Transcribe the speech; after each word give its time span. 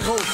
Véro. 0.00 0.33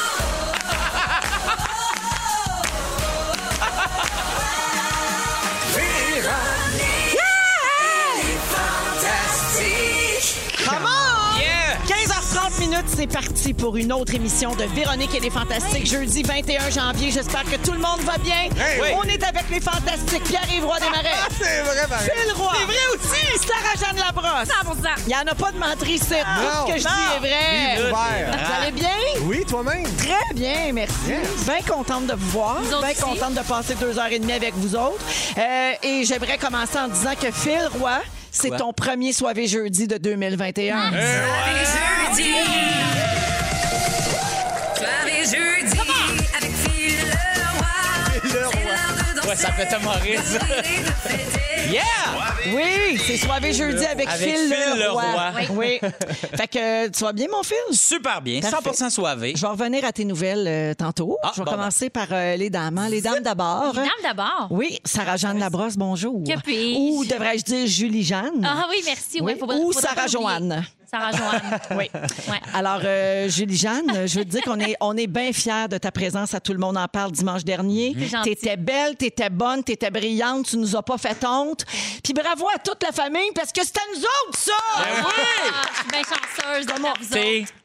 C'est 13.01 13.07
parti 13.07 13.55
pour 13.55 13.79
une 13.79 13.95
autre 13.95 14.15
émission 14.15 14.55
de 14.55 14.65
Véronique 14.75 15.15
et 15.15 15.21
les 15.21 15.31
Fantastiques. 15.31 15.87
Jeudi 15.87 16.23
21 16.23 16.69
janvier, 16.69 17.11
j'espère 17.11 17.45
que 17.45 17.57
tout 17.57 17.73
le 17.73 17.79
monde 17.79 18.01
va 18.01 18.19
bien. 18.19 18.51
oui. 18.53 18.89
On 18.95 19.05
est 19.05 19.23
avec 19.25 19.49
les 19.51 19.59
Fantastiques. 19.61 20.23
Pierre-Yves 20.25 20.67
Roy 20.67 20.77
Desmarais. 20.81 21.09
C'est 21.41 21.63
vrai. 21.63 21.99
Phil 22.01 22.33
Roy. 22.35 22.53
C'est 22.59 22.65
vrai 22.67 22.75
aussi. 22.95 23.47
Sarah-Jeanne 23.49 23.97
Labrosse. 23.97 24.49
100 24.49 24.91
Il 25.07 25.09
n'y 25.09 25.15
en 25.17 25.21
a 25.21 25.35
pas 25.35 25.51
de 25.51 25.57
menterie 25.59 25.95
ici. 25.95 26.09
Tout 26.09 26.43
Non. 26.43 26.67
ce 26.67 26.73
que 26.75 26.79
je 26.79 26.83
dis 26.85 27.17
est 27.17 27.21
vrai. 27.21 27.89
Ouvert. 27.89 28.39
Vous 28.39 28.63
allez 28.63 28.73
bien? 28.73 28.91
Oui, 29.23 29.45
toi-même. 29.49 29.87
Très 29.97 30.35
bien, 30.35 30.73
merci. 30.75 30.95
Bien 31.47 31.63
contente 31.67 32.07
de 32.07 32.13
vous 32.13 32.31
voir. 32.33 32.61
Bien 32.61 32.81
aussi. 32.91 33.01
contente 33.01 33.33
de 33.33 33.41
passer 33.41 33.77
deux 33.77 33.99
heures 33.99 34.13
et 34.13 34.19
demie 34.19 34.35
avec 34.35 34.53
vous 34.57 34.77
autres. 34.77 35.03
Euh, 35.39 35.73
et 35.83 36.05
j'aimerais 36.05 36.37
commencer 36.37 36.79
en 36.79 36.89
disant 36.89 37.15
que 37.19 37.31
Phil 37.33 37.67
Roy, 37.81 37.99
c'est 38.31 38.55
ton 38.59 38.75
premier 38.75 39.15
soirée 39.15 39.47
jeudi 39.47 39.87
de 39.87 39.97
2021. 39.97 40.91
jeudi. 40.91 42.35
Ça 49.41 49.53
fait 49.53 49.67
fêter. 49.67 50.19
Yeah! 51.71 51.83
Oui, 52.53 52.99
c'est 53.07 53.17
soirée 53.19 53.53
jeudi 53.53 53.85
avec, 53.85 54.09
Avec 54.09 54.27
Phil, 54.29 54.35
Phil 54.53 54.79
Leroy. 54.81 55.03
Leroy. 55.05 55.31
Oui. 55.51 55.79
fait 56.37 56.49
que 56.49 56.89
tu 56.89 57.05
vas 57.05 57.13
bien, 57.13 57.27
mon 57.31 57.43
Phil? 57.45 57.57
Super 57.73 58.21
bien, 58.23 58.41
Parfait. 58.41 58.71
100% 58.71 58.91
soivé. 58.91 59.35
Je 59.37 59.41
vais 59.43 59.47
revenir 59.47 59.85
à 59.85 59.93
tes 59.93 60.05
nouvelles 60.05 60.49
euh, 60.49 60.75
tantôt. 60.75 61.17
Ah, 61.23 61.31
je 61.35 61.41
vais 61.41 61.45
bon, 61.45 61.53
commencer 61.53 61.89
par 61.91 62.09
euh, 62.11 62.35
les 62.37 62.51
dames. 62.51 62.77
hein. 62.79 62.89
Les 62.89 63.01
dames 63.01 63.23
d'abord. 63.23 63.75
Dame 63.75 63.87
d'abord? 64.03 64.49
Oui, 64.51 64.81
Sarah-Jeanne 64.85 65.39
Labrosse, 65.39 65.77
bonjour. 65.77 66.25
Que 66.25 66.41
puis-je? 66.41 66.79
Ou 66.79 67.05
devrais-je 67.05 67.45
dire 67.45 67.67
Julie-Jeanne? 67.67 68.45
Ah 68.45 68.67
oui, 68.71 68.83
merci. 68.85 69.21
Oui. 69.21 69.35
Ou 69.41 69.73
Sarah-Joanne. 69.73 70.65
Oublier. 70.99 71.13
Sarah-Joanne. 71.13 71.61
Oui. 71.79 71.89
Ouais. 72.29 72.41
Alors, 72.55 72.81
euh, 72.85 73.29
Julie-Jeanne, 73.29 74.07
je 74.07 74.19
veux 74.19 74.25
te 74.25 74.31
dire 74.31 74.43
qu'on 74.43 74.59
est, 74.61 74.75
on 74.81 74.97
est 74.97 75.07
bien 75.07 75.33
fiers 75.33 75.69
de 75.71 75.79
ta 75.79 75.91
présence 75.93 76.35
à 76.35 76.41
Tout 76.41 76.53
le 76.53 76.59
monde 76.59 76.77
en 76.77 76.89
parle 76.89 77.13
dimanche 77.13 77.45
dernier. 77.45 77.97
T'étais 78.25 78.57
belle, 78.57 78.97
t'étais 78.97 79.31
bonne, 79.31 79.63
t'étais 79.63 79.91
brillante, 79.91 80.47
tu 80.47 80.57
nous 80.57 80.77
as 80.77 80.83
pas 80.83 80.99
fait 80.99 81.25
honte. 81.25 81.65
Puis 82.03 82.13
bravo 82.13 82.47
à 82.55 82.59
toute 82.59 82.83
la 82.83 82.93
famille 82.93 83.31
parce 83.35 83.53
que 83.53 83.61
c'est 83.65 83.77
à 83.77 83.81
nous 83.95 84.01
autres, 84.01 84.39
ça! 84.39 84.53
Ah, 84.77 84.83
je 85.73 85.79
suis 85.79 85.89
bien 85.89 86.03
chanceuse 86.03 86.67
de 86.67 86.73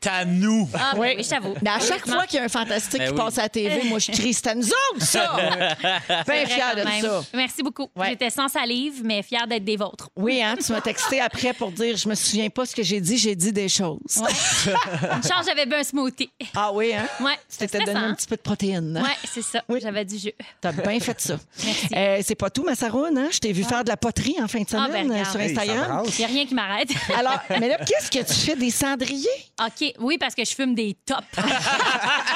C'est 0.01 0.09
à 0.09 0.25
nous. 0.25 0.69
Ah, 0.73 0.91
ben 0.93 0.99
oui, 0.99 1.23
j'avoue. 1.27 1.55
Mais 1.61 1.71
à 1.71 1.79
chaque 1.79 2.07
fois 2.07 2.25
qu'il 2.25 2.37
y 2.37 2.41
a 2.41 2.45
un 2.45 2.49
fantastique 2.49 2.99
Ben 2.99 3.07
qui 3.07 3.13
oui. 3.13 3.17
passe 3.17 3.37
à 3.37 3.43
la 3.43 3.49
TV, 3.49 3.83
moi, 3.89 3.99
je 3.99 4.11
crie, 4.11 4.33
c'est 4.33 4.47
à 4.47 4.55
nous 4.55 4.67
autres, 4.67 5.05
ça! 5.05 5.35
bien 6.27 6.45
fière 6.45 6.75
de 6.75 6.83
même. 6.83 7.01
ça. 7.01 7.23
Merci 7.33 7.63
beaucoup. 7.63 7.89
Ouais. 7.95 8.09
J'étais 8.09 8.29
sans 8.29 8.47
salive, 8.47 9.01
mais 9.03 9.23
fière 9.23 9.47
d'être 9.47 9.63
des 9.65 9.77
vôtres. 9.77 10.09
Oui, 10.15 10.41
hein, 10.41 10.55
tu 10.63 10.71
m'as 10.71 10.81
texté 10.81 11.19
après 11.21 11.53
pour 11.53 11.71
dire, 11.71 11.97
je 11.97 12.07
me 12.07 12.15
souviens 12.15 12.49
pas 12.49 12.65
ce 12.65 12.75
que 12.75 12.83
j'ai 12.83 13.01
dit, 13.01 13.14
j'ai 13.17 13.35
dit 13.35 13.51
des 13.51 13.69
choses. 13.69 13.99
Ouais. 14.17 14.31
Une 15.15 15.23
chance, 15.23 15.45
j'avais 15.45 15.65
bu 15.65 15.75
un 15.75 15.83
smoothie. 15.83 16.29
Ah 16.55 16.71
oui, 16.73 16.93
hein? 16.93 17.05
Ouais, 17.19 17.33
Tu 17.35 17.39
c'est 17.49 17.67
t'étais 17.67 17.83
donné 17.85 17.99
un 17.99 18.13
petit 18.13 18.27
peu 18.27 18.35
de 18.35 18.41
protéines. 18.41 18.97
hein? 18.97 19.03
Ouais, 19.03 19.15
c'est 19.31 19.41
ça. 19.41 19.63
Oui. 19.69 19.79
J'avais 19.81 20.05
du 20.05 20.17
jus. 20.17 20.33
T'as 20.61 20.71
bien 20.71 20.99
fait 20.99 21.19
ça. 21.19 21.35
Merci. 21.63 21.87
Euh, 21.95 22.19
c'est 22.23 22.35
pas 22.35 22.49
tout, 22.49 22.63
ma 22.63 22.75
Saroune, 22.75 23.17
hein? 23.17 23.27
Je 23.31 23.39
t'ai 23.39 23.51
vu 23.51 23.63
faire 23.63 23.83
de 23.83 23.89
la 23.89 23.97
poterie 23.97 24.35
en 24.41 24.47
fin 24.47 24.59
de 24.59 24.65
Ah, 24.73 24.87
semaine 24.87 25.07
ben, 25.07 25.15
euh, 25.15 25.19
regarde. 25.19 25.31
sur 25.31 25.39
Instagram. 25.41 26.03
Il 26.07 26.17
n'y 26.17 26.23
a 26.23 26.27
rien 26.27 26.45
qui 26.45 26.53
m'arrête. 26.55 26.89
Alors, 27.17 27.39
mais 27.59 27.67
là, 27.69 27.77
qu'est-ce 27.77 28.09
que 28.11 28.23
tu 28.25 28.33
fais 28.33 28.55
des 28.55 28.71
cendriers? 28.71 29.27
OK, 29.65 29.93
oui, 29.99 30.17
parce 30.17 30.35
que 30.35 30.43
je 30.45 30.53
fume 30.53 30.75
des 30.75 30.95
tops. 31.05 31.19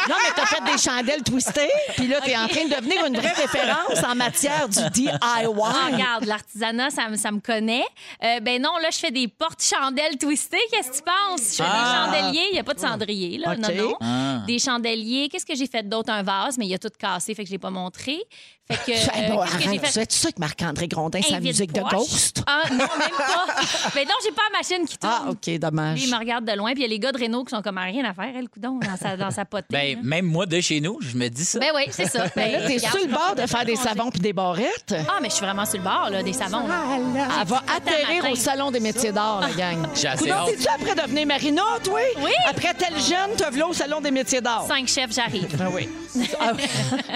Non, 0.10 0.16
mais 0.24 0.32
t'as 0.36 0.46
fait 0.48 0.64
des 0.72 0.78
chandelles 0.82 1.24
twistées, 1.24 1.70
puis 1.96 2.08
là, 2.08 2.20
t'es 2.22 2.36
en 2.36 2.48
train 2.48 2.66
de 2.66 2.74
devenir 2.76 3.06
une 3.06 3.16
vraie 3.18 3.34
référence 3.34 4.04
en 4.04 4.16
matière 4.16 4.68
du 4.68 4.80
DIY. 4.92 5.10
Ah, 5.22 5.42
regarde, 5.92 6.26
l'artisanat, 6.26 6.90
ça, 6.90 7.10
me- 7.10 7.16
ça 7.18 7.32
me 7.32 7.40
connaît. 7.40 7.84
Euh, 8.24 8.40
ben 8.40 8.60
non, 8.62 8.72
là, 8.82 8.90
je 8.92 8.98
fais 8.98 9.12
des 9.12 9.28
portes-chandelles 9.28 10.18
twistées. 10.18 10.58
Qu'est-ce 10.70 10.92
que 10.92 10.96
tu 10.98 11.02
penses? 11.04 11.52
Je 11.52 11.56
fais 11.56 11.64
Ah. 11.66 12.10
des 12.12 12.22
chandeliers. 12.22 12.46
Il 12.50 12.54
n'y 12.54 12.60
a 12.60 12.64
pas 12.64 12.74
de 12.74 12.80
cendrier, 12.80 13.38
là. 13.38 13.54
OK. 13.54 13.58
Non, 13.60 13.76
non. 13.90 13.96
Ah. 14.02 14.44
Des 14.48 14.60
chandeliers. 14.60 15.30
Qu'est-ce 15.30 15.46
que 15.46 15.56
j'ai 15.56 15.68
fait 15.68 15.88
d'autre? 15.88 16.12
Un 16.12 16.24
vase, 16.24 16.58
mais 16.58 16.68
il 16.68 16.74
a 16.74 16.80
tout 16.80 16.90
cassé, 16.98 17.34
fait 17.34 17.44
que 17.44 17.48
je 17.48 17.54
l'ai 17.54 17.60
pas 17.60 17.70
montré. 17.72 18.20
Fait 18.72 18.92
que. 18.94 19.00
Euh, 19.20 19.28
bon, 19.30 19.42
qu'est-ce 19.42 19.56
que 19.58 19.62
j'ai 19.64 19.68
arrête, 19.70 19.88
fait? 19.88 20.06
tu 20.08 20.18
sais 20.18 20.32
que 20.32 20.40
Marc-André 20.40 20.88
Grondin, 20.88 21.22
sa 21.22 21.36
Un 21.36 21.40
musique 21.40 21.74
de. 21.74 21.82
Ghost? 21.82 22.44
Ah, 22.48 22.62
non, 22.70 22.78
même 22.78 22.88
pas. 23.18 23.46
mais 23.96 24.06
non, 24.06 24.14
j'ai 24.24 24.32
pas 24.32 24.42
la 24.52 24.58
machine 24.60 24.86
qui 24.88 24.98
tourne. 24.98 25.14
Ah, 25.26 25.30
OK, 25.30 25.60
dommage. 25.60 25.98
Lui, 26.00 26.08
il 26.08 26.12
me 26.14 26.18
regarde 26.18 26.46
de 26.46 26.52
loin, 26.56 26.72
puis 26.74 26.82
il 26.82 26.84
y 26.84 26.86
a 26.86 26.90
les 26.90 27.00
gars 27.00 27.12
de 27.12 27.20
Renault 27.20 27.44
qui 27.44 27.56
sont 27.56 27.62
comme 27.62 27.78
à 27.78 27.84
rien 27.84 28.06
à 28.06 28.14
faire, 28.14 28.32
elle, 28.36 28.48
coudon, 28.48 28.78
dans 28.80 28.96
sa, 28.98 29.18
dans 29.18 29.32
sa 29.32 29.46
potée. 29.46 29.66
Ben, 29.72 29.96
là. 29.96 30.00
même 30.04 30.26
moi, 30.26 30.46
de 30.46 30.60
chez 30.62 30.80
nous, 30.82 31.00
je 31.02 31.18
me 31.18 31.28
dis 31.30 31.44
ça. 31.46 31.60
Ben 31.60 31.72
oui, 31.76 31.84
c'est 31.92 32.06
ça. 32.08 32.26
Ben, 32.36 32.52
Là, 32.52 32.60
t'es 32.68 32.76
regarde, 32.78 32.98
sur 32.98 33.08
le 33.08 33.12
bord 33.14 33.36
de 33.36 33.46
faire 33.48 33.66
des 33.66 33.76
savons 33.76 34.10
puis 34.12 34.20
des 34.22 34.34
barrettes? 34.34 34.94
Ah, 35.08 35.18
mais 35.22 35.30
je 35.30 35.36
suis 35.36 35.46
vraiment 35.46 35.66
sur 35.66 35.78
le 35.78 35.84
bord, 35.84 36.10
là, 36.12 36.22
des 36.24 36.34
savons. 36.34 36.68
là. 36.68 36.84
Elle 37.42 37.48
va 37.48 37.64
atterrir 37.76 38.24
matin. 38.24 38.32
au 38.32 38.36
Salon 38.36 38.72
des 38.72 38.80
métiers 38.80 39.12
d'art, 39.12 39.42
la 39.42 39.52
gang. 39.52 39.88
J'ai 39.96 40.08
assez 40.08 40.24
Coudonc, 40.26 40.36
hâte. 40.36 40.46
t'es-tu 40.48 40.68
après 40.68 40.96
devenir 40.96 41.26
Marina, 41.28 41.64
toi? 41.84 42.00
Oui. 42.20 42.32
Après 42.48 42.74
tel 42.76 42.94
jeune, 43.00 43.36
te 43.36 43.52
v'là 43.52 43.68
au 43.68 43.74
Salon 43.74 44.00
des 44.00 44.12
métiers 44.12 44.42
d'art? 44.42 44.66
Cinq 44.68 44.88
chefs, 44.88 45.12
j'arrive. 45.14 45.48
Ah 45.60 45.70
oui. 45.74 45.90
Ah 46.40 46.52
oui. 46.56 46.64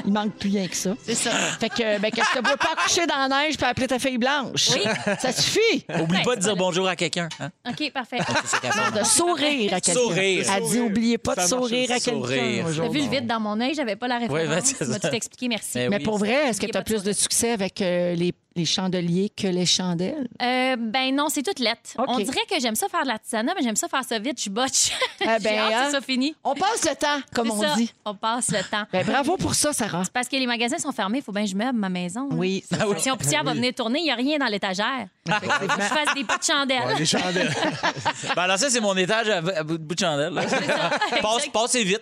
Il 0.06 0.12
manque 0.14 0.34
plus 0.34 0.50
rien 0.50 0.68
que 0.68 0.76
ça. 0.76 0.92
C'est 1.06 1.16
ça. 1.16 1.32
Fait 1.60 1.70
que, 1.70 2.00
ben, 2.00 2.12
qu'est-ce 2.12 2.30
que 2.34 2.40
tu 2.40 2.50
veux 2.50 2.58
pas 2.58 2.74
accoucher 2.78 3.06
dans 3.06 3.28
la 3.28 3.44
neige 3.44 3.58
puis 3.58 3.66
appeler 3.66 3.88
ta 3.88 4.00
fille 4.00 4.18
blanche? 4.18 4.70
Oui. 4.74 4.82
Ça 5.20 5.32
suffit. 5.32 5.86
Oublie 6.00 6.18
Ouais, 6.18 6.24
pas 6.24 6.36
de 6.36 6.42
dire 6.42 6.56
bonjour 6.56 6.88
à 6.88 6.96
quelqu'un. 6.96 7.30
Hein? 7.40 7.50
OK, 7.70 7.92
parfait. 7.92 8.18
De 8.18 9.04
sourire 9.04 9.74
à 9.74 9.82
quelqu'un. 9.82 10.00
Sourire. 10.00 10.46
Elle 10.56 10.64
dit, 10.70 10.80
oubliez 10.80 11.18
pas 11.18 11.36
de 11.36 11.42
Ça 11.42 11.48
marche 11.56 11.70
sourire 11.70 11.92
à 11.92 11.96
aussi. 11.96 12.06
quelqu'un. 12.06 12.20
Sourire. 12.20 12.64
T'as 12.64 12.70
aujourd'hui. 12.70 13.00
vu 13.02 13.06
le 13.08 13.12
vide 13.18 13.28
dans 13.28 13.40
mon 13.40 13.60
œil, 13.62 13.74
j'avais 13.74 13.96
pas 13.96 14.08
la 14.08 14.18
référence. 14.20 14.34
Ouais, 14.42 14.48
ben, 14.48 14.62
c'est 14.64 14.78
tu 14.78 14.86
m'as 14.86 15.00
ça. 15.00 15.10
tout 15.10 15.16
expliqué, 15.16 15.48
merci. 15.48 15.72
Ben 15.76 15.90
Mais 15.90 15.98
oui. 15.98 16.04
pour 16.04 16.18
vrai, 16.18 16.50
est-ce 16.50 16.60
que 16.62 16.66
tu 16.66 16.72
as 16.78 16.82
pas 16.82 16.90
de 16.90 16.94
plus 16.94 17.04
de 17.04 17.14
succès 17.14 17.52
avec 17.52 17.82
euh, 17.82 18.16
les, 18.16 18.34
les 18.56 18.66
chandeliers 18.66 19.30
que 19.36 19.48
les 19.48 19.66
chandelles? 19.66 20.28
Euh, 20.42 20.76
ben 20.78 21.16
non, 21.16 21.28
c'est 21.30 21.44
toute 21.44 21.60
lettre. 21.60 21.92
On 21.98 22.18
dirait 22.20 22.46
que 22.50 22.60
j'aime 22.60 22.76
ça 22.76 22.88
faire 22.90 23.04
de 23.04 23.08
l'artisanat, 23.08 23.54
mais 23.56 23.64
j'aime 23.64 23.76
ça 23.76 23.88
faire 23.88 24.04
ça 24.04 24.20
vite, 24.20 24.42
je 24.42 24.50
botche. 24.50 24.92
Ah 25.26 25.40
ben, 25.40 25.58
hâte 25.58 25.74
hein? 25.74 25.86
que 25.86 25.92
ça 25.92 26.02
fini. 26.02 26.36
On 26.44 26.54
passe 26.54 26.84
le 26.84 26.96
temps, 26.98 27.22
comme 27.34 27.48
C'est 27.48 27.54
on 27.54 27.62
ça. 27.62 27.76
dit. 27.76 27.94
On 28.04 28.14
passe 28.14 28.50
le 28.52 28.62
temps. 28.70 28.84
Ben, 28.92 29.06
bravo 29.06 29.38
pour 29.38 29.56
ça, 29.56 29.72
Sarah. 29.72 30.04
Parce 30.14 30.28
que 30.28 30.36
les 30.36 30.46
magasins 30.46 30.78
sont 30.80 30.92
fermés, 30.92 31.20
il 31.20 31.24
faut 31.24 31.32
bien 31.32 31.44
que 31.46 31.50
je 31.50 31.56
meuble 31.56 31.80
ma 31.80 31.88
maison. 31.88 32.28
là. 32.30 32.36
Oui. 32.36 32.62
Si 32.98 33.10
on 33.10 33.16
poussière 33.16 33.44
va 33.46 33.54
venir 33.54 33.74
tourner, 33.74 34.00
il 34.00 34.04
n'y 34.04 34.12
a 34.12 34.16
rien 34.16 34.38
dans 34.38 34.48
l'étagère. 34.48 35.08
Faut 35.26 35.40
que 35.40 35.64
je 35.82 35.88
fasse 35.88 36.14
des 36.14 36.26
pots 36.26 36.38
de 36.38 36.44
chandelles. 36.44 36.86
Ouais, 36.88 37.00
les 37.00 37.06
chandelles. 37.06 37.54
Ben 38.36 38.42
alors 38.44 38.58
ça, 38.58 38.70
c'est 38.70 38.82
mon 38.82 38.96
étage 38.98 39.30
à, 39.30 39.38
à 39.38 39.64
bout 39.64 39.78
de 39.78 39.84
bout 39.84 39.96
de 39.96 40.00
chandelle. 40.00 40.34
Passe, 41.22 41.48
passez 41.54 41.84
vite. 41.84 42.02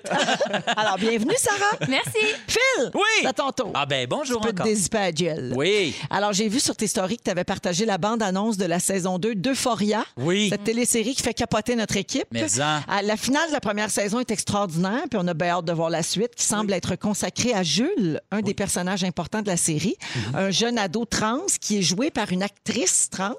Alors, 0.76 0.98
bienvenue, 0.98 1.34
Sarah. 1.38 1.78
Merci. 1.88 2.18
Phil! 2.48 2.92
Oui. 2.94 3.02
C'est 3.22 3.28
à 3.28 3.34
ton 3.34 3.52
tour. 3.52 3.72
Ah 3.76 3.86
ben 3.86 4.08
bonjour 4.08 4.42
Tu 4.42 4.48
peux 4.48 4.54
te 4.54 4.62
encore. 4.62 4.66
dézipper 4.66 4.98
à 4.98 5.12
Jill. 5.12 5.54
Oui. 5.56 5.96
Alors, 6.10 6.34
j'ai 6.41 6.50
vu 6.50 6.59
sur 6.59 6.75
tes 6.75 6.88
stories 6.88 7.18
que 7.18 7.24
tu 7.24 7.29
avais 7.29 7.44
partagé 7.44 7.85
la 7.85 8.00
bande-annonce 8.00 8.57
de 8.57 8.66
la 8.66 8.79
saison 8.79 9.20
2 9.20 9.35
d'Euphoria. 9.35 10.03
Oui. 10.17 10.49
Cette 10.49 10.64
télésérie 10.64 11.14
qui 11.14 11.22
fait 11.22 11.35
capoter 11.35 11.76
notre 11.76 11.97
équipe. 11.97 12.26
Mais 12.32 12.59
en. 12.59 12.79
Ah, 12.88 13.03
La 13.03 13.16
finale 13.16 13.47
de 13.49 13.53
la 13.53 13.59
première 13.59 13.91
saison 13.91 14.20
est 14.20 14.32
extraordinaire, 14.32 15.03
puis 15.08 15.20
on 15.22 15.28
a 15.28 15.35
bien 15.35 15.49
hâte 15.49 15.66
de 15.66 15.72
voir 15.73 15.91
la 15.91 16.02
suite, 16.02 16.34
qui 16.35 16.43
semble 16.43 16.73
être 16.73 16.96
consacrée 16.96 17.53
à 17.53 17.61
Jules, 17.61 18.20
un 18.32 18.41
des 18.41 18.55
personnages 18.55 19.03
importants 19.03 19.43
de 19.43 19.47
la 19.47 19.58
série, 19.58 19.96
Mhm. 20.16 20.35
un 20.35 20.49
jeune 20.49 20.79
ado 20.79 21.05
trans 21.05 21.46
qui 21.61 21.78
est 21.78 21.82
joué 21.84 22.09
par 22.09 22.32
une 22.32 22.41
actrice 22.41 23.09
trans. 23.11 23.35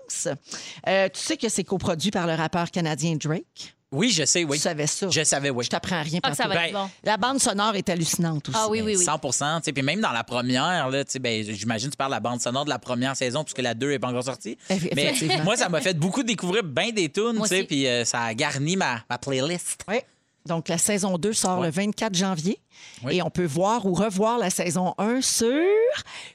Euh, 0.86 1.08
tu 1.12 1.20
sais 1.20 1.36
que 1.36 1.48
c'est 1.48 1.64
coproduit 1.64 2.12
par 2.12 2.28
le 2.28 2.34
rappeur 2.34 2.70
canadien 2.70 3.16
Drake? 3.16 3.74
Oui, 3.92 4.10
je 4.10 4.24
sais, 4.24 4.42
oui. 4.44 4.56
Tu 4.56 4.62
savais 4.62 4.86
ça? 4.86 5.06
Je 5.10 5.22
savais, 5.22 5.50
oui. 5.50 5.64
Je 5.64 5.70
t'apprends 5.70 6.02
rien. 6.02 6.18
Ah, 6.22 6.30
que 6.30 6.36
ça 6.36 6.44
pantoute. 6.44 6.58
va 6.58 6.66
être 6.66 6.72
Ben, 6.72 6.82
bon. 6.84 6.90
La 7.04 7.16
bande 7.18 7.38
sonore 7.40 7.76
est 7.76 7.88
hallucinante 7.90 8.48
aussi. 8.48 8.58
Ah 8.60 8.68
oui, 8.70 8.80
oui, 8.80 8.96
oui. 8.96 9.04
100 9.04 9.18
tu 9.18 9.64
sais, 9.64 9.72
Puis 9.72 9.82
même 9.82 10.00
dans 10.00 10.12
la 10.12 10.24
première, 10.24 10.88
là, 10.88 11.04
tu 11.04 11.12
sais, 11.12 11.18
ben, 11.18 11.44
j'imagine 11.44 11.88
que 11.88 11.92
tu 11.92 11.96
parles 11.98 12.10
de 12.10 12.16
la 12.16 12.20
bande 12.20 12.40
sonore 12.40 12.64
de 12.64 12.70
la 12.70 12.78
première 12.78 13.14
saison, 13.16 13.44
puisque 13.44 13.58
la 13.60 13.74
2 13.74 13.90
n'est 13.90 13.98
pas 13.98 14.08
encore 14.08 14.24
sortie. 14.24 14.56
Mais 14.96 15.12
moi, 15.44 15.56
ça 15.56 15.68
m'a 15.68 15.80
fait 15.80 15.94
beaucoup 15.98 16.22
découvrir 16.22 16.64
bien 16.64 16.90
des 16.90 17.10
tunes, 17.10 17.38
tu 17.42 17.46
sais, 17.48 17.64
puis 17.64 17.86
euh, 17.86 18.04
ça 18.04 18.22
a 18.22 18.34
garni 18.34 18.76
ma, 18.76 19.00
ma 19.10 19.18
playlist. 19.18 19.82
Oui. 19.88 19.96
Donc, 20.46 20.68
la 20.68 20.78
saison 20.78 21.18
2 21.18 21.32
sort 21.34 21.60
Ouais. 21.60 21.66
le 21.66 21.72
24 21.72 22.14
janvier. 22.16 22.58
Oui. 23.04 23.16
Et 23.16 23.22
on 23.22 23.30
peut 23.30 23.44
voir 23.46 23.84
ou 23.86 23.94
revoir 23.94 24.38
la 24.38 24.50
saison 24.50 24.94
1 24.98 25.20
sur 25.20 25.48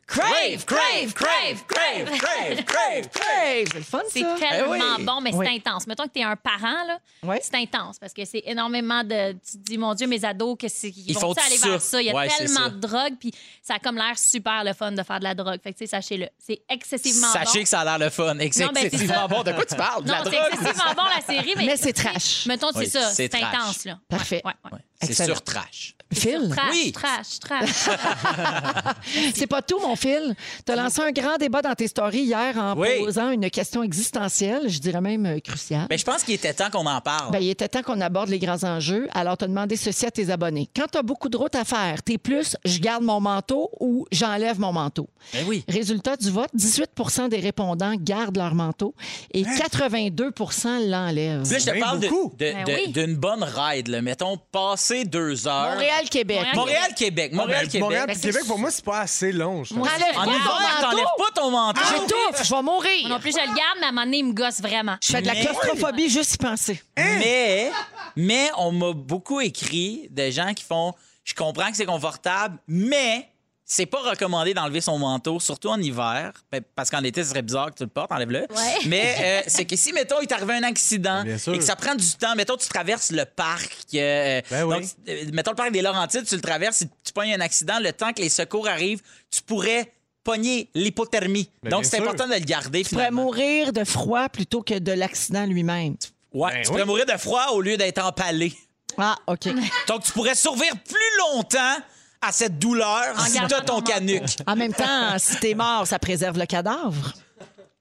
Crave, 0.06 0.64
Crave, 0.66 1.14
Crave, 1.14 1.14
Crave, 1.14 1.64
Crave, 1.68 2.64
Crave, 2.66 3.10
Crave. 3.10 3.66
C'est 3.72 3.74
le 3.76 3.82
fun, 3.84 4.00
C'est 4.10 4.22
ça. 4.22 4.36
tellement 4.40 4.74
Eh 4.76 5.00
oui. 5.00 5.06
bon, 5.06 5.22
mais 5.22 5.34
Oui. 5.34 5.46
c'est 5.46 5.56
intense. 5.56 5.88
Mettons 5.88 6.04
que 6.06 6.14
tu 6.14 6.20
es 6.20 6.24
un 6.24 6.36
parent, 6.36 6.86
là, 6.88 7.00
Ouais. 7.24 7.40
c'est 7.44 7.56
intense 7.56 8.00
parce 8.00 8.14
que 8.14 8.24
c'est 8.26 8.44
énormément 8.46 9.04
de. 9.04 9.34
Tu 9.34 9.58
te 9.58 9.64
dis, 9.64 9.78
mon 9.78 9.94
Dieu, 9.94 10.08
mes 10.08 10.24
ados, 10.24 10.58
que 10.60 10.68
c'est, 10.68 10.90
ils 10.90 11.10
Ils 11.12 11.14
vont 11.14 11.20
font 11.22 11.34
aller 11.34 11.58
vers 11.58 11.82
ça. 11.82 11.90
ça. 11.92 12.02
Il 12.02 12.06
y 12.08 12.10
a 12.10 12.14
Ouais, 12.16 12.30
c'est 12.30 12.46
tellement 12.46 12.64
ça. 12.66 12.70
de 12.70 12.80
drogue, 12.80 13.14
puis 13.20 13.32
ça 13.62 13.76
a 13.76 13.80
comme 13.80 13.96
l'air 13.98 14.18
super 14.18 14.64
le 14.64 14.74
fun 14.74 14.92
de 14.92 15.04
faire 15.04 15.20
de 15.20 15.24
la 15.26 15.36
drogue. 15.36 15.60
Fait 15.62 15.74
que, 15.74 15.78
tu 15.78 15.86
sais, 15.86 15.92
sachez-le. 15.92 16.28
C'est 16.40 16.62
excessivement 16.70 17.28
Sachez 17.34 17.60
bon. 17.60 17.64
que 17.64 17.70
ça 17.70 17.82
a 17.82 17.86
l'air 17.86 18.00
le 18.00 18.10
fun. 18.10 18.36
ben, 18.36 18.50
c'est 18.52 18.64
Excessivement 18.66 19.14
ça. 19.14 19.28
bon. 19.28 19.44
De 19.44 19.52
quoi 19.52 19.66
tu 19.66 19.76
parles? 19.76 20.04
De 20.04 20.10
Non, 20.10 20.18
c'est 20.24 20.38
excessivement 20.54 20.94
bon, 20.96 21.04
la 21.04 21.22
série, 21.26 21.54
mais. 21.58 21.66
Mais 21.66 21.78
c'est 21.78 21.94
trash. 21.94 22.46
Mettons, 22.46 22.72
c'est 22.72 22.80
Oui, 22.80 22.90
ça. 22.90 23.10
c'est 23.10 23.16
C'est 23.24 23.30
trash. 23.30 23.54
intense, 23.54 23.86
là. 23.86 24.00
Parfait. 24.10 24.42
ouais, 24.46 24.54
ouais. 24.66 24.72
Ouais, 24.74 24.80
C'est 25.02 25.10
Excellent. 25.10 25.36
sur 25.36 25.44
trash. 25.44 25.96
Phil, 26.14 26.50
Trash, 26.50 26.70
Oui. 26.72 26.92
trash, 26.94 27.40
trash. 27.40 27.90
c'est 29.36 29.48
pas 29.48 29.62
tout, 29.62 29.80
mon 29.80 29.96
Phil. 29.96 30.36
Tu 30.66 30.72
as 30.72 30.76
lancé 30.76 31.02
un 31.02 31.12
grand 31.12 31.38
débat 31.38 31.62
dans 31.62 31.74
tes 31.76 31.88
stories 31.88 32.22
hier 32.24 32.58
en 32.58 32.76
Oui. 32.78 32.88
posant 33.04 33.30
une 33.32 33.50
question 33.50 33.84
existentielle, 33.84 34.70
je 34.70 34.80
dirais 34.80 35.02
même 35.02 35.26
euh, 35.26 35.40
cruciale. 35.40 35.88
Mais 35.90 35.98
je 35.98 36.06
pense 36.06 36.24
qu'il 36.24 36.34
était 36.36 36.54
temps 36.54 36.70
qu'on 36.70 36.86
en 36.86 37.02
parle. 37.02 37.32
Ben, 37.32 37.40
il 37.40 37.50
était 37.50 37.68
temps 37.68 37.82
qu'on 37.82 38.00
aborde 38.00 38.30
les 38.30 38.40
grands 38.40 38.64
enjeux. 38.64 39.08
Alors, 39.14 39.38
tu 39.38 39.46
as 39.46 39.48
demandé 39.48 39.76
ceci 39.76 40.06
à 40.06 40.12
tes 40.12 40.30
abonnés. 40.30 40.70
Quand 40.76 40.86
tu 40.92 40.98
as 40.98 41.04
beaucoup 41.04 41.28
de 41.30 41.36
routes 41.38 41.56
à 41.56 41.66
faire, 41.66 42.02
t'es 42.04 42.18
plus 42.18 42.56
je 42.64 42.80
garde 42.80 43.04
mon 43.04 43.20
manteau 43.20 43.70
ou 43.80 44.06
j'enlève 44.12 44.60
mon 44.60 44.72
manteau? 44.72 45.10
Ben 45.34 45.44
oui. 45.48 45.66
Résultat 45.68 46.16
du 46.16 46.30
vote, 46.32 46.50
18% 46.58 47.28
des 47.30 47.40
répondants 47.40 47.96
gardent 47.98 48.38
leur 48.38 48.56
manteau 48.56 48.94
et 49.34 49.44
82% 49.44 50.90
l'enlèvent. 50.90 51.52
Là, 51.52 51.58
je 51.60 51.66
te 51.66 51.80
parle 51.80 52.00
de- 52.00 52.08
de- 52.08 52.38
Ben 52.38 52.64
oui. 52.68 52.92
d'une 52.92 53.16
bonne 53.16 53.44
ride. 53.44 53.88
Là. 53.90 54.02
Mettons, 54.02 54.38
passer 54.52 55.04
deux 55.06 55.48
heures. 55.48 55.72
Montréal- 55.72 55.97
Montréal-Québec. 55.98 57.34
Montréal-Québec. 57.34 57.34
Montréal 57.34 58.06
Ben, 58.08 58.14
puis 58.14 58.22
c'est- 58.22 58.28
Québec, 58.30 58.48
pour 58.48 58.60
moi, 58.60 58.72
c'est 58.72 58.84
pas 58.86 59.00
assez 59.02 59.32
long. 59.32 59.64
je 59.64 59.70
pense. 59.74 59.78
Moi, 59.78 59.88
Enlève 59.96 60.18
En 60.18 60.26
pas 60.26 60.32
hiver, 60.32 60.78
t'enlèves 60.82 61.04
manteau. 61.06 61.24
pas 61.34 61.42
ton 61.42 61.52
manteau. 61.52 61.82
J'étouffe, 61.90 62.44
je 62.44 62.56
vais 62.56 62.62
Moi 62.62 62.74
mourir. 62.74 63.10
non 63.10 63.20
plus, 63.20 63.32
je 63.32 63.38
le 63.40 63.46
garde, 63.56 63.78
mais 63.80 63.86
à 63.86 63.90
un 63.90 63.92
moment 63.92 64.06
donné, 64.06 64.18
il 64.18 64.26
me 64.26 64.34
gosse 64.34 64.62
vraiment. 64.62 64.96
Je 65.04 65.12
fais 65.12 65.22
de 65.22 65.28
la 65.28 65.34
Mais- 65.34 65.46
claustrophobie 65.46 66.10
juste 66.10 66.36
y 66.36 66.38
penser. 66.38 66.82
Mais, 66.98 67.72
mais 68.16 68.50
on 68.58 68.72
m'a 68.72 68.92
beaucoup 68.94 69.40
écrit 69.42 70.08
des 70.12 70.32
gens 70.32 70.54
qui 70.54 70.64
font 70.64 70.94
Je 71.24 71.34
comprends 71.34 71.70
que 71.70 71.76
c'est 71.76 71.86
confortable, 71.86 72.58
mais 72.70 73.28
c'est 73.70 73.86
pas 73.86 74.00
recommandé 74.00 74.54
d'enlever 74.54 74.80
son 74.80 74.98
manteau, 74.98 75.42
surtout 75.42 75.68
en 75.68 75.78
hiver, 75.80 76.32
ben, 76.50 76.62
parce 76.74 76.90
qu'en 76.90 77.04
été, 77.04 77.22
ce 77.22 77.32
serait 77.32 77.42
bizarre 77.42 77.70
que 77.72 77.76
tu 77.76 77.84
le 77.84 77.90
portes, 77.90 78.14
enlève-le. 78.14 78.40
Ouais. 78.40 78.78
Mais 78.86 79.16
euh, 79.20 79.42
c'est 79.48 79.66
que 79.66 79.76
si, 79.76 79.92
mettons, 79.92 80.22
il 80.22 80.28
t'arrive 80.28 80.50
un 80.52 80.64
accident 80.64 81.26
et 81.26 81.58
que 81.58 81.64
ça 81.64 81.76
prend 81.76 81.94
du 81.94 82.10
temps, 82.12 82.34
mettons, 82.36 82.56
tu 82.56 82.70
traverses 82.70 83.12
le 83.12 83.26
parc, 83.26 83.76
euh, 83.96 84.42
Ben 84.50 84.64
oui. 84.64 84.80
donc, 84.80 84.90
euh, 85.10 85.24
mettons 85.34 85.52
le 85.52 85.58
parc 85.58 85.72
des 85.74 85.82
Laurentides, 85.82 86.26
tu 86.26 86.36
le 86.36 86.42
traverses, 86.42 86.78
si 86.78 86.88
tu 87.04 87.12
pognes 87.14 87.34
un 87.34 87.42
accident, 87.42 87.78
le 87.82 87.92
temps 87.92 88.14
que 88.14 88.22
les 88.22 88.30
secours 88.30 88.70
arrivent, 88.70 89.02
tu 89.30 89.42
pourrais 89.42 89.92
pogner 90.24 90.70
l'hypothermie. 90.74 91.50
Ben, 91.62 91.70
donc, 91.72 91.84
c'est 91.84 92.00
important 92.00 92.26
de 92.26 92.34
le 92.36 92.40
garder, 92.40 92.84
Tu 92.86 92.92
pourrais 92.92 93.12
mourir 93.12 93.74
de 93.74 93.84
froid 93.84 94.30
plutôt 94.30 94.62
que 94.62 94.80
de 94.80 94.94
l'accident 94.94 95.46
lui-même. 95.46 95.98
Ouais, 96.34 96.52
Ben 96.54 96.62
tu 96.62 96.68
oui. 96.68 96.72
pourrais 96.72 96.86
mourir 96.86 97.06
de 97.06 97.18
froid 97.18 97.48
au 97.52 97.60
lieu 97.60 97.76
d'être 97.76 98.02
empalé. 98.02 98.54
Ah, 98.98 99.18
OK. 99.28 99.50
Donc, 99.90 100.04
tu 100.04 100.12
pourrais 100.14 100.36
survivre 100.36 100.76
plus 100.88 101.18
longtemps 101.34 101.76
à 102.22 102.32
cette 102.32 102.58
douleur 102.60 103.14
En 103.18 103.24
si 103.26 103.34
gardant 103.34 103.48
t'as 103.58 103.62
ton 103.62 103.82
canuc. 103.82 104.24
En 104.46 104.56
même 104.56 104.74
temps, 104.74 105.18
si 105.18 105.38
t'es 105.40 105.54
mort, 105.54 105.86
ça 105.88 106.00
préserve 106.00 106.38
le 106.38 106.46
cadavre. 106.46 107.14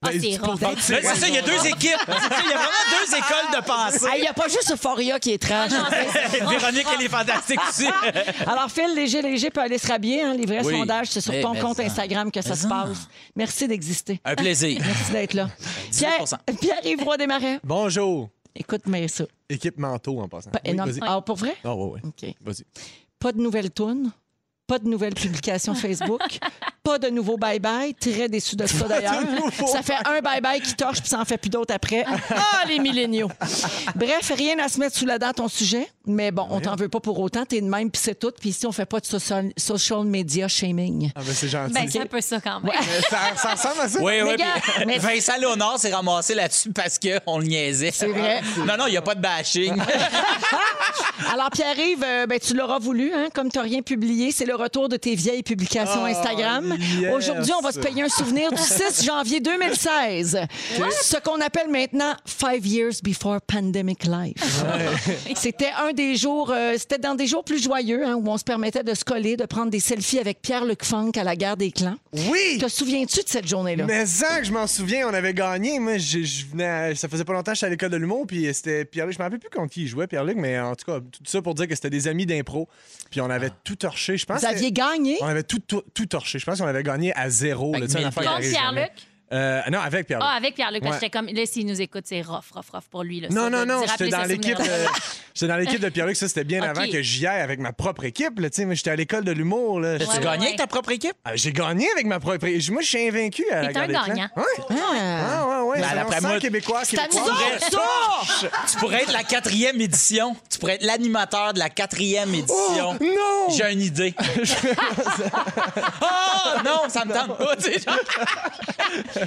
Ah, 0.03 0.11
Ben, 0.13 0.21
c'est 0.21 0.93
Là, 0.93 1.01
c'est 1.03 1.17
ça, 1.21 1.27
il 1.29 1.35
y 1.35 1.39
a 1.39 1.43
deux 1.43 1.67
équipes. 1.67 1.97
C'est 2.07 2.13
ça, 2.13 2.41
Il 2.45 2.51
y 2.51 2.53
a 2.53 2.57
vraiment 2.59 2.85
deux 2.93 3.17
écoles 3.17 3.61
de 3.61 3.67
pensée. 3.67 4.07
Il 4.17 4.21
n'y 4.21 4.29
a 4.29 4.35
pas 4.35 4.47
juste 4.47 4.71
Euphoria 4.71 5.19
qui 5.19 5.33
est 5.33 5.39
trash. 5.43 5.71
C'est- 6.31 6.39
Véronique, 6.45 6.87
elle 6.95 7.07
est 7.07 7.09
fantastique 7.09 7.59
aussi. 7.69 7.87
Alors, 8.47 8.71
Phil, 8.71 8.95
léger, 8.95 9.23
léger 9.23 9.49
peut 9.51 9.63
aller 9.63 9.79
se 9.79 9.87
rhabiller. 9.89 10.23
Hein? 10.23 10.35
Les 10.35 10.45
vrais 10.45 10.63
Oui. 10.65 10.75
sondages, 10.79 11.09
c'est 11.09 11.23
sur 11.23 11.33
Mais- 11.33 11.41
ton 11.41 11.55
mais 11.55 11.61
compte 11.61 11.79
ça. 11.79 11.83
Instagram 11.85 12.31
que 12.31 12.43
ça 12.43 12.51
Mais 12.51 12.57
se 12.57 12.63
ça. 12.63 12.69
passe. 12.69 13.09
Merci 13.35 13.67
d'exister. 13.69 14.21
Un 14.25 14.35
plaisir. 14.35 14.81
Merci 14.85 15.13
d'être 15.13 15.35
là. 15.35 15.49
Pierre, 15.91 16.21
18%. 16.25 16.37
Pierre-Yves 16.61 17.03
Roy 17.03 17.17
Desmarais. 17.17 17.61
Bonjour. 17.65 18.29
Écoute, 18.55 18.83
mais 18.87 19.09
ça. 19.09 19.25
Équipe 19.49 19.79
manteau 19.79 20.21
en 20.21 20.29
passant. 20.29 20.51
Pas 20.51 20.61
Oui, 20.65 20.71
énorme. 20.73 20.91
vas-y. 20.91 21.01
Ah, 21.03 21.21
pour 21.23 21.37
vrai? 21.37 21.57
Ah, 21.65 21.75
ouais, 21.75 21.93
ouais. 21.93 22.01
OK. 22.05 22.35
Vas-y. 22.43 22.65
Pas 23.19 23.33
de 23.33 23.39
nouvelles 23.41 23.73
tunes? 23.73 24.13
Pas 24.67 24.79
de 24.79 24.89
nouvelles 24.89 25.15
publications 25.15 25.75
Facebook. 25.77 26.21
pas 26.83 26.99
de 26.99 27.09
nouveau 27.09 27.37
bye-bye. 27.37 27.95
Très 27.99 28.29
déçu 28.29 28.57
de 28.57 28.67
ça, 28.67 28.87
d'ailleurs. 28.89 29.23
Ça 29.67 29.83
fait 29.83 29.95
un 30.05 30.21
bye-bye 30.21 30.61
qui 30.61 30.75
torche, 30.75 31.01
puis 31.01 31.09
ça 31.09 31.21
en 31.21 31.25
fait 31.25 31.39
plus 31.39 31.51
d'autres 31.51 31.75
après. 31.75 32.05
Ah, 32.31 32.63
les 32.69 32.79
milléniaux. 32.79 33.31
Bref, 33.95 34.33
rien 34.37 34.59
à 34.59 34.69
se 34.69 34.79
mettre 34.81 34.97
sous 34.97 35.07
la 35.07 35.19
dent 35.19 35.33
ton 35.33 35.49
sujet. 35.49 35.89
Mais 36.07 36.31
bon, 36.31 36.47
on 36.51 36.61
t'en 36.61 36.77
veut 36.77 36.89
pas 36.89 37.01
pour 37.01 37.19
autant. 37.21 37.45
T'es 37.45 37.61
de 37.61 37.67
même, 37.67 37.91
puis 37.91 38.01
c'est 38.05 38.15
tout. 38.19 38.33
Puis 38.41 38.51
ici, 38.51 38.67
on 38.67 38.73
fait 38.73 38.87
pas 38.87 39.01
de 39.01 39.07
social, 39.07 39.51
social 39.57 40.05
media 40.05 40.47
shaming. 40.49 41.11
Ah, 41.15 41.21
ben 41.25 41.33
c'est 41.35 41.49
gentil. 41.49 41.73
Ben, 41.73 41.89
c'est 41.91 42.01
un 42.01 42.07
peu 42.07 42.21
ça 42.21 42.41
quand 42.41 42.61
même. 42.61 42.73
Ça, 43.11 43.19
ça 43.37 43.51
ressemble 43.55 43.81
à 43.81 43.89
ça? 43.89 44.01
Oui, 44.01 44.15
oui. 44.23 44.35
puis 44.37 44.85
mais- 44.87 44.99
Vincent 44.99 45.37
Léonard 45.41 45.79
s'est 45.79 45.93
ramassé 45.93 46.35
là-dessus 46.35 46.73
parce 46.73 46.99
qu'on 46.99 47.39
le 47.39 47.47
niaisait. 47.47 47.91
C'est 47.93 48.07
vrai. 48.07 48.41
Non, 48.59 48.77
non, 48.79 48.87
il 48.87 48.93
n'y 48.93 48.97
a 48.97 49.03
pas 49.03 49.15
de 49.15 49.21
bashing. 49.21 49.75
Alors, 51.33 51.51
Pierre-Yves, 51.51 52.05
euh, 52.05 52.27
ben, 52.27 52.39
tu 52.39 52.55
l'auras 52.55 52.79
voulu, 52.79 53.13
hein, 53.13 53.29
comme 53.35 53.51
tu 53.51 53.59
n'as 53.59 53.65
rien 53.65 53.83
publié. 53.83 54.31
C'est 54.33 54.45
le 54.45 54.55
retour 54.57 54.89
de 54.89 54.97
tes 54.97 55.15
vieilles 55.15 55.43
publications 55.43 56.01
Oh, 56.03 56.07
Instagram. 56.07 56.77
yes. 57.01 57.13
Aujourd'hui, 57.15 57.53
on 57.59 57.63
va 57.63 57.73
se 57.73 57.79
payer 57.81 58.03
un 58.03 58.09
souvenir 58.09 58.51
du 58.51 58.61
6 58.63 59.05
janvier 59.05 59.41
2016. 59.41 60.41
Ce 61.03 61.17
qu'on 61.21 61.41
appelle 61.41 61.69
maintenant 61.71 62.15
Five 62.25 62.67
Years 62.67 62.95
Before 63.03 63.41
Pandemic 63.41 64.05
Life. 64.05 64.65
C'était 65.37 65.71
un 65.79 65.93
des 65.93 66.17
jours, 66.17 66.51
euh, 66.51 66.75
c'était 66.79 66.99
dans 66.99 67.15
des 67.15 67.27
jours 67.27 67.45
plus 67.45 67.63
joyeux, 67.63 68.05
hein, 68.05 68.15
où 68.15 68.29
on 68.29 68.37
se 68.39 68.45
permettait 68.45 68.83
de 68.83 68.95
se 68.95 69.05
coller, 69.05 69.37
de 69.37 69.45
prendre 69.47 69.71
des 69.71 69.81
selfies 69.81 70.19
avec 70.19 70.41
Pierre-Luc 70.43 70.85
Funk 70.85 71.13
à 71.17 71.25
la 71.25 71.37
guerre 71.37 71.57
des 71.57 71.71
clans. 71.71 71.97
Oui! 72.31 72.59
Te 72.61 72.69
souviens-tu 72.69 73.23
de 73.23 73.29
cette 73.29 73.47
journée-là? 73.47 73.85
Mais 73.87 74.07
ça, 74.07 74.41
que 74.41 74.47
je 74.47 74.53
m'en 74.53 74.67
souviens, 74.67 75.09
on 75.09 75.15
avait 75.15 75.35
gagné. 75.35 75.79
Moi, 75.79 75.99
je, 75.99 76.23
je 76.23 76.47
venais 76.47 76.67
à- 76.67 76.95
ça 76.95 77.09
faisait 77.09 77.25
pas 77.25 77.33
longtemps 77.33 77.53
que 77.53 77.57
j'étais 77.57 77.67
à 77.67 77.71
l'école 77.71 77.91
de 77.91 77.97
l'humour, 77.97 78.27
puis 78.27 78.49
c'était 78.55 78.85
Pierre-Luc. 78.85 79.15
Je 79.15 79.19
me 79.19 79.25
rappelle 79.25 79.39
plus 79.39 79.51
contre 79.51 79.73
qui 79.73 79.83
il 79.83 79.87
jouait, 79.89 80.07
Pierre-Luc, 80.07 80.37
mais 80.37 80.59
en 80.59 80.75
tout 80.75 80.85
cas, 80.91 81.01
tout 81.01 81.21
ça 81.25 81.43
pour 81.43 81.55
dire 81.55 81.69
que 81.69 81.75
c'était 81.75 81.91
des 81.91 82.09
amis 82.09 82.27
d'impro. 82.27 82.69
Puis 83.11 83.21
on 83.21 83.31
avait 83.31 83.51
tout 83.65 83.77
torché. 83.77 84.17
Je 84.17 84.27
pense 84.27 84.41
Vous 84.41 84.46
aviez 84.47 84.71
que- 84.71 84.75
gagné? 84.77 85.17
On 85.21 85.27
avait 85.27 85.43
tout, 85.43 85.59
tout, 85.59 85.83
tout 85.95 86.07
torché. 86.07 86.39
Je 86.39 86.45
pense 86.47 86.59
qu'on 86.61 86.67
avait 86.67 86.83
gagné 86.83 87.13
à 87.17 87.29
zéro. 87.31 87.73
Fait 87.75 87.81
là, 87.81 87.87
que 87.87 87.91
tu 87.91 87.93
sais, 87.93 87.99
une 87.99 88.05
mille 88.05 88.09
affaire 88.09 88.23
qui 88.23 88.29
Contre 88.29 88.39
arrive 88.39 88.51
Pierre-Luc? 88.51 88.77
jamais. 88.79 88.93
Euh, 89.33 89.61
non, 89.73 89.81
avec 89.81 90.07
Pierre-Luc. 90.07 90.29
Ah, 90.31 90.37
avec 90.37 90.55
Pierre-Luc, 90.55 90.83
parce 90.83 90.97
que 90.97 91.01
j'étais 91.07 91.19
comme, 91.19 91.27
là, 91.27 91.47
s'il 91.47 91.67
nous 91.67 91.81
écoute, 91.83 92.05
c'est 92.07 92.21
rough, 92.23 92.45
rough, 92.55 92.71
rough 92.73 92.85
pour 92.91 93.03
lui. 93.03 93.21
Là, 93.21 93.29
Non, 93.31 93.51
non, 93.51 93.61
de- 93.61 93.65
non, 93.67 93.83
j'étais 93.89 94.09
dans 94.09 94.23
l'équipe. 94.23 94.57
euh, 94.61 94.87
j'étais 95.35 95.49
dans 95.49 95.57
l'équipe 95.57 95.81
de 95.81 95.89
Pierre-Luc. 95.89 96.15
Ça, 96.17 96.29
c'était 96.29 96.45
bien 96.45 96.63
Ok. 96.63 96.69
avant 96.79 96.89
que 96.91 97.03
j'y 97.03 97.27
aille 97.27 97.41
avec 97.41 97.59
ma 97.59 97.73
propre 97.73 98.05
équipe. 98.05 98.39
Là, 98.39 98.51
tu 98.51 98.57
sais, 98.57 98.65
mais 98.67 98.77
j'étais 98.77 98.91
à 98.91 98.97
l'école 98.97 99.25
de 99.25 99.33
l'humour. 99.33 99.81
là. 99.81 99.99
Tu 99.99 100.05
Ouais, 100.07 100.19
gagné 100.21 100.39
ouais. 100.43 100.47
avec 100.47 100.59
ta 100.59 100.67
propre 100.69 100.93
équipe? 100.93 101.17
Ah, 101.25 101.33
J'ai 101.35 101.53
gagné 101.53 101.91
avec 101.91 102.07
ma 102.07 102.21
propre 102.21 102.45
équipe. 102.47 102.71
Moi, 102.73 102.83
je 102.83 102.87
suis 102.89 103.09
invaincu 103.09 103.45
à 103.51 103.63
la 103.63 103.73
T'es 103.73 103.79
un 103.79 103.87
des 103.89 103.93
Clans. 103.95 104.07
gagnant. 104.07 104.29
Ouais. 104.37 104.45
Ah. 104.71 104.75
Ah, 105.29 105.45
ouais, 105.47 105.61
ouais. 105.71 105.81
Ben, 105.81 105.95
d'après 105.97 106.21
moi, 106.21 106.39
québécois, 106.39 106.83
québécois. 106.85 107.35
Tu 108.71 108.77
pourrais 108.79 109.03
être 109.03 109.13
la 109.13 109.25
quatrième 109.25 109.81
édition. 109.81 110.37
Tu 110.51 110.59
pourrais 110.61 110.75
être 110.77 110.85
l'animateur 110.85 111.53
de 111.53 111.59
la 111.59 111.69
quatrième 111.69 112.31
Oh, 112.31 112.35
édition. 112.39 112.93
non! 113.01 113.49
J'ai 113.57 113.73
une 113.73 113.83
idée. 113.83 114.15
oh 114.19 114.23
non, 116.65 116.89
ça 116.89 117.05
me 117.05 117.13
tente 117.13 117.37
pas. 117.39 117.57
tu 117.57 117.73
sais, 117.73 117.81
genre. 117.81 117.97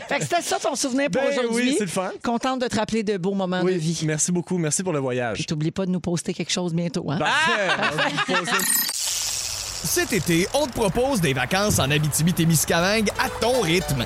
Fait 0.07 0.17
que 0.19 0.23
c'était 0.23 0.41
ça 0.41 0.57
ton 0.59 0.75
souvenir 0.75 1.09
pour 1.09 1.21
Ben 1.21 1.29
aujourd'hui. 1.29 1.69
oui, 1.69 1.75
c'est 1.77 1.85
le 1.85 1.89
fun. 1.89 2.11
Contente 2.23 2.61
de 2.61 2.67
te 2.67 2.75
rappeler 2.75 3.03
de 3.03 3.17
beaux 3.17 3.33
moments 3.33 3.63
de 3.63 3.69
vie. 3.71 4.01
merci 4.05 4.31
beaucoup. 4.31 4.57
Merci 4.57 4.83
pour 4.83 4.93
le 4.93 4.99
voyage. 4.99 5.35
Puis 5.35 5.45
t'oublies 5.45 5.71
pas 5.71 5.85
de 5.85 5.91
nous 5.91 5.99
poster 5.99 6.33
quelque 6.33 6.51
chose 6.51 6.73
bientôt. 6.73 7.05
Hein? 7.09 7.17
Parfait. 7.17 7.67
On 7.77 7.95
va 7.97 8.03
vous 8.09 8.33
poser- 8.45 8.57
Cet 9.83 10.13
été, 10.13 10.47
on 10.53 10.67
te 10.67 10.73
propose 10.73 11.21
des 11.21 11.33
vacances 11.33 11.79
en 11.79 11.89
Abitibi-Témiscamingue 11.89 13.09
à 13.19 13.29
ton 13.41 13.61
rythme. 13.61 14.05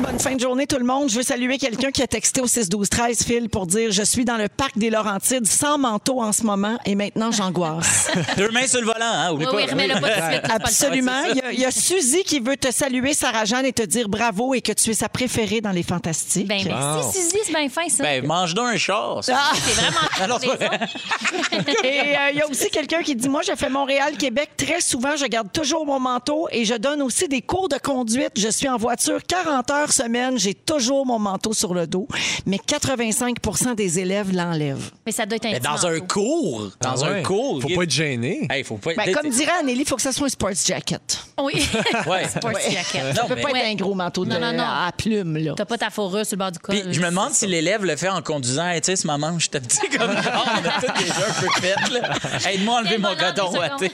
Bonne 0.00 0.18
fin 0.18 0.34
de 0.34 0.40
journée, 0.40 0.66
tout 0.66 0.76
le 0.78 0.84
monde. 0.84 1.08
Je 1.08 1.16
veux 1.16 1.22
saluer 1.22 1.56
quelqu'un 1.58 1.90
qui 1.90 2.02
a 2.02 2.06
texté 2.06 2.40
au 2.40 2.46
6-12-13, 2.46 3.24
Phil, 3.24 3.48
pour 3.48 3.66
dire 3.66 3.90
Je 3.90 4.02
suis 4.02 4.24
dans 4.24 4.36
le 4.36 4.48
parc 4.48 4.76
des 4.76 4.90
Laurentides 4.90 5.46
sans 5.46 5.78
manteau 5.78 6.20
en 6.20 6.32
ce 6.32 6.42
moment 6.42 6.76
et 6.84 6.94
maintenant 6.94 7.30
j'angoisse. 7.32 8.10
Deux 8.36 8.50
mains 8.50 8.66
sur 8.66 8.80
le 8.80 8.86
volant, 8.86 8.98
hein, 9.00 9.32
oublie 9.32 9.46
Oui, 9.46 9.52
pas. 9.52 9.56
oui, 9.56 9.66
remets-le 9.70 10.00
pas 10.00 10.08
de 10.08 10.32
suite. 10.32 10.50
Absolument. 10.50 11.22
Il 11.30 11.36
y, 11.36 11.40
a, 11.40 11.52
il 11.52 11.60
y 11.60 11.64
a 11.64 11.70
Suzy 11.70 12.24
qui 12.24 12.40
veut 12.40 12.56
te 12.56 12.70
saluer, 12.70 13.14
Sarah-Jeanne, 13.14 13.64
et 13.64 13.72
te 13.72 13.82
dire 13.82 14.08
bravo 14.08 14.52
et 14.54 14.60
que 14.60 14.72
tu 14.72 14.90
es 14.90 14.94
sa 14.94 15.08
préférée 15.08 15.60
dans 15.60 15.72
les 15.72 15.82
Fantastiques. 15.82 16.46
Ben, 16.46 16.60
merci, 16.66 17.18
Suzy, 17.20 17.38
c'est 17.44 17.52
bien 17.54 17.68
fin, 17.68 17.88
ça. 17.88 18.02
Ben, 18.02 18.26
mange 18.26 18.52
donc 18.54 18.68
un 18.68 18.76
char. 18.76 19.20
Ah! 19.32 19.52
c'est 19.54 19.80
vraiment 19.80 19.96
Alors, 20.20 20.40
les 20.40 20.48
autres. 20.48 20.62
Et 21.84 22.16
euh, 22.16 22.30
il 22.32 22.38
y 22.38 22.42
a 22.42 22.48
aussi 22.48 22.68
quelqu'un 22.70 23.02
qui 23.02 23.16
dit 23.16 23.28
Moi, 23.28 23.40
je 23.46 23.52
fais 23.56 23.70
Montréal-Québec 23.70 24.50
très 24.56 24.80
souvent. 24.80 25.16
Je 25.16 25.26
garde 25.26 25.50
toujours 25.52 25.86
mon 25.86 26.00
manteau 26.00 26.48
et 26.50 26.64
je 26.64 26.74
donne 26.74 27.00
aussi 27.02 27.28
des 27.28 27.40
cours 27.42 27.68
de 27.68 27.78
conduite. 27.78 28.32
Je 28.36 28.48
suis 28.48 28.68
en 28.68 28.76
voiture 28.76 29.20
40 29.26 29.53
heures 29.70 29.92
semaine. 29.92 30.38
J'ai 30.38 30.54
toujours 30.54 31.06
mon 31.06 31.18
manteau 31.18 31.52
sur 31.52 31.74
le 31.74 31.86
dos. 31.86 32.06
Mais 32.46 32.58
85% 32.58 33.74
des 33.74 33.98
élèves 33.98 34.32
l'enlèvent. 34.34 34.90
Mais 35.06 35.12
ça 35.12 35.26
doit 35.26 35.36
être 35.36 35.46
un 35.46 35.52
Mais 35.52 35.60
dans 35.60 35.86
un 35.86 35.94
manteau. 35.94 36.06
cours. 36.06 36.70
Dans 36.80 37.02
Ah 37.02 37.08
un 37.08 37.22
cours. 37.22 37.62
Faut 37.62 37.68
pas 37.68 37.82
être 37.84 37.90
gêné. 37.90 38.46
Hey, 38.50 38.64
faut 38.64 38.76
pas 38.76 38.92
être. 38.92 38.96
Ben, 39.04 39.14
comme 39.14 39.28
dirait 39.30 39.52
Anneli, 39.60 39.80
il 39.80 39.86
faut 39.86 39.96
que 39.96 40.02
ça 40.02 40.12
soit 40.12 40.26
un 40.26 40.30
sports 40.30 40.50
jacket. 40.66 41.18
Oui. 41.38 41.68
Ouais. 42.06 42.26
Sports 42.28 42.52
jacket. 42.70 43.04
Non, 43.14 43.14
Ça 43.14 43.24
peut 43.26 43.34
mais- 43.36 43.42
pas 43.42 43.50
être 43.58 43.66
un 43.66 43.74
gros 43.74 43.94
manteau 43.94 44.24
de, 44.24 44.30
Non, 44.30 44.40
non, 44.40 44.52
non. 44.52 44.64
à 44.64 44.90
plume. 44.96 45.36
Là. 45.38 45.54
T'as 45.56 45.64
pas 45.64 45.78
ta 45.78 45.90
fourrure 45.90 46.24
sur 46.26 46.36
le 46.36 46.38
bord 46.38 46.52
du 46.52 46.58
col. 46.58 46.74
Puis 46.74 46.92
je 46.94 47.00
me 47.00 47.06
demande 47.06 47.32
si 47.32 47.46
l'élève 47.46 47.84
le 47.84 47.96
fait 47.96 48.08
en 48.08 48.22
conduisant. 48.22 48.66
Hey, 48.68 48.80
tu 48.80 48.86
sais, 48.86 48.96
c'est 48.96 49.04
ma 49.06 49.18
manche, 49.18 49.50
t'as 49.50 49.60
petit 49.60 49.78
comme 49.96 50.10
genre, 50.10 50.46
on 50.56 50.58
a 50.58 50.98
déjà 50.98 51.14
un 51.28 51.40
peu 51.40 51.48
fait, 51.60 51.92
là. 51.92 52.50
Aide-moi 52.50 52.76
à 52.76 52.80
enlever 52.80 52.98
mon 52.98 53.08
deux 53.14 53.58
ouaté. 53.58 53.90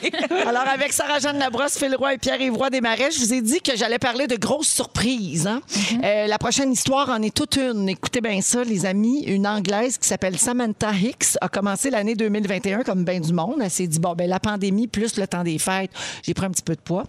Alors, 0.47 0.69
avec 0.73 0.93
Sarah-Jeanne 0.93 1.39
Labrosse, 1.39 1.79
Phil 1.79 1.95
Roy 1.97 2.15
et 2.15 2.19
Pierre-Yves 2.19 2.57
Roy 2.57 2.71
Desmarais, 2.71 3.11
je 3.11 3.19
vous 3.19 3.33
ai 3.35 3.41
dit 3.41 3.61
que 3.61 3.77
j'allais 3.77 3.99
parler 3.99 4.27
de 4.27 4.37
grosses 4.37 4.69
surprises. 4.69 5.50
Hein. 5.51 5.61
Euh, 6.05 6.27
la 6.27 6.39
prochaine 6.39 6.73
histoire 6.73 7.09
en 7.11 7.21
est 7.23 7.35
toute 7.35 7.57
une. 7.57 7.89
Écoutez 7.89 8.21
bien 8.21 8.41
ça, 8.41 8.65
les 8.65 8.87
amis. 8.87 9.25
Une 9.27 9.47
Anglaise 9.47 9.99
qui 9.99 10.07
s'appelle 10.09 10.39
Samantha 10.39 10.93
Hicks 10.93 11.37
a 11.41 11.49
commencé 11.49 11.91
l'année 11.91 12.15
2021 12.15 12.83
comme 12.83 13.05
bien 13.05 13.21
du 13.21 13.33
monde. 13.33 13.57
Elle 13.63 13.71
s'est 13.71 13.87
dit, 13.87 13.99
bon, 13.99 14.15
ben 14.15 14.29
la 14.29 14.41
pandémie 14.41 14.87
plus 14.87 15.17
le 15.17 15.27
temps 15.27 15.45
des 15.45 15.59
fêtes, 15.59 15.91
j'ai 16.23 16.35
pris 16.35 16.47
un 16.47 16.51
petit 16.51 16.63
peu 16.63 16.75
de 16.75 16.81
poids. 16.81 17.05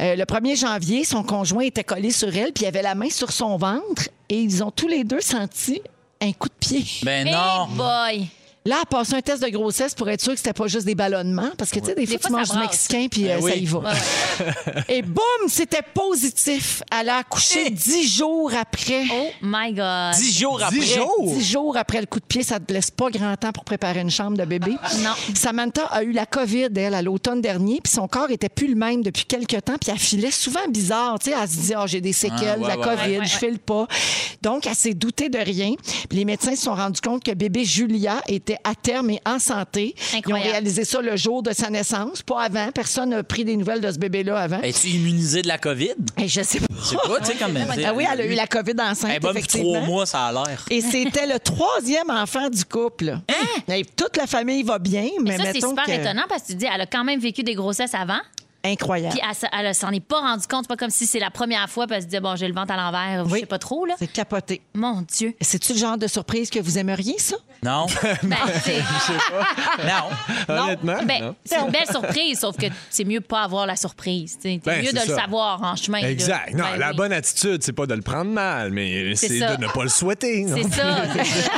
Euh, 0.00 0.16
le 0.16 0.24
1er 0.24 0.58
janvier, 0.58 1.04
son 1.04 1.22
conjoint 1.22 1.64
était 1.64 1.84
collé 1.84 2.10
sur 2.10 2.34
elle, 2.36 2.52
puis 2.52 2.64
il 2.64 2.66
avait 2.66 2.82
la 2.82 2.94
main 2.94 3.10
sur 3.10 3.30
son 3.32 3.56
ventre 3.56 4.08
et 4.28 4.40
ils 4.40 4.62
ont 4.64 4.70
tous 4.70 4.88
les 4.88 5.04
deux 5.04 5.20
senti 5.20 5.80
un 6.20 6.32
coup 6.32 6.48
de 6.48 6.54
pied. 6.58 6.84
Ben 7.02 7.26
Hey 7.26 7.32
non. 7.34 7.66
boy. 7.76 8.28
Là, 8.64 8.76
elle 8.76 8.82
a 8.82 8.84
passé 8.86 9.14
un 9.14 9.20
test 9.20 9.42
de 9.42 9.48
grossesse 9.48 9.94
pour 9.94 10.08
être 10.08 10.20
sûr 10.20 10.32
que 10.32 10.38
c'était 10.38 10.52
pas 10.52 10.68
juste 10.68 10.86
des 10.86 10.94
ballonnements. 10.94 11.50
Parce 11.58 11.70
que, 11.70 11.80
tu 11.80 11.86
sais, 11.86 11.94
des 11.94 12.06
fois, 12.06 12.18
fois, 12.18 12.28
tu 12.28 12.32
manges 12.32 12.50
du 12.50 12.58
mexicain 12.58 13.06
puis 13.10 13.28
euh, 13.28 13.36
Ben 13.38 13.42
oui. 13.44 13.50
ça 13.50 13.56
y 13.56 13.64
va. 13.66 13.82
Et 14.88 15.02
boum, 15.02 15.22
c'était 15.48 15.82
positif. 15.94 16.82
Elle 16.96 17.08
a 17.08 17.16
accouché 17.18 17.70
dix 17.70 18.08
jours 18.16 18.52
après. 18.58 19.04
Oh 19.12 19.28
my 19.42 19.72
God. 19.72 20.14
Dix 20.14 20.38
jours 20.38 20.62
après. 20.62 20.78
Dix 20.78 20.94
jours? 20.94 21.32
Dix 21.34 21.50
jours 21.50 21.76
après 21.76 22.00
le 22.00 22.06
coup 22.06 22.20
de 22.20 22.24
pied, 22.24 22.42
ça 22.44 22.58
ne 22.60 22.64
te 22.64 22.72
laisse 22.72 22.90
pas 22.90 23.10
grand 23.10 23.36
temps 23.36 23.52
pour 23.52 23.64
préparer 23.64 24.00
une 24.00 24.10
chambre 24.10 24.36
de 24.36 24.44
bébé. 24.44 24.72
Non. 24.98 25.10
Samantha 25.34 25.82
a 25.86 26.02
eu 26.04 26.12
la 26.12 26.26
COVID, 26.26 26.68
elle, 26.76 26.94
à 26.94 27.02
l'automne 27.02 27.40
dernier, 27.40 27.80
puis 27.82 27.92
son 27.92 28.06
corps 28.06 28.30
était 28.30 28.48
plus 28.48 28.68
le 28.68 28.76
même 28.76 29.02
depuis 29.02 29.24
quelques 29.24 29.64
temps, 29.64 29.76
puis 29.80 29.90
elle 29.90 29.98
filait 29.98 30.30
souvent 30.30 30.68
bizarre. 30.68 31.18
Tu 31.18 31.30
sais, 31.30 31.36
elle 31.40 31.48
se 31.48 31.54
disait, 31.56 31.74
oh, 31.78 31.86
j'ai 31.86 32.00
des 32.00 32.12
séquelles, 32.12 32.58
Ah, 32.58 32.58
ouais, 32.60 32.68
la 32.68 32.78
ouais, 32.78 32.84
COVID, 32.84 33.10
ouais, 33.12 33.18
ouais, 33.18 33.26
je 33.26 33.36
file 33.38 33.58
pas. 33.58 33.86
Donc, 34.40 34.66
elle 34.66 34.74
s'est 34.74 34.94
doutée 34.94 35.28
de 35.28 35.38
rien. 35.38 35.72
Puis 36.08 36.18
les 36.18 36.24
médecins 36.24 36.54
se 36.54 36.62
sont 36.62 36.74
rendus 36.74 37.00
compte 37.00 37.24
que 37.24 37.32
bébé 37.32 37.64
Julia 37.64 38.20
était 38.28 38.51
à 38.64 38.74
terme 38.74 39.10
et 39.10 39.20
en 39.26 39.38
santé. 39.38 39.94
Ils 40.26 40.32
ont 40.32 40.40
réalisé 40.40 40.84
ça 40.84 41.00
le 41.00 41.16
jour 41.16 41.42
de 41.42 41.52
sa 41.52 41.70
naissance, 41.70 42.22
pas 42.22 42.42
avant. 42.42 42.70
Personne 42.72 43.10
n'a 43.10 43.22
pris 43.22 43.44
des 43.44 43.56
nouvelles 43.56 43.80
de 43.80 43.90
ce 43.90 43.98
bébé-là 43.98 44.38
avant. 44.38 44.60
Es-tu 44.62 44.88
immunisé 44.88 45.42
de 45.42 45.48
la 45.48 45.58
COVID? 45.58 45.94
Et 46.18 46.28
je 46.28 46.42
sais 46.42 46.60
pas. 46.60 46.66
Je 46.74 46.84
sais 46.88 46.96
pas, 46.96 47.18
tu 47.20 47.26
sais, 47.26 47.34
comme. 47.34 47.56
Ah 47.84 47.92
oui, 47.94 48.04
elle 48.10 48.20
a 48.20 48.26
eu 48.26 48.34
la 48.34 48.46
COVID 48.46 48.74
enceinte, 48.80 49.10
Elle 49.10 49.16
est 49.16 49.20
bonne 49.20 49.30
pour 49.32 49.38
effectivement. 49.38 49.72
trois 49.74 49.86
mois, 49.86 50.06
ça 50.06 50.26
a 50.26 50.32
l'air. 50.32 50.64
Et 50.70 50.80
c'était 50.80 51.26
le 51.26 51.38
troisième 51.38 52.10
enfant 52.10 52.48
du 52.48 52.64
couple. 52.64 53.18
Et 53.68 53.84
toute 53.84 54.16
la 54.16 54.26
famille 54.26 54.62
va 54.62 54.78
bien, 54.78 55.08
mais, 55.22 55.36
Mais 55.36 55.44
ça, 55.44 55.52
c'est 55.52 55.60
super 55.60 55.84
que... 55.84 55.90
étonnant 55.92 56.24
parce 56.28 56.42
que 56.42 56.48
tu 56.48 56.54
dis, 56.54 56.66
elle 56.72 56.80
a 56.80 56.86
quand 56.86 57.04
même 57.04 57.20
vécu 57.20 57.42
des 57.42 57.54
grossesses 57.54 57.94
avant, 57.94 58.20
Incroyable. 58.64 59.16
puis 59.18 59.22
elle, 59.52 59.66
elle 59.66 59.74
s'en 59.74 59.90
est 59.90 59.98
pas 60.00 60.20
rendu 60.20 60.46
compte. 60.46 60.62
C'est 60.64 60.68
pas 60.68 60.76
comme 60.76 60.90
si 60.90 61.06
c'est 61.06 61.18
la 61.18 61.30
première 61.30 61.68
fois, 61.68 61.86
puis 61.86 61.96
elle 61.96 62.02
se 62.02 62.06
dit, 62.06 62.20
bon, 62.20 62.36
j'ai 62.36 62.46
le 62.46 62.54
ventre 62.54 62.72
à 62.72 62.76
l'envers, 62.76 63.24
je 63.26 63.32
Oui. 63.32 63.40
sais 63.40 63.46
pas 63.46 63.58
trop, 63.58 63.84
là. 63.86 63.94
C'est 63.98 64.06
capoté. 64.12 64.62
Mon 64.74 65.02
Dieu. 65.02 65.34
C'est-tu 65.40 65.72
le 65.72 65.78
genre 65.78 65.98
de 65.98 66.06
surprise 66.06 66.48
que 66.50 66.60
vous 66.60 66.78
aimeriez, 66.78 67.18
ça? 67.18 67.36
Non. 67.64 67.86
Ben, 68.22 68.36
c'est 68.62 68.78
non. 69.84 70.08
Honnêtement, 70.62 70.98
ben, 71.04 71.22
non. 71.22 71.34
c'est 71.44 71.58
une 71.58 71.70
belle 71.70 71.86
surprise, 71.90 72.38
sauf 72.40 72.56
que 72.56 72.66
c'est 72.90 73.04
mieux 73.04 73.20
de 73.20 73.24
pas 73.24 73.42
avoir 73.42 73.66
la 73.66 73.76
surprise. 73.76 74.38
C'est 74.40 74.58
Ben, 74.64 74.82
mieux 74.82 74.92
de 74.92 74.98
le 75.00 75.14
savoir 75.14 75.62
en 75.62 75.74
chemin. 75.76 76.00
là. 76.00 76.10
Exact. 76.10 76.54
Non, 76.54 76.64
Ben 76.72 76.76
la 76.78 76.90
oui. 76.90 76.96
bonne 76.96 77.12
attitude, 77.12 77.62
c'est 77.62 77.72
pas 77.72 77.86
de 77.86 77.94
le 77.94 78.02
prendre 78.02 78.30
mal, 78.30 78.70
mais 78.70 79.14
C'est 79.16 79.28
de 79.40 79.60
ne 79.62 79.68
pas 79.68 79.82
le 79.82 79.88
souhaiter. 79.88 80.44
non? 80.44 80.56
C'est 80.56 80.74
ça. 80.74 81.02
c'est 81.14 81.24
ça. 81.24 81.52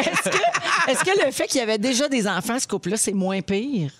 Est-ce 0.00 0.30
que, 0.30 0.90
est-ce 0.90 1.04
que 1.04 1.26
le 1.26 1.32
fait 1.32 1.46
qu'il 1.46 1.60
y 1.60 1.62
avait 1.62 1.78
déjà 1.78 2.08
des 2.08 2.26
enfants, 2.26 2.58
ce 2.58 2.66
couple-là, 2.66 2.96
c'est 2.96 3.12
moins 3.12 3.40
pire? 3.40 3.90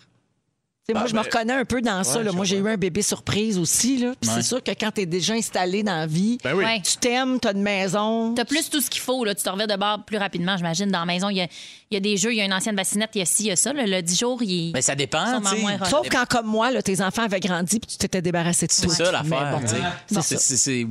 Tu 0.88 0.94
moi, 0.94 1.06
je 1.08 1.14
me 1.14 1.18
ben, 1.18 1.22
reconnais 1.24 1.52
un 1.52 1.64
peu 1.64 1.82
dans 1.82 2.04
ça. 2.04 2.22
là. 2.22 2.30
Moi, 2.30 2.44
j'ai 2.44 2.58
eu 2.58 2.68
un 2.68 2.76
bébé 2.76 3.02
surprise 3.02 3.58
aussi. 3.58 3.98
Là. 3.98 4.12
Puis 4.20 4.30
Ouais. 4.30 4.36
c'est 4.36 4.42
sûr 4.46 4.62
que 4.62 4.70
quand 4.70 4.92
tu 4.94 5.00
es 5.00 5.06
déjà 5.06 5.34
installé 5.34 5.82
dans 5.82 5.96
la 5.96 6.06
vie, 6.06 6.38
Ben 6.44 6.54
oui. 6.54 6.64
Ouais. 6.64 6.80
tu 6.80 6.96
t'aimes, 6.98 7.40
tu 7.40 7.48
as 7.48 7.52
une 7.54 7.62
maison. 7.62 8.34
T'as 8.34 8.44
plus 8.44 8.70
tout 8.70 8.80
ce 8.80 8.88
qu'il 8.88 9.00
faut, 9.00 9.24
là. 9.24 9.34
Tu 9.34 9.42
te 9.42 9.48
reviens 9.50 9.66
de 9.66 9.74
bord 9.74 10.04
plus 10.04 10.16
rapidement, 10.16 10.56
j'imagine. 10.56 10.88
Dans 10.92 11.00
la 11.00 11.04
maison, 11.06 11.28
il 11.28 11.38
y 11.38 11.40
a, 11.40 11.48
il 11.90 11.94
y 11.94 11.96
a 11.96 12.00
des 12.00 12.16
jeux, 12.16 12.32
il 12.32 12.36
y 12.36 12.40
a 12.40 12.44
une 12.44 12.52
ancienne 12.52 12.76
bassinette, 12.76 13.10
il 13.16 13.18
y 13.18 13.22
a 13.22 13.24
ci, 13.24 13.42
il 13.42 13.46
y 13.48 13.50
a 13.50 13.56
ça. 13.56 13.72
là. 13.72 13.84
Le 13.84 14.00
10 14.00 14.16
jours, 14.16 14.40
il 14.44 14.70
Mais 14.74 14.82
ça 14.82 14.94
dépend, 14.94 15.40
tu 15.42 15.60
moins. 15.60 15.76
Sauf 15.86 16.08
quand, 16.08 16.24
comme 16.28 16.46
moi, 16.46 16.70
là, 16.70 16.80
tes 16.82 17.02
enfants 17.02 17.22
avaient 17.24 17.40
grandi 17.40 17.80
puis 17.80 17.88
tu 17.90 17.98
t'étais 17.98 18.22
débarrassé 18.22 18.68
de 18.68 18.72
tout. 18.72 18.88
C'est 18.88 19.04
ça 19.04 19.10
l'affaire. 19.10 19.58
Bon. 19.58 19.66
tu. 19.66 20.22
C'est- 20.22 20.86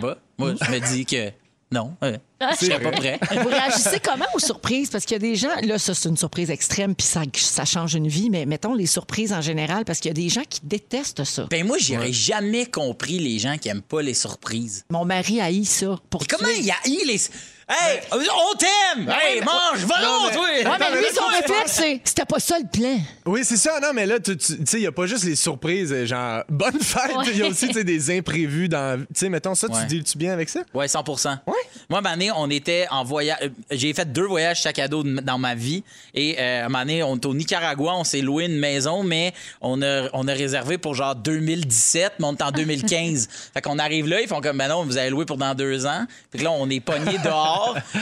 pas. 0.00 0.16
Moi, 0.38 0.54
je 0.64 0.70
me 0.70 0.78
dis 0.94 1.04
que 1.06 1.30
non. 1.72 1.94
euh, 2.04 2.16
Je 2.60 2.66
suis 2.66 2.68
pas 2.68 2.90
prêt. 2.92 3.18
Vous 3.42 3.48
réagissez 3.48 3.98
comment 4.00 4.26
aux 4.34 4.38
surprises? 4.38 4.90
Parce 4.90 5.04
qu'il 5.04 5.14
y 5.14 5.16
a 5.16 5.18
des 5.18 5.34
gens, 5.34 5.48
là, 5.62 5.78
ça, 5.78 5.94
c'est 5.94 6.08
une 6.08 6.16
surprise 6.16 6.50
extrême, 6.50 6.94
puis 6.94 7.06
ça, 7.06 7.22
ça 7.34 7.64
change 7.64 7.94
une 7.94 8.06
vie, 8.08 8.30
mais 8.30 8.46
mettons 8.46 8.74
les 8.74 8.86
surprises 8.86 9.32
en 9.32 9.40
général, 9.40 9.84
parce 9.84 9.98
qu'il 9.98 10.10
y 10.10 10.12
a 10.12 10.14
des 10.14 10.28
gens 10.28 10.42
qui 10.48 10.60
détestent 10.62 11.24
ça. 11.24 11.46
Ben 11.50 11.66
moi, 11.66 11.78
j'aurais 11.80 12.12
jamais 12.12 12.66
compris 12.66 13.18
les 13.18 13.38
gens 13.38 13.56
qui 13.58 13.68
aiment 13.68 13.82
pas 13.82 14.02
les 14.02 14.14
surprises. 14.14 14.84
Mon 14.90 15.04
mari 15.04 15.40
haït 15.40 15.64
ça. 15.64 15.96
Pour 16.10 16.26
comment 16.26 16.48
il 16.56 16.64
y 16.64 16.70
a 16.70 16.76
eu 16.86 17.06
les. 17.06 17.20
Hey, 17.68 18.00
on 18.12 18.56
t'aime! 18.56 19.08
Hey, 19.08 19.40
mange, 19.40 19.84
va 19.86 20.02
Non, 20.02 20.22
donc, 20.24 20.28
mais- 20.30 20.34
toi! 20.62 20.72
Ouais, 20.72 20.76
mais 20.78 20.96
lui, 20.98 21.06
son 21.14 21.24
réflexe, 21.26 21.72
c'est 21.72 22.00
c'était 22.04 22.24
pas 22.26 22.38
ça 22.38 22.56
le 22.58 22.66
plan. 22.66 22.98
Oui, 23.24 23.40
c'est 23.42 23.56
ça. 23.56 23.80
Non, 23.80 23.88
mais 23.94 24.04
là, 24.04 24.20
tu 24.20 24.36
tu- 24.36 24.58
tu 24.58 24.66
sais, 24.66 24.76
il 24.76 24.80
n'y 24.80 24.86
a 24.86 24.92
pas 24.92 25.06
juste 25.06 25.24
les 25.24 25.34
surprises, 25.34 25.90
euh, 25.92 26.04
genre, 26.04 26.42
bonne 26.50 26.78
fête. 26.78 27.10
Il 27.28 27.38
y 27.38 27.42
a 27.42 27.46
aussi, 27.48 27.68
tu 27.68 27.72
sais, 27.74 27.84
des 27.84 28.16
imprévus 28.18 28.68
dans. 28.68 29.00
Tu 29.00 29.06
sais, 29.14 29.28
mettons 29.30 29.54
ça, 29.54 29.68
Ouais. 29.68 29.80
tu 29.80 29.86
deals-tu 29.86 30.18
bien 30.18 30.32
avec 30.34 30.50
ça? 30.50 30.60
Ouais, 30.74 30.88
100 30.88 31.02
Moi, 31.06 31.16
à 31.26 31.30
un 31.30 32.00
moment 32.02 32.10
donné, 32.10 32.30
on 32.36 32.50
était 32.50 32.86
en 32.90 33.02
voyage. 33.02 33.38
euh, 33.42 33.48
J'ai 33.70 33.94
fait 33.94 34.12
deux 34.12 34.26
voyages 34.26 34.60
sac 34.60 34.78
à 34.78 34.86
dos 34.88 35.02
de- 35.02 35.20
dans 35.20 35.38
ma 35.38 35.54
vie. 35.54 35.82
Et 36.14 36.36
euh, 36.38 36.62
à 36.62 36.66
un 36.66 36.68
moment 36.68 36.80
donné, 36.80 37.02
on 37.02 37.16
est 37.16 37.24
au 37.26 37.34
Nicaragua, 37.34 37.94
on 37.94 38.04
s'est 38.04 38.20
loué 38.20 38.44
une 38.44 38.58
maison, 38.58 39.02
mais 39.02 39.32
on 39.62 39.80
a, 39.80 40.08
on 40.12 40.28
a 40.28 40.32
réservé 40.34 40.76
pour 40.76 40.94
genre 40.94 41.14
2017, 41.14 42.12
mais 42.18 42.26
on 42.26 42.34
est 42.34 42.42
en 42.42 42.50
2015. 42.50 43.28
fait 43.54 43.62
qu'on 43.62 43.78
arrive 43.78 44.06
là, 44.06 44.20
ils 44.20 44.28
font 44.28 44.40
comme, 44.42 44.58
ben 44.58 44.68
non, 44.68 44.84
vous 44.84 44.98
avez 44.98 45.08
loué 45.10 45.24
pour 45.24 45.38
dans 45.38 45.54
deux 45.54 45.86
ans. 45.86 46.04
Puis 46.30 46.42
là, 46.42 46.50
on 46.52 46.68
est 46.68 46.80
pogné 46.80 47.16
dehors. 47.24 47.52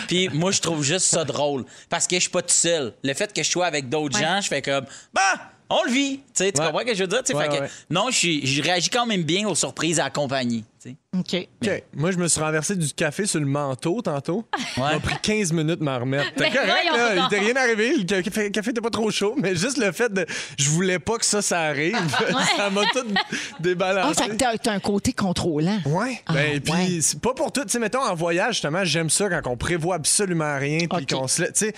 Puis 0.09 0.29
moi, 0.31 0.51
je 0.51 0.61
trouve 0.61 0.83
juste 0.83 1.07
ça 1.07 1.25
drôle. 1.25 1.65
Parce 1.89 2.07
que 2.07 2.17
je 2.17 2.23
suis 2.23 2.31
pas 2.31 2.43
tout 2.43 2.49
seul. 2.51 2.95
Le 3.03 3.15
fait 3.15 3.33
que 3.33 3.43
je 3.43 3.51
sois 3.51 3.67
avec 3.67 3.89
d'autres 3.89 4.19
gens, 4.19 4.41
je 4.41 4.49
fais 4.49 4.63
comme, 4.63 4.87
bah! 5.13 5.52
On 5.71 5.85
le 5.85 5.91
vit, 5.91 6.17
tu 6.19 6.23
sais, 6.35 6.53
tu 6.53 6.61
Ouais. 6.61 6.67
comprends 6.67 6.81
ce 6.81 6.85
que 6.87 6.95
je 6.95 7.01
veux 7.03 7.07
dire? 7.09 7.23
tu 7.25 7.33
sais? 7.33 7.39
Ouais, 7.39 7.51
Fait 7.51 7.57
que 7.57 7.63
ouais. 7.63 7.71
non, 7.91 8.11
je 8.11 8.63
réagis 8.63 8.91
quand 8.91 9.07
même 9.07 9.23
bien 9.23 9.49
aux 9.49 9.55
surprises 9.55 10.01
accompagnées. 10.01 10.65
tu 10.83 10.91
sais. 10.91 10.97
OK. 11.19 11.49
OK. 11.63 11.83
Moi, 11.95 12.11
je 12.11 12.17
me 12.19 12.27
suis 12.29 12.41
renversé 12.41 12.75
du 12.77 12.93
café 12.93 13.25
sur 13.27 13.39
le 13.41 13.47
manteau 13.47 14.01
tantôt. 14.03 14.45
Ça 14.75 14.81
m'a 14.81 15.01
pris 15.01 15.15
15 15.23 15.53
minutes 15.53 15.79
de 15.79 15.85
m'en 15.85 15.99
remettre. 15.99 16.33
T'es 16.35 16.51
correct, 16.51 16.85
là. 16.93 17.15
Il 17.17 17.27
t'est 17.31 17.39
rien 17.39 17.57
arrivé. 17.57 17.95
Le 17.97 18.05
café, 18.23 18.45
le 18.45 18.49
café 18.51 18.71
était 18.71 18.81
pas 18.81 18.91
trop 18.91 19.11
chaud, 19.11 19.35
mais 19.39 19.55
juste 19.55 19.79
le 19.79 19.93
fait 19.93 20.13
de. 20.13 20.27
Je 20.59 20.69
voulais 20.71 20.99
pas 20.99 21.17
que 21.19 21.25
ça, 21.25 21.41
ça 21.43 21.61
arrive. 21.61 21.97
ça 22.57 22.69
m'a 22.71 22.83
tout 22.87 23.05
Ah, 23.15 23.37
débalancé. 23.61 24.23
fait 24.25 24.31
que 24.31 24.35
t'as 24.37 24.57
t'as 24.59 24.73
un 24.73 24.81
côté 24.81 25.13
contrôlant. 25.13 25.79
Ouais. 25.87 26.21
Ah, 26.27 26.35
ben, 26.35 26.61
puis 26.61 26.73
ouais. 26.73 26.99
c'est 27.01 27.21
pas 27.21 27.35
pour 27.35 27.53
tout. 27.53 27.63
Tu 27.65 27.71
sais, 27.71 27.79
mettons, 27.79 28.03
en 28.03 28.15
voyage, 28.15 28.55
justement, 28.55 28.85
j'aime 28.85 29.11
ça 29.11 29.29
quand 29.29 29.51
on 29.51 29.57
prévoit 29.57 29.97
absolument 29.97 30.59
rien, 30.59 30.87
puis 30.89 31.07
qu'on 31.07 31.29
se. 31.29 31.43
Tu 31.45 31.51
sais, 31.55 31.75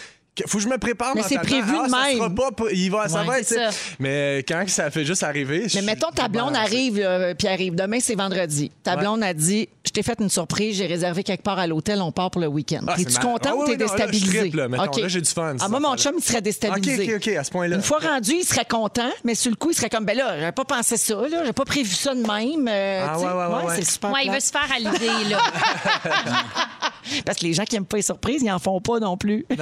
faut 0.48 0.58
que 0.58 0.64
je 0.64 0.68
me 0.68 0.78
prépare 0.78 1.14
Mais 1.14 1.22
c'est 1.22 1.38
prévu 1.38 1.74
ah, 1.80 1.84
de 1.86 1.90
ça 1.90 2.02
même. 2.04 2.16
sera 2.16 2.30
pas, 2.30 2.50
pas- 2.50 2.70
il 2.72 2.90
va, 2.90 3.08
ça 3.08 3.20
Ouais. 3.20 3.26
va 3.26 3.38
être, 3.40 3.46
ça. 3.46 3.70
Mais 4.00 4.44
quand 4.48 4.64
ça 4.68 4.90
fait 4.90 5.04
juste 5.04 5.22
arriver. 5.22 5.66
Mais 5.74 5.82
mettons, 5.82 6.10
ta 6.10 6.26
blonde 6.28 6.56
arrive, 6.56 6.98
là, 6.98 7.34
puis 7.34 7.46
arrive. 7.46 7.74
Demain, 7.76 7.98
c'est 8.00 8.16
vendredi. 8.16 8.70
Ta 8.82 8.92
Ouais. 8.94 9.00
blonde 9.00 9.22
a 9.22 9.32
dit 9.34 9.68
Je 9.86 9.90
t'ai 9.90 10.02
fait 10.02 10.18
une 10.18 10.30
surprise, 10.30 10.76
j'ai 10.78 10.86
réservé 10.86 11.22
quelque 11.22 11.42
part 11.42 11.58
à 11.58 11.66
l'hôtel, 11.66 12.00
on 12.00 12.10
part 12.10 12.30
pour 12.30 12.40
le 12.40 12.46
week-end. 12.48 12.80
Ah, 12.88 12.94
Es-tu 12.98 13.18
content 13.18 13.50
mar- 13.50 13.58
ou 13.58 13.62
Ah 13.62 13.66
t'es 13.66 13.72
non, 13.76 13.78
là, 13.80 13.86
je 13.86 13.92
déstabilisé? 13.92 14.38
trippe, 14.38 14.54
là, 14.54 14.68
mettons. 14.68 14.96
Là, 15.02 15.08
j'ai 15.08 15.20
du 15.20 15.30
fun, 15.30 15.52
Ah, 15.54 15.58
cette 15.60 15.68
moi, 15.70 15.78
mon 15.80 15.96
chum, 15.98 16.14
il 16.18 16.24
serait 16.24 16.40
déstabilisé. 16.40 17.04
OK, 17.04 17.10
OK, 17.16 17.28
OK, 17.28 17.36
à 17.36 17.44
ce 17.44 17.50
point-là. 17.50 17.76
Une 17.76 17.82
fois 17.82 17.98
rendu, 17.98 18.32
il 18.32 18.44
serait 18.44 18.64
content, 18.64 19.10
mais 19.24 19.34
sur 19.34 19.50
le 19.50 19.56
coup, 19.56 19.70
il 19.70 19.74
serait 19.76 19.90
comme, 19.90 20.06
ben 20.06 20.16
là, 20.16 20.38
j'avais 20.40 20.52
pas 20.52 20.64
pensé 20.64 20.96
ça, 20.96 21.14
là, 21.14 21.28
j'avais 21.30 21.52
pas 21.52 21.66
prévu 21.66 21.94
ça 21.94 22.14
de 22.14 22.20
même. 22.22 22.66
euh, 22.66 23.06
Ah, 23.08 23.18
ouais, 23.18 23.66
ouais, 23.66 23.74
c'est 23.76 23.84
super. 23.92 24.10
Ouais, 24.10 24.20
il 24.24 24.32
veut 24.32 24.40
se 24.40 24.50
faire 24.50 24.68
à 24.74 24.78
l'idée, 24.78 25.30
là. 25.30 25.38
Parce 27.26 27.38
que 27.38 27.44
les 27.44 27.52
gens 27.52 27.64
qui 27.64 27.74
n'aiment 27.76 27.84
pas 27.84 27.98
les 27.98 28.02
surprises, 28.02 28.40
ils 28.42 28.46
n'en 28.48 28.58
font 28.58 28.80
pas 28.80 28.98
non 28.98 29.16
plus. 29.18 29.44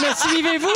mais, 0.00 0.08
suivez-vous? 0.16 0.68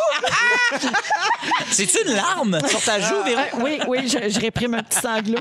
C'est-tu 1.70 1.98
une 2.06 2.14
larme 2.14 2.58
sur 2.68 2.80
ta 2.82 3.00
joue, 3.00 3.22
Véro? 3.24 3.40
Euh, 3.40 3.58
oui, 3.62 3.78
oui, 3.88 3.98
je, 4.08 4.28
je 4.28 4.40
réprime 4.40 4.74
un 4.74 4.82
petit 4.82 5.00
sanglot. 5.00 5.38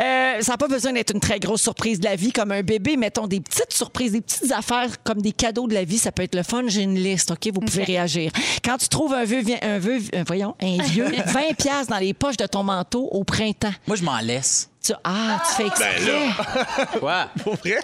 Euh, 0.00 0.40
ça 0.40 0.52
n'a 0.52 0.56
pas 0.58 0.68
besoin 0.68 0.92
d'être 0.92 1.12
une 1.12 1.20
très 1.20 1.38
grosse 1.38 1.62
surprise 1.62 2.00
de 2.00 2.04
la 2.04 2.16
vie 2.16 2.32
comme 2.32 2.52
un 2.52 2.62
bébé. 2.62 2.96
Mettons 2.96 3.26
des 3.26 3.40
petites 3.40 3.72
surprises, 3.72 4.12
des 4.12 4.20
petites 4.20 4.52
affaires 4.52 5.02
comme 5.04 5.20
des 5.20 5.32
cadeaux 5.32 5.66
de 5.66 5.74
la 5.74 5.84
vie. 5.84 5.98
Ça 5.98 6.12
peut 6.12 6.22
être 6.22 6.34
le 6.34 6.42
fun. 6.42 6.62
J'ai 6.66 6.82
une 6.82 6.96
liste, 6.96 7.30
OK? 7.30 7.48
Vous 7.52 7.60
pouvez 7.60 7.84
réagir. 7.84 8.30
Quand 8.64 8.76
tu 8.78 8.88
trouves 8.88 9.12
un 9.14 9.24
vieux, 9.24 9.42
un 9.62 9.78
vieux, 9.78 10.00
euh, 10.14 10.24
voyons, 10.26 10.54
un 10.62 10.82
vieux 10.82 11.06
20 11.26 11.54
pièces 11.58 11.86
dans 11.88 11.98
les 11.98 12.14
poches 12.14 12.36
de 12.36 12.46
ton 12.46 12.62
manteau 12.62 13.08
au 13.12 13.24
printemps, 13.24 13.72
Moi, 13.86 13.96
je 13.96 14.02
m'en 14.04 14.18
laisse. 14.18 14.70
Tu, 14.86 14.92
ah, 15.04 15.42
tu 15.48 15.54
fais 15.54 15.66
exprès. 15.66 16.98
Quoi? 17.00 17.28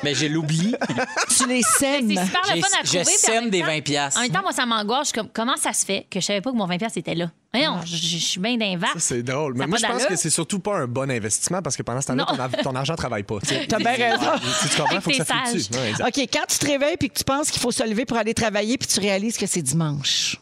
Mais 0.03 0.15
je 0.15 0.27
l'oublie. 0.27 0.75
tu 1.37 1.47
les 1.49 1.63
sèmes. 1.63 2.09
C'est 2.15 2.25
super 2.25 2.41
J'ai- 2.49 2.55
le 2.57 2.61
fun 2.63 2.67
à 2.81 2.85
je 2.85 2.87
trouver. 2.89 3.01
en 3.01 3.05
sème 3.19 3.35
même 3.43 3.51
des 3.51 3.61
temps- 3.61 3.67
20 3.67 3.81
piastres. 3.83 4.19
En 4.19 4.23
même 4.23 4.33
temps, 4.33 4.43
moi, 4.43 4.53
ça 4.53 4.67
m'angoisse. 4.67 5.09
Je 5.09 5.13
comme, 5.15 5.29
comment 5.33 5.57
ça 5.57 5.73
se 5.73 5.85
fait 5.85 6.07
que 6.11 6.21
je 6.21 6.25
savais 6.27 6.41
pas 6.41 6.51
que 6.53 6.57
mon 6.57 6.67
20 6.67 6.79
piastres 6.79 6.99
était 6.99 7.15
là? 7.15 7.31
Voyons, 7.55 7.81
je, 7.85 7.97
je- 7.97 8.03
je 8.19 8.25
suis 8.25 8.41
bien 8.41 8.57
d'un 8.57 8.79
Ça, 8.81 8.87
C'est 8.99 9.23
drôle. 9.23 9.55
Mais 9.55 9.65
Ça 9.65 9.67
moi, 9.67 9.77
a 9.77 9.81
je 9.81 9.87
pense 9.87 10.07
que 10.07 10.17
c'est 10.17 10.31
surtout 10.31 10.59
pas 10.61 10.77
un 10.79 10.87
bon 10.87 11.11
investissement 11.11 11.61
parce 11.61 11.77
que 11.77 11.83
pendant 11.83 12.01
ce 12.01 12.07
temps-là, 12.07 12.25
Non. 12.29 12.49
ton, 12.49 12.63
ton 12.63 12.75
argent 12.75 12.95
travaille 12.97 13.25
pas. 13.25 13.39
T'as 13.69 13.79
bien 13.79 13.93
raison. 13.93 14.31
Si 14.63 14.69
tu 14.71 14.77
comprends, 14.81 14.97
il 14.97 15.01
faut 15.03 15.11
que 15.11 15.17
ça 15.17 15.25
fluctue. 15.47 15.75
Ouais. 15.75 15.93
OK, 16.07 16.29
quand 16.33 16.47
tu 16.49 16.59
te 16.59 16.67
réveilles 16.67 16.97
puis 16.97 17.11
que 17.11 17.19
tu 17.19 17.25
penses 17.25 17.51
qu'il 17.51 17.61
faut 17.61 17.71
se 17.73 17.83
lever 17.85 18.05
pour 18.07 18.17
aller 18.17 18.33
travailler 18.35 18.79
puis 18.79 18.89
tu 18.89 19.01
réalises 19.01 19.37
que 19.37 19.47
c'est 19.47 19.63
dimanche. 19.63 20.37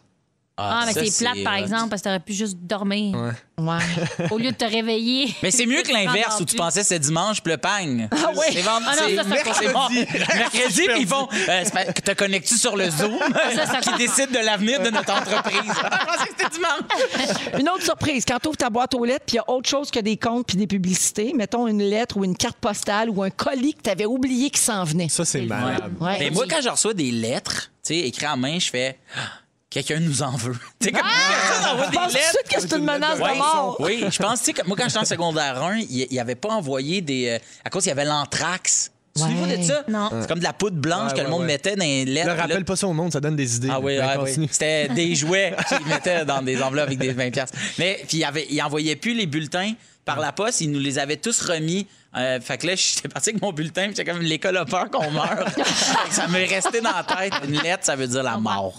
Ah, 0.63 0.83
mais 0.87 0.93
ça, 0.93 1.01
c'est 1.07 1.25
plate, 1.25 1.43
par 1.43 1.55
exemple, 1.55 1.89
parce 1.89 2.03
que 2.03 2.05
t'aurais 2.09 2.21
pu 2.21 2.35
juste 2.35 2.59
dormir 2.61 3.17
Ouais. 3.57 3.79
au 4.31 4.37
lieu 4.39 4.51
de 4.53 4.57
te 4.57 4.65
réveiller. 4.65 5.35
Mais 5.43 5.51
c'est 5.51 5.65
mieux 5.65 5.83
que 5.83 5.91
l'inverse 5.93 6.39
où 6.41 6.45
tu 6.45 6.55
pensais 6.57 6.83
c'est 6.85 6.99
dimanche, 6.99 7.41
puis 7.43 7.53
le 7.53 7.57
pagne. 7.59 8.09
Ah 8.13 8.31
ouais. 8.35 8.47
C'est 8.53 8.61
vendredi. 8.61 8.97
Ah 9.01 9.23
non, 9.25 9.35
ça, 9.37 9.45
ça 9.45 9.53
c'est 9.59 9.73
bon. 9.73 9.89
Mercredi, 10.37 10.83
puis 10.89 11.01
ils 11.01 11.07
font. 11.07 11.29
euh, 11.49 11.65
te 12.05 12.13
connectes-tu 12.13 12.59
sur 12.59 12.77
le 12.77 12.91
Zoom? 12.91 13.19
Ça, 13.55 13.67
ça- 13.67 13.81
qui 13.81 13.97
décide 13.97 14.31
de 14.33 14.39
l'avenir 14.45 14.83
de 14.83 14.91
notre 14.91 15.13
entreprise. 15.13 15.61
Je 15.65 15.81
pensais 15.81 16.27
que 16.27 16.35
c'était 16.39 16.51
dimanche. 16.51 17.61
Une 17.61 17.69
autre 17.71 17.83
surprise, 17.85 18.25
quand 18.27 18.39
tu 18.39 18.49
ouvres 18.49 18.59
ta 18.59 18.69
boîte 18.71 18.93
aux 18.95 19.05
lettres, 19.05 19.25
puis 19.27 19.35
il 19.35 19.39
y 19.39 19.41
a 19.41 19.51
autre 19.51 19.69
chose 19.69 19.91
que 19.91 20.01
des 20.01 20.17
comptes 20.19 20.47
puis 20.47 20.57
des 20.59 20.67
publicités, 20.67 21.33
mettons 21.35 21.67
une 21.69 21.83
lettre 21.83 22.17
ou 22.19 22.25
une 22.25 22.37
carte 22.37 22.59
postale 22.59 23.09
ou 23.09 23.23
un 23.23 23.31
colis 23.31 23.75
que 23.75 23.83
tu 23.83 23.91
avais 23.91 24.07
oublié 24.07 24.51
qui 24.51 24.61
s'en 24.61 24.85
venait. 24.85 25.09
Ça, 25.09 25.25
c'est 25.25 25.41
malade. 25.43 25.93
Ouais. 26.01 26.17
Mais 26.19 26.31
moi, 26.31 26.45
quand 26.51 26.61
je 26.63 26.69
reçois 26.69 26.93
des 26.95 27.11
lettres, 27.11 27.71
tu 27.85 27.95
sais, 27.95 28.01
écrites 28.01 28.29
en 28.29 28.37
main, 28.37 28.59
je 28.59 28.69
fais. 28.69 28.99
Ah, 29.71 29.83
Quelqu'un 29.83 30.01
nous 30.01 30.23
en 30.23 30.33
veut. 30.37 30.57
Tu 30.81 30.87
sais, 30.87 30.93
comme 30.93 31.03
personne 31.03 31.71
envoie 31.73 31.87
Je 32.09 32.13
des 32.13 32.15
lettres. 32.19 32.39
que 32.55 32.61
c'est 32.61 32.73
une 32.77 32.85
menace 32.85 33.19
Ouais. 33.21 33.33
de 33.35 33.39
mort? 33.39 33.77
Oui, 33.79 34.05
je 34.11 34.19
pense, 34.19 34.41
tu 34.41 34.47
sais, 34.47 34.53
que 34.53 34.67
moi, 34.67 34.77
quand 34.77 34.87
j'étais 34.89 34.99
en 34.99 35.05
secondaire 35.05 35.63
1, 35.63 35.79
il 35.89 36.09
n'avait 36.13 36.35
pas 36.35 36.49
envoyé 36.51 37.01
des. 37.03 37.29
euh, 37.29 37.39
à 37.65 37.71
cause, 37.71 37.85
il 37.87 37.89
y 37.91 37.93
avait 37.93 38.05
l'anthrax. 38.05 38.91
Tu 39.15 39.23
te 39.23 39.29
souviens 39.29 39.43
Ouais. 39.49 39.59
de 39.59 39.63
ça? 39.65 39.85
Non. 39.89 40.09
C'est 40.21 40.29
comme 40.29 40.39
de 40.41 40.45
la 40.45 40.53
poudre 40.53 40.77
blanche 40.77 41.13
Ouais, 41.13 41.19
que 41.19 41.23
le 41.23 41.29
monde 41.29 41.41
ouais. 41.43 41.47
mettait 41.47 41.77
dans 41.77 41.85
les 41.85 42.05
lettres. 42.05 42.31
Ne 42.31 42.35
Là- 42.37 42.43
rappelle 42.43 42.65
pas 42.65 42.75
ça 42.77 42.87
au 42.89 42.93
monde, 42.93 43.13
ça 43.13 43.21
donne 43.21 43.37
des 43.37 43.57
idées. 43.57 43.69
Ah 43.71 43.79
oui, 43.81 43.97
Ben, 43.99 44.09
ah 44.13 44.21
oui. 44.23 44.49
C'était 44.51 44.89
des 44.95 45.15
jouets 45.15 45.55
qu'ils 45.69 45.87
mettaient 45.87 46.25
dans 46.25 46.43
des 46.43 46.61
enveloppes 46.63 46.87
avec 46.87 46.99
des 46.99 47.13
20 47.13 47.31
piastres. 47.31 47.57
Mais 47.79 48.03
puis 48.09 48.19
il, 48.19 48.25
avait, 48.25 48.47
il 48.51 48.61
envoyait 48.63 48.97
plus 48.97 49.15
les 49.15 49.27
bulletins 49.27 49.73
par 50.05 50.19
la 50.19 50.33
poste, 50.33 50.61
il 50.63 50.71
nous 50.73 50.81
les 50.81 50.99
avait 50.99 51.17
tous 51.17 51.41
remis. 51.43 51.87
Euh, 52.17 52.41
fait 52.41 52.59
que 52.59 52.67
là, 52.67 52.75
j'étais 52.75 53.09
parti 53.09 53.31
avec 53.31 53.41
mon 53.43 53.53
bulletin, 53.53 53.83
puis 53.89 53.95
j'étais 53.97 54.11
comme 54.11 54.21
l'école 54.23 54.57
a 54.57 54.65
peur 54.65 54.91
qu'on 54.91 55.11
meure. 55.13 55.49
Fait 55.55 55.63
que 56.09 56.15
ça 56.15 56.27
m'est 56.27 56.47
resté 56.47 56.81
dans 56.81 56.91
la 56.91 57.05
tête. 57.05 57.33
Une 57.47 57.61
lettre, 57.61 57.85
ça 57.85 57.95
veut 57.95 58.09
dire 58.09 58.25
la 58.25 58.37
mort. 58.37 58.77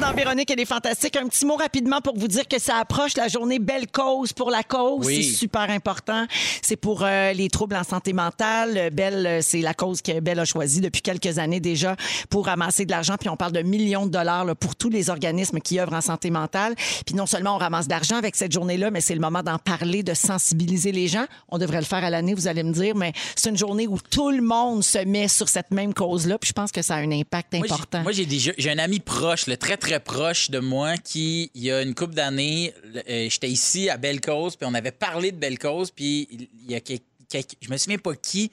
Dans 0.00 0.12
Véronique, 0.12 0.50
elle 0.50 0.60
est 0.60 0.64
fantastique. 0.66 1.16
Un 1.16 1.28
petit 1.28 1.46
mot 1.46 1.54
rapidement 1.56 2.00
pour 2.00 2.18
vous 2.18 2.26
dire 2.26 2.48
que 2.48 2.58
ça 2.60 2.76
approche 2.76 3.16
la 3.16 3.28
journée 3.28 3.58
Belle 3.60 3.86
Cause 3.86 4.32
pour 4.32 4.50
la 4.50 4.62
cause. 4.64 5.06
Oui. 5.06 5.22
C'est 5.22 5.36
super 5.36 5.70
important. 5.70 6.26
C'est 6.62 6.76
pour 6.76 7.02
euh, 7.04 7.32
les 7.32 7.48
troubles 7.48 7.76
en 7.76 7.84
santé 7.84 8.12
mentale. 8.12 8.90
Belle, 8.92 9.26
euh, 9.26 9.38
c'est 9.40 9.60
la 9.60 9.74
cause 9.74 10.02
que 10.02 10.18
Belle 10.20 10.40
a 10.40 10.44
choisie 10.44 10.80
depuis 10.80 11.02
quelques 11.02 11.38
années 11.38 11.60
déjà 11.60 11.94
pour 12.30 12.46
ramasser 12.46 12.84
de 12.84 12.90
l'argent. 12.90 13.14
Puis 13.18 13.28
on 13.28 13.36
parle 13.36 13.52
de 13.52 13.62
millions 13.62 14.06
de 14.06 14.10
dollars 14.10 14.44
là, 14.44 14.54
pour 14.56 14.74
tous 14.74 14.90
les 14.90 15.08
organismes 15.10 15.60
qui 15.60 15.78
œuvrent 15.78 15.94
en 15.94 16.00
santé 16.00 16.30
mentale. 16.30 16.74
Puis 17.06 17.14
non 17.14 17.26
seulement 17.26 17.54
on 17.54 17.58
ramasse 17.58 17.86
de 17.86 17.92
l'argent 17.92 18.16
avec 18.16 18.34
cette 18.34 18.52
journée-là, 18.52 18.90
mais 18.90 19.00
c'est 19.00 19.14
le 19.14 19.20
moment 19.20 19.42
d'en 19.44 19.58
parler, 19.58 20.02
de 20.02 20.14
sensibiliser 20.14 20.90
les 20.90 21.06
gens. 21.06 21.26
On 21.48 21.58
devrait 21.58 21.80
le 21.80 21.86
faire 21.86 22.02
à 22.04 22.10
l'année, 22.10 22.34
vous 22.34 22.48
allez 22.48 22.64
me 22.64 22.72
dire, 22.72 22.96
mais 22.96 23.12
c'est 23.36 23.50
une 23.50 23.58
journée 23.58 23.86
où 23.86 23.98
tout 24.10 24.30
le 24.30 24.42
monde 24.42 24.82
se 24.82 24.98
met 24.98 25.28
sur 25.28 25.48
cette 25.48 25.70
même 25.70 25.94
cause-là. 25.94 26.38
Puis 26.38 26.48
je 26.48 26.52
pense 26.54 26.72
que 26.72 26.82
ça 26.82 26.96
a 26.96 26.98
un 26.98 27.12
impact 27.12 27.54
Moi, 27.54 27.66
j'ai- 27.68 27.72
important. 27.74 28.02
Moi, 28.02 28.12
j'ai 28.12 28.70
un 28.70 28.78
ami 28.78 28.98
proche, 28.98 29.46
très 29.56 29.76
très 29.76 30.00
proche 30.00 30.50
de 30.50 30.58
moi, 30.58 30.96
qui 30.96 31.50
il 31.54 31.62
y 31.64 31.70
a 31.70 31.82
une 31.82 31.94
couple 31.94 32.14
d'années, 32.14 32.74
euh, 33.08 33.28
j'étais 33.30 33.48
ici 33.50 33.88
à 33.90 33.96
Belle 33.96 34.20
Cause, 34.20 34.56
puis 34.56 34.66
on 34.70 34.74
avait 34.74 34.92
parlé 34.92 35.32
de 35.32 35.36
Belle 35.36 35.58
Cause, 35.58 35.90
puis 35.90 36.28
il 36.30 36.70
y 36.70 36.74
a 36.74 36.80
quel- 36.80 37.00
quel- 37.28 37.44
je 37.60 37.70
me 37.70 37.76
souviens 37.76 37.98
pas 37.98 38.14
qui 38.14 38.50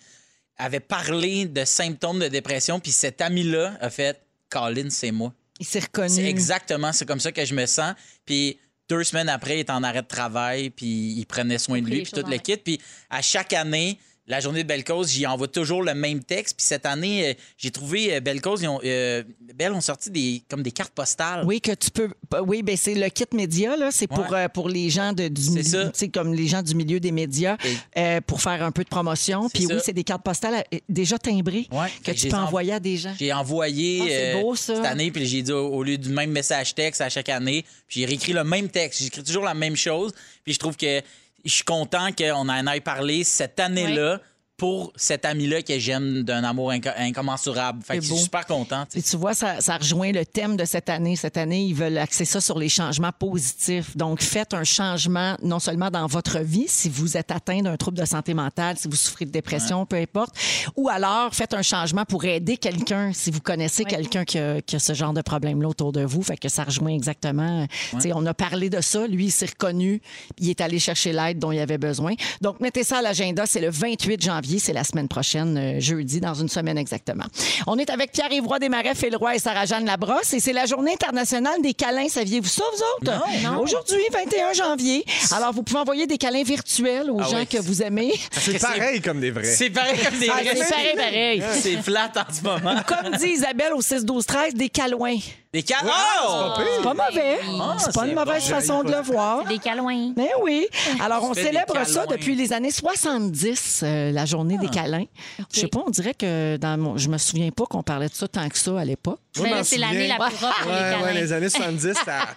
avait 0.57 0.79
parlé 0.79 1.45
de 1.45 1.63
symptômes 1.65 2.19
de 2.19 2.27
dépression, 2.27 2.79
puis 2.79 2.91
cet 2.91 3.21
ami-là 3.21 3.77
a 3.81 3.89
fait 3.89 4.21
Colin, 4.49 4.89
c'est 4.89 5.11
moi. 5.11 5.33
Il 5.59 5.65
s'est 5.65 5.79
reconnu. 5.79 6.09
C'est 6.09 6.25
exactement, 6.25 6.91
c'est 6.93 7.05
comme 7.05 7.19
ça 7.19 7.31
que 7.31 7.43
je 7.45 7.53
me 7.53 7.65
sens. 7.65 7.93
Puis 8.25 8.57
deux 8.89 9.03
semaines 9.03 9.29
après, 9.29 9.57
il 9.57 9.59
est 9.59 9.69
en 9.69 9.83
arrêt 9.83 10.01
de 10.01 10.07
travail, 10.07 10.69
puis 10.69 11.13
il 11.17 11.25
prenait 11.25 11.57
soin 11.59 11.81
de 11.81 11.87
lui, 11.87 12.01
puis 12.03 12.11
tout 12.11 12.27
le 12.27 12.37
kit. 12.37 12.57
Puis 12.57 12.79
à 13.09 13.21
chaque 13.21 13.53
année, 13.53 13.99
la 14.29 14.39
journée 14.39 14.61
de 14.63 14.67
Belle 14.67 14.83
Cause, 14.83 15.09
j'y 15.11 15.25
envoie 15.25 15.47
toujours 15.47 15.81
le 15.83 15.93
même 15.95 16.23
texte. 16.23 16.55
Puis 16.55 16.65
cette 16.65 16.85
année, 16.85 17.29
euh, 17.29 17.33
j'ai 17.57 17.71
trouvé 17.71 18.13
euh, 18.15 18.19
Belle 18.21 18.39
Cause, 18.41 18.61
ils 18.61 18.67
ont, 18.67 18.79
euh, 18.85 19.23
Belle 19.55 19.73
ont 19.73 19.81
sorti 19.81 20.11
des, 20.11 20.43
comme 20.47 20.61
des 20.61 20.71
cartes 20.71 20.93
postales. 20.93 21.43
Oui, 21.45 21.59
que 21.59 21.71
tu 21.73 21.89
peux. 21.89 22.09
Oui, 22.45 22.61
ben 22.61 22.77
c'est 22.77 22.93
le 22.93 23.09
kit 23.09 23.25
média, 23.33 23.75
là. 23.75 23.89
C'est 23.91 24.05
pour, 24.07 24.29
Ouais. 24.29 24.45
euh, 24.45 24.47
pour 24.47 24.69
les 24.69 24.89
gens 24.91 25.13
de, 25.13 25.27
du 25.27 25.49
milieu, 25.49 25.91
comme 26.13 26.33
les 26.33 26.47
gens 26.47 26.61
du 26.61 26.75
milieu 26.75 26.99
des 26.99 27.11
médias, 27.11 27.57
Et- 27.95 28.21
pour 28.21 28.41
faire 28.41 28.63
un 28.63 28.71
peu 28.71 28.83
de 28.83 28.89
promotion. 28.89 29.49
Puis 29.49 29.63
ça. 29.63 29.73
oui, 29.73 29.81
c'est 29.83 29.93
des 29.93 30.03
cartes 30.03 30.23
postales 30.23 30.63
déjà 30.87 31.17
timbrées 31.17 31.67
Ouais. 31.71 31.87
que 32.03 32.11
tu 32.11 32.27
peux 32.29 32.37
en- 32.37 32.43
envoyer 32.43 32.73
à 32.73 32.79
des 32.79 32.97
gens. 32.97 33.13
J'ai 33.19 33.33
envoyé 33.33 33.99
Ah, 34.01 34.05
c'est 34.09 34.41
beau, 34.41 34.55
ça. 34.55 34.75
cette 34.75 34.85
année, 34.85 35.09
puis 35.09 35.25
j'ai 35.25 35.41
dit 35.41 35.51
au, 35.51 35.69
au 35.69 35.81
lieu 35.83 35.97
du 35.97 36.09
même 36.09 36.29
message 36.31 36.75
texte 36.75 37.01
à 37.01 37.09
chaque 37.09 37.29
année, 37.29 37.65
puis 37.87 38.01
j'ai 38.01 38.05
réécrit 38.05 38.33
le 38.33 38.43
même 38.43 38.69
texte. 38.69 39.01
J'écris 39.01 39.23
toujours 39.23 39.43
la 39.43 39.55
même 39.55 39.75
chose, 39.75 40.13
puis 40.43 40.53
je 40.53 40.59
trouve 40.59 40.77
que 40.77 41.01
je 41.45 41.51
suis 41.51 41.63
content 41.63 42.09
qu'on 42.17 42.49
en 42.49 42.67
ait 42.67 42.81
parlé 42.81 43.23
cette 43.23 43.59
année-là 43.59 44.19
pour 44.59 44.93
cet 44.95 45.25
ami-là 45.25 45.61
que 45.63 45.79
j'aime 45.79 46.21
d'un 46.23 46.43
amour 46.43 46.71
inco- 46.71 46.93
incommensurable. 46.97 47.81
Fait 47.83 47.97
que 47.97 48.03
je 48.03 48.07
suis 48.13 48.23
super 48.23 48.45
content. 48.45 48.83
Et 48.93 49.01
tu 49.01 49.15
vois, 49.17 49.33
ça, 49.33 49.61
ça 49.61 49.77
rejoint 49.77 50.11
le 50.11 50.25
thème 50.25 50.57
de 50.57 50.65
cette 50.65 50.89
année. 50.89 51.15
Cette 51.15 51.37
année, 51.37 51.63
ils 51.63 51.73
veulent 51.73 51.97
axer 51.97 52.25
ça 52.25 52.41
sur 52.41 52.59
les 52.59 52.69
changements 52.69 53.11
positifs. 53.17 53.95
Donc, 53.95 54.21
faites 54.21 54.53
un 54.53 54.63
changement 54.65 55.35
non 55.41 55.59
seulement 55.59 55.89
dans 55.89 56.05
votre 56.07 56.39
vie, 56.39 56.65
si 56.67 56.89
vous 56.89 57.15
êtes 57.17 57.31
atteint 57.31 57.61
d'un 57.61 57.77
trouble 57.77 57.97
de 57.97 58.05
santé 58.05 58.33
mentale, 58.33 58.77
si 58.77 58.87
vous 58.87 58.95
souffrez 58.95 59.25
de 59.25 59.31
dépression, 59.31 59.85
peu 59.85 59.95
importe, 59.95 60.35
ou 60.75 60.89
alors 60.89 61.33
faites 61.33 61.53
un 61.53 61.61
changement 61.61 62.03
pour 62.05 62.25
aider 62.25 62.57
quelqu'un 62.57 63.11
si 63.13 63.31
vous 63.31 63.39
connaissez 63.39 63.85
quelqu'un 63.85 64.25
qui 64.25 64.37
a, 64.39 64.61
qui 64.61 64.75
a 64.75 64.79
ce 64.79 64.93
genre 64.93 65.13
de 65.13 65.21
problème-là 65.21 65.69
autour 65.69 65.91
de 65.93 66.03
vous. 66.03 66.21
Fait 66.21 66.37
que 66.37 66.49
ça 66.49 66.65
rejoint 66.65 66.91
exactement. 66.93 67.65
Tu 67.91 68.01
sais, 68.01 68.11
On 68.13 68.25
a 68.25 68.33
parlé 68.33 68.69
de 68.69 68.81
ça. 68.81 69.07
Lui, 69.07 69.25
il 69.25 69.31
s'est 69.31 69.45
reconnu. 69.45 70.01
Il 70.37 70.49
est 70.49 70.59
allé 70.59 70.79
chercher 70.79 71.13
l'aide 71.13 71.39
dont 71.39 71.51
il 71.53 71.59
avait 71.59 71.77
besoin. 71.77 72.13
Donc, 72.41 72.59
mettez 72.59 72.83
ça 72.83 72.97
à 72.97 73.01
l'agenda. 73.01 73.45
C'est 73.45 73.61
le 73.61 73.69
28 73.69 74.21
janvier. 74.21 74.48
C'est 74.57 74.73
la 74.73 74.83
semaine 74.83 75.07
prochaine, 75.07 75.57
euh, 75.57 75.79
jeudi, 75.79 76.19
dans 76.21 76.33
une 76.33 76.49
semaine 76.49 76.77
exactement. 76.77 77.25
On 77.67 77.77
est 77.77 77.89
avec 77.91 78.11
Pierre-Yves 78.13 78.47
Roy 78.47 78.57
Desmarais, 78.59 78.95
Phil 78.95 79.15
Roy 79.15 79.35
et 79.35 79.39
Sarah-Jeanne 79.39 79.85
Labrosse. 79.85 80.33
Et 80.33 80.39
c'est 80.39 80.53
la 80.53 80.65
journée 80.65 80.93
internationale 80.93 81.61
des 81.61 81.73
câlins. 81.73 82.07
Saviez-vous 82.09 82.47
ça, 82.47 82.63
vous 82.73 83.07
autres? 83.07 83.21
Aujourd'hui, 83.61 84.01
21 84.11 84.53
janvier. 84.53 85.05
Alors, 85.35 85.53
vous 85.53 85.61
pouvez 85.63 85.79
envoyer 85.81 86.07
des 86.07 86.17
câlins 86.17 86.43
virtuels 86.43 87.11
aux 87.11 87.19
Ah 87.19 87.27
gens 87.27 87.37
oui. 87.39 87.47
que 87.47 87.57
vous 87.57 87.83
aimez. 87.83 88.13
C'est 88.31 88.57
pareil 88.59 89.01
comme 89.01 89.19
des 89.19 89.31
vrais. 89.31 89.43
C'est 89.43 89.69
pareil 89.69 89.99
comme 90.03 90.17
des 90.17 90.29
Ah, 90.29 90.41
vrais. 90.41 90.55
c'est 90.55 90.69
pareil, 90.69 90.95
pareil. 90.95 91.43
C'est 91.61 91.81
flat 91.81 92.11
en 92.15 92.33
ce 92.33 92.41
moment. 92.41 92.75
Comme 92.87 93.15
dit 93.17 93.27
Isabelle 93.27 93.73
au 93.73 93.81
6-12-13, 93.81 94.53
des 94.53 94.69
câlins. 94.69 95.17
Des 95.51 95.63
cas. 95.63 95.77
Oh! 95.83 96.53
C'est 96.77 96.83
pas 96.83 96.93
mauvais. 96.93 97.39
Ah, 97.59 97.75
c'est 97.79 97.91
pas 97.91 98.01
c'est 98.03 98.09
une 98.09 98.15
mauvaise 98.15 98.43
bon. 98.43 98.49
façon 98.49 98.83
de 98.83 98.91
le 98.91 99.01
voir. 99.01 99.45
Des 99.45 99.57
calouins. 99.57 100.13
Mais 100.15 100.29
oui. 100.43 100.67
Alors, 100.99 101.23
on 101.23 101.33
célèbre 101.33 101.73
ça 101.87 102.01
câlins. 102.05 102.17
depuis 102.17 102.35
les 102.35 102.53
années 102.53 102.69
70, 102.69 103.81
euh, 103.81 104.11
la 104.11 104.25
journée 104.25 104.59
des 104.59 104.67
câlins. 104.67 105.05
Je 105.51 105.61
sais 105.61 105.67
pas, 105.67 105.81
on 105.87 105.89
dirait 105.89 106.13
que 106.13 106.57
dans 106.57 106.79
mon... 106.79 106.97
je 106.97 107.09
me 107.09 107.17
souviens 107.17 107.49
pas 107.49 107.65
qu'on 107.65 107.81
parlait 107.81 108.09
de 108.09 108.13
ça 108.13 108.27
tant 108.27 108.47
que 108.47 108.59
ça 108.59 108.79
à 108.79 108.85
l'époque. 108.85 109.19
Ben, 109.37 109.63
c'est 109.63 109.77
l'année 109.77 110.07
la 110.07 110.15
plus 110.15 110.35
rough 110.37 110.53
pour 110.63 110.71
les 110.71 111.03
Ouais, 111.03 111.13
les 111.13 111.31
années 111.33 111.49
70, 111.49 111.93
ça, 112.05 112.27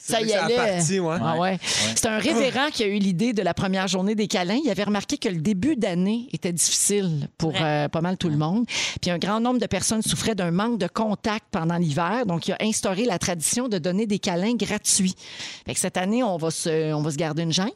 Ça 0.00 0.20
y 0.20 0.30
ça 0.30 0.42
a 0.42 0.44
allait. 0.46 0.56
parti, 0.56 0.98
ouais. 0.98 1.16
Ah 1.22 1.38
ouais. 1.38 1.58
C'est 1.94 2.06
un 2.06 2.18
révérend 2.18 2.70
qui 2.72 2.82
a 2.82 2.86
eu 2.86 2.98
l'idée 2.98 3.32
de 3.32 3.40
la 3.42 3.54
première 3.54 3.86
journée 3.86 4.14
des 4.16 4.26
câlins. 4.26 4.58
Il 4.64 4.68
avait 4.68 4.82
remarqué 4.82 5.16
que 5.16 5.28
le 5.28 5.40
début 5.40 5.76
d'année 5.76 6.28
était 6.32 6.52
difficile 6.52 7.28
pour 7.38 7.54
euh, 7.60 7.88
pas 7.88 8.00
mal 8.00 8.16
tout 8.18 8.28
le 8.28 8.36
monde. 8.36 8.66
Puis 9.00 9.10
un 9.12 9.18
grand 9.18 9.38
nombre 9.40 9.60
de 9.60 9.66
personnes 9.66 10.02
souffraient 10.02 10.34
d'un 10.34 10.50
manque 10.50 10.78
de 10.78 10.88
contact 10.88 11.44
pendant 11.52 11.76
l'hiver. 11.76 12.26
Donc, 12.26 12.48
il 12.48 12.52
a 12.52 12.58
instauré 12.62 13.04
la 13.04 13.18
tradition 13.18 13.68
de 13.68 13.78
donner 13.78 14.06
des 14.06 14.18
câlins 14.18 14.54
gratuits. 14.54 15.14
Fait 15.66 15.74
que 15.74 15.80
cette 15.80 15.96
année, 15.96 16.24
on 16.24 16.36
va 16.36 16.50
se, 16.50 16.92
on 16.92 17.00
va 17.02 17.10
se 17.12 17.16
garder 17.16 17.44
une 17.44 17.52
gêne, 17.52 17.68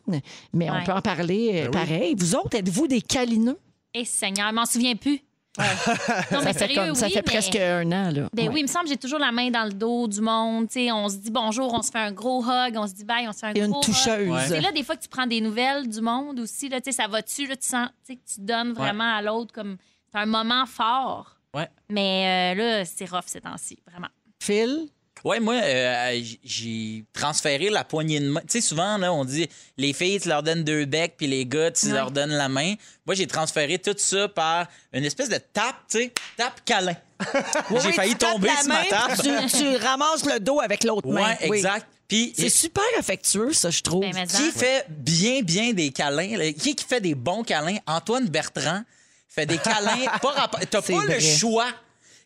mais 0.53 0.69
on 0.71 0.83
peut 0.85 0.93
en 0.93 1.01
parler 1.01 1.65
euh, 1.67 1.71
pareil. 1.71 2.15
Vous 2.19 2.35
autres, 2.35 2.57
êtes-vous 2.57 2.89
des 2.89 3.01
câlineux? 3.01 3.59
Eh, 3.95 4.05
Seigneur, 4.05 4.49
je 4.51 4.55
m'en 4.57 4.67
souviens 4.67 4.97
plus. 4.97 5.21
Non, 5.57 5.65
mais 5.67 6.39
Ça 6.39 6.53
fait, 6.53 6.59
sérieux, 6.59 6.75
comme- 6.87 6.95
ça 6.95 7.07
oui, 7.07 7.13
fait 7.13 7.19
mais- 7.19 7.33
presque 7.33 7.57
un 7.57 7.87
an. 7.93 8.11
Là. 8.11 8.29
Ben 8.33 8.49
Ouais. 8.49 8.55
oui, 8.55 8.61
il 8.61 8.63
me 8.65 8.69
semble 8.69 8.85
que 8.85 8.91
j'ai 8.91 8.97
toujours 8.97 9.19
la 9.21 9.31
main 9.33 9.51
dans 9.51 9.65
le 9.65 9.73
dos 9.73 10.09
du 10.09 10.21
monde. 10.21 10.67
Tu 10.69 10.87
sais, 10.87 10.93
on 10.93 11.09
se 11.09 11.17
dit 11.17 11.31
bonjour, 11.31 11.73
on 11.73 11.83
se 11.83 11.91
fait 11.91 11.99
un 11.99 12.13
gros 12.13 12.43
hug, 12.45 12.75
on 12.77 12.87
se 12.87 12.95
dit 12.95 13.05
bye, 13.05 13.29
on 13.29 13.33
se 13.33 13.39
fait 13.39 13.47
un 13.47 13.53
Et 13.55 13.61
une 13.61 13.71
gros 13.71 13.81
hug. 13.81 13.85
toucheuse. 13.85 14.29
Ouais. 14.31 14.47
C'est 14.49 14.61
là 14.61 14.73
des 14.73 14.83
fois 14.83 14.97
que 14.97 15.03
tu 15.03 15.09
prends 15.09 15.27
des 15.27 15.41
nouvelles 15.41 15.89
du 15.89 16.01
monde 16.01 16.41
aussi. 16.41 16.69
Là, 16.69 16.81
tu 16.81 16.91
sais, 16.91 16.97
ça 17.03 17.07
va-tu? 17.09 17.47
Tu 17.47 17.57
sens 17.61 17.89
que 18.09 18.13
tu 18.15 18.41
donnes 18.41 18.73
vraiment 18.73 19.15
à 19.17 19.23
l'autre 19.23 19.53
comme 19.53 19.77
c'est 20.13 20.19
un 20.19 20.27
moment 20.27 20.67
fort. 20.67 21.37
Ouais. 21.55 21.69
Mais 21.89 22.55
euh, 22.57 22.79
là, 22.81 22.85
c'est 22.85 23.09
rough 23.09 23.23
ces 23.27 23.41
temps-ci, 23.41 23.79
vraiment. 23.89 24.09
Phil? 24.41 24.89
Ouais, 25.25 25.41
moi, 25.41 25.55
euh, 25.55 26.21
j'ai 26.45 27.05
transféré 27.15 27.71
la 27.71 27.83
poignée 27.83 28.21
de 28.21 28.29
main. 28.29 28.41
Tu 28.43 28.47
sais, 28.49 28.61
souvent, 28.61 28.99
là, 28.99 29.11
on 29.13 29.25
dit 29.25 29.49
les 29.79 29.95
filles, 29.95 30.21
tu 30.21 30.29
leur 30.29 30.43
donnes 30.43 30.63
deux 30.65 30.85
becs, 30.85 31.15
puis 31.17 31.27
les 31.27 31.47
gars, 31.47 31.71
tu 31.71 31.87
Ouais. 31.87 31.93
leur 31.93 32.11
donnes 32.11 32.33
la 32.33 32.49
main. 32.51 32.75
Moi, 33.07 33.15
j'ai 33.15 33.27
transféré 33.27 33.79
tout 33.79 33.95
ça 33.97 34.29
par 34.29 34.67
une 34.93 35.05
espèce 35.05 35.31
de 35.31 35.39
tape, 35.39 35.77
tu 35.91 35.99
sais, 35.99 36.13
tape 36.37 36.61
câlin. 36.67 36.95
j'ai 37.83 37.93
failli 37.93 38.15
tomber 38.17 38.51
sur 38.61 38.69
main, 38.69 38.83
ma 38.83 38.85
table. 38.85 39.49
Tu, 39.51 39.59
tu 39.59 39.77
ramasses 39.77 40.27
le 40.27 40.41
dos 40.41 40.61
avec 40.61 40.85
l'autre 40.85 41.09
main. 41.09 41.23
Ouais, 41.41 41.49
Oui. 41.49 41.57
exact. 41.59 41.87
Puis 42.07 42.35
C'est 42.37 42.51
super 42.51 42.85
affectueux, 42.99 43.55
ça, 43.55 43.71
je 43.71 43.81
trouve. 43.81 44.03
Ben, 44.03 44.27
qui 44.27 44.51
fait 44.53 44.85
bien, 44.91 45.41
bien 45.41 45.73
des 45.73 45.91
câlins? 45.91 46.37
là? 46.37 46.53
Qui 46.53 46.75
qui 46.77 46.85
fait 46.85 47.01
des 47.01 47.15
bons 47.15 47.43
câlins? 47.45 47.79
Antoine 47.87 48.29
Bertrand 48.29 48.83
fait 49.27 49.47
des 49.47 49.57
câlins. 49.65 50.05
pas 50.21 50.51
T'as 50.71 50.83
C'est 50.83 50.93
pas 50.93 51.05
le 51.07 51.19
choix. 51.19 51.69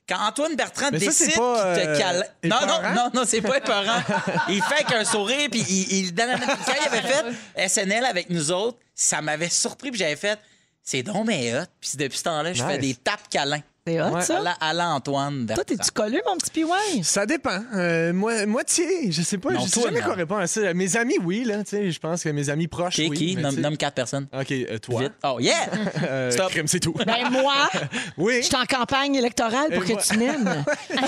Quand 0.08 0.18
Antoine 0.26 0.56
Bertrand 0.56 0.88
Mais 0.92 1.00
ça, 1.00 1.10
c'est 1.12 1.26
décide 1.26 1.38
pas, 1.40 1.74
qu'il 1.76 1.84
te 1.84 1.88
euh. 2.02 2.22
Non, 2.44 2.56
non, 2.60 2.78
épeurant? 2.78 2.94
non, 2.94 3.10
non, 3.14 3.22
c'est 3.26 3.42
pas 3.42 3.58
épeurant. 3.58 4.00
il 4.48 4.62
fait 4.62 4.84
qu'un 4.84 5.04
sourire, 5.04 5.48
puis 5.50 5.60
il, 5.68 5.92
il 5.98 6.14
donne 6.14 6.30
un- 6.30 6.38
Quand 6.38 6.72
il 6.82 6.88
avait 6.88 7.06
fait 7.06 7.68
SNL 7.68 8.04
avec 8.06 8.30
nous 8.30 8.50
autres, 8.50 8.78
ça 8.94 9.20
m'avait 9.20 9.50
surpris, 9.50 9.90
puis 9.90 9.98
j'avais 10.00 10.16
fait. 10.16 10.38
C'est 10.82 11.02
donc 11.02 11.26
mais 11.26 11.54
hot. 11.54 11.64
Puis 11.80 11.90
depuis 11.96 12.16
ce 12.16 12.22
temps-là, 12.24 12.52
je 12.54 12.62
fais 12.64 12.78
Nice. 12.78 12.88
des 12.88 12.94
tapes 12.94 13.28
câlins. 13.28 13.60
C'est 13.88 14.00
hot, 14.02 14.10
Ouais. 14.14 14.20
ça? 14.22 14.38
À 14.38 14.42
la, 14.42 14.50
à 14.52 14.72
la 14.74 14.88
Antoine 14.90 15.46
Toi, 15.54 15.64
t'es-tu 15.64 15.90
collé, 15.92 16.20
mon 16.26 16.36
petit 16.36 16.50
PY? 16.50 17.02
Ça 17.04 17.24
dépend. 17.26 17.60
Euh, 17.74 18.12
moi, 18.12 18.44
moitié, 18.46 19.10
je 19.10 19.22
sais 19.22 19.38
pas. 19.38 19.50
Non, 19.52 19.60
je 19.60 19.66
sais 19.66 19.80
toi, 19.80 19.84
jamais 19.88 20.00
non. 20.00 20.06
quoi 20.06 20.14
répondre 20.14 20.40
à 20.40 20.46
ça. 20.46 20.74
Mes 20.74 20.96
amis, 20.96 21.16
oui, 21.22 21.44
là, 21.44 21.64
tu 21.64 21.70
sais, 21.70 21.90
je 21.90 21.98
pense 21.98 22.22
que 22.22 22.28
mes 22.28 22.50
amis 22.50 22.66
proches, 22.68 22.94
Qui, 22.96 23.08
oui. 23.08 23.16
qui? 23.16 23.36
mais 23.36 23.50
Nomme, 23.52 23.76
quatre 23.76 23.94
personnes. 23.94 24.26
OK, 24.38 24.50
euh, 24.52 24.78
toi. 24.78 25.00
Vite. 25.02 25.12
Oh, 25.24 25.38
yeah! 25.40 25.54
Euh, 26.08 26.30
Stop. 26.30 26.50
crime, 26.50 26.66
c'est 26.68 26.80
tout. 26.80 26.92
Ben, 27.06 27.28
moi, 27.30 27.68
oui. 28.18 28.36
je 28.38 28.46
suis 28.46 28.56
en 28.56 28.64
campagne 28.64 29.14
électorale 29.14 29.70
pour 29.72 29.82
Et 29.82 29.86
que 29.86 29.92
moi- 29.92 30.02
tu 30.02 30.16
m'aimes. 30.18 30.64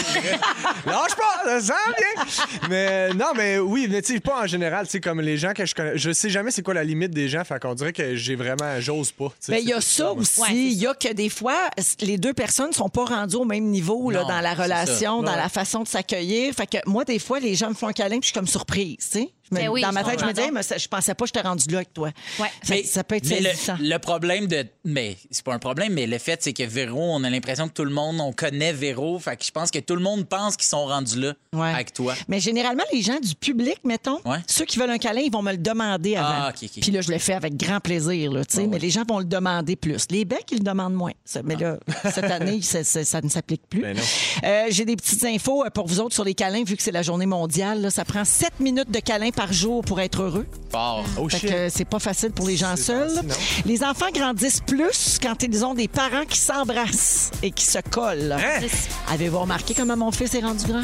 Lâche 0.86 1.14
pas, 1.16 1.42
ça 1.44 1.60
sent 1.60 1.72
bien. 1.98 2.24
mais 2.68 3.12
non, 3.14 3.26
mais 3.36 3.58
oui, 3.58 3.86
mais 3.90 4.02
tu 4.02 4.14
sais, 4.14 4.20
pas 4.20 4.42
en 4.42 4.46
général, 4.46 4.86
tu 4.86 4.92
sais, 4.92 5.00
comme 5.00 5.20
les 5.20 5.36
gens 5.36 5.52
que 5.52 5.64
je 5.66 5.74
connais. 5.74 5.96
Je 5.96 6.10
sais 6.12 6.30
jamais 6.30 6.50
c'est 6.50 6.62
quoi 6.62 6.74
la 6.74 6.84
limite 6.84 7.10
des 7.12 7.28
gens, 7.28 7.44
fait 7.44 7.60
qu'on 7.60 7.74
dirait 7.74 7.92
que 7.92 8.14
j'ai 8.16 8.36
vraiment, 8.36 8.80
j'ose 8.80 9.12
pas. 9.12 9.28
tu 9.28 9.34
sais, 9.40 9.52
Ben, 9.52 9.58
il 9.62 9.68
y 9.68 9.72
a 9.72 9.80
ça 9.80 10.12
aussi. 10.12 10.40
Ouais, 10.40 10.48
Il 10.52 10.72
y 10.74 10.86
a 10.86 10.94
que 10.94 11.12
des 11.12 11.28
fois, 11.28 11.56
les 12.00 12.18
deux 12.18 12.32
personnes 12.34 12.69
sont 12.72 12.88
pas 12.88 13.04
rendues 13.04 13.36
au 13.36 13.44
même 13.44 13.64
niveau 13.66 14.10
là, 14.10 14.22
Non, 14.22 14.28
dans 14.28 14.40
la 14.40 14.54
c'est 14.56 14.62
relation, 14.62 15.22
dans 15.22 15.30
Ouais. 15.32 15.36
la 15.36 15.48
façon 15.48 15.82
de 15.82 15.88
s'accueillir. 15.88 16.54
Fait 16.54 16.66
que 16.66 16.78
moi, 16.86 17.04
des 17.04 17.18
fois, 17.18 17.40
les 17.40 17.54
gens 17.54 17.68
me 17.68 17.74
font 17.74 17.88
un 17.88 17.92
câlin 17.92 18.18
puis 18.18 18.22
je 18.22 18.26
suis 18.26 18.34
comme 18.34 18.46
surprise, 18.46 18.96
tu 18.98 19.18
sais. 19.20 19.30
Ben 19.50 19.68
oui, 19.68 19.82
dans 19.82 19.92
ma 19.92 20.04
tête, 20.04 20.20
je 20.20 20.24
me 20.24 20.30
dis, 20.32 20.34
comprends 20.36 20.44
Hey, 20.46 20.50
mais 20.52 20.62
ça- 20.62 20.78
je 20.78 20.88
pensais 20.88 21.14
pas 21.14 21.24
que 21.24 21.28
j'étais 21.34 21.46
rendu 21.46 21.68
là 21.70 21.78
avec 21.78 21.92
toi. 21.92 22.10
Ouais. 22.38 22.82
Ça 22.84 23.04
peut 23.04 23.16
être 23.16 23.28
mais 23.28 23.42
saisissant. 23.42 23.76
le, 23.80 23.88
le 23.88 23.98
problème 23.98 24.46
de. 24.46 24.64
Mais 24.84 25.16
c'est 25.30 25.44
pas 25.44 25.54
un 25.54 25.58
problème, 25.58 25.92
mais 25.94 26.06
le 26.06 26.18
fait, 26.18 26.42
c'est 26.42 26.52
que 26.52 26.62
Véro, 26.62 27.00
on 27.00 27.22
a 27.24 27.30
l'impression 27.30 27.68
que 27.68 27.72
tout 27.74 27.84
le 27.84 27.90
monde, 27.90 28.20
on 28.20 28.32
connaît 28.32 28.72
Véro. 28.72 29.18
Fait 29.18 29.36
que 29.36 29.44
je 29.44 29.50
pense 29.50 29.70
que 29.70 29.78
tout 29.78 29.94
le 29.96 30.02
monde 30.02 30.28
pense 30.28 30.56
qu'ils 30.56 30.66
sont 30.68 30.86
rendus 30.86 31.18
là 31.20 31.34
Ouais. 31.54 31.70
avec 31.72 31.92
toi. 31.92 32.14
Mais 32.28 32.40
généralement, 32.40 32.84
les 32.92 33.02
gens 33.02 33.18
du 33.20 33.34
public, 33.34 33.78
mettons, 33.84 34.20
Ouais. 34.24 34.38
ceux 34.46 34.64
qui 34.64 34.78
veulent 34.78 34.90
un 34.90 34.98
câlin, 34.98 35.20
ils 35.22 35.32
vont 35.32 35.42
me 35.42 35.52
le 35.52 35.58
demander 35.58 36.16
avant. 36.16 36.28
Ah, 36.30 36.52
ok, 36.54 36.62
ok. 36.64 36.80
Puis 36.82 36.90
là, 36.92 37.00
je 37.00 37.10
le 37.10 37.18
fais 37.18 37.34
avec 37.34 37.56
grand 37.56 37.80
plaisir, 37.80 38.30
là, 38.32 38.44
tu 38.44 38.56
sais, 38.56 38.66
mais 38.66 38.78
les 38.78 38.90
gens 38.90 39.02
vont 39.08 39.18
le 39.18 39.24
demander 39.24 39.76
plus. 39.76 40.06
Les 40.10 40.24
becs, 40.24 40.46
ils 40.52 40.58
le 40.58 40.64
demandent 40.64 40.94
moins. 40.94 41.12
Ça- 41.24 41.42
Mais 41.42 41.56
là, 41.56 41.78
cette 42.12 42.24
année, 42.30 42.60
ça, 42.62 42.84
ça- 42.84 43.04
ça 43.04 43.20
ne 43.20 43.28
s'applique 43.28 43.62
plus. 43.68 43.82
Ben 43.82 43.96
non. 43.96 44.02
Euh, 44.44 44.66
J'ai 44.70 44.84
des 44.84 44.96
petites 44.96 45.24
infos 45.24 45.64
euh, 45.64 45.70
pour 45.70 45.86
vous 45.86 46.00
autres 46.00 46.14
sur 46.14 46.24
les 46.24 46.34
câlins, 46.34 46.62
vu 46.64 46.76
que 46.76 46.82
c'est 46.82 46.92
la 46.92 47.02
journée 47.02 47.26
mondiale. 47.26 47.80
là. 47.82 47.90
ça 47.90 48.04
prend 48.04 48.24
7 48.24 48.60
minutes 48.60 48.90
de 48.90 49.00
câlin 49.00 49.30
par 49.40 49.54
jour 49.54 49.82
pour 49.82 49.98
être 50.02 50.20
heureux. 50.20 50.46
Fort. 50.70 51.02
Oh 51.18 51.26
Fait 51.30 51.38
shit. 51.38 51.50
que 51.50 51.68
c'est 51.70 51.86
pas 51.86 51.98
facile 51.98 52.30
pour 52.30 52.46
les 52.46 52.58
gens 52.58 52.76
seuls. 52.76 53.22
Les 53.64 53.82
enfants 53.82 54.10
grandissent 54.12 54.60
plus 54.60 55.18
quand 55.22 55.42
ils 55.42 55.64
ont 55.64 55.72
des 55.72 55.88
parents 55.88 56.26
qui 56.28 56.36
s'embrassent 56.36 57.30
et 57.42 57.50
qui 57.50 57.64
se 57.64 57.78
collent. 57.78 58.32
Hein? 58.38 58.66
Avez-vous 59.10 59.38
remarqué 59.38 59.72
comment 59.72 59.96
mon 59.96 60.10
fils 60.10 60.34
est 60.34 60.40
rendu 60.40 60.66
grand? 60.66 60.82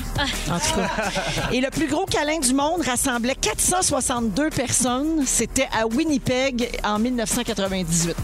En 0.50 0.58
tout 0.58 0.74
cas. 0.74 1.10
Et 1.52 1.60
le 1.60 1.68
plus 1.68 1.86
gros 1.86 2.06
câlin 2.06 2.38
du 2.38 2.54
monde 2.54 2.80
rassemblait 2.80 3.34
462 3.38 4.48
personnes. 4.48 5.24
C'était 5.26 5.68
à 5.78 5.86
Winnipeg 5.86 6.80
en 6.82 6.98
1998. 6.98 8.16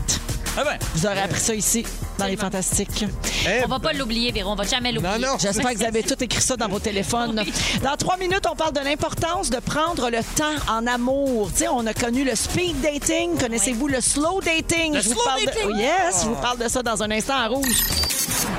Ah 0.56 0.64
ben, 0.64 0.78
Vous 0.94 1.06
aurez 1.06 1.20
appris 1.20 1.40
ça 1.40 1.54
ici, 1.54 1.84
dans 2.18 2.26
les 2.26 2.36
Fantastiques. 2.36 3.06
Eh, 3.48 3.64
On 3.64 3.68
va 3.68 3.78
pas 3.78 3.92
l'oublier, 3.94 4.32
Véro. 4.32 4.50
On 4.52 4.54
va 4.54 4.64
jamais 4.64 4.92
l'oublier. 4.92 5.18
Non, 5.18 5.32
non. 5.32 5.38
J'espère 5.38 5.70
que 5.72 5.78
vous 5.78 5.84
avez 5.84 6.02
tout 6.02 6.22
écrit 6.22 6.42
ça 6.42 6.56
dans 6.56 6.68
vos 6.68 6.78
téléphones. 6.78 7.42
Dans 7.82 7.96
trois 7.96 8.18
minutes, 8.18 8.46
on 8.50 8.54
parle 8.54 8.74
de 8.74 8.80
l'importance 8.80 9.48
de 9.48 9.58
prendre 9.60 10.10
le 10.10 10.18
temps 10.36 10.72
en 10.72 10.86
amour. 10.86 11.50
Tu 11.52 11.60
sais, 11.60 11.68
on 11.68 11.86
a 11.86 11.94
connu 11.94 12.24
le 12.24 12.34
speed 12.34 12.80
dating. 12.82 13.38
Connaissez-vous 13.38 13.88
le 13.88 14.00
slow 14.02 14.40
dating? 14.42 14.94
Le 14.94 15.00
je 15.00 15.08
vous 15.08 15.14
slow 15.14 15.24
parle 15.24 15.44
dating? 15.46 15.70
Oh, 15.72 15.76
yes, 15.76 16.22
je 16.22 16.28
vous 16.28 16.34
parle 16.40 16.58
de 16.58 16.68
ça 16.68 16.82
dans 16.82 17.02
un 17.02 17.10
instant 17.10 17.36
en 17.46 17.48
rouge. 17.48 17.82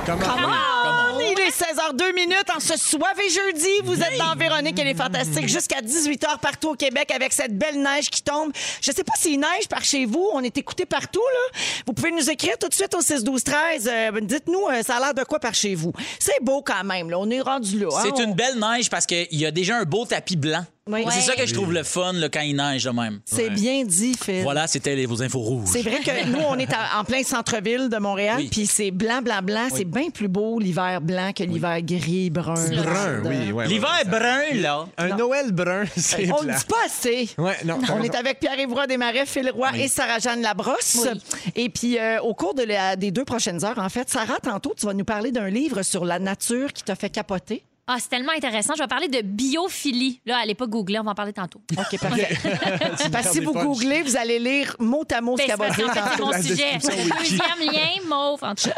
Comment? 0.05 0.19
Come 0.25 0.45
on! 0.45 1.19
Il 1.19 1.39
est 1.39 1.49
16h02 1.51 2.13
minutes 2.15 2.49
en 2.55 2.59
ce 2.59 2.77
soirée 2.77 3.29
jeudi. 3.29 3.69
Vous 3.85 3.99
êtes 4.01 4.17
dans 4.17 4.35
Véronique, 4.35 4.77
elle 4.79 4.87
est 4.87 4.93
fantastique. 4.95 5.47
Jusqu'à 5.47 5.81
18h 5.81 6.39
partout 6.41 6.69
au 6.71 6.75
Québec 6.75 7.11
avec 7.15 7.31
cette 7.31 7.57
belle 7.57 7.81
neige 7.81 8.09
qui 8.09 8.21
tombe. 8.21 8.51
Je 8.81 8.91
sais 8.91 9.03
pas 9.03 9.13
s'il 9.17 9.39
neige 9.39 9.67
par 9.69 9.83
chez 9.83 10.05
vous. 10.05 10.27
On 10.33 10.41
est 10.41 10.57
écouté 10.57 10.85
partout, 10.85 11.21
là. 11.21 11.59
Vous 11.85 11.93
pouvez 11.93 12.11
nous 12.11 12.29
écrire 12.29 12.57
tout 12.57 12.69
de 12.69 12.73
suite 12.73 12.93
au 12.95 13.01
6 13.01 13.23
12 13.23 13.43
13 13.43 13.89
Euh, 13.91 14.11
Dites-nous, 14.21 14.67
euh, 14.71 14.81
ça 14.83 14.97
a 14.97 14.99
l'air 14.99 15.13
de 15.13 15.23
quoi 15.23 15.39
par 15.39 15.53
chez 15.53 15.75
vous? 15.75 15.91
C'est 16.19 16.41
beau 16.41 16.61
quand 16.61 16.83
même, 16.83 17.09
là. 17.09 17.19
On 17.19 17.29
est 17.29 17.41
rendu 17.41 17.79
là. 17.79 17.87
hein. 17.93 18.01
c'est 18.03 18.23
une 18.23 18.33
belle 18.33 18.59
neige 18.59 18.89
parce 18.89 19.05
qu'il 19.05 19.27
y 19.31 19.45
a 19.45 19.51
déjà 19.51 19.77
un 19.77 19.83
beau 19.83 20.05
tapis 20.05 20.35
blanc. 20.37 20.65
Oui. 20.89 21.05
C'est 21.11 21.21
ça 21.21 21.35
que 21.35 21.45
je 21.45 21.53
trouve 21.53 21.71
le 21.71 21.83
fun 21.83 22.11
là, 22.11 22.27
quand 22.27 22.41
il 22.41 22.57
neige 22.57 22.83
de 22.83 22.89
même. 22.89 23.21
C'est 23.23 23.49
bien 23.49 23.85
dit, 23.85 24.15
Phil. 24.21 24.41
Voilà, 24.43 24.67
c'était 24.67 24.95
les- 24.97 25.05
vos 25.05 25.23
infos 25.23 25.39
rouges. 25.39 25.69
C'est 25.71 25.81
vrai 25.81 25.99
que 26.01 26.27
nous, 26.27 26.39
on 26.45 26.57
est 26.59 26.71
à- 26.73 26.99
en 26.99 27.05
plein 27.05 27.23
centre-ville 27.23 27.87
de 27.87 27.97
Montréal, 27.99 28.35
Oui. 28.39 28.49
puis 28.51 28.65
c'est 28.65 28.91
blanc, 28.91 29.21
blanc, 29.21 29.39
blanc. 29.41 29.67
C'est 29.73 29.85
bien 29.85 30.09
plus 30.09 30.27
beau 30.27 30.59
l'hiver 30.59 30.99
blanc 30.99 31.31
que 31.33 31.43
l'hiver 31.43 31.81
gris, 31.83 32.29
brun. 32.29 32.53
Brun, 32.55 33.21
oui, 33.23 33.51
ouais. 33.53 33.67
L'hiver 33.67 33.89
ouais, 33.95 34.01
est 34.01 34.09
brun, 34.09 34.61
là. 34.61 34.85
Un 34.97 35.15
Noël 35.15 35.53
brun, 35.53 35.85
c'est 35.95 36.29
On 36.31 36.41
le 36.41 36.47
plat. 36.47 36.57
dit 36.57 36.65
pas 36.65 36.85
assez. 36.85 37.29
Ouais, 37.37 37.55
non. 37.63 37.79
On 37.93 38.03
est 38.03 38.15
avec 38.15 38.41
Pierre-Yves 38.41 38.73
Roy 38.73 38.85
Desmarais, 38.87 39.25
Phil 39.25 39.49
Roy 39.51 39.69
et 39.77 39.87
Sarah-Jeanne 39.87 40.41
Labrosse. 40.41 41.07
Et 41.55 41.69
puis, 41.69 41.97
euh, 41.97 42.19
au 42.21 42.33
cours 42.33 42.55
de 42.55 42.63
la- 42.63 42.97
des 42.97 43.11
deux 43.11 43.23
prochaines 43.25 43.63
heures, 43.63 43.79
en 43.79 43.87
fait, 43.89 44.09
Sarah, 44.09 44.39
tantôt, 44.43 44.73
tu 44.77 44.85
vas 44.85 44.93
nous 44.93 45.05
parler 45.05 45.31
d'un 45.31 45.47
livre 45.49 45.81
sur 45.83 46.03
la 46.03 46.19
nature 46.19 46.73
qui 46.73 46.83
t'a 46.83 46.95
fait 46.95 47.09
capoter. 47.09 47.63
Ah, 47.85 47.97
c'est 47.99 48.07
tellement 48.09 48.31
intéressant. 48.31 48.73
Je 48.77 48.81
vais 48.81 48.87
parler 48.87 49.09
de 49.09 49.21
biophilie. 49.21 50.21
Là, 50.25 50.37
allez 50.41 50.55
pas 50.55 50.67
googler, 50.67 50.99
on 50.99 51.03
va 51.03 51.11
en 51.11 51.15
parler 51.15 51.33
tantôt. 51.33 51.61
OK, 51.77 51.99
parfait. 51.99 52.29
Parce 53.11 53.27
que 53.27 53.33
si 53.33 53.39
vous 53.41 53.51
googlez, 53.51 54.03
vous 54.03 54.15
allez 54.15 54.39
lire 54.39 54.75
mot 54.79 55.03
à 55.11 55.19
mot 55.19 55.35
ce 55.37 55.41
Ben, 55.43 55.47
qu'elle 55.47 55.57
va 55.57 55.69
dire. 55.69 55.91
c'est 55.93 56.21
mon 56.21 56.31
sujet. 56.41 56.77
Deuxième 57.19 57.71
lien, 57.73 57.89
mauve. 58.07 58.39
En 58.43 58.55
tout 58.55 58.69
cas. 58.69 58.75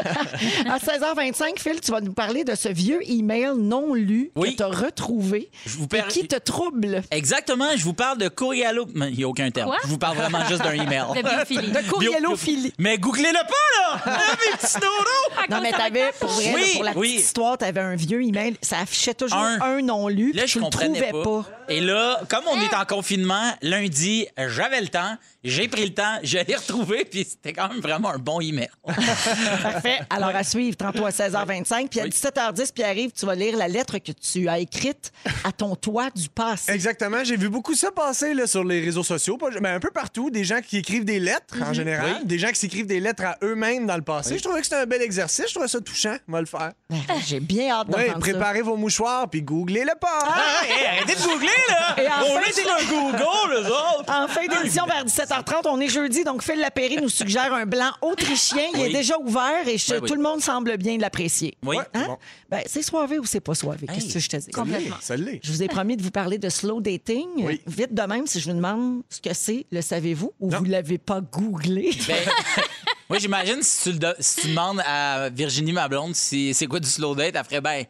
À 0.68 0.78
16h25, 0.78 1.58
Phil, 1.60 1.80
tu 1.80 1.92
vas 1.92 2.00
nous 2.00 2.12
parler 2.14 2.42
de 2.42 2.54
ce 2.56 2.68
vieux 2.68 3.00
email 3.08 3.50
non 3.56 3.94
lu 3.94 4.30
Oui. 4.34 4.52
que 4.52 4.56
tu 4.56 4.62
as 4.64 4.66
retrouvé 4.68 5.50
Je 5.64 5.76
vous 5.78 5.86
et 5.94 6.02
qui 6.08 6.26
te 6.26 6.36
trouble. 6.36 7.02
Exactement, 7.12 7.68
je 7.76 7.84
vous 7.84 7.94
parle 7.94 8.18
de 8.18 8.28
Courriello. 8.28 8.86
Mais 8.94 9.10
Il 9.10 9.18
n'y 9.18 9.24
a 9.24 9.28
aucun 9.28 9.50
terme. 9.52 9.68
Quoi? 9.68 9.78
Je 9.84 9.88
vous 9.88 9.98
parle 9.98 10.16
vraiment 10.16 10.44
juste 10.48 10.62
d'un 10.62 10.72
email. 10.72 11.04
De 11.14 11.22
biophilie. 11.22 11.70
De 11.70 11.88
courrielophilie. 11.90 12.72
Mais 12.78 12.98
googlez-le 12.98 13.32
pas, 13.34 13.96
là! 13.96 14.00
Ah, 14.04 14.18
mes 14.50 14.56
petits 14.58 14.74
dodos! 14.74 15.46
Non, 15.50 15.60
mais 15.62 15.70
t'avais, 15.70 16.10
pour 16.18 16.28
vrai, 16.30 16.52
Oui, 16.54 16.60
là, 16.60 16.66
pour 16.74 16.84
la 16.84 16.92
oui. 16.96 17.08
petite 17.12 17.24
histoire, 17.26 17.58
t'avais 17.58 17.80
un 17.80 17.94
vieux 17.94 18.22
email. 18.22 18.56
Ça 18.62 18.78
affichait 18.96 19.14
toujours 19.14 19.38
Un. 19.38 19.60
un, 19.60 19.82
non 19.82 20.08
lu. 20.08 20.32
Là, 20.32 20.46
je 20.46 20.58
le 20.58 20.64
comprenais 20.64 21.00
trouvais 21.00 21.24
pas. 21.24 21.42
pas. 21.42 21.55
Et 21.68 21.80
là, 21.80 22.20
comme 22.28 22.44
on 22.48 22.60
est 22.60 22.74
en 22.74 22.84
confinement, 22.84 23.52
lundi, 23.62 24.26
j'avais 24.38 24.80
le 24.80 24.88
temps, 24.88 25.16
j'ai 25.42 25.68
pris 25.68 25.84
le 25.84 25.94
temps, 25.94 26.18
je 26.22 26.38
l'ai 26.38 26.54
retrouvé, 26.56 27.04
puis 27.04 27.24
c'était 27.28 27.52
quand 27.52 27.68
même 27.68 27.80
vraiment 27.80 28.10
un 28.10 28.18
bon 28.18 28.40
email. 28.40 28.68
Parfait. 29.62 29.98
Alors, 30.10 30.34
à 30.34 30.44
suivre, 30.44 30.76
tantôt 30.76 31.06
à 31.06 31.10
16h25. 31.10 31.88
Puis 31.88 32.00
à 32.00 32.04
Oui. 32.04 32.10
17h10, 32.10 32.72
puis 32.72 32.82
arrive, 32.84 33.10
tu 33.12 33.26
vas 33.26 33.34
lire 33.34 33.56
la 33.56 33.68
lettre 33.68 33.98
que 33.98 34.12
tu 34.12 34.48
as 34.48 34.58
écrite 34.58 35.12
à 35.44 35.52
ton 35.52 35.74
toit 35.76 36.10
du 36.14 36.28
passé. 36.28 36.72
Exactement. 36.72 37.22
J'ai 37.24 37.36
vu 37.36 37.48
beaucoup 37.48 37.74
ça 37.74 37.90
passer 37.90 38.34
là, 38.34 38.46
sur 38.46 38.64
les 38.64 38.80
réseaux 38.84 39.04
sociaux, 39.04 39.38
mais 39.60 39.68
un 39.70 39.80
peu 39.80 39.90
partout. 39.90 40.30
Des 40.30 40.44
gens 40.44 40.60
qui 40.60 40.78
écrivent 40.78 41.04
des 41.04 41.20
lettres 41.20 41.56
en 41.62 41.72
général, 41.72 42.16
Oui. 42.20 42.26
des 42.26 42.38
gens 42.38 42.48
qui 42.48 42.56
s'écrivent 42.56 42.86
des 42.86 43.00
lettres 43.00 43.24
à 43.24 43.36
eux-mêmes 43.42 43.86
dans 43.86 43.96
le 43.96 44.02
passé. 44.02 44.38
Je 44.38 44.42
trouvais 44.42 44.60
que 44.60 44.66
c'était 44.66 44.76
un 44.82 44.86
bel 44.86 45.02
exercice. 45.02 45.46
Je 45.48 45.52
trouvais 45.54 45.68
ça 45.68 45.80
touchant. 45.80 46.16
On 46.28 46.32
va 46.32 46.40
le 46.40 46.46
faire. 46.46 46.72
Ben, 46.90 46.98
J'ai 47.26 47.40
bien 47.40 47.70
hâte 47.72 47.86
Oui, 47.88 47.94
d'entendre 48.06 48.12
ça. 48.14 48.18
préparez 48.32 48.62
vos 48.62 48.76
mouchoirs 48.76 49.28
puis 49.30 49.42
googlez-le 49.42 49.92
pas. 50.00 50.18
Ah, 50.22 50.60
hey, 50.64 50.86
arrêtez 50.86 51.14
de 51.14 51.22
googler, 51.26 51.48
là! 51.68 52.02
Et 52.02 52.06
on 52.30 52.40
est 52.40 52.52
sur 52.52 52.70
un 52.70 52.84
Google, 52.84 53.62
les 53.62 53.66
autres! 53.70 54.04
En 54.12 54.28
fin 54.28 54.46
d'émission, 54.46 54.84
vers 54.86 55.04
17h30, 55.04 55.66
on 55.66 55.80
est 55.80 55.88
jeudi, 55.88 56.24
donc 56.24 56.42
Phil 56.42 56.58
Lapéry 56.58 56.96
nous 56.96 57.08
suggère 57.08 57.52
un 57.54 57.66
blanc 57.66 57.90
autrichien. 58.02 58.64
Il 58.74 58.80
est 58.82 58.92
déjà 58.92 59.18
ouvert 59.18 59.66
et 59.66 59.78
je- 59.78 59.94
Oui, 59.94 59.98
oui. 60.02 60.08
tout 60.08 60.14
le 60.14 60.22
monde 60.22 60.40
semble 60.42 60.76
bien 60.76 60.98
l'apprécier. 60.98 61.56
Oui. 61.64 61.76
Hein? 61.94 62.04
bon. 62.06 62.18
Ben, 62.50 62.60
c'est 62.66 62.82
soivé 62.82 63.18
ou 63.18 63.24
c'est 63.24 63.40
pas 63.40 63.54
soivé? 63.54 63.86
Qu'est-ce 63.86 64.06
Hey. 64.06 64.12
que 64.12 64.18
je 64.20 64.28
te 64.28 64.36
dis? 64.36 64.50
Complètement. 64.50 64.96
Ça 65.00 65.16
l'est. 65.16 65.40
Je 65.42 65.50
vous 65.52 65.62
ai 65.62 65.68
promis 65.68 65.96
de 65.96 66.02
vous 66.02 66.10
parler 66.10 66.38
de 66.38 66.48
slow 66.48 66.80
dating. 66.80 67.26
Oui. 67.38 67.60
Vite 67.66 67.94
de 67.94 68.02
même, 68.02 68.26
si 68.26 68.40
je 68.40 68.46
vous 68.50 68.56
demande 68.56 69.02
ce 69.08 69.20
que 69.20 69.34
c'est, 69.34 69.66
le 69.70 69.80
savez-vous 69.82 70.32
ou 70.40 70.50
Non. 70.50 70.58
vous 70.58 70.64
l'avez 70.64 70.98
pas 70.98 71.20
googlé? 71.20 71.90
Ben, 72.06 72.16
moi, 73.08 73.18
j'imagine 73.18 73.62
si 73.62 73.82
tu, 73.84 73.92
le 73.92 73.98
do- 73.98 74.08
si 74.20 74.40
tu 74.42 74.48
demandes 74.48 74.80
à 74.86 75.28
Virginie, 75.30 75.72
ma 75.72 75.88
blonde, 75.88 76.14
si 76.14 76.52
c'est 76.54 76.66
quoi 76.66 76.80
du 76.80 76.88
slow 76.88 77.14
date, 77.14 77.34
elle 77.36 77.44
ferait, 77.44 77.60
ben, 77.60 77.84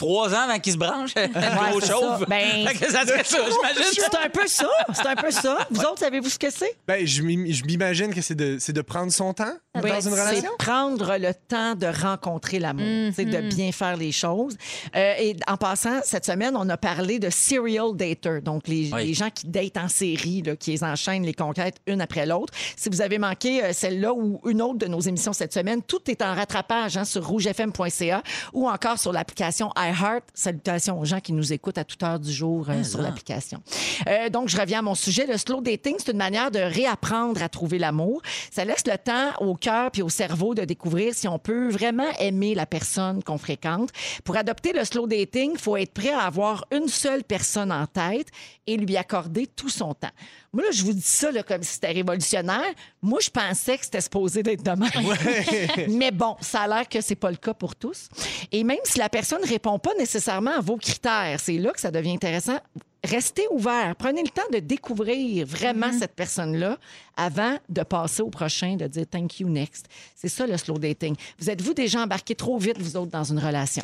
trois 0.00 0.34
ans 0.34 0.48
avant 0.48 0.58
qu'il 0.58 0.72
se 0.72 0.78
branche, 0.78 1.14
gros 1.70 1.80
c'est 1.80 1.86
chauve. 1.92 2.20
ça. 2.20 2.26
Ben- 2.26 2.66
Fait 2.68 2.74
que 2.86 2.90
ça 2.92 3.06
serait 3.06 3.24
ça, 3.24 3.38
j'imagine. 3.50 3.92
C'est 3.92 4.16
un 4.16 4.28
peu 4.30 4.46
ça. 4.46 4.68
C'est 4.94 5.06
un 5.06 5.16
peu 5.16 5.30
ça. 5.30 5.58
Vous 5.70 5.80
autres, 5.82 5.98
savez-vous 5.98 6.28
ce 6.30 6.38
que 6.38 6.50
c'est? 6.50 6.74
Ben, 6.88 7.06
je 7.06 7.22
m'im- 7.22 7.52
je 7.52 7.64
m'imagine 7.64 8.12
que 8.14 8.20
c'est 8.22 8.34
de, 8.34 8.56
c'est 8.58 8.72
de 8.72 8.80
prendre 8.82 9.12
son 9.12 9.34
temps. 9.34 9.52
Dans 9.74 9.80
Ben, 9.82 9.94
une 9.94 10.00
c'est 10.00 10.08
relation? 10.10 10.50
prendre 10.58 11.16
le 11.18 11.32
temps 11.34 11.74
de 11.74 11.86
rencontrer 11.86 12.58
l'amour, 12.58 13.12
sais, 13.14 13.24
de 13.24 13.40
bien 13.54 13.70
faire 13.72 13.96
les 13.96 14.10
choses. 14.12 14.56
Euh, 14.96 15.14
et 15.18 15.36
en 15.46 15.56
passant, 15.56 16.00
cette 16.04 16.24
semaine, 16.24 16.56
on 16.56 16.68
a 16.70 16.76
parlé 16.76 17.18
de 17.18 17.30
serial 17.30 17.94
dater, 17.94 18.40
donc 18.40 18.66
les, 18.68 18.90
Oui. 18.92 19.06
les 19.08 19.14
gens 19.14 19.30
qui 19.30 19.46
datent 19.46 19.76
en 19.76 19.88
série, 19.88 20.42
là, 20.42 20.56
qui 20.56 20.72
les 20.72 20.82
enchaînent 20.82 21.24
les 21.24 21.34
conquêtes 21.34 21.76
une 21.86 22.00
après 22.00 22.26
l'autre. 22.26 22.52
Si 22.76 22.88
vous 22.88 23.00
avez 23.00 23.18
manqué 23.18 23.62
euh, 23.62 23.72
celle-là 23.72 24.12
ou 24.12 24.40
une 24.48 24.60
autre 24.62 24.78
de 24.78 24.86
nos 24.86 25.00
émissions 25.00 25.32
cette 25.32 25.52
semaine, 25.54 25.82
tout 25.82 26.10
est 26.10 26.22
en 26.22 26.34
rattrapage 26.34 26.96
hein, 26.96 27.04
sur 27.04 27.24
rougefm.ca 27.26 28.22
ou 28.52 28.68
encore 28.68 28.98
sur 28.98 29.12
l'application 29.12 29.70
iHeart. 29.90 30.24
Salutations 30.34 30.98
aux 31.00 31.04
gens 31.04 31.20
qui 31.20 31.32
nous 31.32 31.52
écoutent 31.52 31.78
à 31.78 31.84
toute 31.84 32.02
heure 32.02 32.18
du 32.18 32.32
jour 32.32 32.68
euh, 32.68 32.82
sur 32.84 32.98
ça. 32.98 33.02
l'application. 33.02 33.62
Euh, 34.08 34.28
donc, 34.28 34.48
je 34.48 34.58
reviens 34.58 34.80
à 34.80 34.82
mon 34.82 34.94
sujet. 34.94 35.26
Le 35.26 35.36
slow 35.36 35.60
dating, 35.60 35.96
c'est 35.98 36.12
une 36.12 36.18
manière 36.18 36.50
de 36.50 36.58
réapprendre 36.58 37.42
à 37.42 37.48
trouver 37.48 37.78
l'amour. 37.78 38.22
Ça 38.50 38.64
laisse 38.64 38.86
le 38.86 38.96
temps 38.96 39.32
au 39.40 39.54
cœur 39.54 39.90
puis 39.90 40.02
au 40.02 40.08
cerveau 40.08 40.54
de 40.54 40.64
découvrir 40.64 41.14
si 41.14 41.28
on 41.28 41.38
peut 41.38 41.68
vraiment 41.70 42.10
aimer 42.18 42.54
la 42.54 42.66
personne 42.66 43.22
qu'on 43.22 43.38
fréquente. 43.38 43.90
Pour 44.24 44.36
adopter 44.36 44.72
le 44.72 44.84
slow 44.84 45.06
dating, 45.06 45.52
il 45.54 45.60
faut 45.60 45.76
être 45.76 45.92
prêt 45.92 46.12
à 46.12 46.22
avoir 46.22 46.64
une 46.70 46.88
seule 46.88 47.24
personne 47.24 47.72
en 47.72 47.86
tête 47.86 48.28
et 48.66 48.76
lui 48.76 48.96
accorder 48.96 49.46
tout 49.46 49.68
son 49.68 49.94
temps. 49.94 50.10
Moi, 50.52 50.64
là, 50.64 50.70
je 50.72 50.82
vous 50.82 50.92
dis 50.92 51.00
ça 51.00 51.30
là, 51.30 51.42
comme 51.44 51.62
si 51.62 51.74
c'était 51.74 51.92
révolutionnaire. 51.92 52.72
Moi, 53.02 53.20
je 53.22 53.30
pensais 53.30 53.78
que 53.78 53.84
c'était 53.84 54.00
supposé 54.00 54.42
d'être 54.42 54.64
de 54.64 54.70
même. 54.70 55.88
Mais 55.96 56.10
bon, 56.10 56.36
ça 56.40 56.62
a 56.62 56.68
l'air 56.68 56.88
que 56.88 57.00
c'est 57.00 57.14
pas 57.14 57.30
le 57.30 57.36
cas 57.36 57.54
pour 57.54 57.76
tous. 57.76 58.08
Et 58.50 58.64
même 58.64 58.78
si 58.84 58.98
la 58.98 59.08
personne 59.08 59.40
ne 59.42 59.46
pas 59.78 59.94
nécessairement 59.98 60.52
à 60.52 60.60
vos 60.60 60.76
critères, 60.76 61.38
c'est 61.38 61.58
là 61.58 61.70
que 61.72 61.80
ça 61.80 61.90
devient 61.90 62.12
intéressant. 62.12 62.58
Restez 63.02 63.46
ouvert. 63.50 63.94
Prenez 63.96 64.22
le 64.22 64.28
temps 64.28 64.42
de 64.52 64.58
découvrir 64.58 65.46
vraiment 65.46 65.90
cette 65.92 66.14
personne-là 66.14 66.76
avant 67.16 67.56
de 67.68 67.82
passer 67.82 68.22
au 68.22 68.28
prochain, 68.28 68.76
de 68.76 68.86
dire 68.86 69.06
thank 69.10 69.40
you 69.40 69.48
next. 69.48 69.86
C'est 70.14 70.28
ça 70.28 70.46
le 70.46 70.56
slow 70.58 70.78
dating. 70.78 71.16
Vous 71.38 71.48
êtes-vous 71.48 71.72
déjà 71.72 72.00
embarqué 72.02 72.34
trop 72.34 72.58
vite, 72.58 72.78
vous 72.78 72.96
autres, 72.96 73.10
dans 73.10 73.24
une 73.24 73.38
relation? 73.38 73.82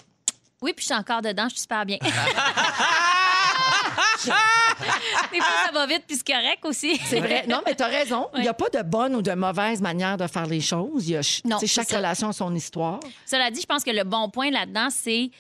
Oui, 0.61 0.73
puis 0.75 0.83
je 0.83 0.93
suis 0.93 0.99
encore 0.99 1.23
dedans, 1.23 1.45
je 1.45 1.55
suis 1.55 1.61
super 1.61 1.87
bien. 1.87 1.99
Des 5.33 5.39
fois, 5.41 5.67
ça 5.67 5.73
va 5.73 5.87
vite, 5.87 6.05
puis 6.07 6.17
c'est 6.17 6.27
correct 6.27 6.65
aussi. 6.65 6.99
C'est 7.07 7.21
vrai. 7.21 7.47
Non, 7.49 7.61
mais 7.67 7.75
tu 7.75 7.83
as 7.83 7.87
raison. 7.89 8.29
Il 8.35 8.43
n'y 8.43 8.49
a 8.49 8.55
pas 8.55 8.69
de 8.69 8.83
bonne 8.83 9.15
ou 9.17 9.23
de 9.23 9.33
mauvaise 9.33 9.81
manière 9.81 10.17
de 10.17 10.27
faire 10.27 10.47
les 10.47 10.61
choses. 10.61 11.09
Il 11.09 11.13
y 11.13 11.17
a, 11.17 11.41
Non, 11.45 11.59
chaque 11.65 11.89
ça. 11.89 11.97
relation 11.99 12.29
a 12.29 12.33
son 12.33 12.55
histoire. 12.55 13.01
Cela 13.25 13.51
dit, 13.51 13.61
je 13.61 13.67
pense 13.67 13.85
que 13.85 13.91
le 13.91 14.05
bon 14.05 14.29
point 14.31 14.51
là-dedans, 14.51 14.89
c'est 14.91 15.31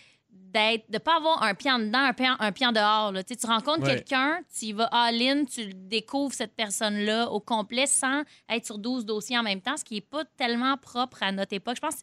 d'être 0.52 0.90
de 0.90 0.98
pas 0.98 1.16
avoir 1.16 1.42
un 1.42 1.54
pied 1.54 1.70
en 1.70 1.78
dedans, 1.78 1.98
un 1.98 2.12
pied 2.12 2.28
en, 2.28 2.36
un 2.38 2.52
pied 2.52 2.66
en 2.66 2.72
dehors. 2.72 3.12
là. 3.12 3.22
Tu, 3.24 3.34
sais, 3.34 3.40
tu 3.40 3.46
rencontres 3.46 3.82
Ouais. 3.82 3.96
quelqu'un, 3.96 4.40
tu 4.58 4.66
y 4.66 4.72
vas 4.72 4.84
all-in, 4.92 5.44
tu 5.44 5.66
découvres 5.74 6.32
cette 6.34 6.54
personne-là 6.54 7.30
au 7.30 7.40
complet 7.40 7.86
sans 7.86 8.22
être 8.48 8.64
sur 8.66 8.78
12 8.78 9.04
dossiers 9.04 9.38
en 9.38 9.42
même 9.42 9.60
temps, 9.60 9.76
ce 9.76 9.84
qui 9.84 9.94
n'est 9.94 10.00
pas 10.00 10.24
tellement 10.36 10.76
propre 10.76 11.22
à 11.22 11.32
notre 11.32 11.52
époque. 11.54 11.76
Je 11.76 11.80
pense, 11.80 11.96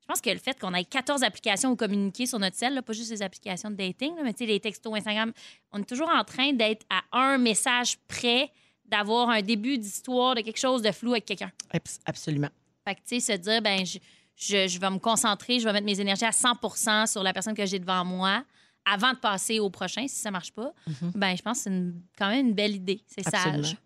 je 0.00 0.06
pense 0.06 0.20
que 0.20 0.30
le 0.30 0.38
fait 0.38 0.58
qu'on 0.58 0.72
ait 0.74 0.84
14 0.84 1.22
applications 1.22 1.70
où 1.70 1.76
communiquer 1.76 2.26
sur 2.26 2.38
notre 2.38 2.56
cell, 2.56 2.74
là, 2.74 2.82
pas 2.82 2.92
juste 2.92 3.10
les 3.10 3.22
applications 3.22 3.70
de 3.70 3.76
dating, 3.76 4.16
là, 4.16 4.22
mais 4.24 4.32
tu 4.32 4.38
sais, 4.38 4.46
les 4.46 4.60
textos 4.60 4.92
Instagram, 4.96 5.32
on 5.72 5.80
est 5.80 5.84
toujours 5.88 6.08
en 6.10 6.24
train 6.24 6.52
d'être 6.52 6.86
à 6.90 7.02
un 7.18 7.38
message 7.38 7.96
près 8.08 8.50
d'avoir 8.86 9.28
un 9.30 9.42
début 9.42 9.78
d'histoire 9.78 10.34
de 10.34 10.40
quelque 10.40 10.58
chose 10.58 10.82
de 10.82 10.90
flou 10.90 11.12
avec 11.12 11.24
quelqu'un. 11.24 11.52
Abs- 11.72 12.00
Absolument. 12.04 12.48
Fait 12.86 12.94
que, 12.96 13.00
tu 13.06 13.20
sais, 13.20 13.32
se 13.34 13.38
dire, 13.38 13.62
ben, 13.62 13.84
je, 13.86 13.98
je, 14.40 14.66
je 14.68 14.78
vais 14.80 14.90
me 14.90 14.98
concentrer, 14.98 15.60
je 15.60 15.64
vais 15.64 15.72
mettre 15.72 15.86
mes 15.86 16.00
énergies 16.00 16.24
à 16.24 16.32
100 16.32 17.06
sur 17.06 17.22
la 17.22 17.32
personne 17.32 17.54
que 17.54 17.66
j'ai 17.66 17.78
devant 17.78 18.04
moi 18.04 18.42
avant 18.90 19.12
de 19.12 19.18
passer 19.18 19.60
au 19.60 19.68
prochain, 19.68 20.06
si 20.08 20.16
ça 20.16 20.30
marche 20.30 20.52
pas, 20.52 20.72
ben, 21.14 21.36
je 21.36 21.42
pense 21.42 21.58
que 21.58 21.64
c'est 21.64 21.92
quand 22.18 22.30
même 22.30 22.48
une 22.48 22.54
belle 22.54 22.74
idée. 22.76 23.02
C'est 23.06 23.28
sage. 23.28 23.76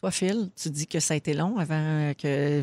Toi, 0.00 0.10
Phil, 0.10 0.50
tu 0.60 0.68
dis 0.70 0.86
que 0.86 0.98
ça 1.00 1.14
a 1.14 1.16
été 1.16 1.32
long 1.34 1.56
avant 1.56 2.12
que 2.18 2.62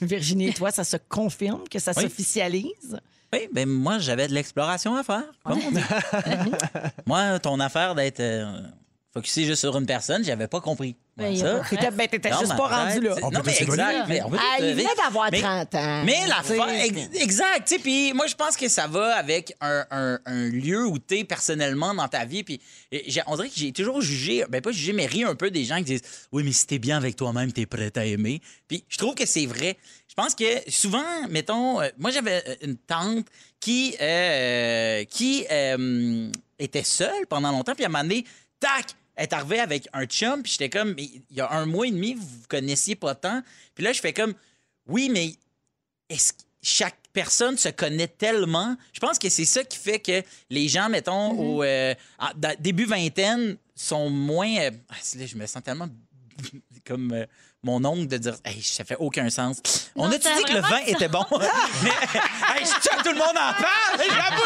Virginie 0.00 0.48
et 0.48 0.52
toi, 0.54 0.70
ça 0.70 0.84
se 0.84 0.96
confirme, 0.96 1.68
que 1.68 1.78
ça 1.80 1.92
Oui. 1.96 2.04
s'officialise? 2.04 2.98
Oui, 3.32 3.40
ben 3.52 3.68
moi, 3.68 3.98
j'avais 3.98 4.26
de 4.28 4.32
l'exploration 4.32 4.94
à 4.96 5.02
faire, 5.02 5.24
comme 5.44 5.58
on 5.66 5.70
dit. 5.72 5.80
moi, 7.04 7.38
ton 7.40 7.60
affaire 7.60 7.94
d'être 7.94 8.20
euh, 8.20 8.62
focusé 9.12 9.44
juste 9.46 9.60
sur 9.60 9.76
une 9.76 9.86
personne, 9.86 10.22
j'avais 10.24 10.48
pas 10.48 10.60
compris. 10.60 10.94
Moi, 11.16 11.28
Ben, 11.30 11.36
ça? 11.36 11.54
pas- 11.58 11.68
T'étais 11.68 11.90
ben, 11.90 12.06
t'étais 12.08 12.30
Non, 12.30 12.38
juste 12.40 12.52
mais 12.52 12.58
pas 12.58 12.68
rendu 12.84 13.00
là. 13.00 13.14
c'est- 13.16 13.24
On 13.24 13.30
Non, 13.30 13.40
mais 13.44 13.52
tous 13.52 13.58
s'éloigner. 13.58 13.82
exact. 13.82 14.08
mais 14.08 14.22
on 14.22 14.30
peut 14.30 14.36
Ah, 14.38 14.54
tous 14.58 14.62
il 14.64 14.70
lever. 14.70 14.82
venait 14.82 14.94
d'avoir 15.02 15.28
Mais- 15.32 15.40
30 15.40 15.74
ans. 15.74 16.02
Mais 16.04 16.26
la 16.28 16.36
Tu 16.42 16.48
sais, 16.48 16.56
fin, 16.56 16.68
ex- 16.68 17.20
exact. 17.20 17.66
tu 17.66 17.74
sais, 17.74 17.80
Puis 17.80 18.12
moi, 18.12 18.26
je 18.28 18.34
pense 18.36 18.56
que 18.56 18.68
ça 18.68 18.86
va 18.86 19.16
avec 19.16 19.56
un, 19.60 19.84
un- 19.90 20.20
un 20.26 20.48
lieu 20.50 20.86
où 20.86 20.98
tu 21.00 21.18
es 21.18 21.24
personnellement 21.24 21.92
dans 21.94 22.06
ta 22.06 22.24
vie. 22.24 22.44
Puis 22.44 22.60
et 22.92 23.04
j'ai- 23.10 23.22
on 23.26 23.34
dirait 23.36 23.48
que 23.48 23.54
j'ai 23.56 23.72
toujours 23.72 24.00
jugé, 24.00 24.44
ben 24.48 24.60
pas 24.60 24.70
jugé, 24.70 24.92
mais 24.92 25.06
ri 25.06 25.24
un 25.24 25.34
peu 25.34 25.50
des 25.50 25.64
gens 25.64 25.78
qui 25.78 25.84
disent 25.84 26.02
Oui, 26.30 26.44
mais 26.44 26.52
si 26.52 26.66
t'es 26.66 26.78
bien 26.78 26.96
avec 26.98 27.16
toi-même, 27.16 27.50
t'es 27.52 27.66
prêt 27.66 27.90
à 27.96 28.04
aimer. 28.04 28.40
Puis 28.68 28.84
je 28.88 28.98
trouve 28.98 29.14
que 29.16 29.26
c'est 29.26 29.46
vrai. 29.46 29.76
Je 30.08 30.14
pense 30.14 30.34
que 30.36 30.44
souvent, 30.70 31.02
mettons, 31.30 31.80
euh, 31.80 31.88
moi 31.98 32.10
j'avais 32.12 32.42
euh, 32.46 32.54
une 32.62 32.76
tante 32.76 33.26
qui, 33.58 33.96
euh, 34.00 35.02
qui 35.04 35.46
euh, 35.50 36.30
était 36.60 36.84
seule 36.84 37.26
pendant 37.28 37.50
longtemps, 37.50 37.74
puis 37.74 37.84
à 37.84 37.88
un 37.88 37.90
moment 37.90 38.02
donné, 38.04 38.24
tac, 38.60 38.94
elle 39.14 39.24
est 39.24 39.32
arrivée 39.32 39.60
avec 39.60 39.88
un 39.92 40.06
chum, 40.06 40.42
puis 40.42 40.52
j'étais 40.52 40.70
comme, 40.70 40.94
Mais 40.94 41.04
il 41.30 41.36
y 41.36 41.40
a 41.40 41.50
un 41.50 41.66
mois 41.66 41.86
et 41.86 41.90
demi, 41.90 42.14
vous 42.14 42.26
vous 42.26 42.46
connaissiez 42.48 42.94
pas 42.94 43.14
tant. 43.14 43.42
Puis 43.74 43.84
là, 43.84 43.92
je 43.92 44.00
fais 44.00 44.12
comme, 44.12 44.34
oui, 44.86 45.10
mais 45.10 45.34
est-ce 46.08 46.32
que 46.32 46.38
chaque 46.62 46.98
personne 47.12 47.56
se 47.56 47.68
connaît 47.68 48.08
tellement? 48.08 48.76
Je 48.92 49.00
pense 49.00 49.18
que 49.18 49.28
c'est 49.28 49.44
ça 49.44 49.64
qui 49.64 49.78
fait 49.78 49.98
que 49.98 50.22
les 50.50 50.68
gens, 50.68 50.88
mettons, 50.88 51.32
au 51.32 51.62
euh, 51.62 51.94
début 52.58 52.84
vingtaine, 52.84 53.56
sont 53.74 54.10
moins. 54.10 54.56
euh, 54.58 54.70
ah, 54.88 54.94
là, 55.16 55.26
je 55.26 55.36
me 55.36 55.46
sens 55.46 55.62
tellement 55.62 55.88
comme 56.86 57.12
euh, 57.12 57.26
mon 57.62 57.84
oncle 57.84 58.06
de 58.06 58.18
dire 58.18 58.36
hey, 58.44 58.62
ça 58.62 58.84
fait 58.84 58.96
aucun 58.98 59.30
sens. 59.30 59.90
On 59.96 60.06
Non, 60.08 60.14
a 60.14 60.18
dit 60.18 60.44
que 60.44 60.52
le 60.52 60.60
vin 60.60 60.78
était 60.86 61.08
bon? 61.08 61.24
Mais 61.82 61.90
hey, 61.90 62.64
je 62.64 63.02
tout 63.02 63.10
le 63.12 63.18
monde 63.18 63.30
en 63.30 63.52
parle! 63.52 64.00
J'ai 64.00 64.08
la! 64.08 64.38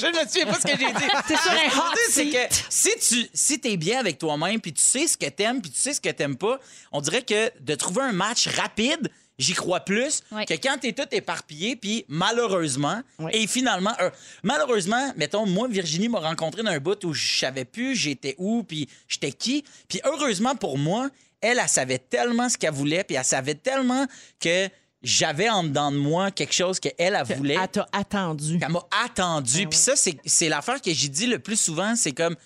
Je 0.00 0.06
ne 0.24 0.28
sais 0.28 0.44
pas 0.46 0.54
ce 0.54 0.62
que 0.62 0.78
j'ai 0.78 0.92
dit. 0.92 1.10
T'es 1.26 1.36
sur 1.36 1.50
un 1.50 1.68
je 1.68 1.76
hot 1.76 1.94
c'est 2.10 2.28
que 2.28 2.54
si 2.68 2.90
tu 3.00 3.28
si 3.34 3.60
es 3.64 3.76
bien 3.76 3.98
avec 3.98 4.18
toi-même, 4.18 4.60
puis 4.60 4.72
tu 4.72 4.82
sais 4.82 5.06
ce 5.06 5.16
que 5.16 5.26
t'aimes, 5.28 5.60
puis 5.60 5.70
tu 5.70 5.78
sais 5.78 5.94
ce 5.94 6.00
que 6.00 6.08
t'aimes 6.10 6.36
pas, 6.36 6.58
on 6.92 7.00
dirait 7.00 7.22
que 7.22 7.50
de 7.60 7.74
trouver 7.74 8.02
un 8.02 8.12
match 8.12 8.46
rapide, 8.48 9.10
j'y 9.38 9.54
crois 9.54 9.80
plus 9.80 10.22
que 10.30 10.54
quand 10.54 10.76
t'es 10.80 10.92
tout 10.92 11.08
éparpillé, 11.10 11.74
puis 11.74 12.04
malheureusement, 12.08 13.00
et 13.32 13.46
finalement, 13.46 13.92
euh, 14.00 14.10
malheureusement, 14.42 15.12
mettons, 15.16 15.46
moi, 15.46 15.66
Virginie 15.68 16.08
m'a 16.08 16.20
rencontré 16.20 16.62
dans 16.62 16.70
un 16.70 16.78
bout 16.78 17.02
où 17.04 17.12
je 17.12 17.38
savais 17.38 17.64
plus 17.64 17.96
j'étais 17.96 18.34
où, 18.38 18.62
puis 18.62 18.88
j'étais 19.08 19.32
qui, 19.32 19.64
puis 19.88 20.00
heureusement 20.04 20.54
pour 20.54 20.78
moi, 20.78 21.08
elle, 21.42 21.58
elle 21.58 21.68
savait 21.68 21.98
tellement 21.98 22.48
ce 22.48 22.56
qu'elle 22.56 22.72
voulait, 22.72 23.04
puis 23.04 23.16
elle 23.16 23.24
savait 23.24 23.54
tellement 23.54 24.06
que 24.40 24.68
j'avais 25.02 25.50
en 25.50 25.64
dedans 25.64 25.90
de 25.90 25.96
moi 25.96 26.30
quelque 26.30 26.54
chose 26.54 26.78
qu'elle, 26.78 26.94
elle, 26.98 27.36
voulait. 27.36 27.56
Elle 27.60 27.68
t'a 27.68 27.88
attendu. 27.92 28.58
Elle 28.62 28.72
m'a 28.72 28.86
attendu. 29.04 29.66
Puis 29.66 29.78
ça, 29.78 29.94
c'est, 29.96 30.48
l'affaire 30.48 30.80
que 30.80 30.92
j'ai 30.92 31.08
dit 31.08 31.26
le 31.26 31.38
plus 31.38 31.60
souvent, 31.60 31.96
c'est 31.96 32.12
comme, 32.12 32.36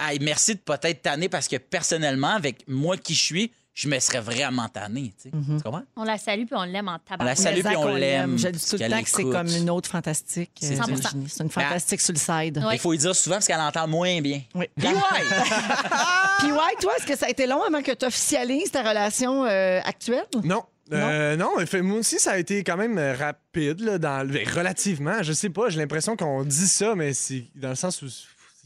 hey, 0.00 0.18
merci 0.20 0.54
de 0.54 0.60
pas 0.60 0.78
être 0.82 1.02
tanné 1.02 1.28
parce 1.28 1.48
que 1.48 1.56
personnellement, 1.56 2.34
avec 2.34 2.66
moi 2.66 2.96
qui 2.96 3.14
je 3.14 3.22
suis, 3.22 3.52
je 3.78 3.88
me 3.88 3.96
serais 4.00 4.18
vraiment 4.20 4.68
tanné. 4.68 5.12
Tu 5.22 5.30
sais. 5.30 5.30
Tu 5.30 5.62
comprends? 5.62 5.84
On 5.94 6.02
la 6.02 6.18
salue 6.18 6.46
puis 6.46 6.56
on 6.56 6.64
l'aime 6.64 6.88
en 6.88 6.94
On 6.94 6.94
la 6.94 7.16
tabac. 7.18 7.36
salue 7.36 7.60
puis 7.64 7.76
on 7.76 7.94
l'aime. 7.94 8.36
Je 8.36 8.48
dis 8.48 8.58
tout 8.68 8.76
le 8.76 8.90
temps 8.90 9.02
que 9.04 9.08
c'est 9.08 9.22
comme 9.22 9.46
une 9.46 9.70
autre 9.70 9.88
fantastique. 9.88 10.50
C'est 10.60 10.80
euh. 10.80 10.84
C'est 11.28 11.44
une 11.44 11.50
fantastique 11.50 12.00
sur 12.00 12.12
le 12.12 12.18
side. 12.18 12.60
Il 12.72 12.78
faut 12.80 12.90
lui 12.90 12.98
dire 12.98 13.14
souvent 13.14 13.36
parce 13.36 13.46
qu'elle 13.46 13.60
entend 13.60 13.86
moins 13.86 14.20
bien. 14.20 14.42
Oui. 14.56 14.66
Puis 14.76 14.88
ouais! 14.88 14.92
Ouais, 16.58 16.74
toi, 16.80 16.92
est-ce 16.98 17.06
que 17.06 17.16
ça 17.16 17.26
a 17.26 17.28
été 17.28 17.46
long 17.46 17.62
avant 17.62 17.82
que 17.82 17.92
tu 17.92 18.04
officialises 18.04 18.70
ta 18.72 18.82
relation 18.82 19.44
euh, 19.44 19.80
actuelle? 19.84 20.24
Non. 20.42 20.64
Euh, 20.92 21.36
non, 21.36 21.50
fait, 21.66 21.82
moi 21.82 21.98
aussi, 21.98 22.18
ça 22.18 22.32
a 22.32 22.38
été 22.38 22.64
quand 22.64 22.76
même 22.76 22.98
euh, 22.98 23.14
rapide, 23.14 23.80
là, 23.80 23.98
dans, 23.98 24.26
le- 24.26 24.40
relativement. 24.56 25.22
Je 25.22 25.32
sais 25.34 25.50
pas, 25.50 25.68
j'ai 25.68 25.78
l'impression 25.78 26.16
qu'on 26.16 26.42
dit 26.44 26.66
ça, 26.66 26.94
mais 26.96 27.12
c'est 27.12 27.44
dans 27.54 27.68
le 27.68 27.74
sens 27.76 28.02
où 28.02 28.06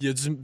il 0.03 0.07
y 0.07 0.11
a 0.11 0.13
du, 0.13 0.37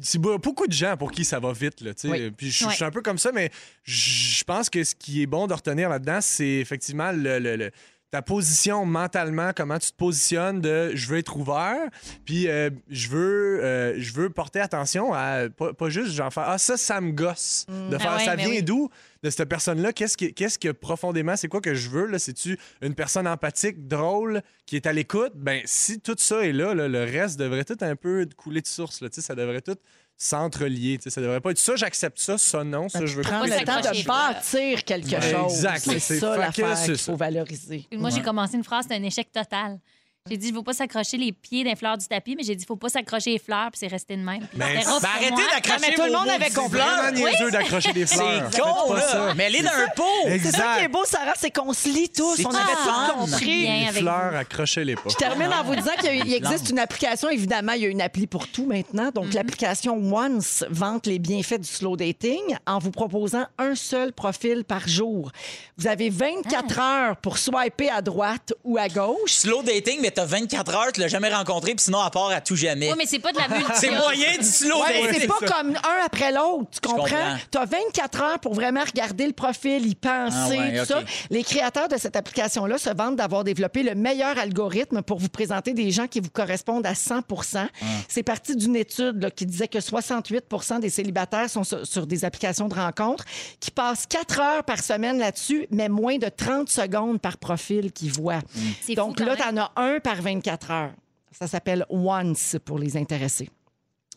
c'est 0.00 0.18
beaucoup 0.20 0.66
de 0.66 0.72
gens 0.72 0.96
pour 0.96 1.10
qui 1.10 1.24
ça 1.24 1.40
va 1.40 1.52
vite. 1.52 1.80
Là. 1.80 1.92
Oui. 2.04 2.30
Puis 2.36 2.50
je, 2.50 2.68
suis 2.68 2.84
un 2.84 2.90
peu 2.90 3.00
comme 3.02 3.18
ça, 3.18 3.32
mais 3.32 3.50
je 3.82 4.44
pense 4.44 4.68
que 4.68 4.84
ce 4.84 4.94
qui 4.94 5.22
est 5.22 5.26
bon 5.26 5.46
de 5.46 5.54
retenir 5.54 5.88
là-dedans, 5.88 6.18
c'est 6.20 6.46
effectivement 6.46 7.12
le- 7.12 7.38
le- 7.38 7.56
le- 7.56 7.70
ta 8.10 8.22
position 8.22 8.86
mentalement, 8.86 9.50
comment 9.54 9.78
tu 9.78 9.90
te 9.90 9.96
positionnes 9.96 10.60
de 10.60 10.92
je 10.94 11.08
veux 11.08 11.18
être 11.18 11.36
ouvert, 11.36 11.88
puis 12.24 12.48
euh, 12.48 12.70
je 12.88 13.08
veux 13.08 13.64
euh, 13.64 13.94
je 13.98 14.12
veux 14.12 14.30
porter 14.30 14.60
attention 14.60 15.12
à 15.12 15.48
pas, 15.48 15.74
pas 15.74 15.88
juste 15.88 16.12
genre 16.12 16.32
faire 16.32 16.44
ah 16.46 16.58
ça 16.58 16.76
ça 16.76 17.00
me 17.00 17.10
gosse 17.12 17.66
de 17.90 17.98
faire 17.98 18.12
Ah 18.12 18.16
ouais, 18.18 18.24
ça 18.24 18.36
mais 18.36 18.44
vient 18.44 18.52
oui. 18.52 18.62
d'où 18.62 18.88
de 19.22 19.30
cette 19.30 19.48
personne-là? 19.48 19.92
Qu'est-ce 19.92 20.16
que 20.16 20.26
qu'est-ce 20.26 20.58
que 20.58 20.70
profondément 20.70 21.36
c'est 21.36 21.48
quoi 21.48 21.60
que 21.60 21.74
je 21.74 21.88
veux 21.90 22.06
là? 22.06 22.18
C'est-tu 22.20 22.56
une 22.80 22.94
personne 22.94 23.26
empathique 23.26 23.88
drôle 23.88 24.40
qui 24.66 24.76
est 24.76 24.86
à 24.86 24.92
l'écoute? 24.92 25.32
Ben 25.34 25.62
si 25.64 26.00
tout 26.00 26.14
ça 26.16 26.46
est 26.46 26.52
là, 26.52 26.74
là, 26.74 26.86
le 26.86 27.02
reste 27.02 27.38
devrait 27.40 27.64
tout 27.64 27.78
un 27.80 27.96
peu 27.96 28.26
couler 28.36 28.60
de 28.60 28.66
source 28.68 29.00
là, 29.00 29.08
tu 29.08 29.16
sais, 29.16 29.20
ça 29.26 29.34
devrait 29.34 29.62
tout 29.62 29.76
s'entrelier 30.18 30.98
ça 31.06 31.20
devrait 31.20 31.40
pas 31.40 31.50
être 31.50 31.58
ça 31.58 31.76
j'accepte 31.76 32.18
ça 32.18 32.38
ça 32.38 32.64
non 32.64 32.88
ça 32.88 33.04
je 33.04 33.16
veux 33.16 33.22
Prends 33.22 33.40
pas 33.40 33.46
le 33.46 33.64
temps 33.64 33.80
de 33.80 34.06
bâtir 34.06 34.84
quelque 34.84 35.06
Ouais. 35.14 35.20
chose. 35.32 35.52
Exact, 35.52 35.78
C'est 36.00 36.18
ça 36.18 36.36
l'affaire 36.36 36.82
qu'il 36.84 36.96
faut 36.98 37.16
valoriser. 37.16 37.86
Moi, 37.92 38.10
j'ai 38.10 38.22
commencé 38.22 38.56
une 38.56 38.64
phrase, 38.64 38.86
c'est 38.88 38.96
un 38.96 39.02
échec 39.02 39.30
total. 39.30 39.78
J'ai 40.28 40.36
dit, 40.36 40.48
il 40.48 40.54
faut 40.54 40.62
pas 40.62 40.72
s'accrocher 40.72 41.16
les 41.16 41.32
pieds 41.32 41.62
d'un 41.64 41.76
fleur 41.76 41.96
du 41.96 42.06
tapis, 42.06 42.34
mais 42.36 42.42
j'ai 42.42 42.54
dit, 42.56 42.64
il 42.64 42.66
faut 42.66 42.76
pas 42.76 42.88
s'accrocher 42.88 43.32
les 43.32 43.38
fleurs, 43.38 43.70
puis 43.70 43.78
c'est 43.80 43.86
resté 43.86 44.16
de 44.16 44.22
même. 44.22 44.40
Puis 44.40 44.48
Mais- 44.58 44.76
c'était 44.78 44.90
rough 44.90 45.00
Ben, 45.02 45.08
pour 45.08 45.16
arrêtez 45.16 45.30
moi. 45.32 45.42
d'accrocher 45.54 45.80
mais 45.88 45.94
tout 45.94 46.02
le 46.02 46.06
vos 46.08 46.12
monde 46.14 46.26
mots 46.26 46.32
avait 46.32 46.48
du 46.48 46.54
compris. 46.56 46.78
Vraiment 46.78 46.96
fleurs. 46.96 47.12
niaiseux 47.12 47.50
d'accrocher 47.50 47.92
des 47.92 48.06
fleurs. 48.06 48.42
C'est 48.50 48.56
Faites 48.56 48.64
con, 48.64 48.88
pas 48.88 48.96
là. 48.96 49.08
ça. 49.08 49.34
Mais 49.36 49.50
les 49.50 49.62
d'un 49.62 49.70
pot. 49.94 50.04
C'est 50.24 50.50
ça 50.52 50.74
qui 50.78 50.84
est 50.84 50.88
beau, 50.88 51.04
Sarah, 51.04 51.32
c'est 51.36 51.50
qu'on 51.50 51.72
se 51.72 51.88
lit 51.88 52.08
tous. 52.08 52.36
C'est 52.36 52.46
On 52.46 52.50
avait 52.50 52.72
fun. 52.72 53.08
tout 53.10 53.16
compris. 53.20 53.44
Bien 53.62 53.78
Les 53.80 53.86
avec 53.88 54.02
fleurs, 54.02 54.34
accrochez-les 54.36 54.94
pas. 54.96 55.02
Je 55.10 55.14
termine 55.16 55.52
en 55.52 55.62
vous 55.64 55.76
disant 55.76 55.92
qu'il 56.00 56.06
y 56.06 56.20
a- 56.20 56.24
il 56.24 56.34
existe 56.34 56.70
une 56.70 56.78
application. 56.78 57.28
Évidemment, 57.30 57.72
il 57.72 57.82
y 57.82 57.86
a 57.86 57.88
une 57.88 58.02
appli 58.02 58.26
pour 58.26 58.48
tout 58.48 58.66
maintenant. 58.66 59.10
Donc, 59.14 59.32
l'application 59.32 59.96
Once 60.12 60.64
vante 60.70 61.06
les 61.06 61.18
bienfaits 61.18 61.60
du 61.60 61.68
slow 61.68 61.96
dating 61.96 62.40
en 62.66 62.78
vous 62.78 62.90
proposant 62.90 63.46
un 63.58 63.74
seul 63.74 64.12
profil 64.12 64.64
par 64.64 64.88
jour. 64.88 65.30
Vous 65.78 65.86
avez 65.86 66.10
24 66.10 66.78
heures 66.80 67.16
pour 67.18 67.38
swiper 67.38 67.90
à 67.90 68.02
droite 68.02 68.52
ou 68.64 68.76
à 68.78 68.88
gauche. 68.88 69.32
Slow 69.32 69.62
dating, 69.62 70.00
mais 70.02 70.10
t'as 70.16 70.24
24 70.24 70.74
heures, 70.74 70.92
tu 70.92 71.00
l'as 71.00 71.08
jamais 71.08 71.32
rencontré, 71.32 71.74
puis 71.74 71.84
sinon, 71.84 72.00
à 72.00 72.10
part 72.10 72.30
à 72.30 72.40
tout 72.40 72.56
jamais. 72.56 72.88
Oui, 72.90 72.94
mais 72.96 73.04
c'est 73.06 73.18
pas 73.18 73.32
de 73.32 73.38
la 73.38 73.48
multi. 73.48 73.70
C'est 73.76 73.90
moyen 73.90 74.38
du 74.38 74.44
slow 74.44 74.80
Ouais, 74.80 75.02
mais 75.02 75.06
dating. 75.08 75.20
c'est 75.20 75.26
pas 75.26 75.54
comme 75.56 75.70
un 75.76 76.04
après 76.06 76.32
l'autre, 76.32 76.70
tu 76.72 76.88
comprends? 76.88 77.36
Tu 77.52 77.58
as 77.58 77.64
24 77.66 78.22
heures 78.22 78.38
pour 78.38 78.54
vraiment 78.54 78.80
regarder 78.82 79.26
le 79.26 79.32
profil, 79.34 79.86
y 79.86 79.94
penser, 79.94 80.36
Ah 80.36 80.48
ouais, 80.48 80.78
tout 80.80 80.86
ça. 80.86 81.02
Les 81.30 81.44
créateurs 81.44 81.88
de 81.88 81.98
cette 81.98 82.16
application-là 82.16 82.78
se 82.78 82.88
vantent 82.90 83.16
d'avoir 83.16 83.44
développé 83.44 83.82
le 83.82 83.94
meilleur 83.94 84.38
algorithme 84.38 85.02
pour 85.02 85.18
vous 85.18 85.28
présenter 85.28 85.74
des 85.74 85.90
gens 85.90 86.06
qui 86.06 86.20
vous 86.20 86.30
correspondent 86.30 86.86
à 86.86 86.94
100 86.94 87.20
Ah. 87.54 87.66
C'est 88.08 88.22
parti 88.22 88.56
d'une 88.56 88.76
étude 88.76 89.22
là, 89.22 89.30
qui 89.30 89.44
disait 89.44 89.68
que 89.68 89.78
68% 89.78 90.80
des 90.80 90.90
célibataires 90.90 91.50
sont 91.50 91.64
sur, 91.64 91.86
sur 91.86 92.06
des 92.06 92.24
applications 92.24 92.68
de 92.68 92.74
rencontres, 92.74 93.24
qui 93.60 93.70
passent 93.70 94.06
4 94.06 94.40
heures 94.40 94.64
par 94.64 94.82
semaine 94.82 95.18
là-dessus, 95.18 95.66
mais 95.70 95.88
moins 95.90 96.16
de 96.16 96.28
30 96.34 96.70
secondes 96.70 97.20
par 97.20 97.36
profil 97.36 97.92
qu'ils 97.92 98.12
voient. 98.12 98.40
C'est 98.80 98.94
fou 98.94 99.00
Donc 99.00 99.20
là, 99.20 99.36
tu 99.36 99.42
en 99.42 99.56
as 99.58 99.72
un 99.76 100.00
par 100.06 100.22
24 100.22 100.70
heures. 100.70 100.92
Ça 101.36 101.48
s'appelle 101.48 101.84
Once 101.90 102.54
pour 102.64 102.78
les 102.78 102.96
intéressés. 102.96 103.50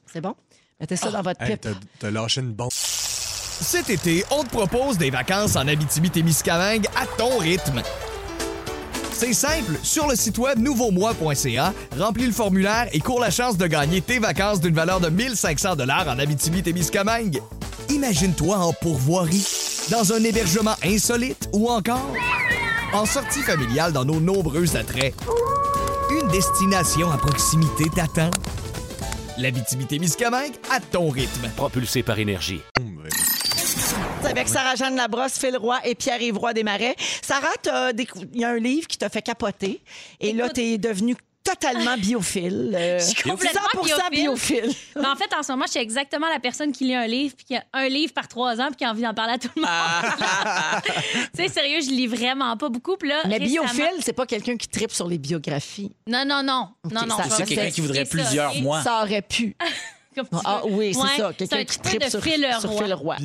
C'est 0.06 0.22
bon? 0.22 0.36
Mettez 0.80 0.96
ça 0.96 1.10
dans 1.10 1.24
votre 1.24 1.42
Hey, 1.42 1.54
pipe. 1.54 1.62
t'as- 1.62 1.70
T'as 1.98 2.12
lâché 2.12 2.42
une 2.42 2.52
bombe. 2.54 2.70
Cet 2.72 3.90
été, 3.90 4.24
on 4.30 4.44
te 4.44 4.50
propose 4.50 5.00
des 5.00 5.10
vacances 5.10 5.56
en 5.56 5.68
Abitibi-Témiscamingue 5.68 6.86
à 6.96 7.08
ton 7.18 7.40
rythme. 7.40 7.82
C'est 9.14 9.34
simple, 9.34 9.80
sur 9.82 10.08
le 10.08 10.16
site 10.16 10.38
web 10.38 10.60
nouveaumois.ca, 10.60 11.74
remplis 11.98 12.28
le 12.28 12.34
formulaire 12.34 12.88
et 12.94 13.00
cours 13.00 13.20
la 13.20 13.32
chance 13.32 13.58
de 13.58 13.66
gagner 13.66 14.02
tes 14.02 14.20
vacances 14.20 14.62
d'une 14.62 14.76
valeur 14.76 15.00
de 15.00 15.10
1500 15.10 15.76
dollars 15.76 16.08
en 16.08 16.20
Abitibi-Témiscamingue. 16.20 17.42
Imagine-toi 17.90 18.58
en 18.58 18.74
pourvoirie, 18.74 19.44
dans 19.90 20.14
un 20.14 20.24
hébergement 20.24 20.76
insolite 20.84 21.50
ou 21.52 21.68
encore 21.72 22.14
en 22.94 23.08
sortie 23.08 23.42
familiale 23.42 23.92
dans 23.92 24.06
nos 24.06 24.20
nombreux 24.20 24.78
attraits. 24.78 25.16
Destination 26.32 27.12
à 27.12 27.18
proximité 27.18 27.86
t'attend. 27.96 28.30
L'Abitibi-Témiscamingue 29.38 30.54
à 30.72 30.80
ton 30.80 31.10
rythme. 31.10 31.50
Propulsé 31.56 32.04
par 32.04 32.20
énergie. 32.20 32.62
avec 34.26 34.48
Sarah-Jeanne 34.48 34.96
Labrosse, 34.96 35.40
Phil 35.40 35.58
Roy 35.58 35.80
et 35.86 35.96
Pierre-Yves 35.96 36.38
Roy 36.38 36.54
Desmarais. 36.54 36.96
Sarah, 37.24 37.48
il 37.66 38.40
y 38.40 38.44
a 38.44 38.50
un 38.50 38.58
livre 38.60 38.88
qui 38.88 38.98
t'a 38.98 39.10
fait 39.10 39.22
capoter. 39.24 39.82
Et 40.20 40.34
là, 40.34 40.46
Écoute- 40.46 40.56
t'es 40.56 40.78
devenue 40.78 41.16
totalement 41.44 41.98
biophile. 41.98 42.72
euh, 42.76 43.00
complètement 43.24 43.62
100% 43.84 44.12
biophile. 44.12 44.72
Mais 44.96 45.08
en 45.08 45.16
fait, 45.16 45.34
en 45.38 45.42
ce 45.44 45.52
moment, 45.52 45.66
je 45.66 45.72
suis 45.72 45.80
exactement 45.80 46.28
la 46.30 46.40
personne 46.40 46.72
qui 46.72 46.86
lit 46.86 46.96
un 46.96 47.08
livre, 47.08 47.36
puis 47.36 47.46
qui 47.46 47.56
a 47.56 47.64
un 47.74 47.88
livre 47.88 48.14
par 48.14 48.28
trois 48.28 48.60
ans, 48.62 48.68
puis 48.68 48.78
qui 48.78 48.86
a 48.86 48.92
envie 48.92 49.02
d'en 49.02 49.14
parler 49.14 49.34
à 49.34 49.38
tout 49.38 49.50
le 49.56 49.62
monde. 49.62 49.70
tu 51.36 51.42
sais, 51.44 51.48
sérieux, 51.48 51.82
je 51.82 51.90
lis 51.90 52.08
vraiment 52.08 52.56
pas 52.58 52.70
beaucoup. 52.70 52.98
Puis 52.98 53.10
là, 53.10 53.22
Mais 53.28 53.38
récemment- 53.38 53.64
biophile, 53.66 54.02
c'est 54.04 54.14
pas 54.14 54.26
quelqu'un 54.26 54.58
qui 54.58 54.68
tripe 54.68 54.92
sur 54.92 55.08
les 55.08 55.18
biographies. 55.18 55.92
Non, 56.08 56.24
non, 56.26 56.44
non. 56.44 56.70
Non, 56.92 57.02
non. 57.08 57.16
je 57.18 57.24
vais 57.24 57.30
C'est 57.36 57.44
quelqu'un 57.46 57.72
qui 57.72 57.82
voudrait 57.82 58.06
ça, 58.06 58.12
plusieurs 58.12 58.56
mois. 58.56 58.82
Ça 58.84 59.02
aurait 59.04 59.22
pu. 59.22 59.56
Comme 60.16 60.28
tu 60.28 60.36
Ah 60.44 60.62
veux. 60.66 60.72
oui, 60.74 60.94
c'est 60.94 61.00
Ouais, 61.02 61.08
ça. 61.18 61.32
c'est 61.38 61.48
Quelqu'un 61.48 61.58
un 61.58 61.66
qui 61.66 61.80
tripe 61.80 62.02
de 62.04 62.10
sur, 62.10 62.22
Phil 62.24 62.48
sur. 62.60 62.78
Phil 62.78 62.94
Roy. 62.94 63.16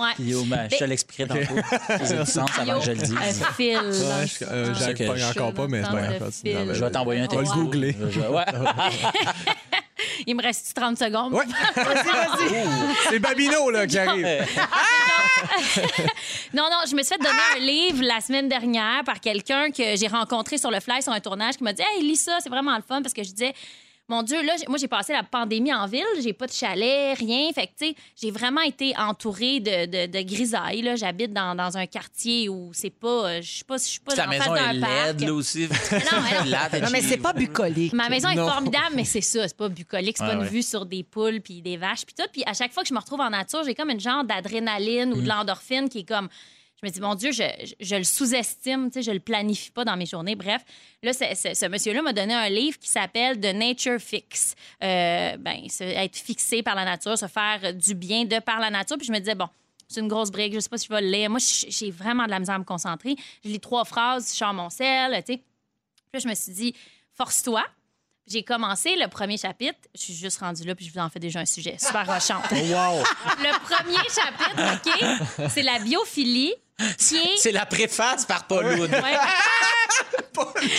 Ouais. 0.00 0.12
Yo, 0.18 0.42
ben, 0.44 0.68
je 0.70 0.76
te 0.76 0.84
l'expliquerai 0.84 1.28
tantôt. 1.46 1.60
Ça 1.70 1.98
faisait 1.98 2.18
du 2.18 2.26
sens 2.30 2.50
avant 2.58 2.78
que 2.80 2.84
je 2.86 2.90
le 2.92 2.96
dise. 2.98 3.14
Un 3.14 3.52
fil. 3.52 3.76
Ouais, 3.78 3.82
je- 3.82 4.44
euh, 4.44 4.74
C'est 4.74 4.80
j'arrive 4.80 4.96
que 4.96 5.04
pas 5.20 5.28
encore 5.30 5.54
pas, 5.54 5.66
mais 5.68 5.82
c'est 5.82 5.90
pas 5.90 6.00
grave. 6.02 6.18
continue. 6.18 6.54
fil. 6.56 6.74
Je 6.74 6.84
vais 6.84 6.90
t'envoyer 6.90 7.20
un 7.22 7.26
On 7.30 7.36
va 7.36 7.42
le 7.42 7.48
googler. 7.48 7.96
Ouais. 8.30 8.44
Il 10.26 10.34
me 10.36 10.42
reste 10.42 10.74
30 10.74 10.98
secondes? 10.98 11.32
Ouais. 11.32 11.44
C'est 13.08 13.18
Babino 13.18 13.70
là, 13.70 13.86
qui 13.86 13.98
arrive. 13.98 14.26
Non, 16.54 16.64
non, 16.70 16.78
je 16.88 16.94
me 16.94 17.02
suis 17.02 17.14
fait 17.14 17.18
donner 17.22 17.38
un 17.56 17.60
livre 17.60 18.02
la 18.02 18.20
semaine 18.20 18.48
dernière 18.48 19.02
par 19.04 19.20
quelqu'un 19.20 19.70
que 19.70 19.96
j'ai 19.96 20.06
rencontré 20.08 20.58
sur 20.58 20.70
le 20.70 20.80
fly 20.80 21.02
sur 21.02 21.12
un 21.12 21.20
tournage 21.20 21.56
qui 21.56 21.64
m'a 21.64 21.72
dit 21.72 21.82
Hey, 21.82 22.02
lis 22.02 22.16
ça, 22.16 22.38
c'est 22.42 22.48
vraiment 22.48 22.74
le 22.76 22.82
fun 22.86 23.02
parce 23.02 23.14
que 23.14 23.22
je 23.22 23.30
disais. 23.30 23.54
Mon 24.08 24.22
Dieu, 24.22 24.40
là, 24.42 24.52
j'ai- 24.56 24.66
moi, 24.68 24.78
j'ai 24.78 24.86
passé 24.86 25.12
la 25.12 25.24
pandémie 25.24 25.74
en 25.74 25.86
ville. 25.86 26.04
J'ai 26.22 26.32
pas 26.32 26.46
de 26.46 26.52
chalet, 26.52 27.18
rien. 27.18 27.50
Fait 27.52 27.66
que, 27.66 27.72
tu 27.76 27.86
sais, 27.88 27.94
j'ai 28.20 28.30
vraiment 28.30 28.60
été 28.60 28.96
entourée 28.96 29.58
de, 29.58 29.86
de, 29.86 30.06
de 30.06 30.22
grisailles. 30.22 30.82
là. 30.82 30.94
J'habite 30.94 31.32
dans, 31.32 31.56
dans 31.56 31.76
un 31.76 31.86
quartier 31.86 32.48
où 32.48 32.70
c'est 32.72 32.90
pas. 32.90 33.08
euh, 33.28 33.42
Je 33.42 33.50
suis 33.50 33.64
pas, 33.64 33.78
je 33.78 33.82
suis 33.82 33.98
pas 34.00 34.14
Ta 34.14 34.26
en 34.26 34.28
maison 34.28 34.44
face 34.44 34.60
est 34.60 34.74
d'un 34.74 34.80
parc. 34.80 35.06
laide, 35.06 35.20
là 35.22 35.34
aussi. 35.34 35.68
non. 35.68 36.88
Mais 36.92 37.00
c'est 37.02 37.16
pas 37.16 37.32
bucolique. 37.32 37.92
Ma 37.94 38.08
maison 38.08 38.28
est 38.28 38.36
Non. 38.36 38.46
formidable, 38.48 38.94
mais 38.94 39.04
c'est 39.04 39.20
ça, 39.20 39.48
c'est 39.48 39.56
pas 39.56 39.68
bucolique, 39.68 40.16
c'est 40.18 40.22
Ouais, 40.24 40.30
pas 40.30 40.34
une 40.36 40.42
ouais. 40.42 40.48
vue 40.48 40.62
sur 40.62 40.86
des 40.86 41.02
poules 41.02 41.40
puis 41.40 41.60
des 41.60 41.76
vaches 41.76 42.04
puis 42.06 42.14
tout. 42.16 42.28
Puis 42.32 42.42
à 42.46 42.52
chaque 42.54 42.72
fois 42.72 42.82
que 42.84 42.88
je 42.88 42.94
me 42.94 43.00
retrouve 43.00 43.20
en 43.20 43.30
nature, 43.30 43.62
j'ai 43.64 43.74
comme 43.74 43.90
une 43.90 44.00
genre 44.00 44.22
d'adrénaline 44.24 45.12
ou 45.14 45.20
de 45.20 45.28
l'endorphine 45.28 45.88
qui 45.88 46.00
est 46.00 46.08
comme 46.08 46.28
me 46.86 46.90
dis 46.90 47.00
mon 47.00 47.14
Dieu, 47.14 47.32
je, 47.32 47.42
je- 47.64 47.74
je 47.80 47.96
le 47.96 48.04
sous-estime, 48.04 48.90
je 48.94 49.10
le 49.10 49.20
planifie 49.20 49.70
pas 49.70 49.84
dans 49.84 49.96
mes 49.96 50.06
journées. 50.06 50.34
Bref, 50.36 50.62
là 51.02 51.12
ce 51.12 51.68
monsieur-là 51.68 52.02
m'a 52.02 52.12
donné 52.12 52.32
un 52.34 52.48
livre 52.48 52.78
qui 52.78 52.88
s'appelle 52.88 53.38
The 53.40 53.54
Nature 53.54 53.98
Fix. 54.00 54.54
Euh, 54.82 55.36
ben, 55.38 55.68
se- 55.68 55.84
être 55.84 56.16
fixé 56.16 56.62
par 56.62 56.74
la 56.74 56.84
nature, 56.84 57.18
se 57.18 57.26
faire 57.26 57.74
du 57.74 57.94
bien 57.94 58.24
de 58.24 58.38
par 58.38 58.60
la 58.60 58.70
nature. 58.70 58.96
Puis 58.98 59.06
je 59.06 59.12
me 59.12 59.18
disais 59.18 59.34
bon. 59.34 59.48
C'est 59.88 60.00
une 60.00 60.08
grosse 60.08 60.32
brique, 60.32 60.52
je 60.52 60.58
sais 60.58 60.68
pas 60.68 60.78
si 60.78 60.88
je 60.88 60.92
vais 60.92 61.00
le 61.00 61.06
lire. 61.08 61.30
Moi, 61.30 61.38
j'ai 61.40 61.92
vraiment 61.92 62.24
de 62.24 62.30
la 62.30 62.40
misère 62.40 62.56
à 62.56 62.58
me 62.58 62.64
concentrer. 62.64 63.14
Je 63.44 63.50
lis 63.50 63.60
trois 63.60 63.84
phrases, 63.84 64.32
je 64.32 64.36
sors 64.36 64.52
mon 64.52 64.68
sel, 64.68 65.12
tu 65.24 65.34
sais. 65.34 65.38
Puis 65.38 65.44
là, 66.14 66.18
je 66.18 66.28
me 66.28 66.34
suis 66.34 66.50
dit, 66.52 66.74
force-toi. 67.14 67.64
J'ai 68.26 68.42
commencé 68.42 68.96
le 68.96 69.06
premier 69.06 69.36
chapitre. 69.36 69.78
Je 69.94 70.00
suis 70.00 70.12
juste 70.14 70.38
rendue 70.38 70.64
là, 70.64 70.74
puis 70.74 70.84
je 70.86 70.92
vous 70.92 70.98
en 70.98 71.08
fais 71.08 71.20
déjà 71.20 71.38
un 71.38 71.44
sujet 71.46 71.76
super 71.78 72.04
rochant. 72.04 72.40
Wow. 72.50 73.04
Le 73.38 73.60
premier 73.60 74.02
chapitre, 74.12 75.38
OK, 75.38 75.48
c'est 75.50 75.62
la 75.62 75.78
biophilie, 75.78 76.52
est... 76.78 77.36
C'est 77.36 77.52
la 77.52 77.66
préface 77.66 78.24
par 78.24 78.46
Paul. 78.46 78.64
Ouais. 78.66 78.88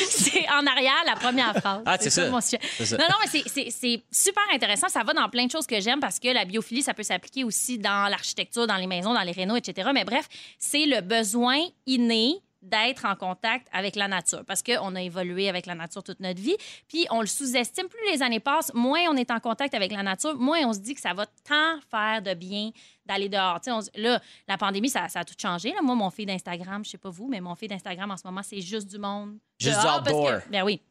c'est 0.10 0.46
en 0.50 0.66
arrière, 0.68 0.94
la 1.06 1.16
première 1.16 1.56
phrase. 1.58 1.82
Ah, 1.86 1.98
c'est 2.00 2.10
ça. 2.10 2.30
mon 2.30 2.42
sujet. 2.42 2.60
C'est 2.78 2.86
ça. 2.86 2.98
Non, 2.98 3.06
non, 3.10 3.16
mais 3.24 3.30
c'est- 3.30 3.48
c'est- 3.50 3.70
c'est 3.72 4.04
super 4.12 4.44
intéressant. 4.54 4.90
Ça 4.90 5.04
va 5.04 5.14
dans 5.14 5.28
plein 5.30 5.46
de 5.46 5.52
choses 5.52 5.66
que 5.68 5.80
j'aime 5.80 6.00
parce 6.00 6.20
que 6.20 6.28
la 6.28 6.46
biophilie, 6.46 6.84
ça 6.84 6.94
peut 6.94 7.04
s'appliquer 7.04 7.44
aussi 7.44 7.78
dans 7.80 8.08
l'architecture, 8.10 8.68
dans 8.68 8.76
les 8.78 8.88
maisons, 8.88 9.14
dans 9.14 9.22
les 9.22 9.32
rénaux, 9.32 9.56
etc. 9.56 9.90
Mais 9.94 10.04
bref, 10.04 10.28
c'est 10.60 10.86
le 10.86 11.02
besoin 11.02 11.60
inné 11.86 12.36
d'être 12.62 13.06
en 13.06 13.16
contact 13.16 13.68
avec 13.72 13.96
la 13.96 14.08
nature 14.08 14.44
parce 14.46 14.64
qu'on 14.64 14.96
a 14.96 15.02
évolué 15.02 15.48
avec 15.50 15.66
la 15.66 15.76
nature 15.76 16.04
toute 16.04 16.20
notre 16.20 16.42
vie. 16.42 16.56
Puis 16.88 17.06
on 17.12 17.22
le 17.22 17.28
sous-estime. 17.28 17.88
Plus 17.88 18.12
les 18.12 18.22
années 18.24 18.40
passent, 18.40 18.74
moins 18.74 19.02
on 19.10 19.16
est 19.16 19.30
en 19.32 19.40
contact 19.40 19.74
avec 19.74 19.92
la 19.92 20.04
nature, 20.04 20.36
moins 20.36 20.60
on 20.66 20.74
se 20.74 20.80
dit 20.80 20.94
que 20.96 21.02
ça 21.02 21.14
va 21.14 21.26
tant 21.48 21.80
faire 21.90 22.22
de 22.22 22.34
bien 22.34 22.72
d'aller 23.06 23.30
dehors. 23.30 23.62
Tu 23.62 23.66
sais, 23.66 23.72
on 23.72 23.82
se- 23.82 23.90
là, 23.96 24.20
la 24.48 24.58
pandémie, 24.58 24.90
ça, 24.90 25.08
ça 25.08 25.20
a 25.20 25.24
tout 25.26 25.36
changé. 25.40 25.72
Là. 25.74 25.82
Moi, 25.82 25.96
mon 25.96 26.10
feed 26.10 26.28
d'Instagram, 26.28 26.84
je 26.84 26.90
sais 26.92 26.98
pas 26.98 27.10
vous, 27.10 27.28
mais 27.28 27.40
mon 27.40 27.56
feed 27.56 27.70
d'Instagram 27.70 28.12
en 28.12 28.18
ce 28.18 28.26
moment, 28.28 28.42
c'est 28.44 28.62
juste 28.62 28.90
du 28.90 28.98
monde. 28.98 29.38
Juste 29.60 29.78
du 29.78 29.84
dehors 29.84 30.04
parce 30.04 30.16
outdoor. 30.16 30.44
que- 30.44 30.50
ben 30.50 30.64
oui. 30.64 30.82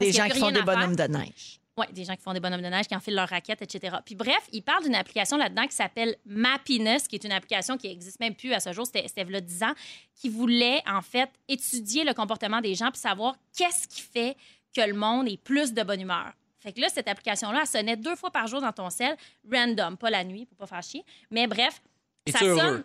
Des 0.00 0.06
Parce 0.12 0.16
gens 0.16 0.28
qui 0.34 0.40
font 0.40 0.50
des 0.50 0.62
bonhommes 0.62 0.96
de 0.96 1.04
neige. 1.04 1.60
Oui, 1.78 1.86
des 1.92 2.04
gens 2.04 2.14
qui 2.14 2.22
font 2.22 2.34
des 2.34 2.40
bonhommes 2.40 2.60
de 2.60 2.66
neige, 2.66 2.86
qui 2.86 2.94
enfilent 2.94 3.14
leurs 3.14 3.30
raquettes, 3.30 3.62
etc. 3.62 3.96
Puis 4.04 4.14
bref, 4.14 4.46
il 4.52 4.62
parle 4.62 4.82
d'une 4.82 4.94
application 4.94 5.38
là-dedans 5.38 5.66
qui 5.66 5.74
s'appelle 5.74 6.16
Mappiness, 6.26 7.08
qui 7.08 7.16
est 7.16 7.24
une 7.24 7.32
application 7.32 7.78
qui 7.78 7.88
n'existe 7.88 8.20
même 8.20 8.34
plus 8.34 8.52
à 8.52 8.60
ce 8.60 8.72
jour, 8.74 8.84
c'était 8.84 9.06
il 9.06 9.32
y 9.32 9.36
a 9.36 9.40
10 9.40 9.62
ans, 9.62 9.72
qui 10.14 10.28
voulait 10.28 10.82
en 10.86 11.00
fait 11.00 11.30
étudier 11.48 12.04
le 12.04 12.12
comportement 12.12 12.60
des 12.60 12.74
gens 12.74 12.90
puis 12.90 13.00
savoir 13.00 13.36
qu'est-ce 13.56 13.88
qui 13.88 14.02
fait 14.02 14.36
que 14.74 14.82
le 14.82 14.92
monde 14.92 15.28
est 15.28 15.38
plus 15.38 15.72
de 15.72 15.82
bonne 15.82 16.02
humeur. 16.02 16.32
Fait 16.60 16.72
que 16.72 16.80
là, 16.80 16.88
cette 16.90 17.08
application-là, 17.08 17.60
elle 17.62 17.66
sonnait 17.66 17.96
deux 17.96 18.16
fois 18.16 18.30
par 18.30 18.46
jour 18.46 18.60
dans 18.60 18.72
ton 18.72 18.90
sel, 18.90 19.16
random, 19.50 19.96
pas 19.96 20.10
la 20.10 20.24
nuit, 20.24 20.44
pour 20.46 20.58
pas 20.58 20.66
faire 20.66 20.82
chier. 20.82 21.04
Mais 21.30 21.46
bref, 21.46 21.82
ça 22.30 22.44
heureux? 22.44 22.58
sonne, 22.58 22.84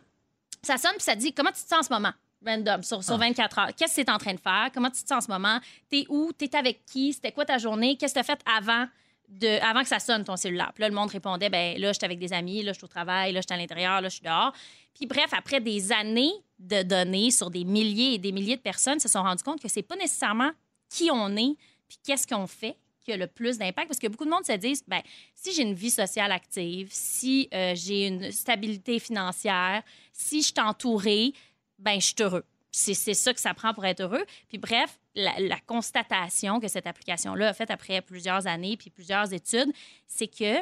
ça 0.64 0.78
sonne 0.78 0.94
puis 0.94 1.04
ça 1.04 1.16
dit 1.16 1.34
comment 1.34 1.52
tu 1.52 1.62
te 1.62 1.68
sens 1.68 1.80
en 1.80 1.84
ce 1.84 1.94
moment? 1.94 2.14
Random, 2.46 2.84
sur, 2.84 3.00
Ah. 3.00 3.02
sur 3.02 3.18
24 3.18 3.60
heures. 3.60 3.76
Qu'est-ce 3.76 3.96
que 3.96 4.02
tu 4.02 4.08
es 4.08 4.12
en 4.12 4.18
train 4.18 4.34
de 4.34 4.40
faire? 4.40 4.70
Comment 4.74 4.90
tu 4.90 5.02
te 5.04 5.08
sens 5.08 5.24
en 5.24 5.28
ce 5.28 5.32
moment? 5.32 5.60
T'es 5.90 6.06
où? 6.10 6.32
T'es 6.34 6.56
avec 6.56 6.86
qui? 6.86 7.14
C'était 7.14 7.32
quoi 7.32 7.46
ta 7.46 7.58
journée? 7.58 7.98
Qu'est-ce 7.98 8.14
que 8.14 8.20
tu 8.20 8.32
as 8.32 8.36
fait 8.36 8.40
avant, 8.46 8.86
de, 9.30 9.60
avant 9.62 9.82
que 9.82 9.88
ça 9.88 10.00
sonne 10.00 10.24
ton 10.24 10.36
cellulaire? 10.36 10.72
Puis 10.74 10.82
là, 10.84 10.90
le 10.90 10.96
monde 10.96 11.10
répondait, 11.10 11.50
ben 11.50 11.78
là, 11.80 11.92
j'étais 11.94 12.06
avec 12.06 12.20
des 12.20 12.34
amis, 12.34 12.62
là, 12.64 12.74
je 12.74 12.78
suis 12.78 12.86
au 12.86 12.90
travail, 12.90 13.34
là, 13.34 13.42
je 13.42 13.48
suis 13.48 13.54
à 13.54 13.58
l'intérieur, 13.62 14.02
là, 14.02 14.10
je 14.10 14.16
suis 14.16 14.24
dehors. 14.24 14.54
Puis 14.94 15.06
bref, 15.08 15.32
après 15.34 15.60
des 15.62 15.92
années 15.92 16.34
de 16.60 16.84
données 16.84 17.32
sur 17.32 17.50
des 17.50 17.64
milliers 17.64 18.14
et 18.14 18.18
des 18.18 18.32
milliers 18.32 18.56
de 18.58 18.62
personnes, 18.62 19.00
se 19.00 19.08
sont 19.10 19.22
rendus 19.24 19.44
compte 19.44 19.62
que 19.62 19.68
c'est 19.68 19.84
pas 19.84 19.96
nécessairement 19.96 20.52
qui 20.90 21.10
on 21.12 21.36
est 21.36 21.56
puis 21.88 21.98
qu'est-ce 22.04 22.28
qu'on 22.28 22.48
fait 22.48 22.78
qui 23.00 23.14
a 23.14 23.18
le 23.18 23.28
plus 23.28 23.58
d'impact. 23.58 23.88
Parce 23.88 24.00
que 24.00 24.08
beaucoup 24.08 24.26
de 24.26 24.30
monde 24.30 24.44
se 24.46 24.52
disent, 24.54 24.84
ben, 24.86 25.02
si 25.34 25.54
j'ai 25.54 25.62
une 25.62 25.74
vie 25.74 25.92
sociale 25.92 26.32
active, 26.32 26.90
si 26.92 27.48
euh, 27.54 27.74
j'ai 27.74 28.08
une 28.08 28.32
stabilité 28.34 29.00
financière, 29.00 29.82
si 30.12 30.42
je 30.42 30.48
suis 30.48 30.54
entourée, 30.60 31.32
ben, 31.80 32.00
je 32.00 32.08
suis 32.08 32.16
heureux. 32.20 32.46
c'est 32.72 32.94
ça 33.14 33.34
que 33.34 33.40
ça 33.40 33.54
prend 33.54 33.74
pour 33.74 33.86
être 33.86 34.02
heureux. 34.02 34.26
Puis 34.50 34.58
bref, 34.58 35.00
la, 35.16 35.60
constatation 35.66 36.60
que 36.60 36.68
cette 36.68 36.88
application-là 36.88 37.50
a 37.50 37.54
faite 37.54 37.72
après 37.72 38.02
plusieurs 38.02 38.48
années 38.48 38.78
puis 38.78 38.90
plusieurs 38.90 39.34
études, 39.34 39.72
c'est 40.06 40.28
que 40.28 40.60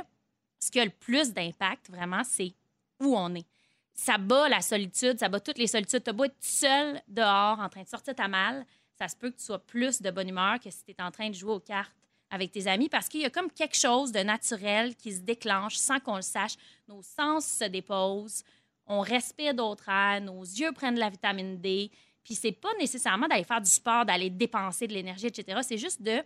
ce 0.60 0.72
qui 0.72 0.80
a 0.80 0.86
le 0.86 0.92
plus 0.92 1.34
d'impact, 1.34 1.90
vraiment, 1.90 2.24
c'est 2.24 2.54
où 3.02 3.16
on 3.16 3.36
est. 3.36 3.46
Ça 3.94 4.18
bat 4.18 4.50
la 4.50 4.62
solitude, 4.62 5.20
ça 5.20 5.30
bat 5.30 5.40
toutes 5.40 5.58
les 5.58 5.68
solitudes. 5.68 6.04
Tu 6.04 6.12
beau 6.12 6.26
être 6.26 6.36
seul 6.40 7.02
dehors 7.08 7.60
en 7.60 7.70
train 7.70 7.84
de 7.84 7.88
sortir 7.88 8.16
ta 8.16 8.28
malle, 8.28 8.66
ça 8.98 9.08
se 9.08 9.16
peut 9.16 9.30
que 9.30 9.38
tu 9.38 9.44
sois 9.44 9.60
plus 9.60 10.02
de 10.02 10.10
bonne 10.12 10.30
humeur 10.30 10.60
que 10.60 10.70
si 10.70 10.84
tu 10.84 11.04
en 11.04 11.12
train 11.12 11.30
de 11.30 11.36
jouer 11.36 11.54
aux 11.54 11.60
cartes 11.60 11.96
avec 12.30 12.52
tes 12.52 12.68
amis 12.68 12.90
parce 12.90 13.08
qu'il 13.08 13.22
y 13.22 13.26
a 13.26 13.30
comme 13.30 13.52
quelque 13.52 13.76
chose 13.76 14.12
de 14.12 14.20
naturel 14.20 14.96
qui 14.96 15.14
se 15.14 15.22
déclenche 15.22 15.76
sans 15.76 16.00
qu'on 16.00 16.16
le 16.16 16.22
sache. 16.22 16.56
Nos 16.88 17.02
sens 17.02 17.46
se 17.46 17.66
déposent, 17.66 18.44
on 18.88 19.00
respire 19.02 19.54
d'autres 19.54 19.90
airs, 19.90 20.22
nos 20.22 20.42
yeux 20.42 20.72
prennent 20.72 20.96
de 20.96 21.00
la 21.00 21.10
vitamine 21.10 21.60
D. 21.60 21.90
Puis 22.24 22.36
c'est 22.36 22.52
pas 22.52 22.70
nécessairement 22.80 23.28
d'aller 23.28 23.44
faire 23.44 23.62
du 23.62 23.70
sport, 23.70 24.06
d'aller 24.06 24.30
dépenser 24.30 24.88
de 24.88 24.94
l'énergie, 24.94 25.28
etc. 25.28 25.60
C'est 25.64 25.78
juste 25.78 26.02
de 26.02 26.22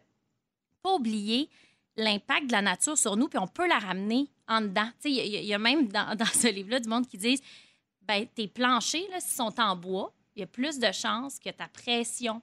pas 0.82 0.93
oublier 0.93 1.49
l'impact 1.97 2.47
de 2.47 2.51
la 2.53 2.62
nature 2.62 2.97
sur 2.97 3.18
nous, 3.18 3.28
puis 3.28 3.39
on 3.39 3.47
peut 3.47 3.68
la 3.68 3.80
ramener 3.80 4.30
en 4.47 4.62
dedans. 4.62 4.89
Il 5.03 5.12
y, 5.12 5.20
a- 5.20 5.26
il 5.26 5.45
y 5.45 5.53
a 5.53 5.60
même 5.60 5.88
dans, 5.89 6.16
dans 6.18 6.26
ce 6.26 6.47
livre-là 6.47 6.80
du 6.80 6.88
monde 6.89 7.07
qui 7.07 7.18
disent 7.18 7.41
ben, 8.01 8.26
tes 8.28 8.47
planchers, 8.47 9.01
s'ils 9.20 9.36
sont 9.36 9.60
en 9.60 9.76
bois, 9.76 10.14
il 10.36 10.39
y 10.39 10.43
a 10.43 10.47
plus 10.47 10.80
de 10.80 10.91
chances 10.91 11.38
que 11.38 11.49
ta 11.49 11.68
pression, 11.68 12.41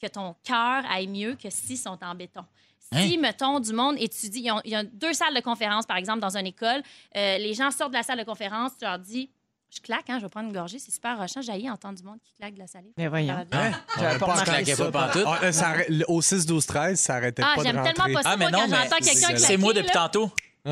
que 0.00 0.06
ton 0.08 0.34
cœur 0.44 0.84
aille 0.90 1.06
mieux 1.06 1.34
que 1.36 1.48
s'ils 1.50 1.78
sont 1.78 1.98
en 2.02 2.14
béton. 2.14 2.44
Si, 2.92 3.14
Hein? 3.14 3.20
mettons, 3.20 3.60
du 3.60 3.72
monde 3.72 3.96
étudie, 3.98 4.48
il 4.64 4.70
y 4.70 4.74
a 4.74 4.82
deux 4.82 5.12
salles 5.12 5.34
de 5.34 5.40
conférence, 5.40 5.84
par 5.86 5.96
exemple, 5.98 6.20
dans 6.20 6.36
une 6.36 6.46
école, 6.46 6.82
euh, 7.16 7.38
les 7.38 7.54
gens 7.54 7.70
sortent 7.70 7.90
de 7.92 7.96
la 7.96 8.02
salle 8.02 8.18
de 8.18 8.24
conférence, 8.24 8.72
tu 8.78 8.84
leur 8.84 8.98
dis, 8.98 9.30
je 9.70 9.80
claque, 9.80 10.08
hein, 10.08 10.16
je 10.18 10.24
vais 10.24 10.28
prendre 10.30 10.48
une 10.48 10.54
gorgée, 10.54 10.78
c'est 10.78 10.90
super 10.90 11.18
rochant, 11.18 11.40
j'ai 11.42 11.68
entendre 11.70 11.98
du 11.98 12.02
monde 12.04 12.18
qui 12.24 12.32
claque 12.38 12.54
de 12.54 12.58
la 12.58 12.66
salive. 12.66 12.92
Mais 12.96 13.06
voyons. 13.08 13.34
Bien. 13.50 13.72
J'avais 13.98 14.18
pas 14.18 14.26
pas 14.26 14.32
remarqué 14.32 14.74
ça. 14.74 14.90
pas 14.90 15.08
pantoute. 15.08 15.24
Ah, 15.26 15.38
euh, 15.44 15.52
ça 15.52 15.74
au 16.08 16.22
6, 16.22 16.46
12, 16.46 16.66
13, 16.66 16.98
ça 16.98 17.14
arrêtait 17.16 17.42
Ah, 17.44 17.52
pas 17.54 17.60
de 17.62 17.66
j'aime 17.66 17.76
rentrer. 17.76 17.92
tellement 17.94 18.14
pas 18.14 18.22
ça, 18.22 18.30
Ah, 18.32 18.36
mais 18.36 18.44
moi, 18.44 18.50
non, 18.52 18.58
quand 18.60 18.68
mais 18.68 18.76
j'entends 18.76 18.96
quelqu'un 18.96 19.12
c'est- 19.12 19.18
claquer. 19.26 19.38
c'est 19.38 19.56
moi 19.56 19.72
depuis 19.74 19.86
là. 19.88 19.92
tantôt. 20.08 20.30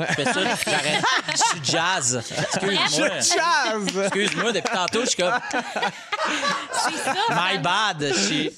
Je 0.08 0.14
fais 0.14 0.24
ça, 0.24 0.32
j'arrête. 0.66 1.02
Je 1.32 1.36
suis 1.36 1.60
jazz. 1.64 2.22
Excuse-moi. 2.38 3.08
Jazz! 3.08 3.98
Excuse-moi, 4.04 4.52
depuis 4.52 4.72
tantôt, 4.74 5.00
je 5.02 5.06
suis 5.06 5.22
comme 5.22 5.32
C'est 6.72 6.96
ça. 6.98 7.14
my 7.30 7.58
bad. 7.58 8.12
Je 8.14 8.20
suis- 8.20 8.50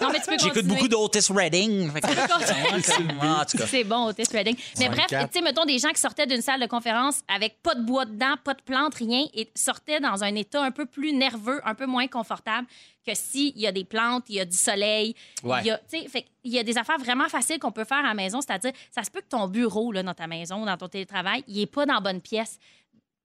Non, 0.00 0.08
mais 0.12 0.20
tu 0.20 0.26
peux 0.26 0.32
J'écoute 0.32 0.54
continuer. 0.54 0.74
beaucoup 0.74 0.88
d'Otis 0.88 1.32
Redding. 1.32 1.92
Fait 1.92 2.00
que- 2.00 2.06
en 2.06 3.44
tout 3.44 3.58
cas. 3.58 3.66
C'est 3.66 3.84
bon, 3.84 4.06
Otis 4.08 4.24
Redding. 4.32 4.56
Mais 4.78 4.88
bref, 4.88 5.06
tu 5.08 5.16
sais, 5.32 5.40
mettons 5.42 5.64
des 5.64 5.78
gens 5.78 5.90
qui 5.90 6.00
sortaient 6.00 6.26
d'une 6.26 6.42
salle 6.42 6.60
de 6.60 6.66
conférence 6.66 7.20
avec 7.34 7.62
pas 7.62 7.74
de 7.74 7.82
bois 7.82 8.04
dedans, 8.04 8.34
pas 8.42 8.54
de 8.54 8.62
plantes, 8.62 8.94
rien, 8.96 9.24
et 9.34 9.50
sortaient 9.54 10.00
dans 10.00 10.22
un 10.24 10.34
état 10.34 10.62
un 10.62 10.70
peu 10.70 10.86
plus 10.86 11.12
nerveux, 11.12 11.60
un 11.64 11.74
peu 11.74 11.86
moins 11.86 12.06
confortable 12.06 12.66
que 13.04 13.14
s'il 13.14 13.58
y 13.58 13.66
a 13.66 13.72
des 13.72 13.84
plantes, 13.84 14.24
il 14.28 14.36
y 14.36 14.40
a 14.40 14.44
du 14.44 14.56
soleil. 14.56 15.14
Ouais. 15.42 15.60
Il 15.62 15.66
y 15.66 15.70
a, 15.70 15.78
tu 15.78 15.98
sais, 15.98 16.08
fait 16.08 16.26
il 16.44 16.52
y 16.52 16.58
a 16.58 16.62
des 16.62 16.76
affaires 16.76 16.98
vraiment 16.98 17.28
faciles 17.28 17.58
qu'on 17.58 17.72
peut 17.72 17.84
faire 17.84 17.98
à 17.98 18.08
la 18.08 18.14
maison, 18.14 18.40
c'est-à-dire, 18.40 18.72
ça 18.90 19.02
se 19.04 19.10
peut 19.10 19.20
que 19.20 19.28
ton 19.28 19.46
bureau, 19.48 19.92
là, 19.92 20.02
dans 20.02 20.14
ta 20.14 20.26
maison, 20.26 20.64
dans 20.64 20.76
ton 20.76 20.88
télétravail, 20.88 21.44
il 21.46 21.58
n'est 21.58 21.66
pas 21.66 21.86
dans 21.86 21.94
la 21.94 22.00
bonne 22.00 22.20
pièce. 22.20 22.58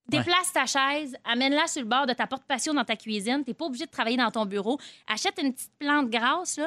Déplace 0.07 0.53
ta 0.53 0.65
chaise, 0.65 1.17
amène-la 1.25 1.67
sur 1.67 1.81
le 1.81 1.87
bord 1.87 2.05
de 2.05 2.13
ta 2.13 2.27
porte 2.27 2.43
patio 2.43 2.73
dans 2.73 2.85
ta 2.85 2.95
cuisine. 2.95 3.43
Tu 3.43 3.49
n'es 3.49 3.53
pas 3.53 3.65
obligé 3.65 3.85
de 3.85 3.91
travailler 3.91 4.15
dans 4.15 4.31
ton 4.31 4.45
bureau. 4.45 4.79
Achète 5.07 5.37
une 5.41 5.53
petite 5.53 5.73
plante 5.77 6.09
grasse, 6.09 6.59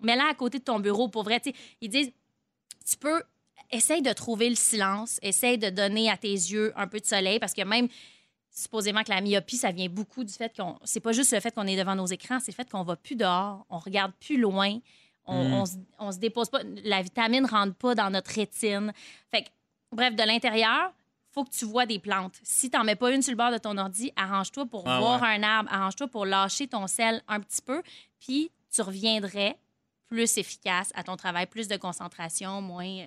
mets-la 0.00 0.28
à 0.30 0.34
côté 0.34 0.58
de 0.58 0.64
ton 0.64 0.80
bureau. 0.80 1.08
Pour 1.08 1.22
vrai, 1.22 1.38
tu 1.38 1.50
sais, 1.50 1.56
ils 1.80 1.88
disent, 1.88 2.10
tu 2.84 2.96
peux 2.96 3.22
essaye 3.70 4.02
de 4.02 4.12
trouver 4.12 4.48
le 4.48 4.56
silence, 4.56 5.18
essaye 5.22 5.58
de 5.58 5.70
donner 5.70 6.10
à 6.10 6.16
tes 6.16 6.32
yeux 6.32 6.72
un 6.76 6.86
peu 6.86 7.00
de 7.00 7.06
soleil 7.06 7.38
parce 7.38 7.54
que 7.54 7.62
même 7.62 7.88
supposément 8.62 9.02
que 9.04 9.10
la 9.10 9.20
myopie, 9.20 9.56
ça 9.56 9.70
vient 9.70 9.88
beaucoup 9.88 10.24
du 10.24 10.32
fait 10.32 10.54
qu'on. 10.56 10.78
C'est 10.84 11.00
pas 11.00 11.12
juste 11.12 11.32
le 11.32 11.40
fait 11.40 11.54
qu'on 11.54 11.66
est 11.66 11.76
devant 11.76 11.94
nos 11.94 12.06
écrans, 12.06 12.38
c'est 12.40 12.50
le 12.52 12.56
fait 12.56 12.68
qu'on 12.70 12.82
va 12.82 12.96
plus 12.96 13.16
dehors, 13.16 13.64
on 13.70 13.78
regarde 13.78 14.12
plus 14.20 14.38
loin, 14.38 14.78
on, 15.26 15.44
Mm. 15.48 15.52
on 15.54 15.66
se, 15.66 15.72
on 15.98 16.12
se 16.12 16.18
dépose 16.18 16.48
pas, 16.50 16.60
la 16.84 17.02
vitamine 17.02 17.46
rentre 17.46 17.74
pas 17.74 17.94
dans 17.94 18.10
notre 18.10 18.30
rétine. 18.32 18.92
Fait 19.30 19.42
que, 19.42 19.48
bref, 19.92 20.14
de 20.16 20.22
l'intérieur, 20.22 20.92
faut 21.30 21.44
que 21.44 21.50
tu 21.50 21.66
vois 21.66 21.86
des 21.86 21.98
plantes. 21.98 22.34
Si 22.42 22.70
t'en 22.70 22.82
mets 22.84 22.96
pas 22.96 23.12
une 23.12 23.22
sur 23.22 23.32
le 23.32 23.36
bord 23.36 23.52
de 23.52 23.58
ton 23.58 23.76
ordi, 23.76 24.10
arrange-toi 24.16 24.66
pour 24.66 24.82
Ah 24.86 24.98
voir 24.98 25.22
ouais. 25.22 25.28
un 25.28 25.42
arbre, 25.42 25.68
arrange-toi 25.72 26.08
pour 26.08 26.24
lâcher 26.26 26.66
ton 26.66 26.86
sel 26.86 27.22
un 27.28 27.40
petit 27.40 27.62
peu, 27.62 27.82
puis 28.18 28.50
tu 28.74 28.80
reviendrais 28.82 29.56
plus 30.08 30.38
efficace 30.38 30.90
à 30.94 31.04
ton 31.04 31.16
travail, 31.16 31.46
plus 31.46 31.68
de 31.68 31.76
concentration, 31.76 32.62
moins, 32.62 32.86
euh, 32.86 33.04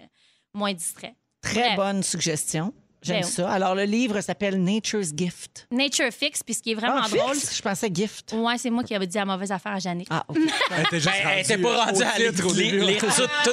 moins 0.53 0.71
distrait. 0.73 1.15
Très 1.41 1.61
Bref. 1.69 1.75
bonne 1.75 2.03
suggestion. 2.03 2.71
J'aime 3.03 3.21
Ben 3.21 3.25
oui. 3.25 3.31
ça. 3.31 3.49
Alors, 3.51 3.73
le 3.73 3.83
livre 3.83 4.21
s'appelle 4.21 4.63
Nature's 4.63 5.07
Gift. 5.15 5.65
Nature 5.71 6.11
Fix, 6.11 6.43
puis 6.43 6.53
ce 6.53 6.61
qui 6.61 6.71
est 6.71 6.75
vraiment 6.75 7.01
Ah, 7.03 7.09
drôle. 7.09 7.33
fixe? 7.35 7.55
Je 7.57 7.61
pensais 7.63 7.89
gift. 7.91 8.33
Ouais, 8.33 8.57
c'est 8.59 8.69
moi 8.69 8.83
qui 8.83 8.93
avais 8.93 9.07
dit 9.07 9.17
la 9.17 9.25
mauvaise 9.25 9.51
affaire 9.51 9.71
à 9.73 9.79
Jannick. 9.79 10.07
Ah, 10.11 10.23
OK. 10.27 10.37
Elle 10.71 10.81
était 10.85 10.99
juste 10.99 11.09
elle 11.25 11.39
était 11.39 11.53
rendue 11.55 11.63
pas 11.63 11.85
rendue 11.85 12.03
à 12.03 12.17
lire 12.19 12.31
tout, 12.33 12.41
tout 12.49 12.53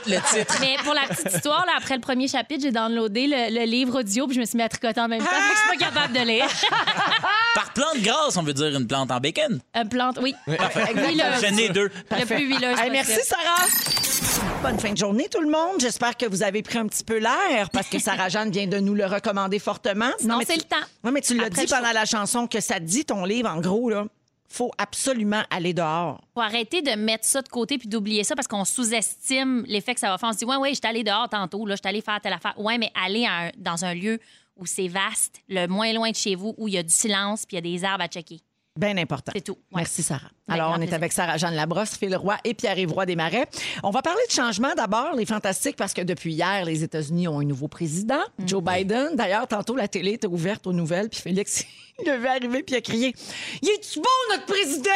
le 0.06 0.16
titre. 0.38 0.58
Mais 0.60 0.76
pour 0.84 0.92
la 0.92 1.02
petite 1.08 1.32
histoire, 1.34 1.64
là, 1.64 1.72
après 1.78 1.94
le 1.94 2.00
premier 2.02 2.28
chapitre, 2.28 2.60
j'ai 2.62 2.72
downloadé 2.72 3.26
le, 3.26 3.58
le 3.60 3.64
livre 3.64 4.00
audio, 4.00 4.26
puis 4.26 4.34
je 4.36 4.40
me 4.40 4.44
suis 4.44 4.56
mis 4.58 4.62
à 4.64 4.68
tricoter 4.68 5.00
en 5.00 5.08
même 5.08 5.20
temps. 5.20 5.26
Fait 5.26 5.36
que 5.36 5.54
je 5.54 5.70
suis 5.70 5.78
pas 5.78 5.92
capable 5.92 6.12
de 6.14 6.20
lire. 6.26 6.46
Par 7.54 7.72
plante 7.72 8.00
grasse, 8.02 8.36
on 8.36 8.42
veut 8.42 8.52
dire 8.54 8.76
une 8.76 8.86
plante 8.86 9.10
en 9.10 9.18
bacon. 9.18 9.60
Une 9.74 9.88
plante, 9.88 10.18
oui. 10.22 10.34
Exactement. 10.46 11.06
Huileuse. 11.08 11.40
J'en 11.42 11.56
ai 11.56 11.68
deux. 11.70 11.90
Le 12.10 12.24
plus 12.26 12.44
huileuse 12.44 12.78
Hey, 12.78 12.90
merci, 12.90 13.18
Sarah. 13.24 14.27
Bonne 14.62 14.78
fin 14.78 14.92
de 14.92 14.96
journée, 14.96 15.28
tout 15.30 15.40
le 15.40 15.48
monde. 15.50 15.78
J'espère 15.80 16.16
que 16.16 16.26
vous 16.26 16.42
avez 16.42 16.62
pris 16.62 16.78
un 16.78 16.86
petit 16.86 17.04
peu 17.04 17.18
l'air 17.18 17.70
parce 17.72 17.88
que 17.88 17.98
Sarah 17.98 18.28
Jeanne 18.28 18.50
vient 18.50 18.66
de 18.66 18.78
nous 18.78 18.94
le 18.94 19.06
recommander 19.06 19.58
fortement. 19.58 20.10
Non, 20.24 20.40
c'est 20.44 20.54
tu- 20.54 20.58
le 20.58 20.64
temps. 20.64 20.86
Oui, 21.04 21.12
mais 21.12 21.20
tu 21.20 21.34
l'as 21.36 21.48
dit 21.48 21.66
pendant 21.66 21.88
show. 21.88 21.94
la 21.94 22.04
chanson 22.04 22.46
que 22.46 22.60
ça 22.60 22.80
dit 22.80 23.04
ton 23.04 23.24
livre, 23.24 23.48
en 23.48 23.60
gros, 23.60 23.88
là. 23.88 24.04
Faut 24.50 24.72
absolument 24.78 25.42
aller 25.50 25.74
dehors. 25.74 26.22
Faut 26.34 26.40
arrêter 26.40 26.82
de 26.82 26.90
mettre 26.92 27.24
ça 27.26 27.42
de 27.42 27.48
côté 27.48 27.78
puis 27.78 27.86
d'oublier 27.88 28.24
ça 28.24 28.34
parce 28.34 28.48
qu'on 28.48 28.64
sous-estime 28.64 29.64
l'effet 29.68 29.94
que 29.94 30.00
ça 30.00 30.08
va 30.08 30.18
faire. 30.18 30.30
On 30.30 30.32
se 30.32 30.38
dit, 30.38 30.44
ouais, 30.46 30.56
ouais, 30.56 30.74
j'étais 30.74 30.88
allé 30.88 31.04
dehors 31.04 31.28
tantôt, 31.28 31.64
là, 31.66 31.76
j'étais 31.76 31.90
allé 31.90 32.00
faire 32.00 32.18
telle 32.20 32.32
affaire. 32.32 32.54
Ouais, 32.58 32.78
mais 32.78 32.90
aller 33.00 33.26
un- 33.26 33.50
dans 33.58 33.84
un 33.84 33.94
lieu 33.94 34.18
où 34.56 34.66
c'est 34.66 34.88
vaste, 34.88 35.40
le 35.48 35.66
moins 35.66 35.92
loin 35.92 36.10
de 36.10 36.16
chez 36.16 36.34
vous, 36.34 36.54
où 36.56 36.66
il 36.66 36.74
y 36.74 36.78
a 36.78 36.82
du 36.82 36.92
silence 36.92 37.44
puis 37.46 37.56
il 37.58 37.64
y 37.66 37.74
a 37.74 37.78
des 37.78 37.84
arbres 37.84 38.04
à 38.04 38.08
checker. 38.08 38.40
Bien 38.78 38.96
important. 38.96 39.32
C'est 39.34 39.40
tout. 39.42 39.58
Ouais. 39.72 39.78
Merci, 39.80 40.04
Sarah. 40.04 40.28
Ben, 40.46 40.54
Alors, 40.54 40.74
on 40.78 40.80
est 40.80 40.92
avec 40.92 41.12
Sarah-Jeanne 41.12 41.54
Labrosse, 41.54 41.96
Phil 41.96 42.14
Roy 42.14 42.36
et 42.44 42.54
Pierre-Yves 42.54 42.92
Roy 42.92 43.06
Desmarais. 43.06 43.46
On 43.82 43.90
va 43.90 44.02
parler 44.02 44.20
de 44.28 44.32
changement 44.32 44.72
d'abord, 44.76 45.14
les 45.16 45.26
fantastiques, 45.26 45.74
parce 45.76 45.92
que 45.92 46.02
depuis 46.02 46.32
hier, 46.32 46.64
les 46.64 46.84
États-Unis 46.84 47.26
ont 47.26 47.40
un 47.40 47.44
nouveau 47.44 47.66
président, 47.66 48.20
Mm. 48.38 48.46
Joe 48.48 48.62
Biden. 48.62 49.08
D'ailleurs, 49.16 49.48
tantôt, 49.48 49.74
la 49.74 49.88
télé 49.88 50.12
était 50.12 50.28
ouverte 50.28 50.66
aux 50.68 50.72
nouvelles, 50.72 51.08
puis 51.08 51.20
Félix, 51.20 51.64
il 52.00 52.06
devait 52.06 52.28
arriver 52.28 52.62
puis 52.62 52.76
il 52.76 52.78
a 52.78 52.80
crié 52.80 53.14
«Il 53.62 53.68
est-tu 53.70 53.98
bon, 53.98 54.04
notre 54.30 54.46
président? 54.46 54.90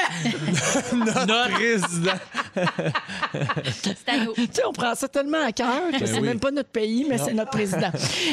Notre 1.27 1.51
président. 1.55 2.13
C'est 3.83 4.09
à 4.09 4.19
nous. 4.25 4.33
Tu 4.35 4.47
sais, 4.53 4.65
on 4.65 4.73
prend 4.73 4.95
ça 4.95 5.09
tellement 5.09 5.43
à 5.45 5.53
cœur 5.53 5.91
que 5.99 6.07
c'est 6.07 6.15
oui. 6.15 6.21
même 6.21 6.39
pas 6.41 6.51
notre 6.51 6.69
pays, 6.69 7.05
mais 7.09 7.19
c'est 7.19 7.33
notre 7.33 7.51
président. 7.51 7.91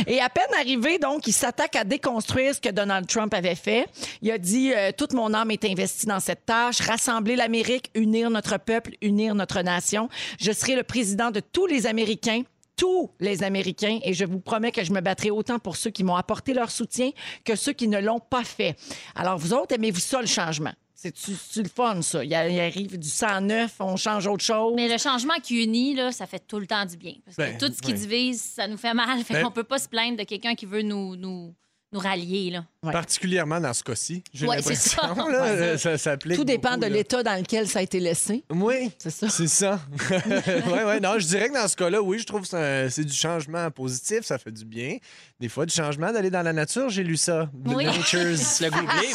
Et 0.08 0.22
à 0.22 0.30
peine 0.30 0.54
arrivé, 0.60 1.00
donc, 1.00 1.26
il 1.28 1.34
s'attaque 1.34 1.76
à 1.76 1.84
déconstruire 1.84 2.54
ce 2.54 2.62
que 2.62 2.70
Donald 2.70 3.08
Trump 3.08 3.34
avait 3.34 3.56
fait. 3.56 3.88
Il 4.22 4.30
a 4.32 4.38
dit 4.38 4.72
euh, 4.74 4.92
Toute 4.96 5.14
mon 5.14 5.34
âme 5.40 5.52
est 5.52 5.66
investie 5.66 6.06
dans 6.06 6.20
cette 6.20 6.46
tâche, 6.46 6.82
rassembler 6.82 7.36
l'Amérique, 7.36 7.90
unir 7.96 8.30
notre 8.30 8.58
peuple, 8.60 8.92
unir 9.02 9.34
notre 9.36 9.62
nation. 9.62 10.10
Je 10.40 10.52
serai 10.52 10.76
le 10.76 10.84
président 10.84 11.32
de 11.32 11.40
tous 11.40 11.66
les 11.66 11.86
Américains 11.88 12.44
tous 12.76 13.12
les 13.20 13.44
Américains 13.44 14.00
et 14.06 14.14
je 14.14 14.24
vous 14.24 14.40
promets 14.40 14.72
que 14.72 14.86
je 14.86 14.94
me 14.94 15.02
battrai 15.02 15.32
autant 15.32 15.60
pour 15.60 15.76
ceux 15.76 15.90
qui 15.90 16.06
m'ont 16.06 16.16
apporté 16.16 16.54
leur 16.54 16.72
soutien 16.72 17.12
que 17.44 17.58
ceux 17.58 17.74
qui 17.74 17.90
ne 17.90 18.00
l'ont 18.00 18.22
pas 18.22 18.46
fait. 18.46 18.78
Alors, 19.16 19.38
vous 19.38 19.52
autres, 19.52 19.76
aimez-vous 19.76 20.00
ça, 20.00 20.22
le 20.22 20.28
changement? 20.28 20.72
C'est-tu 20.96 21.32
c'est 21.36 21.62
le 21.64 21.68
fun, 21.68 22.02
ça? 22.02 22.24
Il, 22.24 22.30
il 22.30 22.34
arrive 22.60 22.98
du 22.98 23.10
109, 23.10 23.76
on 23.82 23.98
change 23.98 24.28
autre 24.28 24.46
chose. 24.46 24.72
Mais 24.78 24.88
le 24.88 24.98
changement 24.98 25.34
qui 25.44 25.62
unit, 25.62 25.94
là, 25.94 26.14
ça 26.14 26.26
fait 26.26 26.40
tout 26.48 26.58
le 26.58 26.68
temps 26.68 26.86
du 26.86 26.96
bien. 26.96 27.16
Parce 27.26 27.36
que 27.36 27.42
Ben, 27.42 27.58
tout 27.58 27.68
ce 27.74 27.82
qui 27.82 27.94
divise, 27.94 28.42
ça 28.42 28.66
nous 28.66 28.78
fait 28.78 28.94
mal. 28.94 29.22
Fait 29.26 29.34
Ben- 29.34 29.44
qu'on 29.44 29.52
peut 29.52 29.66
pas 29.66 29.80
se 29.80 29.90
plaindre 29.90 30.16
de 30.18 30.24
quelqu'un 30.24 30.56
qui 30.56 30.66
veut 30.66 30.82
nous, 30.82 31.18
nous, 31.18 31.54
nous 31.92 32.00
rallier. 32.00 32.50
Là. 32.52 32.66
Ouais. 32.82 32.94
Particulièrement 32.94 33.60
dans 33.60 33.74
ce 33.74 33.84
cas-ci, 33.84 34.24
j'ai 34.34 34.48
Ouais, 34.48 34.62
c'est 34.62 34.74
ça. 34.74 35.08
l'impression. 35.08 35.28
là, 35.30 35.78
ça 35.78 35.98
s'applique 35.98 36.38
Tout 36.38 36.46
dépend 36.46 36.70
beaucoup, 36.70 36.80
de 36.84 36.86
là. 36.86 36.90
l'état 36.96 37.24
dans 37.24 37.36
lequel 37.38 37.68
ça 37.68 37.80
a 37.80 37.82
été 37.82 38.00
laissé. 38.00 38.46
Oui, 38.50 38.90
C'est 38.98 39.10
ça. 39.10 39.28
c'est 39.28 39.48
ça. 39.48 39.82
ouais, 40.10 40.84
ouais, 40.86 41.00
non, 41.02 41.16
je 41.20 41.26
dirais 41.28 41.50
que 41.50 41.56
dans 41.56 41.68
ce 41.68 41.76
cas-là, 41.76 42.02
oui, 42.02 42.20
je 42.20 42.26
trouve 42.26 42.48
que 42.50 42.88
c'est 42.90 43.04
du 43.04 43.12
changement 43.14 43.70
positif, 43.70 44.22
ça 44.22 44.38
fait 44.38 44.52
du 44.52 44.64
bien. 44.64 44.96
Des 45.42 45.50
fois, 45.50 45.66
du 45.66 45.76
changement 45.76 46.14
d'aller 46.14 46.30
dans 46.30 46.42
la 46.42 46.54
nature, 46.54 46.88
j'ai 46.90 47.04
lu 47.04 47.18
ça. 47.18 47.50
The 47.66 47.74
Oui. 47.76 47.84
Nature's. 47.86 48.56
Tu 48.60 48.64
l'as 48.64 48.70
googlé? 48.70 49.08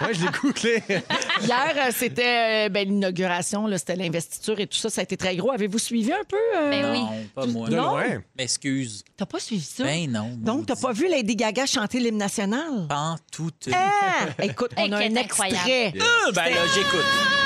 ouais, 0.00 0.14
je 0.14 0.20
l'ai 0.24 0.30
googlé. 0.42 0.82
Hier, 1.42 1.74
euh, 1.76 1.90
c'était 1.94 2.66
euh, 2.66 2.68
ben, 2.70 2.88
l'inauguration, 2.88 3.66
là, 3.66 3.76
c'était 3.76 3.96
l'investiture 3.96 4.58
et 4.60 4.66
tout 4.66 4.78
ça. 4.78 4.88
Ça 4.88 5.02
a 5.02 5.04
été 5.04 5.18
très 5.18 5.36
gros. 5.36 5.50
Avez-vous 5.52 5.78
suivi 5.78 6.10
un 6.10 6.24
peu? 6.26 6.36
euh? 6.56 6.70
Ben 6.70 6.90
oui. 6.90 7.00
Non, 7.00 7.24
pas 7.34 7.46
moi. 7.46 7.68
De 7.68 7.76
Non? 7.76 7.90
loin. 7.90 8.22
M'excuse. 8.38 9.04
T'as 9.18 9.26
pas 9.26 9.40
suivi 9.40 9.62
ça? 9.62 9.84
Ben 9.84 10.10
non. 10.10 10.30
Donc, 10.38 10.64
t'as 10.66 10.76
pas 10.76 10.92
vu 10.92 11.06
Lady 11.06 11.36
Gaga 11.36 11.66
chanter 11.66 12.00
l'hymne 12.00 12.16
national? 12.18 12.86
Pas 13.10 13.16
tout. 13.32 13.50
Ah! 13.72 14.26
Écoute, 14.42 14.70
on 14.76 14.92
a 14.92 14.98
un 14.98 15.16
incroyable. 15.16 15.68
extrait. 15.68 15.92
Euh, 15.96 16.32
ben 16.32 16.44
là, 16.44 16.60
j'écoute. 16.74 17.39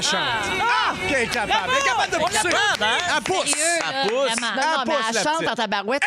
Qu'elle 0.00 0.10
chante. 0.10 0.60
Ah! 0.60 0.94
Qu'elle 1.08 1.22
est 1.22 1.26
capable? 1.26 1.70
Elle 1.72 1.78
est 1.78 1.84
capable 1.88 2.12
de 2.12 2.16
pousser. 2.18 2.56
hein? 2.80 2.98
Elle 3.16 3.22
pousse. 3.22 3.54
Elle 3.54 4.08
pousse. 4.10 4.30
Ah, 4.42 4.84
mais 4.86 4.92
pousse, 4.92 5.04
elle 5.08 5.14
la 5.14 5.22
chante 5.22 5.42
dans 5.44 5.54
ta 5.54 5.66
barouette. 5.66 6.02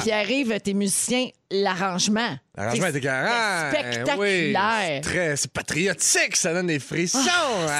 Puis 0.00 0.12
arrive, 0.12 0.60
tes 0.60 0.74
musiciens, 0.74 1.28
l'arrangement. 1.50 2.36
L'arrangement 2.56 2.90
carré. 3.00 3.70
c'est 3.70 3.92
spectaculaire. 3.92 5.00
Très, 5.02 5.36
c'est 5.36 5.50
patriotique, 5.50 6.36
ça 6.36 6.54
donne 6.54 6.68
des 6.68 6.78
frissons. 6.78 7.18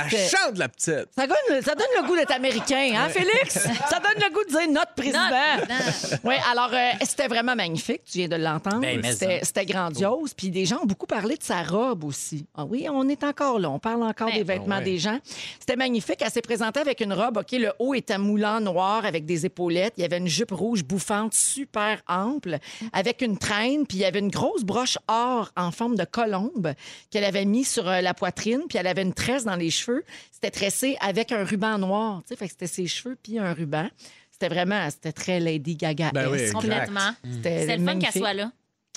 Elle 0.04 0.10
c'était- 0.10 0.36
chante, 0.36 0.58
la 0.58 0.68
petite. 0.68 1.08
Ça 1.16 1.26
donne, 1.26 1.62
ça 1.62 1.74
donne 1.74 1.86
le 2.00 2.06
goût 2.06 2.14
d'être 2.16 2.32
américain, 2.32 2.92
hein, 2.94 3.08
Félix? 3.08 3.54
Ça 3.88 4.00
donne 4.00 4.22
le 4.22 4.32
goût 4.32 4.44
de 4.44 4.50
dire 4.50 4.70
notre 4.70 4.92
président. 4.94 5.16
Oui, 6.24 6.34
alors, 6.50 6.70
euh, 6.72 6.90
c'était 7.04 7.28
vraiment 7.28 7.54
magnifique. 7.54 8.02
Tu 8.04 8.18
viens 8.18 8.28
de 8.28 8.36
l'entendre. 8.36 8.80
Ben, 8.80 9.00
C'était 9.42 9.64
grandiose. 9.64 10.34
Puis 10.34 10.50
des 10.50 10.66
gens 10.66 10.80
ont 10.82 10.86
beaucoup 10.86 11.06
parlé 11.06 11.36
de 11.36 11.42
sa 11.42 11.62
robe 11.62 12.04
aussi. 12.04 12.46
Ah 12.56 12.64
oui, 12.64 12.86
on 12.90 13.08
est 13.08 13.22
encore 13.24 13.58
là. 13.58 13.70
On 13.70 13.78
parle 13.78 14.02
encore 14.02 14.28
Ben, 14.28 14.36
des 14.36 14.42
vêtements 14.42 14.76
Ah 14.76 14.78
ouais. 14.78 14.84
des 14.84 14.98
gens. 14.98 15.18
C'était 15.58 15.76
magnifique. 15.76 16.18
Elle 16.20 16.30
s'est 16.30 16.42
présentée 16.42 16.80
avec 16.80 17.00
une 17.00 17.12
robe. 17.12 17.38
OK, 17.38 17.52
le 17.52 17.72
haut 17.78 17.94
était 17.94 18.18
moulant 18.18 18.60
noir 18.60 19.04
avec 19.04 19.24
des 19.24 19.46
épaulettes. 19.46 19.94
Il 19.96 20.02
y 20.02 20.04
avait 20.04 20.18
une 20.18 20.28
jupe 20.28 20.50
rouge 20.52 20.84
bouffante 20.84 21.32
super 21.34 22.02
ample 22.08 22.58
avec 22.92 23.22
une 23.22 23.38
traîne. 23.56 23.86
Puis 23.86 23.98
il 23.98 24.00
y 24.00 24.04
avait 24.04 24.18
une 24.18 24.30
grosse 24.30 24.64
broche 24.64 24.98
or 25.08 25.50
en 25.56 25.70
forme 25.70 25.96
de 25.96 26.04
colombe 26.04 26.74
qu'elle 27.10 27.24
avait 27.24 27.44
mis 27.44 27.64
sur 27.64 27.88
euh, 27.88 28.00
la 28.00 28.14
poitrine. 28.14 28.62
Puis 28.68 28.78
elle 28.78 28.86
avait 28.86 29.02
une 29.02 29.14
tresse 29.14 29.44
dans 29.44 29.56
les 29.56 29.70
cheveux. 29.70 30.04
C'était 30.30 30.50
tressé 30.50 30.96
avec 31.00 31.32
un 31.32 31.44
ruban 31.44 31.78
noir. 31.78 32.22
Tu 32.22 32.28
sais, 32.28 32.36
fait 32.36 32.46
que 32.46 32.52
c'était 32.52 32.66
ses 32.66 32.86
cheveux 32.86 33.16
puis 33.22 33.38
un 33.38 33.52
ruban. 33.52 33.88
C'était 34.30 34.48
vraiment, 34.48 34.88
c'était 34.90 35.12
très 35.12 35.40
Lady 35.40 35.76
Gaga. 35.76 36.10
Ben 36.12 36.28
oui. 36.30 36.50
Complètement. 36.52 37.12
C'était 37.24 37.66
C'est 37.66 37.76
le 37.76 37.84
fun 37.84 37.98
qu'elle 37.98 38.12
soit 38.12 38.34
là. 38.34 38.52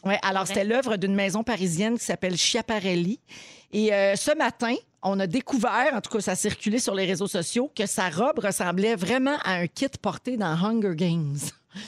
Oui, 0.06 0.14
alors 0.22 0.48
c'était 0.48 0.64
l'œuvre 0.64 0.96
d'une 0.96 1.14
maison 1.14 1.44
parisienne 1.44 1.98
qui 1.98 2.06
s'appelle 2.06 2.38
Schiaparelli. 2.38 3.20
Et 3.74 3.94
euh, 3.94 4.16
ce 4.16 4.36
matin, 4.36 4.74
on 5.04 5.20
a 5.20 5.28
découvert, 5.28 5.94
en 5.94 6.02
tout 6.02 6.10
cas 6.10 6.22
ça 6.22 6.32
a 6.32 6.36
circulé 6.36 6.80
sur 6.80 6.96
les 6.96 7.06
réseaux 7.06 7.28
sociaux, 7.28 7.72
que 7.76 7.86
sa 7.86 8.10
robe 8.10 8.40
ressemblait 8.40 8.96
vraiment 8.96 9.38
à 9.44 9.56
un 9.56 9.68
kit 9.68 9.88
porté 10.02 10.38
dans 10.38 10.56
Hunger 10.58 10.96
Games. 10.96 11.38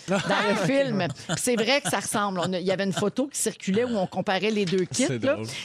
Dans 0.08 0.16
le 0.18 0.56
film. 0.68 1.08
Puis 1.28 1.36
C'est 1.38 1.56
vrai 1.56 1.82
que 1.82 1.90
ça 1.90 2.00
ressemble. 2.00 2.40
On 2.40 2.54
a- 2.54 2.60
Il 2.60 2.66
y 2.66 2.72
avait 2.72 2.84
une 2.84 2.94
photo 2.94 3.28
qui 3.28 3.40
circulait 3.40 3.84
où 3.84 3.98
on 3.98 4.08
comparait 4.08 4.52
les 4.52 4.66
deux 4.66 4.86
kits. 4.86 5.06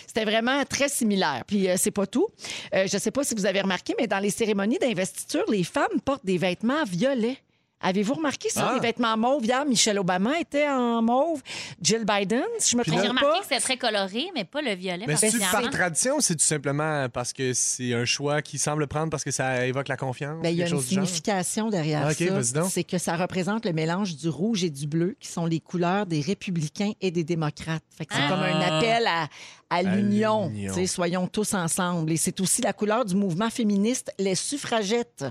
C'était 0.07 0.25
vraiment 0.25 0.65
très 0.65 0.89
similaire. 0.89 1.43
Puis 1.47 1.69
euh, 1.69 1.75
c'est 1.77 1.91
pas 1.91 2.07
tout. 2.07 2.27
Euh, 2.75 2.87
je 2.91 2.97
sais 2.99 3.11
pas 3.11 3.25
si 3.25 3.35
vous 3.35 3.47
avez 3.47 3.61
remarqué, 3.61 3.95
mais 4.01 4.07
dans 4.07 4.19
les 4.19 4.31
cérémonies 4.31 4.79
d'investiture, 4.79 5.45
les 5.51 5.65
femmes 5.65 6.01
portent 6.05 6.25
des 6.25 6.39
vêtements 6.39 6.85
violets. 6.85 7.39
Avez-vous 7.81 8.15
remarqué 8.15 8.49
ça? 8.49 8.71
Ah. 8.71 8.75
Des 8.75 8.81
vêtements 8.87 9.17
mauves? 9.19 9.45
Hier, 9.45 9.65
Michelle 9.67 9.99
Obama 9.99 10.41
était 10.41 10.67
en 10.69 11.03
mauve. 11.03 11.43
Jill 11.81 12.05
Biden, 12.07 12.43
si 12.59 12.71
je 12.73 12.77
me 12.79 12.83
J'ai 12.83 12.91
trompe 12.93 13.03
remarqué 13.09 13.29
pas. 13.29 13.39
que 13.41 13.45
c'était 13.45 13.61
très 13.61 13.77
coloré, 13.77 14.27
mais 14.35 14.45
pas 14.45 14.63
le 14.63 14.75
violet. 14.75 15.05
Mais 15.07 15.15
c'est-tu 15.17 15.39
par 15.39 15.51
particulièrement. 15.51 15.71
tradition 15.79 16.17
ou 16.17 16.21
c'est 16.23 16.35
tout 16.37 16.45
simplement 16.45 17.09
parce 17.11 17.33
que 17.35 17.53
c'est 17.53 17.93
un 17.93 18.07
choix 18.07 18.41
qui 18.41 18.59
semble 18.59 18.87
prendre 18.87 19.11
parce 19.11 19.25
que 19.25 19.31
ça 19.31 19.67
évoque 19.67 19.89
la 19.89 19.97
confiance? 19.99 20.43
Ben, 20.43 20.49
il 20.49 20.57
y 20.57 20.63
a 20.63 20.69
une 20.69 20.81
signification 20.81 21.69
derrière 21.69 22.03
Ah, 22.07 22.11
ok, 22.13 22.23
vas-y 22.23 22.45
ça. 22.45 22.65
C'est 22.65 22.85
que 22.85 22.97
ça 22.99 23.15
représente 23.17 23.67
le 23.67 23.73
mélange 23.75 24.17
du 24.17 24.29
rouge 24.31 24.65
et 24.65 24.71
du 24.71 24.87
bleu, 24.87 25.15
qui 25.21 25.29
sont 25.29 25.45
les 25.47 25.61
couleurs 25.61 26.07
des 26.07 26.23
républicains 26.23 26.93
et 27.03 27.11
des 27.11 27.25
démocrates. 27.25 27.85
Fait 27.97 28.07
que 28.07 28.15
c'est 28.15 28.21
Ah. 28.23 28.31
comme 28.31 28.41
un 28.43 28.61
appel 28.79 29.07
à, 29.07 29.29
à 29.69 29.83
l'union. 29.83 30.51
Soyons 30.87 31.27
tous 31.29 31.53
ensemble. 31.53 32.11
Et 32.13 32.17
c'est 32.17 32.41
aussi 32.41 32.63
la 32.63 32.73
couleur 32.73 33.05
du 33.05 33.15
mouvement 33.17 33.51
féministe, 33.51 34.13
les 34.19 34.35
suffragettes. 34.35 35.25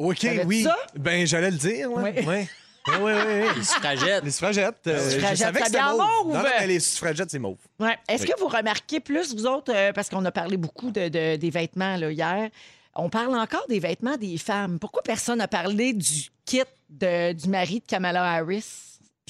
OK, 0.00 0.26
oui. 0.46 0.62
ça? 0.64 0.76
Ben, 0.96 1.26
j'allais 1.26 1.50
le 1.50 1.56
dire, 1.58 1.90
ouais. 1.92 2.14
Oui. 2.18 2.26
Ouais. 2.26 2.48
Oui, 2.88 2.94
oui, 3.02 3.12
oui. 3.12 3.48
Les 3.58 3.62
suffragettes. 3.64 4.24
Les 4.24 4.30
suffragettes. 4.30 4.74
euh, 4.86 4.96
Les 4.96 5.04
je 5.04 5.10
suffragettes 5.10 5.36
savais 5.38 5.60
que 5.60 5.66
c'était 5.66 5.78
s'habillent 5.78 6.00
en 6.00 6.24
mauve. 6.24 6.26
mauve? 6.28 6.36
Non, 6.36 6.42
non, 6.42 6.48
mais 6.60 6.66
les 6.66 6.80
suffragettes, 6.80 7.30
c'est 7.30 7.38
mauve. 7.38 7.58
Ouais. 7.78 7.96
Est-ce 8.08 8.22
Oui. 8.22 8.30
que 8.30 8.40
vous 8.40 8.48
remarquez 8.48 9.00
plus, 9.00 9.34
vous 9.34 9.46
autres, 9.46 9.72
euh, 9.74 9.92
parce 9.92 10.08
qu'on 10.08 10.24
a 10.24 10.30
parlé 10.32 10.56
beaucoup 10.56 10.90
de, 10.90 11.08
de- 11.08 11.36
des 11.36 11.50
vêtements 11.50 11.96
là, 11.96 12.10
hier, 12.10 12.48
on 12.94 13.10
parle 13.10 13.36
encore 13.38 13.66
des 13.68 13.78
vêtements 13.80 14.16
des 14.16 14.38
femmes. 14.38 14.78
Pourquoi 14.78 15.02
personne 15.02 15.38
n'a 15.38 15.46
parlé 15.48 15.92
du 15.92 16.30
kit 16.46 16.62
de- 16.88 17.32
du 17.34 17.48
mari 17.50 17.80
de 17.80 17.86
Kamala 17.86 18.24
Harris? 18.24 18.64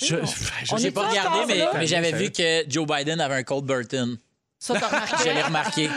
Je, 0.01 0.15
On 0.15 0.19
je 0.19 0.23
est 0.23 0.27
J'ai 0.71 0.77
sais 0.79 0.91
pas 0.93 1.09
regardé, 1.09 1.39
mais, 1.49 1.59
là? 1.59 1.73
mais 1.75 1.87
j'avais 1.89 2.13
vu 2.13 2.31
que 2.31 2.63
Joe 2.71 2.87
Biden 2.87 3.21
avait 3.21 3.35
un 3.35 3.43
Cold 3.43 3.65
Burton. 3.67 4.17
Ça, 4.63 4.79
t'as 4.79 4.89
remarqué? 4.89 5.17
Je 5.25 5.35
l'ai 5.35 5.43
remarqué. 5.43 5.89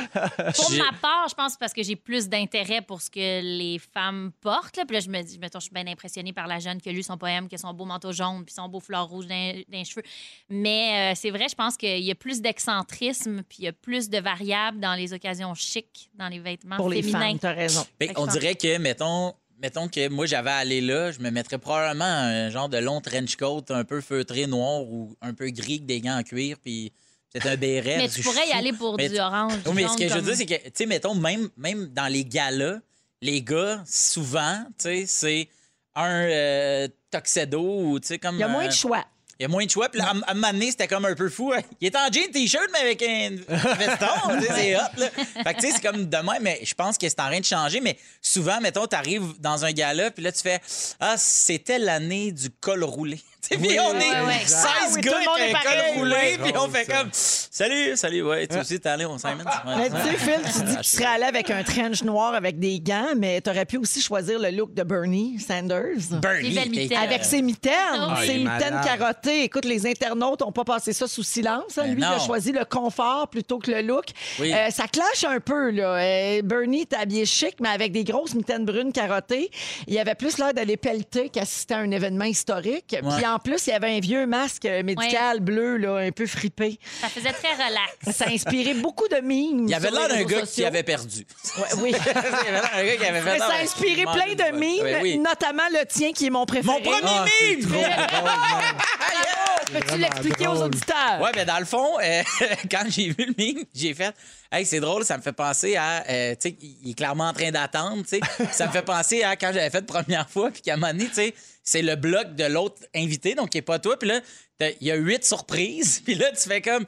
Pour 0.55 0.72
ma 0.72 0.93
part, 1.01 1.28
je 1.28 1.36
pense 1.36 1.57
parce 1.57 1.74
que 1.74 1.84
j'ai 1.84 1.97
plus 1.97 2.30
d'intérêt 2.30 2.82
pour 2.82 3.01
ce 3.01 3.09
que 3.09 3.41
les 3.41 3.78
femmes 3.78 4.32
portent. 4.39 4.78
Là. 4.78 4.86
Puis 4.86 4.95
là, 4.95 5.01
je 5.01 5.09
me 5.09 5.22
dis, 5.22 5.38
mettons, 5.38 5.59
je 5.59 5.66
suis 5.66 5.74
bien 5.74 5.86
impressionnée 5.86 6.32
par 6.32 6.47
la 6.47 6.59
jeune 6.59 6.80
qui 6.80 6.88
a 6.88 6.93
lu 6.93 7.03
son 7.03 7.18
poème, 7.18 7.49
qui 7.49 7.55
a 7.55 7.57
son 7.57 7.74
beau 7.74 7.84
manteau 7.84 8.14
jaune, 8.14 8.45
puis 8.45 8.53
son 8.55 8.70
beau 8.70 8.80
fleur 8.80 9.09
rouge 9.09 9.28
dans, 9.28 9.53
dans 9.68 9.78
les 9.78 9.84
cheveux. 9.84 10.03
Mais 10.47 11.11
euh, 11.11 11.16
c'est 11.16 11.30
vrai, 11.30 11.47
je 11.49 11.55
pense 11.55 11.76
qu'il 11.76 11.99
y 12.03 12.09
a 12.11 12.16
plus 12.16 12.41
d'excentrisme, 12.41 13.43
puis 13.43 13.57
il 13.59 13.66
y 13.66 13.68
a 13.68 13.74
plus 13.74 14.09
de 14.09 14.20
variables 14.20 14.80
dans 14.80 14.93
les 14.95 15.11
occasions 15.14 15.53
chics, 15.55 16.09
dans 16.16 16.30
les 16.30 16.39
vêtements 16.39 16.78
Pour 16.78 16.89
les 16.89 17.01
féminins. 17.03 17.32
femmes, 17.32 17.39
t'as 17.39 17.53
raison. 17.53 17.86
Fait 17.99 18.14
qu'on 18.14 18.28
dirait 18.28 18.55
que, 18.55 18.78
mettons, 18.78 19.34
mettons 19.61 19.89
que 19.89 20.07
moi, 20.07 20.26
j'avais 20.26 20.51
allé 20.51 20.80
là, 20.80 21.11
je 21.11 21.20
me 21.20 21.32
mettrais 21.32 21.57
probablement 21.57 22.05
un 22.05 22.49
genre 22.49 22.70
de 22.70 22.78
long 22.78 23.01
trench 23.01 23.36
coat 23.36 23.66
un 23.72 23.84
peu 23.84 23.99
feutré 23.99 24.47
noir 24.47 24.84
ou 24.84 25.18
un 25.22 25.34
peu 25.34 25.49
gris 25.49 25.74
avec 25.74 25.86
des 25.86 25.99
gants 25.99 26.18
en 26.18 26.24
cuir, 26.24 26.55
puis 26.64 26.93
peut-être 27.34 27.48
un 27.48 27.58
béret. 27.58 27.98
Mais 27.98 28.10
tu 28.10 28.22
pourrais 28.22 28.48
y 28.48 28.52
aller 28.52 28.74
pour 28.74 28.96
Mais 28.98 29.10
du 29.10 29.20
orange. 29.20 29.54
du 29.64 29.70
Oui, 29.70 29.76
mais 29.76 29.88
ce 29.88 29.98
que 29.98 30.08
je 30.08 30.14
veux 30.14 30.22
dire, 30.22 30.36
c'est 30.36 30.46
que, 30.46 30.56
tu 30.56 30.72
sais, 30.74 30.86
mettons, 30.86 31.16
même, 31.16 31.50
même 31.58 31.88
dans 31.88 32.08
les 32.08 32.24
galas, 32.26 32.80
les 33.22 33.42
gars, 33.42 33.84
souvent, 33.88 34.64
tu 34.78 34.84
sais, 34.84 35.06
c'est 35.08 35.50
un 35.96 36.26
euh, 36.26 36.88
tuxedo 37.12 37.62
ou, 37.62 38.00
tu 38.00 38.08
sais, 38.08 38.20
comme. 38.20 38.36
Il 38.36 38.40
y 38.40 38.44
a 38.44 38.48
moins 38.48 38.66
euh, 38.66 38.68
de 38.68 38.74
choix. 38.74 39.04
il 39.40 39.44
y 39.44 39.46
a 39.46 39.48
moins 39.48 39.66
de 39.66 39.70
choix. 39.70 39.90
Puis 39.90 40.00
là, 40.00 40.08
à, 40.08 40.10
à 40.10 40.32
un 40.32 40.34
moment 40.34 40.52
donné, 40.52 40.72
c'était 40.72 40.88
comme 40.88 41.06
un 41.06 41.16
peu 41.16 41.30
fou. 41.30 41.54
Il 41.82 41.88
est 41.88 41.96
en 41.96 42.12
jean 42.12 42.30
t-shirt, 42.32 42.68
mais 42.72 42.80
avec 42.80 43.02
un 43.02 43.30
veston. 43.76 44.56
c'est 44.56 44.76
hot, 44.76 44.80
là. 44.98 45.10
Fait 45.44 45.54
que, 45.54 45.60
tu 45.62 45.68
sais, 45.68 45.74
c'est 45.74 45.82
comme 45.82 46.06
demain, 46.10 46.38
mais 46.42 46.60
je 46.64 46.74
pense 46.74 46.98
que 46.98 47.08
c'est 47.08 47.20
en 47.20 47.28
train 47.28 47.40
de 47.40 47.46
changer. 47.46 47.80
Mais 47.82 47.98
souvent, 48.22 48.60
mettons, 48.62 48.86
t'arrives 48.88 49.40
dans 49.40 49.64
un 49.66 49.72
gala, 49.72 50.12
puis 50.12 50.24
là, 50.24 50.32
tu 50.32 50.42
fais 50.42 50.60
Ah, 51.00 51.16
c'était 51.18 51.80
l'année 51.80 52.32
du 52.32 52.50
col 52.50 52.84
roulé. 52.84 53.20
Puis 53.50 53.80
on 53.80 53.94
est 54.00 54.12
ouais, 54.12 54.26
ouais. 54.26 54.46
16 54.46 54.66
Ah 54.66 54.70
oui, 54.96 55.02
tout 55.02 55.10
gars 55.10 55.18
avec 55.36 55.56
un 55.56 55.60
col 55.62 56.00
roulé, 56.00 56.38
puis 56.41 56.54
on 56.58 56.70
fait 56.70 56.86
ça. 56.86 56.98
comme 56.98 57.10
Salut, 57.12 57.96
salut, 57.98 58.24
ouais, 58.24 58.48
tu 58.48 58.58
aussi, 58.58 58.80
t'es 58.80 58.89
allé 58.89 59.06
au 59.06 59.18
Simons? 59.18 59.34
Ouais. 59.66 59.76
Mais 59.78 59.89
tu 59.89 59.96
sais, 59.98 60.18
Phil, 60.18 60.39
tu 60.52 60.64
dis 60.66 60.76
que 60.78 60.82
tu 60.82 60.89
serais 60.89 61.06
allé 61.06 61.24
avec 61.26 61.50
un 61.52 61.62
trench 61.64 62.04
noir 62.04 62.34
avec 62.34 62.58
des 62.58 62.80
gants, 62.80 63.14
mais 63.18 63.41
tu 63.41 63.50
aurais 63.50 63.66
pu 63.66 63.78
aussi 63.78 64.02
choisir 64.02 64.39
le 64.39 64.50
look 64.50 64.74
de 64.74 64.84
Bernie 64.84 65.39
Sanders. 65.39 65.98
Bernie. 66.22 66.89
Avec 66.96 67.24
ses 67.26 67.41
mitaines, 67.41 67.74
Ah, 67.94 68.16
ses 68.26 68.38
mitaines 68.38 68.74
malade. 68.76 68.86
carottées. 68.98 69.44
Écoute, 69.44 69.66
les 69.66 69.86
internautes 69.86 70.41
n'ont 70.41 70.52
pas 70.52 70.64
passé 70.64 70.94
ça 70.94 71.08
sous 71.08 71.24
silence. 71.24 71.78
hein. 71.78 71.84
Ben 71.86 71.94
Lui, 71.96 72.02
il 72.02 72.06
a 72.06 72.20
choisi 72.20 72.52
le 72.52 72.66
confort 72.66 73.28
plutôt 73.28 73.60
que 73.60 73.70
le 73.72 73.82
look. 73.82 74.06
Oui. 74.39 74.54
Euh, 74.54 74.70
ça 74.72 74.86
clash 74.88 75.24
un 75.28 75.39
peu, 75.39 75.70
là. 75.72 75.96
Euh, 75.98 76.41
Bernie 76.44 76.82
est 76.82 76.94
habillé 76.94 77.26
chic, 77.26 77.56
mais 77.62 77.70
avec 77.70 77.91
des 77.91 78.04
grosses 78.04 78.34
mitaines 78.34 78.66
brunes 78.66 78.91
carottées. 78.91 79.52
Il 79.88 79.98
avait 80.00 80.16
plus 80.16 80.38
l'air 80.39 80.54
d'aller 80.54 80.78
pelleter 80.78 81.30
qu'assister 81.30 81.74
à 81.76 81.80
un 81.80 81.91
événement 81.91 82.26
historique. 82.26 82.96
Puis 83.16 83.26
en 83.34 83.40
plus, 83.40 83.68
il 83.68 83.72
y 83.72 83.74
avait 83.74 83.98
un 83.98 84.00
vieux 84.00 84.26
masque 84.26 84.66
euh, 84.66 84.84
médical 84.84 85.40
bleu, 85.40 85.78
là, 85.78 85.98
un 85.98 86.12
peu 86.12 86.26
fripé. 86.28 86.80
Ça 87.02 87.10
faisait 87.10 87.34
très 87.34 87.54
relax. 87.54 87.94
Ça 88.18 88.26
a 88.26 88.30
inspiré 88.30 88.74
beaucoup 88.76 89.08
de 89.08 89.18
mimes. 89.22 89.68
Il 89.68 89.74
avait 89.74 89.90
sur 89.90 89.98
l'air 89.98 90.08
d'un 90.08 90.24
gars 90.24 90.42
qui 90.44 90.66
avait 90.66 90.84
perdu. 90.84 91.26
Ouais, 91.58 91.64
oui. 91.82 91.96
Il 92.06 92.10
avait 92.18 92.52
l'air 92.52 92.70
d'un 92.74 92.84
gars 92.86 92.96
qui 92.98 93.06
avait 93.06 93.22
fait 93.22 93.32
Mais 93.34 93.40
ça 93.40 93.54
a 93.54 93.62
inspiré 93.64 94.04
plein 94.04 94.34
de 94.36 94.58
mimes, 94.58 95.00
oui. 95.02 95.18
notamment 95.18 95.64
le 95.72 95.86
tien 95.86 96.12
qui 96.12 96.28
est 96.28 96.30
mon 96.30 96.46
préféré. 96.46 96.74
Mon 96.74 96.82
premier 96.82 97.02
Ah, 97.06 97.26
c'est 97.40 97.56
mime! 97.56 97.70
Peux-tu 99.74 99.98
l'expliquer 99.98 100.48
aux 100.48 100.62
auditeurs? 100.62 101.20
Ouais, 101.22 101.32
ben 101.34 101.46
dans 101.46 101.58
le 101.60 101.66
fond, 101.66 101.98
euh, 102.00 102.22
quand 102.70 102.84
j'ai 102.90 103.10
vu 103.10 103.26
le 103.26 103.34
meme, 103.38 103.64
j'ai 103.74 103.94
fait 103.94 104.14
Hey, 104.52 104.66
c'est 104.68 104.80
drôle, 104.80 105.04
ça 105.04 105.18
me 105.18 105.24
fait 105.24 105.32
penser 105.34 105.76
à. 105.76 106.04
euh, 106.08 106.36
tu 106.40 106.50
sais, 106.50 106.56
il 106.84 106.92
est 106.92 106.94
clairement 106.94 107.30
en 107.30 107.34
train 107.34 107.50
d'attendre, 107.50 108.04
tu 108.04 108.20
sais. 108.20 108.22
ça 108.52 108.68
me 108.68 108.72
fait 108.72 108.84
penser 108.84 109.24
à 109.24 109.36
quand 109.36 109.48
j'avais 109.52 109.72
fait 109.72 109.84
la 109.92 110.02
première 110.02 110.30
fois, 110.30 110.52
puis 110.52 110.62
qu'à 110.62 110.74
un 110.74 110.78
moment 110.78 110.92
donné, 110.92 111.08
tu 111.08 111.14
sais, 111.16 111.34
c'est 111.64 111.82
le 111.82 111.95
bloc 111.95 112.36
de 112.36 112.45
l'autre 112.45 112.82
invité, 112.93 113.36
donc 113.36 113.49
qui 113.51 113.59
est 113.59 113.64
pas 113.64 113.80
toi, 113.80 113.97
puis 113.97 114.09
là, 114.09 114.20
il 114.59 114.88
y 114.88 114.91
a 114.91 114.95
huit 114.95 115.26
surprises, 115.26 116.01
puis 116.05 116.16
là, 116.16 116.32
tu 116.32 116.47
fais 116.47 116.61
comme. 116.61 116.86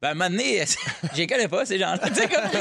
Ben, 0.00 0.10
à 0.10 0.10
un 0.12 0.14
moment 0.14 0.30
donné, 0.30 0.64
je 1.12 1.16
les 1.16 1.26
connais 1.26 1.48
pas, 1.48 1.66
ces 1.66 1.76
gens-là. 1.76 1.98
Tu 2.08 2.14
sais, 2.14 2.28
comme. 2.28 2.60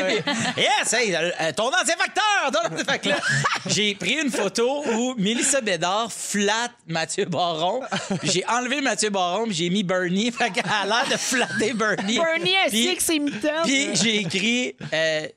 Yes, 0.58 0.92
hey, 0.92 1.16
euh, 1.16 1.52
ton 1.56 1.68
ancien 1.68 1.96
facteur! 1.96 2.52
Ton 2.52 2.74
ancien 2.74 2.84
Fait 2.84 2.98
que 2.98 3.10
là, 3.10 3.20
j'ai 3.68 3.94
pris 3.94 4.14
une 4.14 4.32
photo 4.32 4.84
où 4.88 5.14
Mélissa 5.20 5.62
Bédard 5.62 6.12
flatte 6.12 6.72
Mathieu 6.88 7.26
Baron. 7.26 7.82
Puis 8.22 8.32
j'ai 8.32 8.46
enlevé 8.48 8.82
Mathieu 8.82 9.12
Baron, 9.12 9.44
puis 9.44 9.54
j'ai 9.54 9.70
mis 9.70 9.84
Bernie. 9.84 10.32
Fait 10.32 10.50
qu'elle 10.50 10.66
a 10.66 10.88
l'air 10.88 11.08
de 11.12 11.18
flatter 11.18 11.74
Bernie. 11.74 12.18
Bernie 12.18 12.56
avec 12.58 13.02
ses 13.02 13.20
mitaines. 13.20 13.62
puis 13.66 13.90
j'ai 13.94 14.18
écrit 14.22 14.76
euh, 14.92 15.28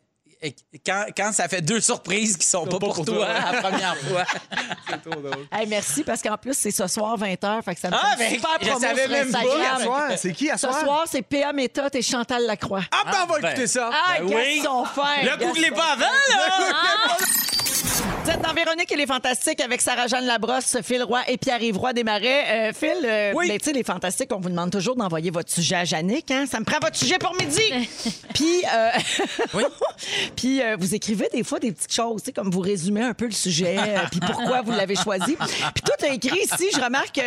quand, 0.86 1.04
quand 1.16 1.32
ça 1.32 1.48
fait 1.48 1.60
deux 1.60 1.80
surprises 1.80 2.36
qui 2.36 2.46
sont 2.46 2.64
pas, 2.66 2.78
pour, 2.78 3.04
toi, 3.04 3.28
la 3.28 3.60
première 3.60 3.96
fois. 4.08 4.24
Hey, 5.52 5.66
merci, 5.66 6.02
parce 6.02 6.22
qu'en 6.22 6.36
plus, 6.38 6.54
c'est 6.54 6.70
ce 6.70 6.86
soir 6.86 7.18
20h. 7.18 7.62
Fait 7.62 7.74
que 7.74 7.80
ça 7.80 7.90
me 7.90 7.94
Ah, 7.94 8.16
fait 8.16 8.24
ben, 8.24 8.34
super 8.34 8.50
je 8.60 8.66
promo 8.68 8.80
savais 8.80 9.08
même 9.08 9.30
pas. 9.32 10.16
C'est 10.16 10.32
qui 10.32 10.50
à 10.50 10.56
Ce 10.56 10.66
soir? 10.68 10.80
soir, 10.80 11.04
c'est 11.10 11.22
P.A. 11.22 11.52
Méthode 11.52 11.94
et 11.94 12.02
Chantal 12.02 12.46
Lacroix. 12.46 12.82
Ah, 12.90 13.02
ben, 13.10 13.18
on 13.24 13.32
va 13.32 13.38
ben. 13.40 13.48
écouter 13.50 13.66
ça. 13.66 13.90
Ah, 13.92 14.14
Ben 14.18 14.28
qu'est-ce 14.28 14.36
oui. 14.38 14.52
qu'ils 14.54 14.62
sont 14.64 14.84
fins. 14.86 15.22
Le 15.22 15.36
googlez 15.44 15.70
pas 15.70 15.92
avant, 15.92 16.00
là! 16.00 17.16
Tu 17.66 17.69
Vous 18.24 18.30
êtes 18.30 18.42
dans 18.42 18.52
Véronique 18.52 18.90
et 18.92 18.96
les 18.96 19.06
Fantastiques 19.06 19.60
avec 19.60 19.80
Sarah-Jeanne 19.80 20.24
Labrosse, 20.26 20.76
Phil 20.82 21.02
Roy 21.02 21.20
et 21.26 21.36
Pierre-Yves 21.36 21.76
Roy 21.78 21.92
Desmarais. 21.92 22.68
Euh, 22.68 22.72
Phil, 22.72 23.04
euh, 23.04 23.32
Oui. 23.34 23.48
ben, 23.48 23.58
tu 23.58 23.64
sais, 23.64 23.72
les 23.72 23.82
Fantastiques, 23.82 24.30
on 24.32 24.40
vous 24.40 24.50
demande 24.50 24.70
toujours 24.70 24.94
d'envoyer 24.94 25.30
votre 25.30 25.50
sujet 25.50 25.76
à 25.76 25.84
Jannick. 25.84 26.30
Hein? 26.30 26.44
Ça 26.46 26.60
me 26.60 26.64
prend 26.64 26.78
votre 26.80 26.96
sujet 26.96 27.18
pour 27.18 27.34
midi. 27.34 27.60
Puis, 28.34 28.62
euh, 28.72 29.60
puis 30.36 30.60
vous 30.78 30.94
écrivez 30.94 31.28
des 31.32 31.42
fois 31.42 31.58
des 31.58 31.72
petites 31.72 31.92
choses, 31.92 32.22
comme 32.34 32.50
vous 32.50 32.60
résumez 32.60 33.02
un 33.02 33.12
peu 33.14 33.26
le 33.26 33.32
sujet, 33.32 33.76
puis 34.10 34.20
pourquoi 34.20 34.62
vous 34.62 34.70
l'avez 34.70 34.94
choisi. 34.94 35.36
Puis 35.36 35.82
toi, 35.84 35.94
tu 35.98 36.04
as 36.06 36.14
écrit 36.14 36.38
ici, 36.42 36.68
je 36.72 36.80
remarque, 36.80 37.20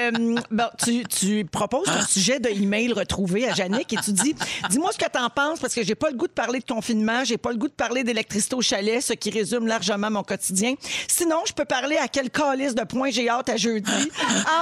bon, 0.50 0.64
tu, 0.84 1.04
tu 1.04 1.46
proposes 1.46 1.86
ton 1.86 2.02
sujet 2.02 2.40
de 2.40 2.50
email 2.50 2.94
retrouvé 2.94 3.48
à 3.48 3.54
Jannick 3.54 3.92
et 3.94 3.98
tu 3.98 4.12
dis 4.14 4.34
Dis-moi 4.70 4.92
ce 4.94 4.98
que 4.98 5.12
tu 5.12 5.20
en 5.20 5.30
penses 5.30 5.60
parce 5.60 5.76
que 5.76 5.84
j'ai 5.84 5.96
pas 5.96 6.10
le 6.10 6.16
goût 6.16 6.28
de 6.28 6.34
parler 6.34 6.60
de 6.60 6.66
confinement, 6.66 7.24
j'ai 7.26 7.38
pas 7.38 7.52
le 7.52 7.58
goût 7.58 7.68
de 7.68 7.74
parler 7.74 8.04
d'électricité 8.04 8.56
au 8.56 8.62
chalet, 8.62 9.02
ce 9.02 9.14
qui 9.14 9.30
résume 9.30 9.68
largement 9.68 10.10
mon 10.10 10.24
quotidien. 10.24 10.63
Sinon, 11.08 11.44
je 11.48 11.54
peux 11.54 11.66
parler 11.66 11.98
à 11.98 12.08
quel 12.08 12.30
calice 12.30 12.76
de 12.76 12.84
points 12.84 13.12
j'ai 13.12 13.30
hâte 13.30 13.50
à 13.50 13.58
jeudi. 13.58 13.92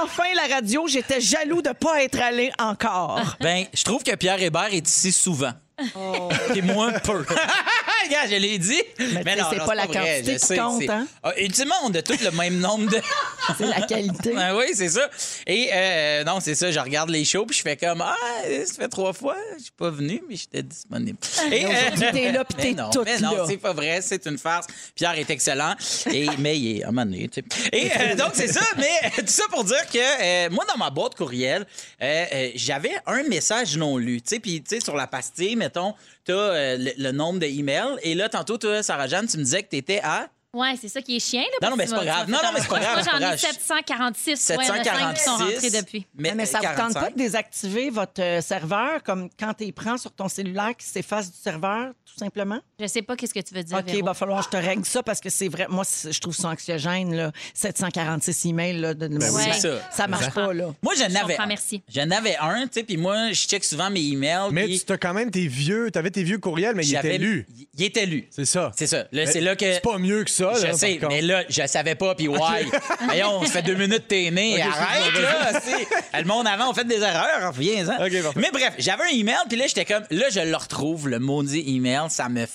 Enfin, 0.02 0.24
la 0.34 0.54
radio, 0.54 0.86
j'étais 0.88 1.20
jaloux 1.20 1.62
de 1.62 1.70
pas 1.70 2.02
être 2.02 2.20
allé 2.20 2.50
encore. 2.58 3.20
Ben, 3.40 3.66
je 3.74 3.82
trouve 3.84 4.02
que 4.02 4.14
Pierre 4.14 4.40
Hébert 4.40 4.72
est 4.72 4.88
ici 4.88 5.12
souvent. 5.12 5.52
Oh. 5.96 6.28
Et 6.54 6.62
moi, 6.62 6.92
peu. 6.92 7.24
Regarde, 8.04 8.28
je 8.30 8.36
l'ai 8.36 8.58
dit. 8.58 8.82
Mais 8.98 9.24
tu 9.24 9.30
sais, 9.30 9.44
c'est 9.50 9.64
pas 9.64 9.74
la 9.74 9.86
vrai, 9.86 9.94
quantité 9.94 10.32
je 10.34 10.38
qui 10.38 10.46
sais, 10.46 10.56
compte, 10.56 10.88
hein? 10.88 11.06
Ah, 11.22 11.32
ultimement, 11.38 11.74
on 11.84 11.94
a 11.94 12.02
tous 12.02 12.20
le 12.22 12.30
même 12.32 12.58
nombre 12.58 12.90
de. 12.90 13.00
C'est 13.58 13.66
la 13.66 13.80
qualité. 13.82 14.32
Ben 14.34 14.56
oui, 14.56 14.66
c'est 14.74 14.88
ça. 14.88 15.08
Et 15.46 15.70
euh, 15.72 16.24
non, 16.24 16.38
c'est 16.40 16.54
ça, 16.54 16.70
je 16.70 16.78
regarde 16.78 17.10
les 17.10 17.24
shows 17.24 17.46
puis 17.46 17.56
je 17.56 17.62
fais 17.62 17.76
comme 17.76 18.00
Ah, 18.00 18.16
ça 18.66 18.74
fait 18.74 18.88
trois 18.88 19.12
fois, 19.12 19.36
je 19.58 19.64
suis 19.64 19.72
pas 19.72 19.90
venu, 19.90 20.22
mais 20.28 20.36
j'étais 20.36 20.62
disponible. 20.62 21.18
Et 21.50 21.64
aujourd'hui, 21.66 22.06
t'es 22.12 22.32
là, 22.32 22.44
puis 22.44 22.56
t'es 22.62 22.72
non, 22.72 22.90
toute 22.90 23.04
mais 23.04 23.18
non, 23.18 23.36
là. 23.36 23.44
c'est 23.48 23.56
pas 23.56 23.72
vrai, 23.72 24.00
c'est 24.02 24.26
une 24.26 24.38
farce. 24.38 24.66
Pierre 24.94 25.18
est 25.18 25.30
excellent, 25.30 25.74
et, 26.10 26.26
mais 26.38 26.58
il 26.58 26.78
est 26.78 26.84
à 26.84 26.88
un 26.88 26.92
moment 26.92 27.04
donné, 27.04 27.28
tu 27.28 27.42
sais. 27.42 27.68
Et 27.72 27.90
euh, 27.90 28.14
donc, 28.16 28.30
c'est 28.34 28.48
ça, 28.52 28.64
mais 28.76 29.10
tout 29.16 29.24
ça 29.26 29.44
pour 29.50 29.64
dire 29.64 29.86
que 29.92 29.98
euh, 29.98 30.50
moi, 30.50 30.64
dans 30.68 30.76
ma 30.78 30.90
boîte 30.90 31.14
courriel, 31.14 31.66
euh, 32.02 32.24
euh, 32.32 32.50
j'avais 32.54 32.92
un 33.06 33.22
message 33.24 33.76
non 33.76 33.96
lu, 33.98 34.20
tu 34.22 34.34
sais, 34.34 34.40
puis 34.40 34.62
tu 34.62 34.76
sais, 34.76 34.80
sur 34.84 34.96
la 34.96 35.06
pastille, 35.06 35.56
mettons, 35.56 35.94
t'as 36.24 36.32
euh, 36.32 36.76
le, 36.78 36.92
le 36.96 37.12
nombre 37.12 37.38
de 37.40 37.46
emails, 37.46 37.96
et 38.02 38.14
là, 38.14 38.28
tantôt, 38.28 38.58
toi, 38.58 38.82
Sarah-Jeanne, 38.82 39.26
tu 39.26 39.38
me 39.38 39.44
disais 39.44 39.62
que 39.62 39.68
t'étais 39.68 40.00
à. 40.02 40.28
Ouais, 40.54 40.74
c'est 40.78 40.88
ça 40.88 41.00
qui 41.00 41.16
est 41.16 41.18
chiant. 41.18 41.40
Là, 41.40 41.46
Non, 41.62 41.70
non, 41.70 41.76
mais 41.76 41.86
c'est 41.86 41.94
pas 41.94 42.04
grave. 42.04 42.28
Non, 42.28 42.38
non, 42.42 42.50
mais 42.52 42.60
c'est 42.60 42.68
pas 42.68 42.78
grave, 42.78 42.94
Moi, 42.96 43.04
j'en 43.10 43.16
ai 43.16 43.20
grave. 43.20 43.38
746. 43.38 44.50
Ouais, 44.50 44.56
il 44.60 44.66
y 44.66 44.70
en 44.70 44.74
a 44.74 44.84
cinq 44.84 45.14
qui 45.14 45.22
sont 45.22 45.36
rentrés 45.36 45.70
depuis. 45.70 46.06
Mais 46.14 46.44
ça 46.44 46.58
vous 46.58 46.64
tente 46.66 46.76
45. 46.76 47.00
pas 47.00 47.10
de 47.10 47.16
désactiver 47.16 47.88
votre 47.88 48.20
euh, 48.20 48.42
serveur 48.42 49.02
comme 49.02 49.30
quand 49.40 49.54
tu 49.54 49.72
prends 49.72 49.96
sur 49.96 50.12
ton 50.12 50.28
cellulaire 50.28 50.76
qui 50.76 50.86
s'efface 50.86 51.32
du 51.32 51.38
serveur, 51.38 51.92
tout 52.04 52.18
simplement? 52.18 52.60
Je 52.78 52.86
sais 52.86 53.00
pas 53.00 53.16
qu'est-ce 53.16 53.32
que 53.32 53.40
tu 53.40 53.54
veux 53.54 53.62
dire. 53.62 53.78
OK, 53.78 53.94
il 53.94 54.04
va 54.04 54.12
falloir 54.12 54.40
que 54.40 54.54
je 54.54 54.60
te 54.60 54.62
règle 54.62 54.84
ça 54.84 55.02
parce 55.02 55.20
que 55.20 55.30
c'est 55.30 55.48
vrai. 55.48 55.68
Moi, 55.70 55.84
je 55.86 56.20
trouve 56.20 56.36
ça 56.36 56.48
anxiogène, 56.48 57.14
là. 57.14 57.32
746 57.54 58.44
emails, 58.44 58.78
là. 58.78 58.92
De, 58.92 59.08
Ben 59.08 59.30
oui, 59.32 59.54
ça. 59.58 59.90
Ça 59.90 60.06
marche 60.06 60.34
pas, 60.34 60.52
là. 60.52 60.66
Moi, 60.82 60.92
j'en 60.98 61.08
Je 61.08 61.16
avais. 61.16 61.38
J'en 61.88 62.10
avais 62.10 62.36
un, 62.36 62.64
tu 62.66 62.74
sais, 62.74 62.82
puis 62.82 62.98
moi, 62.98 63.32
je 63.32 63.46
check 63.46 63.64
souvent 63.64 63.88
mes 63.88 64.02
emails. 64.02 64.50
Mais 64.52 64.68
tu 64.68 64.92
as 64.92 64.98
quand 64.98 65.14
même 65.14 65.30
tes 65.30 65.46
vieux, 65.46 65.90
tu 65.90 65.98
avais 65.98 66.10
tes 66.10 66.22
vieux 66.22 66.38
courriels, 66.38 66.74
mais 66.74 66.84
ils 66.84 66.94
étaient 66.94 67.16
lus. 67.16 67.46
Il 67.78 67.84
était 67.84 68.04
lu. 68.04 68.28
C'est 68.30 68.44
ça. 68.44 68.70
C'est 68.76 68.86
ça. 68.86 69.06
C'est 69.10 69.40
là 69.40 69.56
que. 69.56 69.72
C'est 69.72 69.80
pas 69.80 69.96
mieux 69.98 70.24
que 70.24 70.30
ça, 70.30 70.41
Je 70.60 70.66
là, 70.66 70.72
sais, 70.74 70.98
mais 71.08 71.20
là, 71.22 71.44
je 71.48 71.66
savais 71.66 71.94
pas, 71.94 72.14
puis 72.14 72.28
ouais. 72.28 72.38
Voyons, 73.04 73.44
ça 73.44 73.52
fait 73.52 73.62
deux 73.62 73.74
minutes 73.74 74.08
t'es 74.08 74.30
né. 74.30 74.60
Arrête, 74.62 75.12
là. 75.20 75.60
c'est- 75.60 76.18
Le 76.20 76.24
monde 76.26 76.46
avant, 76.46 76.70
on 76.70 76.74
fait 76.74 76.84
des 76.86 77.00
erreurs. 77.00 77.52
Viens-en. 77.52 78.04
Ok, 78.04 78.22
parfait. 78.22 78.40
mais 78.40 78.50
bref, 78.52 78.74
j'avais 78.78 79.04
un 79.04 79.08
email, 79.16 79.36
puis 79.48 79.58
là, 79.58 79.66
j'étais 79.66 79.84
comme, 79.84 80.04
là, 80.10 80.26
je 80.30 80.40
le 80.40 80.56
retrouve, 80.56 81.08
le 81.08 81.18
maudit 81.18 81.64
email, 81.76 82.08
ça 82.10 82.28
me, 82.28 82.46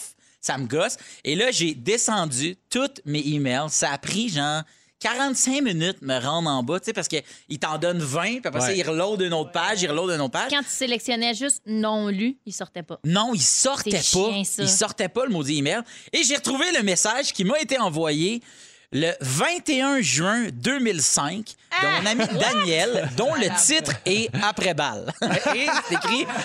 ça 0.41 0.57
me 0.57 0.65
gosse. 0.67 0.97
Et 1.23 1.35
là, 1.35 1.51
j'ai 1.51 1.73
descendu 1.73 2.55
tous 2.69 2.89
mes 3.05 3.19
emails. 3.25 3.69
Ça 3.69 3.91
a 3.91 3.97
pris, 3.97 4.29
genre, 4.29 4.61
45 4.99 5.61
minutes 5.61 6.01
me 6.01 6.19
rendre 6.19 6.49
en 6.49 6.63
bas, 6.63 6.79
tu 6.79 6.85
sais, 6.85 6.93
parce 6.93 7.07
qu'il 7.07 7.23
t'en 7.59 7.77
donne 7.77 7.99
20, 7.99 8.21
puis 8.21 8.41
après 8.45 8.61
ça, 8.61 8.67
Ouais. 8.67 8.77
il 8.77 8.83
reload 8.89 9.21
une 9.21 9.33
autre 9.33 9.51
page, 9.51 9.81
il 9.81 9.89
reload 9.91 10.09
une 10.15 10.21
autre 10.21 10.31
page. 10.31 10.49
Quand 10.51 10.63
tu 10.63 10.69
sélectionnais 10.69 11.33
juste 11.33 11.61
non 11.67 12.07
lu, 12.07 12.37
il 12.45 12.53
sortait 12.53 12.83
pas. 12.83 12.99
Non, 13.05 13.31
il 13.33 13.41
sortait 13.41 13.91
pas. 13.91 13.97
C'est 13.97 14.03
chiant, 14.03 14.43
ça. 14.43 14.63
Il 14.63 14.69
sortait 14.69 15.09
pas 15.09 15.25
le 15.25 15.31
maudit 15.31 15.57
email. 15.59 15.81
Et 16.13 16.23
j'ai 16.23 16.35
retrouvé 16.35 16.65
le 16.75 16.83
message 16.83 17.31
qui 17.33 17.43
m'a 17.43 17.59
été 17.59 17.77
envoyé 17.77 18.41
le 18.91 19.11
21 19.21 20.01
juin 20.01 20.47
2005 20.53 21.45
de 21.81 21.87
mon 22.01 22.05
ami 22.09 22.23
Daniel, 22.39 23.09
dont 23.17 23.35
le 23.35 23.49
titre 23.61 23.91
est 24.05 24.29
Après 24.41 24.73
balle. 24.73 25.11
Et 25.55 25.67
c'est 25.89 25.95
écrit. 25.95 26.25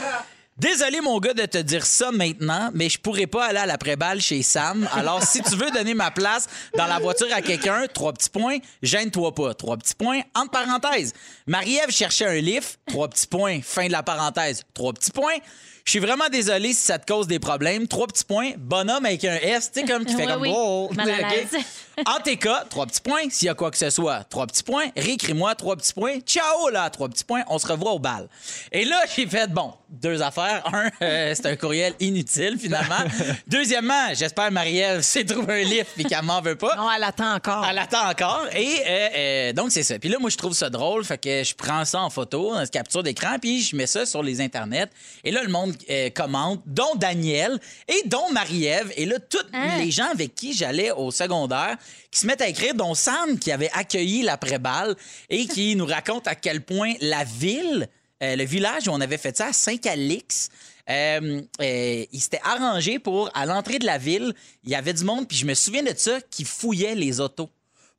Désolé, 0.62 1.00
mon 1.00 1.18
gars, 1.18 1.34
de 1.34 1.44
te 1.44 1.58
dire 1.58 1.84
ça 1.84 2.12
maintenant, 2.12 2.70
mais 2.72 2.88
je 2.88 2.96
pourrais 2.96 3.26
pas 3.26 3.46
aller 3.46 3.58
à 3.58 3.66
l'après-balle 3.66 4.20
chez 4.20 4.42
Sam. 4.42 4.88
Alors, 4.92 5.20
si 5.20 5.42
tu 5.42 5.56
veux 5.56 5.72
donner 5.72 5.92
ma 5.92 6.12
place 6.12 6.48
dans 6.78 6.86
la 6.86 7.00
voiture 7.00 7.26
à 7.34 7.42
quelqu'un, 7.42 7.86
trois 7.92 8.12
petits 8.12 8.30
points, 8.30 8.58
gêne-toi 8.80 9.34
pas. 9.34 9.54
Trois 9.54 9.76
petits 9.76 9.96
points, 9.96 10.20
entre 10.36 10.52
parenthèses. 10.52 11.14
Marie-Ève 11.48 11.90
cherchait 11.90 12.26
un 12.26 12.40
lift, 12.40 12.78
trois 12.86 13.08
petits 13.08 13.26
points, 13.26 13.58
fin 13.60 13.88
de 13.88 13.92
la 13.92 14.04
parenthèse, 14.04 14.62
trois 14.72 14.92
petits 14.92 15.10
points. 15.10 15.38
Je 15.84 15.90
suis 15.90 15.98
vraiment 15.98 16.28
désolé 16.30 16.68
si 16.68 16.80
ça 16.80 16.96
te 17.00 17.12
cause 17.12 17.26
des 17.26 17.40
problèmes. 17.40 17.88
Trois 17.88 18.06
petits 18.06 18.24
points, 18.24 18.52
bonhomme 18.56 19.04
avec 19.04 19.24
un 19.24 19.34
S, 19.34 19.72
tu 19.74 19.80
sais, 19.80 19.86
comme 19.86 20.04
qui 20.04 20.14
fait 20.16 20.26
comme 20.26 20.42
oui. 20.42 20.52
oh. 20.54 20.88
En 22.06 22.20
tes 22.20 22.36
cas, 22.36 22.64
trois 22.68 22.86
petits 22.86 23.00
points. 23.00 23.28
S'il 23.30 23.46
y 23.46 23.48
a 23.48 23.54
quoi 23.54 23.70
que 23.70 23.76
ce 23.78 23.90
soit, 23.90 24.24
trois 24.24 24.46
petits 24.46 24.62
points. 24.62 24.86
Réécris-moi, 24.96 25.54
trois 25.54 25.76
petits 25.76 25.92
points. 25.92 26.18
Ciao, 26.20 26.68
là, 26.70 26.88
trois 26.90 27.08
petits 27.08 27.24
points. 27.24 27.42
On 27.48 27.58
se 27.58 27.66
revoit 27.66 27.92
au 27.92 27.98
bal. 27.98 28.28
Et 28.72 28.84
là, 28.84 29.00
j'ai 29.14 29.26
fait, 29.26 29.50
bon, 29.50 29.72
deux 29.90 30.22
affaires. 30.22 30.62
Un, 30.72 30.90
euh, 31.02 31.32
c'est 31.34 31.46
un 31.46 31.56
courriel 31.56 31.94
inutile, 32.00 32.58
finalement. 32.58 33.04
Deuxièmement, 33.46 34.14
j'espère 34.14 34.50
Marielle 34.50 35.02
s'est 35.12 35.24
trouvé 35.24 35.62
un 35.62 35.64
livre 35.64 35.86
et 35.98 36.04
qu'elle 36.04 36.22
m'en 36.22 36.40
veut 36.40 36.56
pas. 36.56 36.74
Non, 36.76 36.88
elle 36.90 37.04
attend 37.04 37.34
encore. 37.34 37.66
Elle 37.68 37.78
attend 37.78 38.08
encore. 38.08 38.46
Et 38.56 38.80
euh, 38.86 39.08
euh, 39.16 39.52
donc, 39.52 39.70
c'est 39.70 39.82
ça. 39.82 39.98
Puis 39.98 40.08
là, 40.08 40.18
moi, 40.18 40.30
je 40.30 40.36
trouve 40.36 40.54
ça 40.54 40.70
drôle. 40.70 41.04
Fait 41.04 41.18
que 41.18 41.44
je 41.44 41.54
prends 41.54 41.84
ça 41.84 42.00
en 42.00 42.10
photo, 42.10 42.54
en 42.54 42.64
capture 42.66 43.02
d'écran, 43.02 43.36
puis 43.40 43.62
je 43.62 43.76
mets 43.76 43.86
ça 43.86 44.06
sur 44.06 44.22
les 44.22 44.40
internets. 44.40 44.88
Et 45.24 45.30
là, 45.30 45.42
le 45.42 45.50
monde 45.50 45.74
commente, 46.14 46.62
dont 46.66 46.94
Daniel 46.96 47.58
et 47.88 48.08
dont 48.08 48.30
Marie-Ève. 48.32 48.92
Et 48.96 49.04
là, 49.04 49.18
tous 49.18 49.38
Hein? 49.52 49.78
les 49.78 49.90
gens 49.90 50.06
avec 50.10 50.34
qui 50.34 50.54
j'allais 50.54 50.90
au 50.92 51.10
secondaire 51.10 51.76
qui 52.10 52.20
se 52.20 52.26
mettent 52.26 52.42
à 52.42 52.48
écrire, 52.48 52.74
dont 52.74 52.94
Sam 52.94 53.38
qui 53.38 53.52
avait 53.52 53.70
accueilli 53.72 54.22
l'après-balle 54.22 54.96
et 55.30 55.46
qui 55.46 55.76
nous 55.76 55.86
raconte 55.86 56.26
à 56.26 56.34
quel 56.34 56.62
point 56.62 56.94
la 57.00 57.24
ville, 57.24 57.88
euh, 58.22 58.36
le 58.36 58.44
village 58.44 58.88
où 58.88 58.90
on 58.92 59.00
avait 59.00 59.18
fait 59.18 59.36
ça 59.36 59.46
à 59.46 59.52
Saint-Calix, 59.52 60.50
euh, 60.90 61.40
euh, 61.60 62.04
il 62.12 62.20
s'était 62.20 62.40
arrangé 62.44 62.98
pour, 62.98 63.30
à 63.34 63.46
l'entrée 63.46 63.78
de 63.78 63.86
la 63.86 63.98
ville, 63.98 64.34
il 64.64 64.70
y 64.70 64.74
avait 64.74 64.92
du 64.92 65.04
monde, 65.04 65.28
puis 65.28 65.36
je 65.36 65.46
me 65.46 65.54
souviens 65.54 65.82
de 65.82 65.92
ça, 65.96 66.20
qui 66.30 66.44
fouillait 66.44 66.94
les 66.94 67.20
autos 67.20 67.48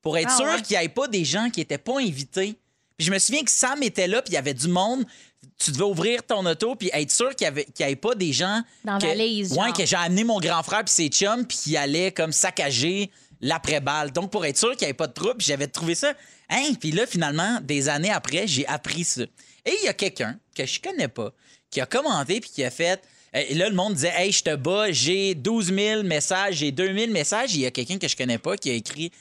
pour 0.01 0.17
être 0.17 0.29
Ah 0.31 0.37
sûr 0.37 0.45
ouais? 0.45 0.61
qu'il 0.61 0.77
n'y 0.77 0.83
ait 0.83 0.89
pas 0.89 1.07
des 1.07 1.23
gens 1.23 1.49
qui 1.49 1.61
n'étaient 1.61 1.77
pas 1.77 1.99
invités. 1.99 2.55
Puis 2.97 3.07
je 3.07 3.11
me 3.11 3.19
souviens 3.19 3.43
que 3.43 3.51
Sam 3.51 3.81
était 3.83 4.07
là, 4.07 4.21
puis 4.21 4.33
il 4.33 4.35
y 4.35 4.37
avait 4.37 4.53
du 4.53 4.67
monde. 4.67 5.05
Tu 5.57 5.71
devais 5.71 5.83
ouvrir 5.85 6.23
ton 6.23 6.45
auto, 6.45 6.75
puis 6.75 6.89
être 6.93 7.11
sûr 7.11 7.35
qu'il 7.35 7.45
n'y 7.45 7.49
avait, 7.49 7.65
qu'il 7.65 7.87
y 7.87 7.89
ait 7.89 7.95
pas 7.95 8.15
des 8.15 8.33
gens. 8.33 8.61
Dans 8.83 8.97
que, 8.97 9.07
valise, 9.07 9.53
Ouais, 9.53 9.71
que 9.71 9.85
j'ai 9.85 9.95
amené 9.95 10.23
mon 10.23 10.39
grand 10.39 10.61
frère, 10.61 10.83
puis 10.83 10.93
ses 10.93 11.07
chums, 11.07 11.45
puis 11.45 11.57
qui 11.57 11.77
allaient 11.77 12.11
comme 12.11 12.31
saccager 12.33 13.09
l'après-balle. 13.43 14.11
Donc, 14.11 14.31
pour 14.31 14.45
être 14.45 14.57
sûr 14.57 14.71
qu'il 14.71 14.79
n'y 14.79 14.85
avait 14.85 14.93
pas 14.93 15.07
de 15.07 15.13
trouble, 15.13 15.39
j'avais 15.39 15.67
trouvé 15.67 15.93
ça. 15.93 16.13
Hein? 16.49 16.73
Puis 16.79 16.91
là, 16.91 17.05
finalement, 17.05 17.59
des 17.61 17.89
années 17.89 18.09
après, 18.09 18.47
j'ai 18.47 18.65
appris 18.67 19.03
ça. 19.03 19.21
Et 19.65 19.73
il 19.81 19.85
y 19.85 19.87
a 19.87 19.93
quelqu'un 19.93 20.39
que 20.55 20.65
je 20.65 20.79
connais 20.79 21.07
pas 21.07 21.31
qui 21.69 21.81
a 21.81 21.85
commenté, 21.85 22.39
puis 22.39 22.49
qui 22.49 22.63
a 22.63 22.71
fait. 22.71 23.01
Et 23.33 23.55
là, 23.55 23.67
le 23.67 23.75
monde 23.75 23.95
disait 23.95 24.13
Hey, 24.15 24.31
je 24.31 24.43
te 24.43 24.55
bats, 24.55 24.91
j'ai 24.91 25.35
12 25.35 25.73
000 25.73 26.03
messages, 26.03 26.55
j'ai 26.55 26.71
2 26.71 26.97
000 26.97 27.11
messages. 27.11 27.53
Et 27.53 27.57
il 27.57 27.61
y 27.61 27.65
a 27.65 27.71
quelqu'un 27.71 27.97
que 27.97 28.07
je 28.07 28.15
connais 28.15 28.37
pas 28.37 28.55
qui 28.57 28.69
a 28.69 28.73
écrit 28.73 29.11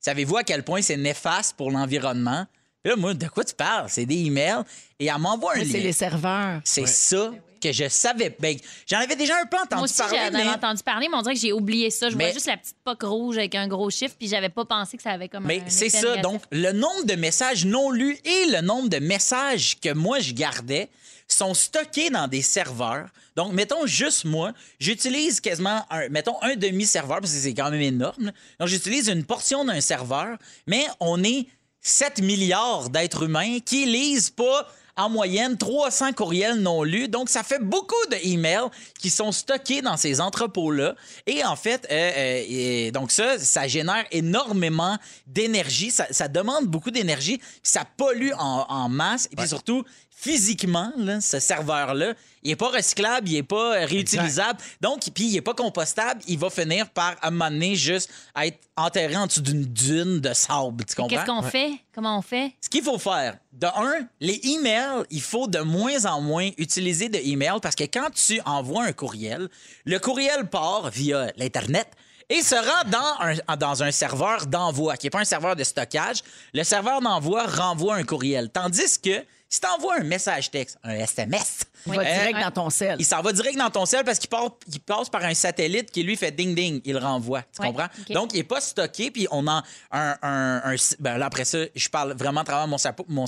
Savez-vous 0.00 0.36
à 0.36 0.44
quel 0.44 0.62
point 0.62 0.82
c'est 0.82 0.96
néfaste 0.96 1.56
pour 1.56 1.70
l'environnement? 1.70 2.46
Puis 2.82 2.90
Là, 2.90 2.96
moi, 2.96 3.14
de 3.14 3.28
quoi 3.28 3.44
tu 3.44 3.54
parles? 3.54 3.86
C'est 3.88 4.04
des 4.04 4.18
emails. 4.18 4.62
Et 4.98 5.06
elle 5.06 5.18
m'envoie 5.18 5.56
un 5.56 5.64
C'est 5.64 5.80
les 5.80 5.92
serveurs. 5.92 6.60
C'est 6.64 6.86
ça 6.86 7.32
que 7.62 7.72
je 7.72 7.88
savais. 7.88 8.34
Ben, 8.40 8.56
J'en 8.86 8.98
avais 8.98 9.16
déjà 9.16 9.34
un 9.40 9.46
peu 9.46 9.56
entendu 9.56 9.74
Moi 9.76 9.82
aussi, 9.84 9.96
parler. 9.98 10.18
j'en 10.32 10.38
mais... 10.38 10.48
entendu 10.48 10.82
parler, 10.82 11.08
mais 11.10 11.16
on 11.16 11.22
dirait 11.22 11.34
que 11.34 11.40
j'ai 11.40 11.52
oublié 11.52 11.90
ça. 11.90 12.10
Je 12.10 12.16
Mais- 12.16 12.24
vois 12.26 12.32
juste 12.34 12.46
la 12.46 12.56
petite 12.56 12.76
poque 12.84 13.02
rouge 13.02 13.38
avec 13.38 13.54
un 13.54 13.68
gros 13.68 13.88
chiffre, 13.90 14.14
puis 14.18 14.28
j'avais 14.28 14.48
pas 14.48 14.64
pensé 14.64 14.96
que 14.96 15.02
ça 15.02 15.10
avait 15.12 15.28
comme 15.28 15.44
Mais 15.46 15.60
un 15.60 15.68
c'est 15.68 15.88
ça. 15.88 16.00
négatif. 16.00 16.22
Donc, 16.22 16.42
le 16.50 16.72
nombre 16.72 17.04
de 17.04 17.14
messages 17.14 17.64
non 17.64 17.90
lus 17.90 18.18
et 18.24 18.46
le 18.50 18.60
nombre 18.60 18.88
de 18.88 18.98
messages 18.98 19.78
que 19.80 19.92
moi, 19.92 20.20
je 20.20 20.32
gardais 20.32 20.88
sont 21.28 21.54
stockés 21.54 22.10
dans 22.10 22.28
des 22.28 22.42
serveurs. 22.42 23.08
Donc, 23.36 23.52
mettons 23.54 23.86
juste 23.86 24.26
moi, 24.26 24.52
j'utilise 24.78 25.40
quasiment, 25.40 25.86
un, 25.88 26.08
mettons, 26.10 26.36
un 26.42 26.56
demi-serveur, 26.56 27.20
parce 27.20 27.32
que 27.32 27.38
c'est 27.38 27.54
quand 27.54 27.70
même 27.70 27.80
énorme. 27.80 28.26
là. 28.26 28.32
Donc, 28.60 28.68
j'utilise 28.68 29.08
une 29.08 29.24
portion 29.24 29.64
d'un 29.64 29.80
serveur, 29.80 30.36
mais 30.66 30.84
on 31.00 31.24
est 31.24 31.46
7 31.80 32.20
milliards 32.20 32.90
d'êtres 32.90 33.22
humains 33.22 33.58
qui 33.64 33.86
lisent 33.86 34.28
pas 34.30 34.68
en 34.96 35.08
moyenne 35.08 35.56
300 35.56 36.12
courriels 36.12 36.56
non 36.56 36.82
lus. 36.82 37.08
Donc, 37.08 37.28
ça 37.28 37.42
fait 37.42 37.62
beaucoup 37.62 37.94
de 38.10 38.16
emails 38.26 38.68
qui 38.98 39.10
sont 39.10 39.32
stockés 39.32 39.82
dans 39.82 39.96
ces 39.96 40.20
entrepôts-là. 40.20 40.94
Et 41.26 41.44
en 41.44 41.56
fait, 41.56 41.86
euh, 41.90 42.12
euh, 42.16 42.44
et 42.48 42.92
donc 42.92 43.10
ça, 43.10 43.38
ça 43.38 43.66
génère 43.66 44.04
énormément 44.10 44.98
d'énergie. 45.26 45.90
Ça, 45.90 46.06
ça 46.10 46.28
demande 46.28 46.66
beaucoup 46.66 46.90
d'énergie. 46.90 47.40
Ça 47.62 47.84
pollue 47.96 48.32
en, 48.38 48.66
en 48.68 48.88
masse. 48.88 49.28
Et 49.32 49.36
puis 49.36 49.48
surtout, 49.48 49.84
physiquement, 50.22 50.92
là, 50.96 51.20
ce 51.20 51.40
serveur-là, 51.40 52.14
il 52.44 52.50
n'est 52.50 52.56
pas 52.56 52.68
recyclable, 52.68 53.28
il 53.28 53.34
n'est 53.34 53.42
pas 53.42 53.76
euh, 53.76 53.86
réutilisable. 53.86 54.60
Donc, 54.80 55.00
puis 55.12 55.24
il 55.24 55.32
n'est 55.32 55.40
pas 55.40 55.54
compostable. 55.54 56.20
Il 56.28 56.38
va 56.38 56.48
finir 56.48 56.88
par, 56.90 57.16
à 57.20 57.26
un 57.26 57.30
moment 57.32 57.50
donné, 57.50 57.74
juste 57.74 58.08
être 58.40 58.58
enterré 58.76 59.16
en 59.16 59.26
dessous 59.26 59.40
d'une 59.40 59.64
dune 59.64 60.20
de 60.20 60.32
sable. 60.32 60.84
Tu 60.84 60.94
comprends? 60.94 61.08
Qu'est-ce 61.08 61.26
qu'on 61.26 61.42
fait? 61.42 61.72
Comment 61.92 62.18
on 62.18 62.22
fait? 62.22 62.52
Ce 62.60 62.68
qu'il 62.68 62.84
faut 62.84 62.98
faire, 62.98 63.36
de 63.52 63.66
un, 63.66 64.06
les 64.20 64.40
emails, 64.44 65.04
il 65.10 65.20
faut 65.20 65.48
de 65.48 65.58
moins 65.58 66.04
en 66.04 66.20
moins 66.20 66.50
utiliser 66.56 67.08
de 67.08 67.18
emails 67.18 67.60
parce 67.60 67.74
que 67.74 67.84
quand 67.84 68.10
tu 68.14 68.40
envoies 68.44 68.84
un 68.84 68.92
courriel, 68.92 69.48
le 69.84 69.98
courriel 69.98 70.48
part 70.48 70.88
via 70.90 71.32
l'Internet 71.36 71.88
et 72.28 72.42
se 72.42 72.54
rend 72.54 72.88
dans 72.88 73.40
un, 73.48 73.56
dans 73.56 73.82
un 73.82 73.90
serveur 73.90 74.46
d'envoi, 74.46 74.96
qui 74.96 75.06
n'est 75.06 75.10
pas 75.10 75.20
un 75.20 75.24
serveur 75.24 75.56
de 75.56 75.64
stockage. 75.64 76.22
Le 76.54 76.62
serveur 76.62 77.00
d'envoi 77.00 77.44
renvoie 77.46 77.96
un 77.96 78.04
courriel. 78.04 78.50
Tandis 78.50 79.00
que 79.00 79.24
si 79.52 79.60
tu 79.60 79.66
envoies 79.66 79.96
un 80.00 80.04
message 80.04 80.50
texte, 80.50 80.78
un 80.82 80.94
SMS, 80.94 81.64
Il 81.84 81.92
va 81.92 82.00
euh, 82.00 82.04
direct 82.04 82.40
dans 82.40 82.50
ton 82.62 82.70
sel. 82.70 82.96
il 82.98 83.04
s'en 83.04 83.20
va 83.20 83.32
direct 83.34 83.58
dans 83.58 83.68
ton 83.68 83.84
cell 83.84 84.02
parce 84.02 84.18
qu'il 84.18 84.30
part- 84.30 84.56
il 84.72 84.80
passe 84.80 85.10
par 85.10 85.22
un 85.24 85.34
satellite 85.34 85.90
qui 85.90 86.02
lui 86.02 86.16
fait 86.16 86.30
ding 86.30 86.54
ding, 86.54 86.80
il 86.86 86.94
le 86.94 86.98
renvoie. 87.00 87.42
Tu 87.54 87.60
comprends? 87.60 87.88
Donc 88.08 88.32
il 88.32 88.38
est 88.40 88.44
pas 88.44 88.62
stocké 88.62 89.10
puis 89.10 89.28
on 89.30 89.46
a 89.48 89.62
un, 89.90 90.16
un, 90.22 90.62
un- 90.72 90.76
ben 91.00 91.18
là 91.18 91.26
après 91.26 91.44
ça, 91.44 91.58
je 91.74 91.88
parle 91.90 92.14
vraiment 92.16 92.40
à 92.40 92.44
travers 92.44 92.66
mon 92.66 92.78
sapo, 92.78 93.04
mon 93.10 93.26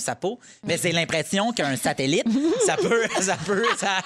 mais 0.62 0.78
c'est 0.78 0.92
l'impression 0.92 1.52
qu'un 1.52 1.76
satellite, 1.76 2.24
ça 2.66 2.76
peut 2.78 3.02
ça 3.20 3.36
peut 3.44 3.66
ça, 3.76 3.98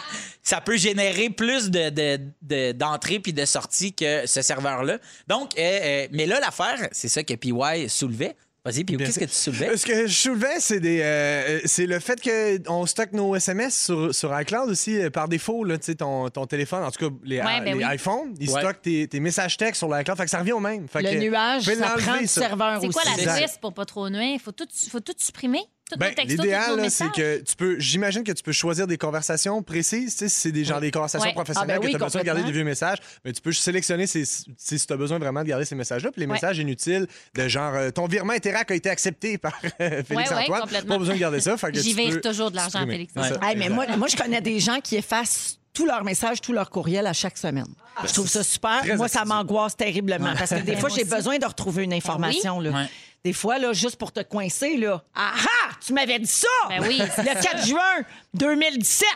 ça 0.43 0.61
peut 0.61 0.77
générer 0.77 1.31
plus 1.31 1.71
de 1.71 1.91
de- 1.91 2.21
de- 2.43 2.73
d'entrées 2.73 3.21
puis 3.21 3.33
de 3.33 3.45
sorties 3.45 3.93
que 3.93 4.27
ce 4.27 4.43
serveur 4.43 4.83
là. 4.83 4.99
Donc 5.29 5.57
euh, 5.57 5.63
euh, 5.63 6.09
mais 6.11 6.27
là 6.27 6.41
l'affaire, 6.41 6.89
c'est 6.91 7.09
ça 7.09 7.23
que 7.23 7.35
PY 7.35 7.89
soulevait. 7.89 8.35
Vas-y, 8.71 8.85
puis 8.85 8.97
qu'est-ce 8.97 9.19
que 9.19 9.25
tu 9.25 9.33
soulevais? 9.35 9.71
Euh, 9.71 9.77
Ce 9.77 9.87
que 9.87 10.07
je 10.07 10.13
soulevais, 10.13 10.61
c'est 10.61 10.81
des, 10.81 11.01
euh, 11.03 11.61
c'est 11.65 11.87
le 11.87 11.99
fait 12.01 12.21
qu'on 12.23 12.85
stocke 12.87 13.13
nos 13.13 13.35
SMS 13.35 13.85
sur, 13.85 14.15
sur 14.15 14.39
iCloud 14.41 14.69
aussi 14.71 15.01
euh, 15.01 15.11
par 15.11 15.29
défaut. 15.29 15.65
Là, 15.65 15.79
tu 15.79 15.87
sais, 15.87 15.95
ton, 15.95 16.29
ton 16.29 16.47
téléphone, 16.47 16.85
en 16.85 16.91
tout 16.91 17.09
cas, 17.09 17.15
les, 17.25 17.39
Ouais, 17.41 17.61
ben 17.61 17.65
les 17.65 17.75
oui. 17.75 17.85
iPhones, 17.95 18.35
ils 18.41 18.51
Ouais. 18.51 18.61
stockent 18.61 18.83
tes, 18.83 19.09
tes 19.09 19.21
messages 19.21 19.57
textes 19.57 19.79
sur 19.79 19.89
l'iCloud. 19.89 20.17
Fait 20.19 20.25
que 20.25 20.31
ça 20.31 20.39
revient 20.41 20.53
au 20.53 20.61
même. 20.61 20.87
Fait 20.89 21.03
Le 21.03 21.11
que, 21.11 21.17
nuage, 21.17 21.63
ça 21.65 21.95
prend 21.97 22.19
du 22.19 22.27
serveur 22.27 22.81
C'est 22.81 22.89
quoi 22.89 23.03
la 23.05 23.37
twist 23.39 23.59
pour 23.61 23.73
pas 23.73 23.85
trop 23.85 24.09
nuire? 24.11 24.39
Faut 24.43 24.53
tout, 24.53 24.67
faut 24.91 25.01
tout 25.01 25.15
supprimer? 25.19 25.61
Ben, 25.97 26.13
l'idéal, 26.27 26.91
c'est 26.91 27.11
que 27.13 27.39
tu 27.43 27.57
peux. 27.57 27.79
J'imagine 27.79 28.23
que 28.23 28.33
tu 28.33 28.43
peux 28.43 28.53
choisir 28.53 28.87
des 28.87 28.99
conversations 28.99 29.63
précises. 29.63 30.13
Tu 30.13 30.19
sais, 30.19 30.29
si 30.29 30.41
c'est 30.41 30.53
des 30.53 30.65
genre 30.65 30.81
des 30.81 30.91
conversations 30.91 31.27
Ouais. 31.29 31.33
professionnelles 31.35 31.77
Ah, 31.77 31.79
ben 31.81 31.87
oui, 31.87 31.93
que 31.93 31.97
tu 31.97 32.03
as 32.03 32.07
besoin 32.07 32.21
de 32.21 32.27
garder 32.27 32.43
des 32.43 32.53
vieux 32.53 32.65
messages, 32.65 32.99
mais 33.25 33.33
tu 33.33 33.41
peux 33.41 33.53
sélectionner 33.53 34.07
ces- 34.07 34.25
si 34.27 34.47
tu 34.87 34.93
as 34.93 34.97
besoin 34.97 35.19
vraiment 35.19 35.43
de 35.43 35.49
garder 35.49 35.65
ces 35.65 35.75
messages-là. 35.75 36.11
Puis 36.13 36.21
les 36.21 36.27
Ouais. 36.27 36.35
messages 36.35 36.59
inutiles 36.59 37.07
de 37.35 37.49
genre 37.49 37.73
euh, 37.75 37.91
ton 37.91 38.07
virement 38.07 38.35
Interac 38.35 38.71
a 38.71 38.75
été 38.75 38.91
accepté 38.91 39.39
par 39.39 39.59
Félix 39.61 40.11
Ouais, 40.11 40.17
ouais, 40.17 40.25
Antoine. 40.45 40.61
complètement. 40.63 40.95
pas 40.95 40.99
besoin 40.99 41.15
de 41.15 41.21
garder 41.21 41.41
ça. 41.41 41.57
J'y 41.73 41.95
vire 41.95 42.21
toujours 42.21 42.51
de 42.51 42.57
l'argent 42.57 42.81
à. 42.81 42.87
Félix. 42.87 43.15
Hey, 43.43 43.57
mais 43.57 43.69
moi, 43.71 43.87
moi, 43.97 44.09
je 44.09 44.17
connais 44.17 44.41
des 44.43 44.61
gens 44.61 44.81
qui 44.81 44.97
effacent 44.97 45.59
tous 45.73 45.87
leurs 45.87 46.03
messages, 46.05 46.41
tous 46.41 46.53
leurs 46.53 46.71
courriels 46.71 47.07
à 47.07 47.13
chaque 47.13 47.39
semaine. 47.39 47.69
Je 48.05 48.13
trouve 48.13 48.29
ça 48.29 48.43
super. 48.43 48.83
Moi, 48.97 49.09
ça 49.09 49.25
m'angoisse 49.25 49.77
terriblement 49.77 50.35
parce 50.37 50.51
que 50.51 50.61
des 50.61 50.77
fois, 50.81 50.89
j'ai 50.89 51.05
besoin 51.05 51.39
de 51.39 51.47
retrouver 51.47 51.85
une 51.85 51.93
information. 51.95 52.61
là. 52.61 52.87
Des 53.25 53.33
fois, 53.33 53.59
là, 53.59 53.73
juste 53.73 53.97
pour 53.97 54.13
te 54.13 54.21
coincer, 54.21 54.77
là. 54.77 55.03
Ah 55.15 55.33
ah! 55.37 55.71
Tu 55.85 55.93
m'avais 55.93 56.19
dit 56.19 56.27
ça! 56.27 56.47
Ben 56.69 56.83
oui, 56.87 57.01
c'est 57.15 57.23
Le 57.23 57.41
4 57.43 57.67
juin 57.67 58.05
2017! 58.35 59.07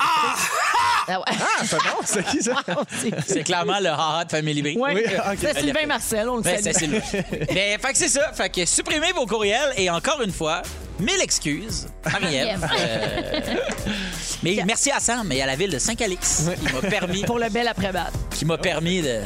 ah! 0.00 0.34
Ah! 1.08 1.18
ouais. 1.18 1.24
Ah, 1.28 1.64
c'est 1.64 1.76
bon, 1.76 2.00
c'est 2.04 2.24
qui 2.26 2.42
ça? 2.42 2.54
C'est- 3.26 3.42
clairement 3.44 3.78
le 3.80 3.88
haha 3.88 4.24
de 4.24 4.30
Family 4.30 4.62
B. 4.62 4.66
Oui, 4.78 5.02
ok. 5.04 5.38
C'est 5.40 5.60
Sylvain 5.60 5.86
Marcel, 5.86 6.28
on 6.28 6.36
le 6.36 6.42
Ben, 6.42 6.62
salue. 6.62 6.74
c'est 6.74 6.78
Sylvain. 6.78 7.46
Mais, 7.52 7.78
fait 7.82 7.92
que 7.92 7.98
c'est 7.98 8.08
ça. 8.08 8.32
Fait 8.32 8.48
que 8.48 8.64
supprimez 8.64 9.12
vos 9.12 9.26
courriels 9.26 9.72
et 9.76 9.90
encore 9.90 10.22
une 10.22 10.32
fois, 10.32 10.62
mille 11.00 11.20
excuses, 11.22 11.86
Marie-Ève. 12.04 12.68
Euh, 12.78 13.56
mais 14.42 14.58
merci 14.66 14.90
à 14.90 15.00
Sam 15.00 15.30
et 15.32 15.42
à 15.42 15.46
la 15.46 15.56
ville 15.56 15.70
de 15.70 15.78
Saint-Calix 15.78 16.44
qui 16.66 16.72
m'a 16.74 16.80
permis, 16.88 17.22
Pour 17.24 17.38
le 17.38 17.48
bel 17.48 17.68
après-batte. 17.68 18.12
qui 18.30 18.44
m'a 18.44 18.58
permis 18.58 19.02
de. 19.02 19.20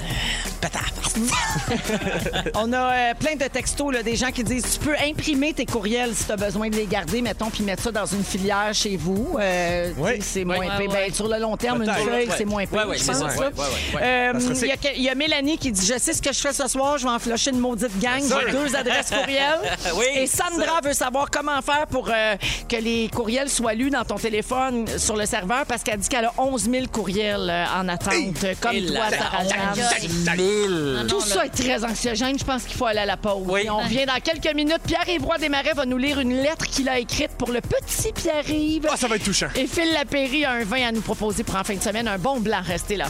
On 2.55 2.73
a 2.73 2.93
euh, 3.11 3.15
plein 3.19 3.37
de 3.37 3.45
textos, 3.45 3.93
là, 3.93 4.03
des 4.03 4.17
gens 4.17 4.31
qui 4.31 4.43
disent 4.43 4.65
tu 4.79 4.79
peux 4.87 4.95
imprimer 5.07 5.53
tes 5.53 5.67
courriels 5.67 6.15
si 6.15 6.25
tu 6.25 6.33
as 6.33 6.37
besoin 6.37 6.69
de 6.71 6.77
les 6.77 6.87
garder, 6.87 7.21
mettons, 7.23 7.51
puis 7.51 7.63
mettre 7.63 7.83
ça 7.85 7.93
dans 7.93 8.07
une 8.07 8.25
filière 8.25 8.71
chez 8.73 8.97
vous. 8.97 9.37
Euh, 9.39 9.93
Oui. 9.99 10.15
tu 10.17 10.23
sais, 10.23 10.27
C'est 10.35 10.45
moins 10.45 10.59
Ouais, 10.59 10.67
pire. 10.79 10.91
ouais. 10.91 11.07
Ben, 11.09 11.15
sur 11.15 11.29
le 11.29 11.39
long 11.39 11.57
terme, 11.57 11.83
une 11.83 11.93
feuille, 11.93 12.29
Ouais. 12.29 12.35
c'est 12.37 12.45
moins 12.45 12.67
pire. 12.67 12.89
Ouais, 12.89 12.99
ça. 12.99 13.13
Ouais, 13.13 13.25
ouais, 13.37 13.47
ouais. 13.95 14.01
Euh, 14.03 14.33
Il 14.41 14.67
y, 14.67 14.97
il 14.97 15.03
y 15.03 15.09
a 15.11 15.15
Mélanie 15.15 15.59
qui 15.59 15.71
dit 15.71 15.85
Je 15.87 15.99
sais 15.99 16.13
ce 16.13 16.21
que 16.23 16.33
je 16.33 16.41
fais 16.41 16.53
ce 16.53 16.67
soir, 16.67 16.99
je 16.99 17.05
vais 17.05 17.11
en 17.11 17.19
flusher 17.19 17.51
une 17.51 17.61
maudite 17.61 17.97
gang. 18.01 18.21
J'ai 18.23 18.51
deux 18.53 18.75
adresses 18.75 19.11
courriels. 19.11 19.61
Oui, 19.97 20.07
Et 20.17 20.27
Sandra 20.27 20.81
veut 20.83 20.95
savoir 20.95 21.31
comment 21.31 21.61
faire 21.65 21.87
pour 21.87 22.09
euh, 22.11 22.37
que 22.69 22.77
les 22.77 23.09
courriels 23.09 23.49
soient 23.49 23.75
lus 23.75 23.91
dans 23.91 24.05
ton 24.05 24.17
téléphone 24.17 24.87
euh, 24.89 24.99
sur 24.99 25.17
le 25.17 25.27
serveur 25.27 25.65
parce 25.67 25.83
qu'elle 25.83 25.99
dit 25.99 26.09
qu'elle 26.09 26.27
a 26.27 26.33
11 26.39 26.71
000 26.71 26.87
courriels 26.93 27.49
euh, 27.51 27.65
en 27.75 27.89
attente, 27.89 28.45
euh, 28.45 28.55
comme 28.61 28.75
Et 28.75 28.87
toi, 28.87 29.11
Sarah. 29.11 29.45
Tout 31.09 31.21
ça 31.21 31.47
est 31.47 31.51
très 31.51 31.85
anxiogène. 31.85 32.39
Je 32.39 32.45
pense 32.45 32.65
qu'il 32.65 32.77
faut 32.77 32.87
aller 32.87 33.01
à 33.01 33.07
la 33.07 33.17
pause. 33.17 33.45
Oui. 33.47 33.69
On 33.71 33.79
revient 33.79 34.07
dans 34.07 34.21
quelques 34.23 34.55
minutes. 34.55 34.81
Pierre-Yves 34.87 35.25
Desmarais 35.41 35.73
va 35.75 35.87
nous 35.87 35.99
lire 35.99 36.21
une 36.21 36.35
lettre 36.35 36.67
qu'il 36.67 36.89
a 36.89 36.99
écrite 36.99 37.33
pour 37.39 37.51
le 37.51 37.61
petit 37.61 38.13
Pierre-Yves. 38.13 38.87
Ah, 38.91 38.97
ça 38.97 39.09
va 39.09 39.17
être 39.17 39.25
touchant. 39.25 39.49
Et 39.57 39.67
Phil 39.67 39.93
Lapéry 39.93 40.45
a 40.45 40.53
un 40.53 40.65
vin 40.65 40.89
à 40.89 40.93
nous 40.93 41.01
proposer 41.01 41.45
pour 41.45 41.57
en 41.57 41.65
fin 41.65 41.75
de 41.75 41.83
semaine. 41.83 42.09
Un 42.09 42.19
bon 42.19 42.41
blanc. 42.41 42.61
Restez 42.65 42.97
là. 42.97 43.07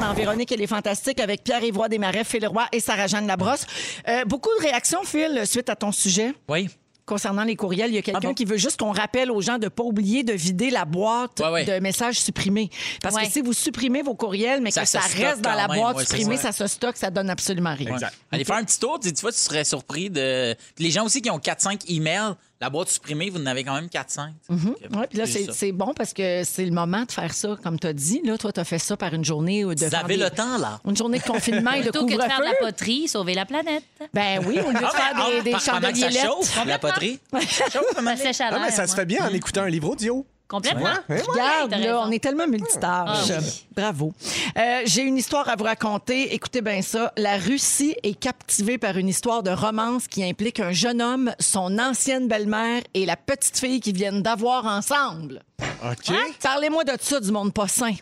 Dans 0.00 0.12
Véronique, 0.12 0.52
elle 0.52 0.60
est 0.60 0.66
fantastique 0.66 1.20
avec 1.20 1.44
Pierre-Yves 1.44 1.78
Desmarais, 1.88 2.24
Phil 2.24 2.46
Roy 2.46 2.66
et 2.72 2.80
Sarah-Jeanne 2.80 3.26
Labrosse. 3.26 3.66
Euh, 4.08 4.24
beaucoup 4.24 4.50
de 4.58 4.62
réactions, 4.62 5.02
Phil, 5.04 5.42
suite 5.46 5.70
à 5.70 5.76
ton 5.76 5.92
sujet? 5.92 6.32
Oui. 6.48 6.68
Concernant 7.06 7.44
les 7.44 7.54
courriels, 7.54 7.90
il 7.90 7.94
y 7.96 7.98
a 7.98 8.02
quelqu'un 8.02 8.20
Ah 8.22 8.26
bon? 8.28 8.32
qui 8.34 8.46
veut 8.46 8.56
juste 8.56 8.80
qu'on 8.80 8.90
rappelle 8.92 9.30
aux 9.30 9.42
gens 9.42 9.58
de 9.58 9.64
ne 9.64 9.68
pas 9.68 9.82
oublier 9.82 10.22
de 10.22 10.32
vider 10.32 10.70
la 10.70 10.86
boîte 10.86 11.40
Ouais, 11.40 11.50
ouais. 11.50 11.64
de 11.66 11.78
messages 11.80 12.18
supprimés. 12.18 12.70
Parce 13.02 13.14
Ouais. 13.14 13.26
que 13.26 13.30
si 13.32 13.42
vous 13.42 13.52
supprimez 13.52 14.00
vos 14.02 14.14
courriels, 14.14 14.62
mais 14.62 14.70
Ça 14.70 14.82
que 14.82 14.88
ça 14.88 15.00
reste 15.00 15.42
dans 15.42 15.52
la 15.52 15.68
même, 15.68 15.80
boîte 15.80 16.00
supprimée, 16.00 16.36
ça. 16.38 16.52
ça 16.52 16.66
se 16.66 16.74
stocke, 16.74 16.96
ça 16.96 17.10
donne 17.10 17.28
absolument 17.28 17.74
rien. 17.74 17.96
Allez 18.32 18.44
faire 18.44 18.56
un 18.56 18.64
petit 18.64 18.78
tour, 18.80 18.98
tu 19.00 19.12
tu 19.12 19.20
vois, 19.20 19.32
tu 19.32 19.38
serais 19.38 19.64
surpris 19.64 20.08
de. 20.08 20.54
Les 20.78 20.90
gens 20.90 21.04
aussi 21.04 21.20
qui 21.20 21.30
ont 21.30 21.38
4-5 21.38 21.82
emails, 21.88 22.34
la 22.64 22.70
boîte 22.70 22.88
supprimée, 22.88 23.28
vous 23.28 23.38
en 23.40 23.46
avez 23.46 23.62
quand 23.62 23.74
même 23.74 23.86
4-5. 23.88 24.28
Ouais, 24.48 25.06
puis 25.08 25.18
là, 25.18 25.24
c'est 25.26 25.72
bon 25.72 25.92
parce 25.94 26.12
que 26.14 26.42
c'est 26.44 26.64
le 26.64 26.70
moment 26.70 27.04
de 27.04 27.12
faire 27.12 27.32
ça, 27.34 27.56
comme 27.62 27.78
tu 27.78 27.86
as 27.86 27.92
dit. 27.92 28.22
Là, 28.24 28.38
toi, 28.38 28.52
tu 28.52 28.60
as 28.60 28.64
fait 28.64 28.78
ça 28.78 28.96
par 28.96 29.12
une 29.12 29.24
journée 29.24 29.64
ou 29.64 29.74
de 29.74 29.84
Vous 29.84 29.94
avez 29.94 30.16
des- 30.16 30.22
le 30.22 30.30
temps, 30.30 30.56
là. 30.58 30.80
Une 30.86 30.96
journée 30.96 31.18
de 31.18 31.24
confinement 31.24 31.72
et 31.72 31.82
de 31.82 31.82
Plutôt 31.90 32.06
que 32.06 32.14
de 32.14 32.20
faire 32.20 32.38
de 32.40 32.44
la 32.44 32.54
poterie, 32.58 33.06
sauver 33.06 33.34
la 33.34 33.44
planète. 33.44 33.84
Ben 34.14 34.42
oui, 34.46 34.58
au 34.66 34.70
lieu 34.70 34.78
de 34.78 34.84
Ah, 34.84 34.90
faire 34.90 35.14
mais, 35.16 35.42
des, 35.42 35.52
ah, 35.54 35.58
des 35.58 35.70
pendant 35.70 35.92
que 35.92 35.98
ça 35.98 36.08
chandeliers 36.10 36.20
chauffe, 36.20 36.66
la 36.66 36.78
poterie. 36.78 37.20
Ça 37.32 37.64
chauffe, 37.70 38.04
Ça 38.04 38.16
sèche 38.16 38.40
à 38.40 38.48
Ah, 38.50 38.58
l'air. 38.58 38.72
ça 38.72 38.86
se 38.86 38.94
fait 38.94 39.04
bien 39.06 39.26
en 39.28 39.32
écoutant 39.34 39.62
un 39.62 39.68
livre 39.68 39.90
audio. 39.90 40.24
Complètement. 40.46 40.84
Ouais. 41.08 41.22
Regarde, 41.26 41.70
là, 41.72 42.02
on 42.06 42.10
est 42.10 42.22
tellement 42.22 42.46
multitâches. 42.46 43.30
Ah 43.30 43.38
oui. 43.40 43.66
Bravo. 43.74 44.12
Euh, 44.56 44.82
J'ai 44.84 45.02
une 45.02 45.16
histoire 45.16 45.48
à 45.48 45.56
vous 45.56 45.64
raconter. 45.64 46.34
Écoutez 46.34 46.60
bien 46.60 46.82
ça. 46.82 47.12
La 47.16 47.38
Russie 47.38 47.96
est 48.02 48.14
captivée 48.18 48.78
par 48.78 48.96
une 48.98 49.08
histoire 49.08 49.42
de 49.42 49.50
romance 49.50 50.06
qui 50.06 50.22
implique 50.22 50.60
un 50.60 50.72
jeune 50.72 51.00
homme, 51.00 51.32
son 51.40 51.78
ancienne 51.78 52.28
belle-mère 52.28 52.82
et 52.92 53.06
la 53.06 53.16
petite 53.16 53.58
fille 53.58 53.80
qu'ils 53.80 53.96
viennent 53.96 54.22
d'avoir 54.22 54.66
ensemble. 54.66 55.42
OK. 55.90 56.14
Parlez-moi 56.42 56.84
de 56.84 56.92
ça, 57.00 57.20
du 57.20 57.30
monde 57.30 57.52
pas 57.52 57.68
sain. 57.68 57.92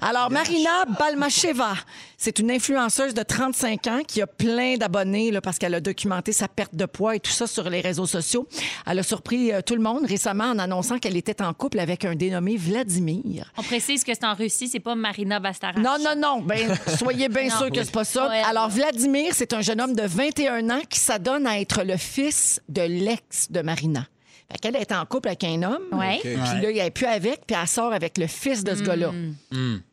Alors, 0.00 0.30
Marina 0.30 0.84
Balmacheva, 0.98 1.74
c'est 2.18 2.38
une 2.38 2.50
influenceuse 2.50 3.14
de 3.14 3.22
35 3.22 3.86
ans 3.86 4.00
qui 4.06 4.20
a 4.22 4.26
plein 4.26 4.76
d'abonnés 4.76 5.30
là, 5.30 5.40
parce 5.40 5.58
qu'elle 5.58 5.74
a 5.74 5.80
documenté 5.80 6.32
sa 6.32 6.48
perte 6.48 6.74
de 6.74 6.84
poids 6.86 7.16
et 7.16 7.20
tout 7.20 7.30
ça 7.30 7.46
sur 7.46 7.68
les 7.70 7.80
réseaux 7.80 8.06
sociaux. 8.06 8.46
Elle 8.86 8.98
a 8.98 9.02
surpris 9.02 9.52
euh, 9.52 9.60
tout 9.62 9.74
le 9.74 9.82
monde 9.82 10.04
récemment 10.04 10.44
en 10.44 10.58
annonçant 10.58 10.98
qu'elle 10.98 11.16
était 11.16 11.40
en 11.42 11.52
couple 11.54 11.78
avec 11.80 12.04
un 12.04 12.14
dénommé 12.14 12.56
Vladimir. 12.56 13.50
On 13.56 13.62
précise 13.62 14.04
que 14.04 14.12
c'est 14.14 14.24
en 14.24 14.34
Russie, 14.34 14.68
c'est 14.68 14.80
pas 14.80 14.94
Marina 14.94 15.40
Bastarache. 15.40 15.82
Non, 15.82 15.96
non, 16.00 16.14
non. 16.16 16.40
Ben, 16.42 16.74
soyez 16.98 17.28
bien 17.28 17.48
Non. 17.48 17.56
sûr 17.56 17.70
que 17.70 17.82
c'est 17.82 17.90
pas 17.92 18.04
ça. 18.04 18.30
Alors, 18.46 18.68
Vladimir, 18.68 19.32
c'est 19.34 19.52
un 19.52 19.60
jeune 19.62 19.80
homme 19.80 19.94
de 19.94 20.02
21 20.06 20.70
ans 20.70 20.82
qui 20.88 20.98
s'adonne 21.00 21.46
à 21.46 21.58
être 21.60 21.82
le 21.82 21.96
fils 21.96 22.60
de 22.68 22.82
l'ex 22.82 23.50
de 23.50 23.60
Marina. 23.62 24.06
Fait 24.52 24.58
qu'elle 24.58 24.76
est 24.76 24.92
en 24.92 25.04
couple 25.06 25.28
avec 25.28 25.42
un 25.44 25.62
homme. 25.62 25.82
Ouais. 25.92 26.18
Puis 26.22 26.34
là, 26.36 26.70
il 26.70 26.76
n'est 26.76 26.90
plus 26.90 27.06
avec, 27.06 27.46
puis 27.46 27.56
elle 27.60 27.66
sort 27.66 27.92
avec 27.92 28.18
le 28.18 28.26
fils 28.26 28.62
de 28.64 28.74
ce 28.74 28.82
gars-là. 28.82 29.10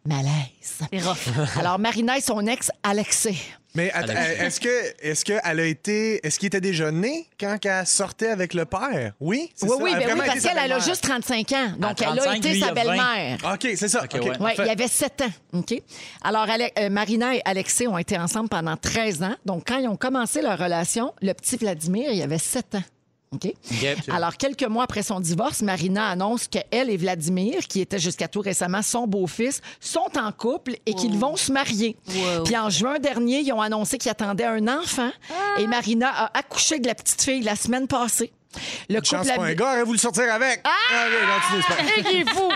Malaise. 0.05 0.79
C'est 0.91 1.01
rough. 1.01 1.17
Alors, 1.59 1.79
Marina 1.79 2.17
et 2.17 2.21
son 2.21 2.45
ex, 2.47 2.71
Alexei. 2.83 3.35
Mais 3.75 3.91
att- 3.91 4.09
Alex. 4.09 4.41
est-ce 4.41 4.59
que 4.59 4.93
est-ce 5.07 5.23
qu'elle 5.23 5.59
a 5.59 5.63
été 5.65 6.25
est-ce 6.25 6.39
qu'il 6.39 6.47
était 6.47 6.59
déjà 6.59 6.91
né 6.91 7.27
quand 7.39 7.55
elle 7.63 7.85
sortait 7.85 8.29
avec 8.29 8.55
le 8.55 8.65
père? 8.65 9.13
Oui, 9.19 9.51
c'est 9.53 9.67
Oui, 9.69 9.77
ça? 9.77 9.83
oui, 9.83 9.91
Elle 9.93 9.95
a 9.95 9.99
ben 9.99 10.05
oui, 10.05 10.05
vraiment 10.13 10.23
parce 10.25 10.37
été 10.37 10.39
sa 10.39 10.47
qu'elle 10.49 10.57
elle 10.57 10.71
a 10.71 10.75
belle-mère. 10.75 10.87
juste 10.89 11.03
35 11.03 11.51
ans. 11.51 11.67
Donc, 11.77 12.01
elle 12.01 12.07
a 12.07 12.15
35, 12.15 12.35
été 12.37 12.49
lui, 12.53 12.59
sa 12.59 12.65
il 12.65 12.69
a 12.69 12.73
20. 12.73 12.73
belle-mère. 12.73 13.37
OK, 13.53 13.67
c'est 13.75 13.87
ça. 13.87 14.03
OK. 14.03 14.13
ouais. 14.25 14.31
Oui, 14.39 14.51
il 14.57 14.65
y 14.65 14.69
avait 14.69 14.87
7 14.87 15.21
ans. 15.21 15.31
OK? 15.59 15.73
Alors, 16.23 16.49
Ale- 16.49 16.71
euh, 16.79 16.89
Marina 16.89 17.35
et 17.35 17.41
Alexei 17.45 17.87
ont 17.87 17.97
été 17.99 18.17
ensemble 18.17 18.49
pendant 18.49 18.75
13 18.75 19.21
ans. 19.21 19.35
Donc, 19.45 19.65
quand 19.67 19.77
ils 19.77 19.87
ont 19.87 19.97
commencé 19.97 20.41
leur 20.41 20.57
relation, 20.57 21.13
le 21.21 21.33
petit 21.33 21.55
Vladimir, 21.57 22.11
il 22.11 22.21
avait 22.23 22.39
7 22.39 22.73
ans. 22.73 22.83
OK? 23.31 23.53
Alors, 24.09 24.37
quelques 24.37 24.63
mois 24.63 24.85
après 24.85 25.03
son 25.03 25.19
divorce, 25.19 25.61
Marina 25.61 26.07
annonce 26.07 26.47
qu'elle 26.47 26.89
et 26.89 26.97
Vladimir, 26.97 27.59
qui 27.67 27.79
étaient 27.79 27.99
jusqu'à 27.99 28.27
tout 28.27 28.41
récemment 28.41 28.81
son 28.81 29.05
beau-fils, 29.05 29.61
sont 29.79 30.09
en 30.17 30.31
couple 30.31 30.77
et 30.85 30.93
qu'ils 30.95 31.17
vont 31.17 31.35
se 31.35 31.51
marier. 31.51 31.95
Wow. 32.07 32.43
Puis 32.43 32.57
en 32.57 32.69
juin 32.69 32.97
dernier, 32.97 33.41
ils 33.41 33.53
ont 33.53 33.61
annoncé 33.61 33.99
qu'ils 33.99 34.09
attendaient 34.09 34.45
un 34.45 34.67
enfant 34.67 35.11
et 35.59 35.67
Marina 35.67 36.09
a 36.09 36.37
accouché 36.37 36.79
de 36.79 36.87
la 36.87 36.95
petite 36.95 37.21
fille 37.21 37.41
la 37.41 37.55
semaine 37.55 37.87
passée. 37.87 38.31
Le 38.89 38.95
Chance 39.03 39.27
couple 39.27 39.35
pas 39.35 39.41
un 39.43 39.45
habite- 39.45 39.57
gars, 39.59 39.67
aurait 39.73 39.83
voulu 39.83 39.99
sortir 39.99 40.33
avec. 40.33 40.61
Ah! 40.63 40.69
C'est 41.51 41.67
pas 41.67 41.81
grave. 41.83 41.91
Et 41.97 42.03
qui 42.03 42.17
est 42.21 42.29
fou. 42.29 42.51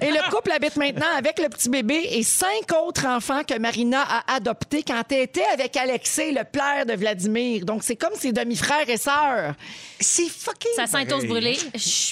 Et 0.00 0.10
le 0.10 0.30
couple 0.30 0.50
habite 0.52 0.76
maintenant 0.76 1.06
avec 1.18 1.38
le 1.38 1.48
petit 1.50 1.68
bébé 1.68 2.00
et 2.12 2.22
cinq 2.22 2.72
autres 2.82 3.06
enfants 3.06 3.42
que 3.44 3.58
Marina 3.58 4.02
a 4.02 4.34
adoptés 4.36 4.82
quand 4.82 5.02
elle 5.10 5.20
était 5.20 5.44
avec 5.52 5.76
Alexei, 5.76 6.32
le 6.32 6.44
père 6.44 6.86
de 6.86 6.94
Vladimir. 6.94 7.64
Donc, 7.66 7.82
c'est 7.84 7.96
comme 7.96 8.14
ses 8.14 8.32
demi-frères 8.32 8.88
et 8.88 8.96
sœurs. 8.96 9.54
C'est 10.00 10.28
fucking... 10.30 10.70
Ça 10.76 10.86
sent 10.86 11.06
tous 11.06 11.26
brûlé. 11.26 11.58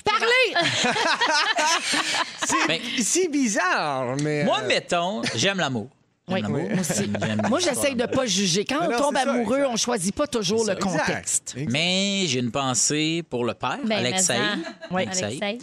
Parlez! 0.05 0.69
Ben, 2.69 2.81
C'est 3.03 3.29
bizarre, 3.29 4.17
mais. 4.23 4.45
moi, 4.45 4.59
euh, 4.63 4.67
mettons, 4.69 5.23
j'aime 5.35 5.59
l'amour. 5.59 5.89
Oui, 6.29 6.43
moi 6.43 6.61
aussi. 6.81 7.09
Moi, 7.49 7.61
j'essaye 7.61 7.95
de 7.95 8.07
pas 8.07 8.27
juger. 8.27 8.65
Quand 8.65 8.89
on 8.89 8.99
tombe 8.99 9.17
amoureux, 9.17 9.65
on 9.69 9.77
choisit 9.77 10.15
pas 10.15 10.27
toujours 10.27 10.65
le 10.67 10.75
contexte. 10.75 11.55
Exact. 11.57 11.71
Mais 11.73 12.25
j'ai 12.27 12.41
une 12.41 12.51
pensée 12.51 13.23
pour 13.29 13.45
le 13.45 13.55
père, 13.55 13.79
Ben, 13.85 13.99
Alexei. 13.99 14.37
Oui. 14.91 15.03
Alexei. 15.03 15.39
Alexei. 15.41 15.59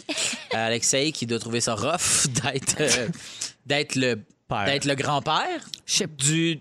Euh, 0.54 0.66
Alexei 0.66 1.12
qui 1.12 1.26
doit 1.26 1.38
trouver 1.38 1.60
ça 1.60 1.74
rough 1.74 2.26
d'être 2.42 2.80
euh, 2.80 3.08
d'être 3.66 3.94
le 3.96 4.22
Père. 4.48 4.64
d'être 4.64 4.84
le 4.86 4.94
grand-père 4.94 5.60
du 6.18 6.60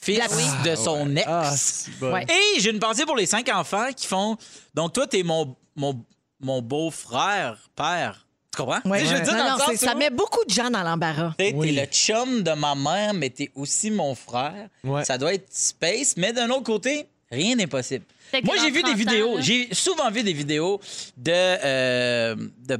fils 0.00 0.20
de 0.64 0.74
son 0.74 1.14
ex. 1.16 1.26
Ah, 1.28 1.54
c'est 1.56 1.98
bon. 1.98 2.12
Ouais. 2.12 2.24
Et 2.28 2.60
j'ai 2.60 2.70
une 2.70 2.80
pensée 2.80 3.04
pour 3.04 3.16
les 3.16 3.26
cinq 3.26 3.48
enfants 3.48 3.88
qui 3.96 4.06
font. 4.06 4.36
Donc, 4.74 4.92
toi, 4.92 5.06
t'es 5.06 5.22
mon, 5.22 5.56
mon, 5.76 6.04
mon 6.40 6.60
beau-frère, 6.62 7.70
père. 7.76 8.26
Tu 8.54 8.58
comprends? 8.62 8.80
Je 8.84 8.90
veux 8.90 8.98
dire, 9.20 9.32
Non, 9.32 9.38
dans 9.38 9.44
non, 9.50 9.54
le 9.54 9.60
sens 9.60 9.70
c'est- 9.70 9.86
ça 9.86 9.94
où, 9.94 9.98
met 9.98 10.10
beaucoup 10.10 10.44
de 10.44 10.50
gens 10.52 10.68
dans 10.70 10.82
l'embarras. 10.82 11.34
t'es- 11.38 11.52
Oui. 11.54 11.72
le 11.74 11.84
chum 11.86 12.42
de 12.42 12.52
ma 12.52 12.74
mère, 12.74 13.14
mais 13.14 13.30
t'es 13.30 13.50
aussi 13.54 13.90
mon 13.90 14.14
frère. 14.14 14.68
Ouais. 14.84 15.04
Ça 15.04 15.16
doit 15.16 15.32
être 15.34 15.46
space, 15.50 16.14
mais 16.18 16.32
d'un 16.34 16.50
autre 16.50 16.64
côté, 16.64 17.06
rien 17.30 17.54
n'est 17.56 17.66
possible. 17.66 18.04
Moi, 18.44 18.56
j'ai 18.60 18.70
vu 18.70 18.82
des 18.82 18.82
30 18.82 18.92
ans, 18.92 18.96
vidéos. 18.96 19.36
J'ai 19.40 19.68
souvent 19.72 20.10
vu 20.10 20.22
des 20.22 20.32
vidéos 20.34 20.80
de, 21.16 21.32
euh, 21.32 22.34
de, 22.66 22.78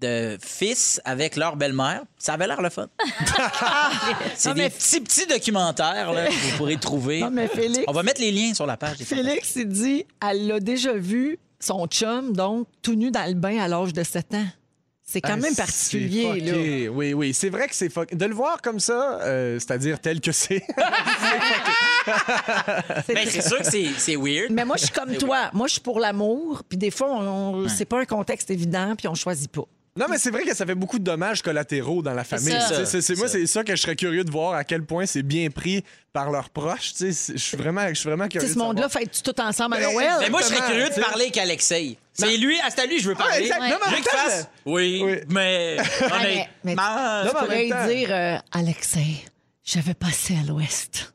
de 0.00 0.38
fils 0.42 1.00
avec 1.04 1.36
leur 1.36 1.56
belle-mère. 1.56 2.02
Ça 2.18 2.34
avait 2.34 2.46
l'air 2.46 2.60
le 2.62 2.68
fun. 2.70 2.88
C'est 4.34 4.48
Non, 4.50 4.54
des 4.54 4.62
mais- 4.62 4.70
petits, 4.70 5.00
petits 5.00 5.26
documentaires 5.26 6.12
là, 6.12 6.26
que 6.26 6.32
vous 6.32 6.56
pourrez 6.56 6.76
trouver. 6.76 7.20
Non, 7.20 7.30
mais 7.30 7.48
Félix, 7.48 7.84
On 7.86 7.92
va 7.92 8.02
mettre 8.02 8.20
les 8.20 8.30
liens 8.32 8.54
sur 8.54 8.66
la 8.66 8.76
page. 8.76 8.98
des 8.98 9.04
Félix, 9.04 9.54
il 9.56 9.68
dit, 9.68 10.04
elle 10.26 10.46
l'a 10.46 10.60
déjà 10.60 10.92
vu, 10.94 11.38
son 11.60 11.86
chum, 11.86 12.32
donc, 12.34 12.66
tout 12.82 12.94
nu 12.94 13.10
dans 13.10 13.26
le 13.26 13.34
bain 13.34 13.58
à 13.58 13.68
l'âge 13.68 13.92
de 13.92 14.02
7 14.02 14.34
ans. 14.34 14.46
C'est 15.10 15.22
quand 15.22 15.32
Ah, 15.32 15.36
même 15.38 15.54
particulier, 15.54 16.38
là. 16.40 16.52
fucké. 16.52 16.88
Oui, 16.90 17.14
oui. 17.14 17.32
C'est 17.32 17.48
vrai 17.48 17.66
que 17.66 17.74
c'est 17.74 17.88
fuck- 17.88 18.14
De 18.14 18.26
le 18.26 18.34
voir 18.34 18.60
comme 18.60 18.78
ça, 18.78 19.18
euh, 19.22 19.54
c'est-à-dire 19.58 19.98
tel 20.00 20.20
que 20.20 20.32
c'est. 20.32 20.62
C'est 23.06 23.14
Ben, 23.14 23.28
sûr 23.28 23.58
que 23.58 23.64
c'est 23.98 24.16
weird. 24.16 24.50
Mais 24.50 24.64
moi, 24.64 24.76
je 24.76 24.84
suis 24.84 24.92
comme 24.92 25.14
toi. 25.16 25.50
Moi, 25.52 25.66
je 25.66 25.72
suis 25.72 25.80
pour 25.80 25.98
l'amour. 26.00 26.62
Puis 26.68 26.78
des 26.78 26.90
fois, 26.90 27.08
on, 27.10 27.64
on- 27.64 27.68
c'est 27.68 27.84
pas 27.86 28.00
un 28.00 28.04
contexte 28.04 28.50
évident, 28.50 28.94
puis 28.96 29.08
on 29.08 29.14
choisit 29.14 29.50
pas. 29.50 29.64
Non, 29.98 30.06
mais 30.08 30.18
c'est 30.18 30.30
vrai 30.30 30.44
que 30.44 30.54
ça 30.54 30.64
fait 30.64 30.74
beaucoup 30.74 30.98
de 30.98 31.04
dommages 31.04 31.42
collatéraux 31.42 32.02
dans 32.02 32.14
la 32.14 32.24
famille. 32.24 32.56
c'est- 32.86 33.00
c'est- 33.00 33.16
moi, 33.16 33.26
Ça. 33.28 33.32
c'est 33.34 33.46
ça 33.46 33.64
que 33.64 33.74
je 33.76 33.80
serais 33.82 33.96
curieux 33.96 34.24
de 34.24 34.30
voir 34.30 34.54
à 34.54 34.64
quel 34.64 34.82
point 34.84 35.04
c'est 35.06 35.22
bien 35.22 35.50
pris 35.50 35.84
par 36.12 36.30
leurs 36.30 36.50
proches. 36.50 36.92
Tu 36.92 36.98
sais, 36.98 37.12
c'est- 37.12 37.32
Je 37.34 37.42
suis 37.42 37.56
vraiment, 37.56 37.86
je 37.88 37.94
suis 37.94 38.08
vraiment 38.08 38.24
Tu 38.24 38.30
curieux. 38.38 38.46
sais, 38.48 38.54
ce 38.54 38.58
de 38.58 38.64
monde-là, 38.64 38.88
faites-tu 38.88 39.22
tout 39.22 39.40
ensemble 39.40 39.74
à 39.76 39.78
Ben, 39.80 39.92
Noël? 39.92 40.10
Mais 40.20 40.30
moi, 40.30 40.40
je 40.42 40.46
serais 40.46 40.66
curieux 40.66 40.88
de 40.88 41.00
parler 41.00 41.24
avec 41.24 41.36
Alexei. 41.38 41.98
C'est 42.12 42.36
lui, 42.36 42.56
ah, 42.64 42.68
c'est 42.70 42.80
à 42.80 42.86
lui 42.86 42.96
que 42.96 43.02
je 43.02 43.08
veux 43.08 43.14
parler. 43.14 43.42
exact. 43.42 43.60
Ouais. 43.60 43.70
Non, 43.70 43.76
mais 43.90 43.96
Je 43.98 44.02
fasse. 44.08 44.48
Oui, 44.66 45.00
Oui. 45.04 45.16
mais. 45.28 45.76
Ah, 46.00 46.18
mais, 46.22 46.48
mais 46.64 46.72
honnêtement, 46.72 47.24
Non, 47.24 47.24
mais 47.24 47.28
tu 47.28 47.68
pourrais 47.74 47.94
dire, 47.94 48.08
euh, 48.10 48.36
Alexei, 48.52 49.24
je 49.64 49.78
vais 49.80 49.94
passer 49.94 50.34
à 50.42 50.46
l'ouest. 50.46 51.12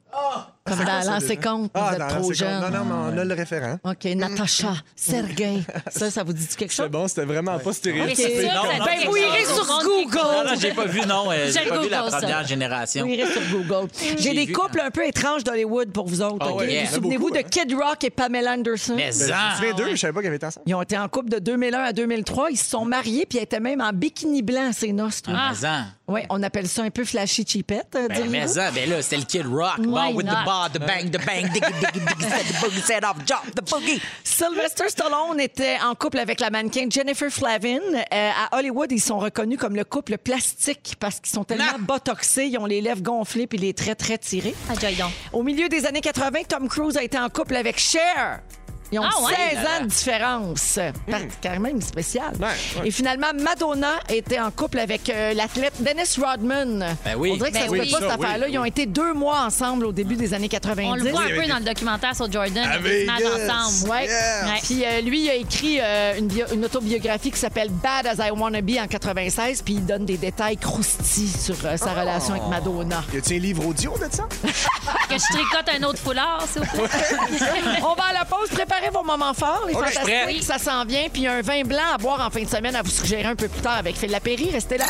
Comme 0.66 0.80
dans 0.80 1.02
ça, 1.02 1.12
l'ancien 1.20 1.36
compte, 1.36 1.62
vous 1.64 1.70
Ah, 1.74 1.92
êtes 1.94 2.00
dans 2.00 2.08
trop 2.08 2.32
jeune. 2.34 2.62
Non, 2.62 2.70
non, 2.70 2.86
mais 2.86 2.94
on 2.94 3.18
a 3.22 3.26
le 3.26 3.34
référent. 3.34 3.80
OK, 3.84 4.06
Natacha, 4.16 4.74
Sergei. 4.96 5.62
Ça, 5.92 6.10
ça 6.10 6.24
vous 6.24 6.32
dit 6.32 6.48
quelque 6.58 6.74
C'est 6.74 6.84
chose? 6.84 6.92
bon, 6.92 7.06
c'était 7.08 7.26
vraiment 7.26 7.60
pas 7.60 7.74
stéréotypé. 7.74 8.16
c'est 8.16 8.48
ça, 8.48 8.54
Non, 8.56 8.64
non, 8.64 8.86
Ben, 8.86 9.10
vous 9.10 9.18
irez 9.18 9.44
sur 9.46 9.66
Google. 9.84 10.18
Non, 10.18 10.44
non, 10.52 10.56
j'ai 10.58 10.72
pas 10.72 10.86
vu, 10.86 11.02
non. 11.02 11.32
euh, 11.32 11.48
Je 11.48 11.52
J'ai 11.60 11.66
pas 11.70 11.80
vu 11.82 11.90
la 11.90 12.00
Google 12.00 12.12
ça. 12.12 12.18
première 12.20 12.48
génération. 12.48 13.06
Vous 13.06 13.12
irez 13.12 13.30
sur 13.32 13.42
Google. 13.52 13.90
J'ai 14.18 14.34
des 14.34 14.46
vu. 14.46 14.54
couples 14.54 14.80
un 14.80 14.90
peu 14.90 15.06
étranges 15.06 15.44
d'Hollywood 15.44 15.92
pour 15.92 16.08
vous 16.08 16.22
autres. 16.22 16.38
Ah 16.40 16.52
Vous 16.54 16.62
yeah. 16.64 16.86
souvenez-vous 16.88 17.30
de 17.32 17.40
Kid 17.42 17.74
Rock 17.74 18.04
et 18.06 18.10
Pamela 18.10 18.54
Anderson? 18.54 18.94
Mais 18.96 19.10
Ben, 19.12 19.36
je 19.60 19.66
me 19.68 19.74
d'eux, 19.76 19.90
je 19.92 19.96
savais 19.98 20.14
pas 20.14 20.22
qu'ils 20.22 20.34
étaient 20.34 20.46
ensemble. 20.46 20.64
Ils 20.68 20.76
ont 20.76 20.82
été 20.82 20.98
en 20.98 21.10
couple 21.10 21.30
de 21.30 21.40
2001 21.40 21.78
à 21.84 21.92
2003. 21.94 22.52
Ils 22.52 22.58
se 22.58 22.70
sont 22.70 22.86
mariés 22.86 23.26
puis 23.26 23.38
ils 23.40 23.44
étaient 23.44 23.60
même 23.60 23.82
en 23.82 23.92
bikini 23.92 24.42
blanc 24.42 24.70
à 24.70 24.74
ces 24.74 24.94
noces. 24.94 25.22
Ah, 25.28 25.50
mais 25.52 25.58
ça. 25.58 25.80
Oui, 26.08 26.22
on 26.30 26.42
appelle 26.44 26.68
ça 26.68 26.84
un 26.84 26.90
peu 26.90 27.06
flashy 27.06 27.46
cheapette, 27.48 27.88
Ben, 28.10 28.30
mais 28.30 28.48
ça, 28.48 28.72
ben 28.72 28.90
là, 28.90 29.02
c'était 29.02 29.18
le 29.18 29.24
Kid 29.24 29.46
Rock. 29.48 29.80
Bon, 29.80 30.14
with 30.14 30.28
the 30.28 30.46
bar, 30.54 30.70
the 30.70 30.80
bang, 30.80 31.10
the 31.12 31.20
bang, 31.26 31.46
diggy, 31.48 31.74
diggy, 31.82 32.00
diggy, 32.06 32.30
set 32.30 32.46
the 32.46 32.54
boogie, 32.62 32.82
set 32.82 33.04
off, 33.04 33.18
drop 33.26 33.46
the 33.56 33.62
boogie. 33.62 34.02
Sylvester 34.24 34.88
Stallone 34.90 35.40
était 35.40 35.78
en 35.84 35.96
couple 35.96 36.20
avec 36.20 36.40
la 36.40 36.50
mannequin 36.50 36.88
Jennifer 36.90 37.30
Flavin. 37.30 37.80
Euh, 37.96 38.30
à 38.52 38.58
Hollywood, 38.58 38.92
ils 38.92 39.02
sont 39.02 39.18
reconnus 39.20 39.58
comme 39.60 39.76
le 39.76 39.84
couple 39.84 40.18
plastique 40.18 40.96
parce 41.00 41.20
qu'ils 41.20 41.34
sont 41.34 41.44
tellement 41.44 41.64
Ah! 41.76 41.78
botoxés, 41.80 42.46
ils 42.48 42.58
ont 42.58 42.66
les 42.66 42.82
lèvres 42.82 43.02
gonflées 43.02 43.48
puis 43.48 43.58
les 43.58 43.74
traits 43.74 43.98
très 44.00 44.18
tirés. 44.18 44.56
Ah. 44.70 44.74
Au 45.32 45.44
milieu 45.44 45.70
des 45.70 45.86
années 45.86 46.02
80, 46.02 46.44
Tom 46.48 46.68
Cruise 46.68 46.98
a 46.98 47.04
été 47.04 47.18
en 47.18 47.30
couple 47.30 47.56
avec 47.56 47.80
Cher. 47.80 48.42
Ils 48.94 49.00
ont 49.00 49.04
Ah 49.04 49.22
ouais? 49.24 49.34
16 49.56 49.58
ans 49.60 49.84
de 49.84 49.88
différence. 49.88 50.80
Par- 51.10 51.20
Quand 51.42 51.60
même 51.60 51.82
spécial. 51.82 52.32
Ouais, 52.40 52.48
ouais. 52.82 52.88
Et 52.88 52.92
finalement, 52.92 53.28
Madonna 53.42 53.94
était 54.10 54.40
en 54.40 54.52
couple 54.52 54.80
avec 54.80 55.10
euh, 55.10 55.34
l'athlète 55.34 55.74
Dennis 55.80 56.16
Rodman. 56.24 56.96
Ben 57.04 57.16
oui. 57.18 57.32
On 57.34 57.38
dirait 57.38 57.52
que 57.52 57.58
ça 57.58 57.64
Ben 57.64 57.70
se 57.70 57.76
fait 57.76 57.82
oui. 57.82 57.92
pas, 57.92 57.98
cette 58.00 58.10
Ça, 58.10 58.16
oui, 58.20 58.26
affaire-là. 58.26 58.48
Ils 58.50 58.58
ont 58.60 58.66
été 58.66 58.86
deux 58.86 59.14
mois 59.14 59.42
ensemble 59.46 59.86
au 59.86 59.92
début 59.92 60.16
des 60.16 60.34
années 60.34 60.50
90. 60.50 60.88
On 60.90 60.96
le 60.96 61.10
voit 61.12 61.22
un 61.24 61.42
peu 61.42 61.48
dans 61.48 61.58
le 61.58 61.64
documentaire 61.66 62.16
sur 62.16 62.32
Jordan, 62.32 62.58
À 62.58 62.78
il 62.78 62.84
y 62.84 62.88
a 62.88 62.90
des 62.90 63.04
images 63.04 63.20
Vegas. 63.20 63.54
ensemble. 63.66 63.90
Ouais. 63.92 64.06
Yeah. 64.06 64.54
Puis 64.64 64.84
euh, 64.86 65.02
lui, 65.02 65.22
il 65.26 65.30
a 65.30 65.36
écrit 65.36 65.78
euh, 65.82 66.18
une, 66.20 66.28
bio- 66.28 66.46
une 66.54 66.66
autobiographie 66.66 67.32
qui 67.32 67.40
s'appelle 67.40 67.70
Bad 67.70 68.08
as 68.08 68.26
I 68.28 68.32
Wanna 68.32 68.62
Be 68.62 68.78
en 68.82 68.88
96, 68.88 69.62
puis 69.64 69.76
il 69.76 69.86
donne 69.86 70.06
des 70.06 70.18
détails 70.18 70.58
croustillants 70.58 71.38
sur 71.40 71.56
euh, 71.66 71.78
sa 71.78 71.92
relation 71.94 72.34
avec 72.36 72.48
Madonna. 72.48 73.04
Y 73.14 73.18
a-tu 73.18 73.36
un 73.36 73.40
livre 73.40 73.66
audio 73.68 73.94
de 73.98 74.14
ça? 74.14 74.24
Que 75.10 75.16
je 75.16 75.34
tricote 75.34 75.70
un 75.80 75.84
autre 75.84 76.00
foulard, 76.00 76.44
s'il 76.52 76.62
vous 76.62 76.68
plaît? 76.88 76.88
On 77.84 77.94
va 77.96 78.04
à 78.10 78.14
la 78.14 78.26
pause. 78.26 78.50
Préparez 78.84 78.90
vos 78.92 79.04
moments 79.04 79.34
forts. 79.34 79.66
Les 79.68 79.74
Ok, 79.74 79.84
je 79.86 79.92
suis 79.92 80.00
prêt. 80.02 80.20
fantastiques, 80.20 80.44
ça 80.44 80.58
s'en 80.58 80.86
vient. 80.86 81.08
Puis 81.12 81.28
un 81.28 81.42
vin 81.42 81.64
blanc 81.64 81.94
à 81.94 81.98
boire 81.98 82.26
en 82.26 82.30
fin 82.30 82.42
de 82.44 82.50
semaine 82.50 82.76
à 82.76 82.82
vous 82.82 82.90
suggérer 82.90 83.26
un 83.26 83.36
peu 83.36 83.48
plus 83.48 83.62
tard 83.62 83.78
avec 83.78 83.96
Phil 83.98 84.12
Lapéry. 84.12 84.50
Restez 84.52 84.78
là. 84.78 84.86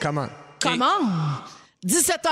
Comment? 0.00 0.28
Comment? 0.60 1.57
17h, 1.86 2.26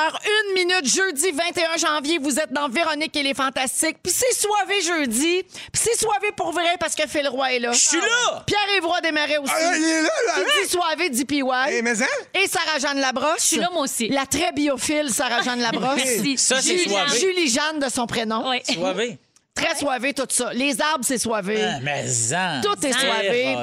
1 0.50 0.54
minute, 0.54 0.92
jeudi 0.92 1.30
21 1.30 1.76
janvier, 1.76 2.18
vous 2.18 2.36
êtes 2.40 2.52
dans 2.52 2.68
Véronique 2.68 3.14
et 3.14 3.22
les 3.22 3.32
Fantastiques. 3.32 3.98
Puis 4.02 4.12
c'est 4.12 4.34
soivé 4.34 4.80
jeudi. 4.80 5.44
Puis 5.44 5.82
c'est 5.84 5.96
soivé 5.96 6.32
pour 6.36 6.50
vrai 6.50 6.76
parce 6.80 6.96
que 6.96 7.06
Phil 7.06 7.28
Roy 7.28 7.52
est 7.52 7.58
là. 7.60 7.70
Je 7.70 7.78
suis 7.78 8.00
là! 8.00 8.42
Pierre-Yves 8.44 8.84
Roy 8.84 9.00
Desmarais 9.02 9.38
aussi. 9.38 9.52
Ah, 9.54 9.76
il 9.76 9.84
est 9.84 10.02
là, 10.02 10.08
là! 10.26 10.32
Qui 10.34 10.64
dit 10.64 10.68
soivé 10.68 11.10
dit 11.10 11.24
PY. 11.24 11.42
Eh, 11.70 11.82
mais 11.82 12.02
hein? 12.02 12.06
Et 12.34 12.48
Sarah-Jeanne 12.48 12.98
Labrosse. 12.98 13.42
Je 13.42 13.46
suis 13.46 13.56
là, 13.58 13.70
moi 13.72 13.82
aussi. 13.82 14.08
La 14.08 14.26
très 14.26 14.50
biophile 14.50 15.10
Sarah-Jeanne 15.10 15.60
Labrosse. 15.62 15.94
Merci. 16.04 16.36
Ça, 16.38 16.60
c'est 16.60 16.76
Julie 16.76 16.90
soivé. 16.90 17.18
Julie 17.20 17.48
Jeanne 17.48 17.78
de 17.78 17.88
son 17.88 18.08
prénom. 18.08 18.48
Ouais. 18.50 18.64
Soivé. 18.68 19.16
Très 19.56 19.74
soivé, 19.76 20.12
tout 20.14 20.26
ça. 20.28 20.52
Les 20.52 20.80
arbres, 20.80 21.04
c'est 21.04 21.18
soivé. 21.18 21.56
Mais 21.82 22.06
ça. 22.06 22.60
Tout 22.62 22.86
est 22.86 22.92
soivé. 22.92 23.54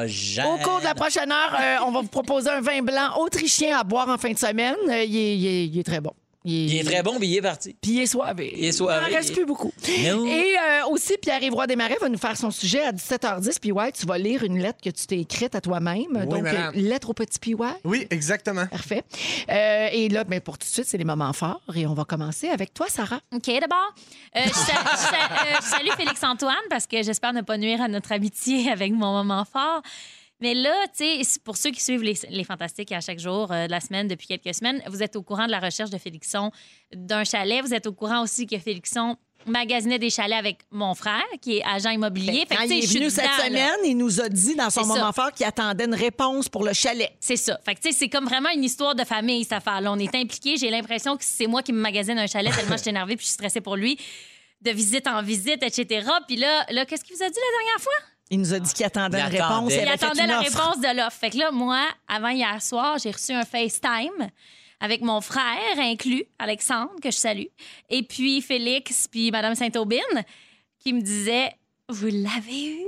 Au 0.45 0.57
cours 0.57 0.79
de 0.79 0.83
la 0.85 0.95
prochaine 0.95 1.31
heure, 1.31 1.57
euh, 1.61 1.75
on 1.87 1.91
va 1.91 2.01
vous 2.01 2.07
proposer 2.07 2.49
un 2.49 2.61
vin 2.61 2.81
blanc 2.81 3.15
autrichien 3.17 3.77
à 3.79 3.83
boire 3.83 4.09
en 4.09 4.17
fin 4.17 4.31
de 4.31 4.37
semaine. 4.39 4.75
Euh, 4.89 5.03
il, 5.03 5.15
est, 5.15 5.37
il 5.37 5.47
est- 5.47 5.65
il 5.67 5.79
est 5.79 5.83
très 5.83 6.01
bon. 6.01 6.11
Il 6.45 6.75
est 6.75 6.83
très 6.83 7.01
bon, 7.03 7.17
mais 7.19 7.27
il 7.27 7.37
est 7.37 7.41
parti. 7.41 7.75
Puis 7.81 7.91
il 7.91 8.01
est 8.01 8.05
soivé. 8.07 8.53
Il 8.57 8.65
est 8.65 8.71
soivé. 8.71 9.05
Il 9.09 9.13
en 9.13 9.17
reste 9.17 9.33
plus 9.33 9.45
beaucoup. 9.45 9.71
Et 9.87 10.09
euh, 10.09 10.85
aussi, 10.89 11.17
Pierre-Yves 11.21 11.53
Desmarais 11.67 11.97
va 12.01 12.09
nous 12.09 12.17
faire 12.17 12.35
son 12.37 12.51
sujet 12.51 12.81
à 12.83 12.91
17h10. 12.91 13.59
Puis 13.61 13.71
ouais, 13.71 13.91
tu 13.91 14.05
vas 14.05 14.17
lire 14.17 14.43
une 14.43 14.59
lettre 14.59 14.79
que 14.83 14.89
tu 14.89 15.07
t'es 15.07 15.19
écrite 15.19 15.55
à 15.55 15.61
toi-même. 15.61 16.25
Donc, 16.25 16.41
madame. 16.43 16.73
euh, 16.75 16.81
lettre 16.81 17.09
au 17.11 17.13
petit 17.13 17.39
PY. 17.39 17.55
Oui, 17.85 18.07
exactement. 18.09 18.67
Parfait. 18.67 19.03
Euh, 19.49 19.87
et 19.91 20.09
là, 20.09 20.23
ben, 20.25 20.41
pour 20.41 20.57
tout 20.57 20.67
de 20.67 20.71
suite, 20.73 20.85
c'est 20.87 20.97
les 20.97 21.05
moments 21.05 21.33
forts. 21.33 21.61
Et 21.75 21.87
on 21.87 21.93
va 21.93 22.03
commencer 22.05 22.49
avec 22.49 22.73
toi, 22.73 22.87
Sarah. 22.89 23.21
OK, 23.33 23.45
d'abord, 23.59 23.93
euh, 24.35 24.41
je, 24.45 24.49
je 24.49 24.51
euh, 24.51 25.55
je 25.61 25.65
salue 25.65 25.91
Félix-Antoine 25.97 26.55
parce 26.69 26.87
que 26.87 27.01
j'espère 27.03 27.33
ne 27.33 27.41
pas 27.41 27.57
nuire 27.57 27.81
à 27.81 27.87
notre 27.87 28.11
amitié 28.11 28.69
avec 28.71 28.91
mon 28.91 29.13
moment 29.13 29.45
fort. 29.45 29.81
Mais 30.43 30.55
là, 30.55 30.75
tu 30.93 31.05
sais, 31.23 31.39
pour 31.45 31.55
ceux 31.55 31.71
qui 31.71 31.81
suivent 31.81 32.03
les, 32.03 32.19
les 32.29 32.43
Fantastiques 32.43 32.91
à 32.91 32.99
chaque 32.99 33.17
jour 33.17 33.49
euh, 33.49 33.65
de 33.67 33.71
la 33.71 33.79
semaine 33.79 34.09
depuis 34.09 34.27
quelques 34.27 34.53
semaines, 34.53 34.83
vous 34.87 35.01
êtes 35.01 35.15
au 35.15 35.21
courant 35.21 35.45
de 35.45 35.51
la 35.51 35.61
recherche 35.61 35.89
de 35.89 35.97
Félixon 35.97 36.51
d'un 36.93 37.23
chalet. 37.23 37.63
Vous 37.63 37.73
êtes 37.73 37.87
au 37.87 37.93
courant 37.93 38.21
aussi 38.21 38.45
que 38.45 38.59
Félixon 38.59 39.15
magasinait 39.45 39.99
des 39.99 40.09
chalets 40.09 40.37
avec 40.37 40.57
mon 40.69 40.95
frère, 40.95 41.23
qui 41.41 41.59
est 41.59 41.63
agent 41.63 41.91
immobilier. 41.91 42.45
Fait 42.45 42.57
Quand 42.57 42.63
tu 42.63 42.67
sais, 42.67 42.79
il 42.79 42.83
est 42.83 42.93
venu 42.93 43.09
cette 43.09 43.23
dedans, 43.23 43.37
là. 43.37 43.45
semaine, 43.45 43.85
il 43.85 43.95
nous 43.95 44.19
a 44.19 44.27
dit 44.27 44.53
dans 44.55 44.69
son 44.69 44.85
moment 44.85 45.13
ça. 45.13 45.13
fort 45.13 45.31
qu'il 45.31 45.45
attendait 45.45 45.85
une 45.85 45.95
réponse 45.95 46.49
pour 46.49 46.65
le 46.65 46.73
chalet. 46.73 47.13
C'est 47.21 47.37
ça. 47.37 47.57
Fait 47.63 47.75
que, 47.75 47.79
tu 47.79 47.93
sais, 47.93 47.97
c'est 47.97 48.09
comme 48.09 48.25
vraiment 48.25 48.49
une 48.49 48.65
histoire 48.65 48.95
de 48.95 49.05
famille, 49.05 49.43
cette 49.43 49.53
affaire-là. 49.53 49.93
On 49.93 49.99
est 49.99 50.13
impliqués. 50.13 50.57
J'ai 50.57 50.71
l'impression 50.71 51.15
que 51.15 51.23
c'est 51.23 51.47
moi 51.47 51.63
qui 51.63 51.71
me 51.71 51.79
magasine 51.79 52.19
un 52.19 52.27
chalet 52.27 52.53
tellement 52.53 52.75
je 52.75 52.81
suis 52.81 52.89
énervée 52.89 53.15
puis 53.15 53.23
je 53.23 53.29
suis 53.29 53.35
stressée 53.35 53.61
pour 53.61 53.77
lui. 53.77 53.97
De 54.59 54.71
visite 54.71 55.07
en 55.07 55.21
visite, 55.23 55.63
etc. 55.63 56.05
Puis 56.27 56.35
là, 56.35 56.65
là 56.69 56.85
qu'est-ce 56.85 57.05
qu'il 57.05 57.15
vous 57.15 57.23
a 57.23 57.29
dit 57.29 57.39
la 57.39 57.57
dernière 57.59 57.81
fois? 57.81 58.12
Il 58.29 58.39
nous 58.39 58.53
a 58.53 58.59
dit 58.59 58.73
qu'il 58.73 58.85
attendait 58.85 59.19
Il 59.19 59.25
une 59.25 59.31
réponse. 59.31 59.49
attendait. 59.49 59.75
Il 59.75 59.81
Il 59.83 59.87
attendait 59.89 60.27
la 60.27 60.39
offre. 60.39 60.57
réponse 60.59 60.79
de 60.81 60.95
l'offre. 60.97 61.17
Fait 61.19 61.29
que 61.29 61.37
là, 61.37 61.51
moi, 61.51 61.85
avant 62.07 62.29
hier 62.29 62.61
soir, 62.61 62.97
j'ai 62.97 63.11
reçu 63.11 63.31
un 63.33 63.43
FaceTime 63.45 64.29
avec 64.79 65.01
mon 65.01 65.21
frère 65.21 65.77
inclus, 65.77 66.25
Alexandre, 66.39 66.91
que 67.01 67.09
je 67.11 67.15
salue, 67.17 67.45
et 67.89 68.03
puis 68.03 68.41
Félix, 68.41 69.07
puis 69.07 69.31
Madame 69.31 69.55
Saint-Aubine, 69.55 70.01
qui 70.79 70.91
me 70.93 71.01
disait 71.01 71.51
Vous 71.89 72.07
l'avez 72.07 72.65
eu? 72.67 72.81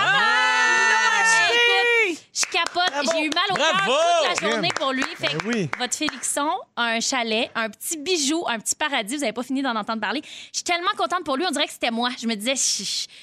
Ah! 0.00 1.22
Écoute, 1.48 1.71
je 2.32 2.44
capote. 2.46 3.12
J'ai 3.14 3.24
eu 3.24 3.30
mal 3.30 3.44
au 3.50 3.54
cœur 3.54 3.84
toute 3.84 4.42
la 4.42 4.50
journée 4.50 4.68
pour 4.74 4.92
lui. 4.92 5.04
Fait 5.16 5.28
que 5.28 5.44
Ben 5.44 5.52
oui. 5.54 5.68
votre 5.78 5.94
Félixon 5.94 6.50
a 6.76 6.84
un 6.84 7.00
chalet, 7.00 7.50
un 7.54 7.68
petit 7.70 7.96
bijou, 7.96 8.44
un 8.48 8.58
petit 8.58 8.74
paradis. 8.74 9.14
Vous 9.14 9.20
n'avez 9.20 9.32
pas 9.32 9.42
fini 9.42 9.62
d'en 9.62 9.74
entendre 9.76 10.00
parler. 10.00 10.20
Je 10.52 10.58
suis 10.58 10.64
tellement 10.64 10.90
contente 10.96 11.24
pour 11.24 11.36
lui. 11.36 11.44
On 11.46 11.50
dirait 11.50 11.66
que 11.66 11.72
c'était 11.72 11.90
moi. 11.90 12.10
Je 12.20 12.26
me 12.26 12.34
disais, 12.34 12.54
je, 12.56 12.60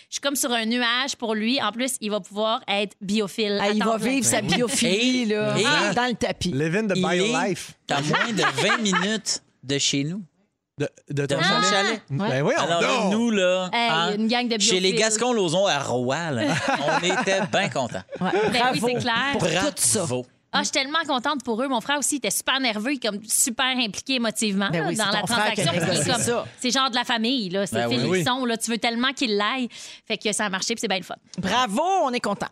suis 0.09 0.19
comme 0.21 0.35
sur 0.35 0.51
un 0.51 0.65
nuage 0.65 1.15
pour 1.17 1.35
lui. 1.35 1.61
En 1.61 1.71
plus, 1.71 1.95
il 2.01 2.11
va 2.11 2.19
pouvoir 2.19 2.61
être 2.67 2.95
biophile. 3.01 3.59
Ah, 3.61 3.69
il 3.69 3.83
va 3.83 3.97
vivre 3.97 4.25
sa 4.25 4.41
biophilie 4.41 5.25
là, 5.25 5.57
et- 5.57 5.93
dans- 5.95 6.07
le 6.07 6.15
tapis. 6.15 6.51
Living 6.51 6.87
the 6.87 6.93
Il 6.95 7.05
bio 7.07 7.25
est 7.25 7.49
life. 7.49 7.71
à 7.89 8.01
moins 8.01 8.31
de 8.31 8.41
20 8.61 8.77
minutes 8.79 9.41
de 9.63 9.77
chez 9.77 10.03
nous. 10.03 10.21
De, 10.79 10.89
de 11.09 11.25
ton 11.25 11.35
mon 11.35 11.61
chalet? 11.69 12.01
Ben 12.09 12.41
oui, 12.41 12.53
Alors, 12.57 12.81
là, 12.81 13.09
nous, 13.11 13.29
là, 13.31 13.69
Hey, 13.73 13.89
hein, 13.91 14.15
une 14.17 14.27
gang 14.29 14.47
de 14.47 14.57
chez 14.61 14.79
les 14.79 14.93
biophiles. 14.93 14.99
Gascons-Lauzon 15.19 15.67
à 15.67 15.77
Rouen, 15.79 16.31
là, 16.31 16.43
on 17.01 17.05
était 17.05 17.41
bien 17.51 17.67
contents. 17.69 18.01
Ouais, 18.21 18.29
Ben 18.31 18.69
oui, 18.71 18.79
bravo 18.79 18.87
c'est 18.87 18.93
clair. 18.95 19.13
pour 19.33 19.47
tout 19.49 19.73
ça. 19.75 19.99
Bravo. 19.99 20.25
Ah, 20.51 20.59
je 20.59 20.63
suis 20.63 20.71
tellement 20.71 21.03
contente 21.05 21.43
pour 21.43 21.61
eux. 21.61 21.67
Mon 21.67 21.79
frère 21.81 21.99
aussi 21.99 22.15
était 22.15 22.31
super 22.31 22.59
nerveux, 22.59 22.93
il 22.93 22.95
est 22.95 23.07
comme 23.07 23.19
super 23.27 23.67
impliqué 23.77 24.15
émotivement 24.15 24.69
Ben 24.71 24.83
là, 24.89 25.05
dans 25.05 25.11
la 25.11 25.21
transaction. 25.21 26.43
C'est 26.59 26.71
genre 26.71 26.89
de 26.89 26.95
la 26.95 27.03
famille, 27.03 27.49
là. 27.49 27.67
C'est 27.67 27.75
Ben 27.75 27.87
oui. 27.87 27.99
Félixon, 27.99 28.45
là. 28.45 28.57
Tu 28.57 28.71
veux 28.71 28.77
tellement 28.79 29.11
qu'il 29.13 29.35
l'aille. 29.37 29.67
Fait 30.07 30.17
que 30.17 30.31
ça 30.31 30.45
a 30.45 30.49
marché, 30.49 30.73
puis 30.75 30.79
c'est 30.81 30.87
bien 30.87 30.97
le 30.97 31.03
fun. 31.03 31.15
Bravo, 31.37 31.83
on 32.03 32.11
est 32.13 32.19
content. 32.19 32.47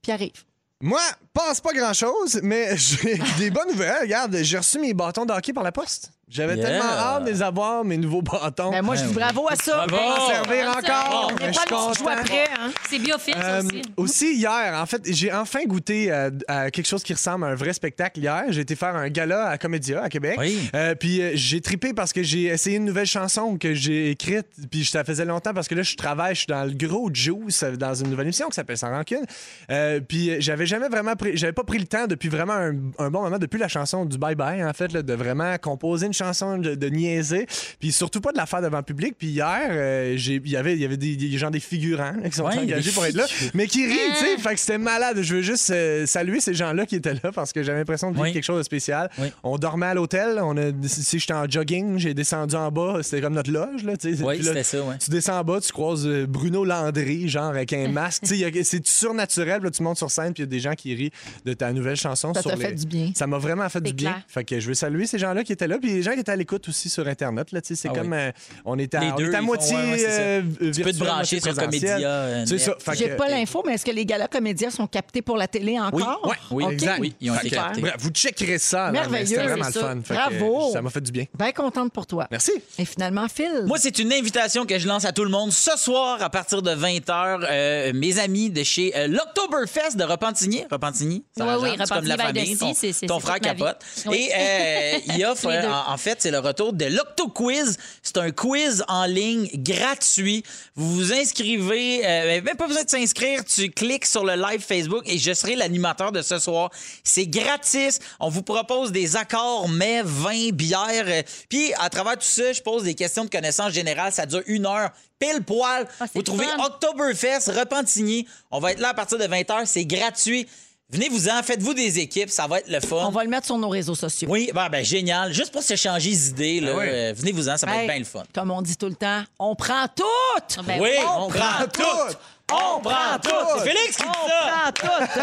Pierre-Yves. 0.00 0.44
Moi, 0.80 1.00
pense 1.34 1.60
pas 1.60 1.72
grand-chose, 1.72 2.40
mais 2.42 2.76
j'ai 2.76 3.18
des 3.38 3.50
bonnes 3.50 3.68
nouvelles. 3.68 4.02
Regarde, 4.02 4.36
j'ai 4.40 4.56
reçu 4.58 4.78
mes 4.78 4.94
bâtons 4.94 5.24
de 5.26 5.32
hockey 5.32 5.52
par 5.52 5.62
la 5.62 5.72
poste. 5.72 6.10
J'avais 6.32 6.56
Yeah. 6.56 6.66
tellement 6.66 6.84
hâte 6.92 7.24
de 7.24 7.30
les 7.30 7.42
avoir, 7.42 7.84
mes 7.84 7.96
nouveaux 7.96 8.22
bâtons. 8.22 8.70
Ben, 8.70 8.82
moi, 8.82 8.94
je 8.96 9.04
dis 9.04 9.12
bravo 9.14 9.46
à 9.48 9.56
ça. 9.56 9.84
Bravo. 9.86 9.96
On 10.04 10.08
va 10.18 10.22
en 10.24 10.28
servir 10.28 10.72
Comme 10.72 10.84
ça. 10.84 11.04
encore. 11.06 11.32
N'est 11.40 11.52
je 11.52 11.58
pas 11.58 11.64
petit 11.64 11.98
content. 12.02 12.10
après, 12.10 12.44
hein? 12.58 12.70
C'est 12.88 12.98
biophile, 12.98 13.34
ça 13.34 13.40
Euh, 13.56 13.62
aussi. 13.62 13.82
aussi 13.96 14.34
hier, 14.36 14.74
en 14.80 14.86
fait, 14.86 15.02
j'ai 15.06 15.32
enfin 15.32 15.60
goûté 15.66 16.10
euh, 16.10 16.30
à 16.48 16.70
quelque 16.70 16.86
chose 16.86 17.02
qui 17.02 17.12
ressemble 17.12 17.44
à 17.44 17.48
un 17.48 17.54
vrai 17.54 17.72
spectacle 17.72 18.18
hier. 18.20 18.44
J'ai 18.48 18.62
été 18.62 18.76
faire 18.76 18.96
un 18.96 19.08
gala 19.08 19.48
à 19.48 19.58
Comédia 19.58 20.02
à 20.02 20.08
Québec. 20.08 20.36
Oui. 20.38 20.70
Euh, 20.74 20.94
puis 20.94 21.20
euh, 21.20 21.32
j'ai 21.34 21.60
tripé 21.60 21.92
parce 21.92 22.12
que 22.12 22.22
j'ai 22.22 22.44
essayé 22.44 22.76
une 22.78 22.84
nouvelle 22.86 23.06
chanson 23.06 23.56
que 23.58 23.74
j'ai 23.74 24.10
écrite. 24.10 24.46
Puis 24.70 24.84
ça 24.86 25.04
faisait 25.04 25.24
longtemps 25.24 25.52
parce 25.54 25.68
que 25.68 25.74
là, 25.74 25.82
je 25.82 25.96
travaille, 25.96 26.34
je 26.34 26.40
suis 26.40 26.46
dans 26.48 26.64
le 26.64 26.72
gros 26.72 27.10
juice 27.12 27.62
euh, 27.62 27.76
dans 27.76 27.94
une 27.94 28.08
nouvelle 28.10 28.26
émission 28.26 28.48
qui 28.48 28.54
s'appelle 28.54 28.78
Sans 28.78 28.90
rancune. 28.90 29.24
Euh, 29.70 30.00
puis 30.00 30.30
euh, 30.30 30.36
j'avais 30.40 30.66
jamais 30.66 30.88
vraiment 30.88 31.14
pris, 31.16 31.36
j'avais 31.36 31.52
pas 31.52 31.64
pris 31.64 31.78
le 31.78 31.86
temps 31.86 32.06
depuis 32.06 32.28
vraiment 32.28 32.54
un, 32.54 32.72
un 32.98 33.10
bon 33.10 33.22
moment, 33.22 33.38
depuis 33.38 33.58
la 33.58 33.68
chanson 33.68 34.04
du 34.04 34.16
Bye 34.18 34.34
Bye, 34.34 34.64
en 34.64 34.72
fait, 34.72 34.92
là, 34.92 35.02
de 35.02 35.12
vraiment 35.14 35.56
composer 35.58 36.06
une 36.06 36.12
chanson, 36.12 36.21
de, 36.58 36.74
de 36.74 36.88
niaiser. 36.88 37.46
Puis 37.80 37.92
surtout 37.92 38.20
pas 38.20 38.32
de 38.32 38.36
la 38.38 38.46
faire 38.46 38.62
devant 38.62 38.78
le 38.78 38.82
public. 38.82 39.14
Puis 39.18 39.28
hier, 39.28 39.68
euh, 39.70 40.14
j'ai- 40.16 40.40
il 40.44 40.50
y 40.50 40.56
avait, 40.56 40.74
il 40.74 40.80
y 40.80 40.84
avait 40.84 40.96
des, 40.96 41.16
des 41.16 41.38
gens, 41.38 41.50
des 41.50 41.60
figurants 41.60 42.14
là, 42.22 42.28
qui 42.28 42.36
sont 42.36 42.44
Ouais, 42.44 42.58
engagés 42.58 42.90
pour 42.92 43.04
être 43.06 43.14
là, 43.14 43.26
mais 43.54 43.66
qui 43.66 43.86
rient, 43.86 43.94
tu 43.94 44.12
Ah. 44.12 44.20
sais. 44.20 44.38
Fait 44.38 44.54
que 44.54 44.60
c'était 44.60 44.78
malade. 44.78 45.20
Je 45.22 45.34
veux 45.36 45.42
juste 45.42 45.70
euh, 45.70 46.06
saluer 46.06 46.40
ces 46.40 46.54
gens-là 46.54 46.86
qui 46.86 46.96
étaient 46.96 47.14
là 47.14 47.32
parce 47.34 47.52
que 47.52 47.62
j'avais 47.62 47.78
l'impression 47.78 48.08
de 48.10 48.14
vivre 48.14 48.26
Oui. 48.26 48.32
quelque 48.32 48.44
chose 48.44 48.58
de 48.58 48.62
spécial. 48.62 49.10
Oui. 49.18 49.28
On 49.42 49.58
dormait 49.58 49.86
à 49.86 49.94
l'hôtel. 49.94 50.38
On 50.42 50.56
a, 50.56 50.70
si 50.86 51.18
j'étais 51.18 51.32
en 51.34 51.48
jogging, 51.48 51.98
j'ai 51.98 52.14
descendu 52.14 52.54
en 52.56 52.70
bas. 52.70 52.98
C'était 53.02 53.20
comme 53.20 53.34
notre 53.34 53.50
loge, 53.50 53.84
là, 53.84 53.96
tu 53.96 54.14
sais. 54.16 54.22
Oui, 54.22 54.42
c'était 54.42 54.62
ça, 54.62 54.82
ouais. 54.82 54.96
Tu 54.98 55.10
descends 55.10 55.38
en 55.38 55.44
bas, 55.44 55.60
tu 55.60 55.72
croises 55.72 56.06
euh, 56.06 56.26
Bruno 56.26 56.64
Landry, 56.64 57.28
genre 57.28 57.44
avec 57.44 57.72
un 57.72 57.88
masque. 57.88 58.22
Tu 58.26 58.36
sais, 58.36 58.62
c'est 58.64 58.86
surnaturel. 58.86 59.62
Là, 59.62 59.70
tu 59.70 59.82
montes 59.82 59.98
sur 59.98 60.10
scène, 60.10 60.32
puis 60.34 60.42
il 60.42 60.46
y 60.46 60.48
a 60.48 60.50
des 60.50 60.60
gens 60.60 60.74
qui 60.74 60.94
rient 60.94 61.10
de 61.44 61.52
ta 61.52 61.72
nouvelle 61.72 61.96
chanson. 61.96 62.32
Ça 62.34 62.42
sur 62.42 62.50
t'a 62.50 62.56
les- 62.56 62.64
fait 62.66 62.74
du 62.74 62.86
bien. 62.86 63.10
Ça 63.14 63.26
m'a 63.26 63.38
vraiment 63.38 63.68
fait 63.68 63.80
du 63.80 63.92
bien. 63.92 64.22
Fait 64.28 64.44
que 64.44 64.58
je 64.60 64.68
veux 64.68 64.74
saluer 64.74 65.06
ces 65.06 65.18
gens-là 65.18 65.44
qui 65.44 65.52
étaient 65.52 65.68
là, 65.68 65.78
puis 65.80 66.01
les 66.02 66.10
gens 66.10 66.14
qui 66.14 66.20
étaient 66.20 66.32
à 66.32 66.36
l'écoute 66.36 66.68
aussi 66.68 66.88
sur 66.88 67.06
Internet. 67.06 67.52
Là, 67.52 67.60
c'est 67.62 67.74
Ah 67.88 67.92
comme 67.94 68.12
oui. 68.12 68.18
euh, 68.18 68.32
on 68.64 68.78
est 68.78 68.92
à, 68.94 69.00
Les 69.00 69.12
on 69.12 69.16
deux, 69.16 69.30
est 69.30 69.34
à 69.34 69.38
ils 69.38 69.40
font- 69.40 69.46
moitié 69.46 69.76
ouais, 69.76 69.82
ouais, 69.92 70.04
euh, 70.08 70.42
Tu 70.42 70.56
peux 70.58 70.64
te 70.70 70.74
virtuel, 70.82 70.96
brancher 70.98 71.36
moitié 71.36 71.40
sur. 71.40 71.54
Comédia. 71.56 71.96
euh, 71.98 72.44
C'est 72.46 72.58
ça. 72.58 72.74
J'ai 72.94 73.08
pas 73.10 73.28
l'info, 73.28 73.62
mais 73.66 73.74
est-ce 73.74 73.84
que 73.84 73.90
les 73.92 74.04
galas 74.04 74.28
comédiens 74.28 74.70
sont 74.70 74.86
captés 74.86 75.22
pour 75.22 75.36
la 75.36 75.46
télé 75.48 75.78
encore? 75.78 76.20
Oui, 76.24 76.64
Oui, 76.64 76.72
exact. 76.72 76.98
Oui, 77.00 77.14
ils 77.20 77.30
ont 77.30 77.34
Fait 77.34 77.46
été 77.46 77.56
que, 77.56 77.62
captés. 77.62 77.80
bref, 77.80 77.94
vous 77.98 78.10
checkerez 78.10 78.58
ça. 78.58 78.90
Merveilleux, 78.90 79.26
C'était 79.26 79.42
vraiment 79.44 79.66
le 79.66 79.72
fun. 79.72 80.00
Que, 80.02 80.12
Bravo. 80.12 80.68
euh, 80.68 80.72
ça 80.72 80.82
m'a 80.82 80.90
fait 80.90 81.00
du 81.00 81.12
bien. 81.12 81.24
Bien 81.38 81.52
contente 81.52 81.92
pour 81.92 82.06
toi. 82.06 82.26
Merci. 82.30 82.52
Et 82.78 82.84
finalement, 82.84 83.26
Phil. 83.28 83.62
Moi, 83.66 83.78
c'est 83.78 83.98
une 83.98 84.12
invitation 84.12 84.66
que 84.66 84.78
je 84.78 84.86
lance 84.88 85.04
à 85.04 85.12
tout 85.12 85.24
le 85.24 85.30
monde. 85.30 85.52
Ce 85.52 85.76
soir, 85.76 86.20
à 86.22 86.30
partir 86.30 86.62
de 86.62 86.70
20h, 86.74 87.92
mes 87.94 88.18
amis 88.18 88.50
de 88.50 88.62
chez 88.64 88.92
euh, 88.96 89.06
l'Octoberfest 89.06 89.96
de 89.96 90.04
Repentigny. 90.04 90.64
Repentigny, 90.70 91.24
ça 91.36 91.46
Oui, 91.46 91.52
oui, 91.62 91.76
c'est 91.78 91.94
comme 91.94 92.04
la 92.06 92.16
Repentigny, 92.16 92.56
famille. 92.56 93.06
Ton, 93.06 93.20
frère 93.20 93.40
capote. 93.40 93.76
Et 94.12 94.30
euh, 94.36 94.98
il 95.16 95.24
offre. 95.32 95.48
En, 95.92 95.96
fait, 95.96 96.22
c'est 96.22 96.30
le 96.30 96.38
retour 96.38 96.72
de 96.72 96.84
l'Octo-Quiz. 96.86 97.76
C'est 98.02 98.16
un 98.18 98.30
quiz 98.30 98.84
en 98.88 99.04
ligne 99.06 99.48
gratuit. 99.54 100.42
Vous 100.74 100.94
vous 100.94 101.12
inscrivez, 101.12 102.06
euh, 102.06 102.42
même 102.42 102.56
pas 102.56 102.66
besoin 102.66 102.84
de 102.84 102.90
s'inscrire. 102.90 103.44
Tu 103.44 103.70
cliques 103.70 104.06
sur 104.06 104.24
le 104.24 104.34
live 104.34 104.60
Facebook 104.60 105.02
et 105.06 105.18
je 105.18 105.32
serai 105.32 105.56
l'animateur 105.56 106.12
de 106.12 106.22
ce 106.22 106.38
soir. 106.38 106.70
C'est 107.04 107.26
gratis. 107.26 107.98
On 108.20 108.28
vous 108.28 108.42
propose 108.42 108.92
des 108.92 109.16
accords, 109.16 109.68
mets, 109.68 110.02
vins, 110.04 110.50
bières. 110.52 111.04
euh, 111.06 111.22
Puis, 111.48 111.72
à 111.78 111.88
travers 111.90 112.14
tout 112.14 112.26
ça, 112.26 112.52
je 112.52 112.60
pose 112.62 112.82
des 112.84 112.94
questions 112.94 113.24
de 113.24 113.30
connaissances 113.30 113.72
générales. 113.72 114.12
Ça 114.12 114.26
dure 114.26 114.42
une 114.46 114.66
heure. 114.66 114.90
Pile 115.18 115.42
poil. 115.44 115.86
Ah, 116.00 116.06
vous 116.14 116.22
trouvez. 116.22 116.46
Oktoberfest, 116.58 117.50
Repentigny. 117.52 118.26
On 118.50 118.58
va 118.58 118.72
être 118.72 118.80
là 118.80 118.88
à 118.88 118.94
partir 118.94 119.18
de 119.18 119.24
20h. 119.24 119.66
C'est 119.66 119.84
gratuit. 119.84 120.48
Venez-vous-en, 120.92 121.42
faites-vous 121.42 121.72
des 121.74 121.98
équipes. 122.00 122.28
Ça 122.30 122.46
va 122.46 122.58
être 122.58 122.68
le 122.68 122.80
fun. 122.80 123.04
On 123.06 123.10
va 123.10 123.24
le 123.24 123.30
mettre 123.30 123.46
sur 123.46 123.56
nos 123.56 123.68
réseaux 123.70 123.94
sociaux. 123.94 124.28
Oui, 124.30 124.50
ben, 124.54 124.68
ben, 124.68 124.84
génial. 124.84 125.32
Juste 125.32 125.50
pour 125.50 125.62
s'échanger 125.62 126.10
les 126.10 126.28
idées, 126.28 126.60
là, 126.60 126.72
Ah 126.74 126.78
oui. 126.78 126.84
euh, 126.88 127.12
venez-vous-en, 127.16 127.56
ça 127.56 127.66
va 127.66 127.72
Hey, 127.76 127.80
être 127.84 127.88
bien 127.90 127.98
le 127.98 128.04
fun. 128.04 128.22
Comme 128.34 128.50
on 128.50 128.60
dit 128.60 128.76
tout 128.76 128.88
le 128.88 128.94
temps, 128.94 129.22
on 129.38 129.54
prend 129.56 129.86
tout! 129.94 130.62
Ben 130.64 130.78
oui, 130.80 130.90
oui. 130.92 131.04
on, 131.18 131.28
prend 131.28 131.64
tout! 131.72 132.16
On 132.52 132.80
prend 132.80 133.18
tout! 133.22 133.30
C'est 133.58 133.70
Félix 133.70 133.96
qui 133.96 134.02
dit 134.02 134.08
On 134.08 134.28
ça! 134.28 134.72
prend 134.72 134.72
tout! 134.72 135.20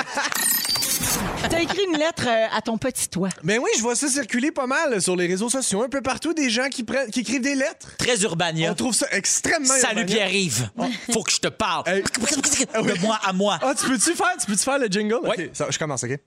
T'as 1.50 1.62
écrit 1.62 1.84
une 1.92 1.98
lettre 1.98 2.28
euh, 2.28 2.48
à 2.56 2.62
ton 2.62 2.78
petit 2.78 3.08
toit. 3.10 3.30
Ben 3.44 3.60
oui, 3.60 3.70
je 3.78 3.82
vois 3.82 3.96
ça 3.96 4.08
circuler 4.08 4.52
pas 4.52 4.68
mal 4.68 5.02
sur 5.02 5.16
les 5.16 5.26
réseaux 5.26 5.50
sociaux, 5.50 5.82
un 5.82 5.90
peu 5.90 6.02
partout, 6.02 6.34
des 6.34 6.50
gens 6.50 6.68
qui, 6.70 6.84
prennent, 6.84 7.10
qui 7.10 7.22
écrivent 7.22 7.42
des 7.42 7.56
lettres. 7.56 7.96
Très 7.98 8.22
Urbania. 8.22 8.72
On 8.72 8.76
trouve 8.76 8.94
ça 8.94 9.08
extrêmement. 9.12 9.74
Salut. 9.74 10.06
Pierre-Yves. 10.06 10.70
Faut 11.14 11.24
que 11.24 11.32
je 11.32 11.40
te 11.40 11.48
parle. 11.48 11.88
Hey. 11.88 12.04
De 12.04 13.02
moi 13.02 13.20
à 13.24 13.34
moi. 13.34 13.58
Ah, 13.62 13.74
tu 13.80 13.88
peux-tu 13.88 14.16
faire, 14.16 14.36
tu 14.40 14.46
peux-tu 14.46 14.64
faire 14.64 14.80
le 14.80 14.88
jingle? 14.88 15.20
Oui. 15.24 15.30
OK, 15.30 15.50
ça, 15.54 15.68
je 15.70 15.80
commence, 15.80 16.04
OK? 16.04 16.18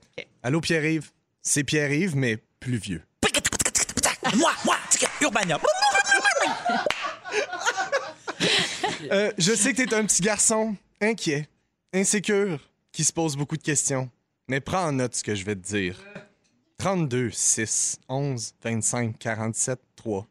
Allô, 0.42 0.60
Pierre-Yves? 0.60 1.10
C'est 1.42 1.64
Pierre-Yves, 1.64 2.16
mais 2.16 2.38
plus 2.58 2.76
vieux. 2.78 3.02
Moi, 4.36 4.52
moi, 4.64 4.76
Urbania. 5.20 5.58
Euh, 9.10 9.32
je 9.36 9.52
sais 9.52 9.72
que 9.72 9.82
t'es 9.82 9.94
un 9.94 10.04
petit 10.04 10.22
garçon 10.22 10.74
inquiet, 11.02 11.48
insécure, 11.92 12.60
qui 12.92 13.04
se 13.04 13.12
pose 13.12 13.36
beaucoup 13.36 13.56
de 13.56 13.62
questions. 13.62 14.08
Mais 14.48 14.60
prends 14.60 14.86
en 14.86 14.92
note 14.92 15.14
ce 15.14 15.22
que 15.22 15.34
je 15.34 15.44
vais 15.44 15.54
te 15.54 15.60
dire. 15.60 15.98
32, 16.78 17.30
6, 17.30 17.98
11, 18.08 18.54
25, 18.62 19.18
47, 19.18 19.78
3. 19.96 20.26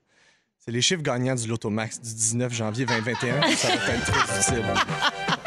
C'est 0.64 0.72
les 0.72 0.82
chiffres 0.82 1.02
gagnants 1.02 1.36
du 1.36 1.48
Lotomax 1.48 2.00
du 2.02 2.14
19 2.14 2.54
janvier 2.54 2.86
2021. 2.86 3.42
Ça 3.56 3.68
va 3.70 3.74
être 3.74 4.06
très 4.06 4.34
difficile. 4.34 4.64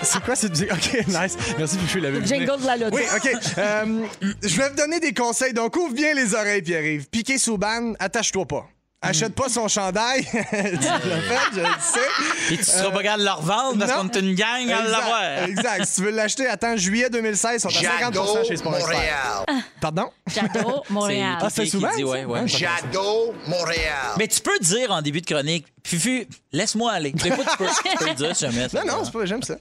C'est 0.02 0.22
quoi 0.22 0.34
cette 0.34 0.50
musique? 0.50 0.72
OK, 0.72 1.06
nice. 1.06 1.36
Merci, 1.56 1.78
Fichu, 1.78 2.00
l'avait 2.00 2.18
vu. 2.20 2.26
Jingle 2.26 2.60
de 2.60 2.66
la 2.66 2.76
loto. 2.76 2.96
Oui, 2.96 3.02
OK. 3.14 3.30
Euh, 3.58 4.06
je 4.42 4.56
vais 4.56 4.70
te 4.70 4.76
donner 4.76 4.98
des 5.00 5.14
conseils, 5.14 5.54
donc 5.54 5.76
ouvre 5.76 5.94
bien 5.94 6.14
les 6.14 6.34
oreilles, 6.34 6.62
Pierre-Yves. 6.62 7.08
Piqué 7.08 7.38
sous 7.38 7.56
banne, 7.56 7.96
attache-toi 8.00 8.44
pas. 8.44 8.68
Achète 9.04 9.34
pas 9.34 9.48
son 9.48 9.68
chandail. 9.68 10.24
tu 10.30 10.38
l'as 10.38 10.98
fait, 11.00 11.54
je 11.54 11.60
le 11.60 11.66
sais. 11.80 12.08
Puis 12.46 12.58
tu 12.58 12.64
seras 12.64 12.90
pas 12.90 13.02
capable 13.02 13.20
de 13.20 13.26
le 13.26 13.32
revendre 13.32 13.78
parce 13.78 13.92
qu'on 13.92 14.08
est 14.08 14.20
une 14.20 14.34
gang 14.34 14.70
à 14.70 14.82
l'avoir. 14.82 15.44
Exact. 15.46 15.84
Si 15.84 15.96
tu 15.96 16.02
veux 16.02 16.10
l'acheter, 16.10 16.46
attends 16.46 16.76
juillet 16.76 17.10
2016, 17.10 17.54
ils 17.54 17.60
sont 17.60 17.68
à 17.68 18.10
50 18.12 18.46
chez 18.46 18.56
Sport 18.56 18.76
Expert. 18.76 19.44
Pardon? 19.80 20.10
J'adore 20.26 20.84
Montréal. 20.88 21.38
Ah, 21.40 21.50
c'est 21.50 21.66
souvent, 21.66 21.94
dit, 21.94 22.04
ouais, 22.04 22.24
ouais. 22.24 22.40
Hein? 22.40 22.46
J'adore 22.46 23.34
Montréal. 23.46 24.14
Mais 24.18 24.28
tu 24.28 24.40
peux 24.40 24.58
dire 24.60 24.90
en 24.90 25.02
début 25.02 25.20
de 25.20 25.26
chronique, 25.26 25.66
Fufu, 25.86 26.26
laisse-moi 26.52 26.92
aller. 26.92 27.12
Des 27.12 27.30
fois, 27.30 27.44
tu 27.44 27.56
peux, 27.58 27.66
tu 27.66 27.96
peux 27.98 28.08
le 28.08 28.14
dire 28.14 28.34
si 28.34 28.46
jamais. 28.46 28.68
Non, 28.72 28.84
non, 28.86 29.04
c'est 29.04 29.12
pas, 29.12 29.26
j'aime 29.26 29.42
ça. 29.42 29.56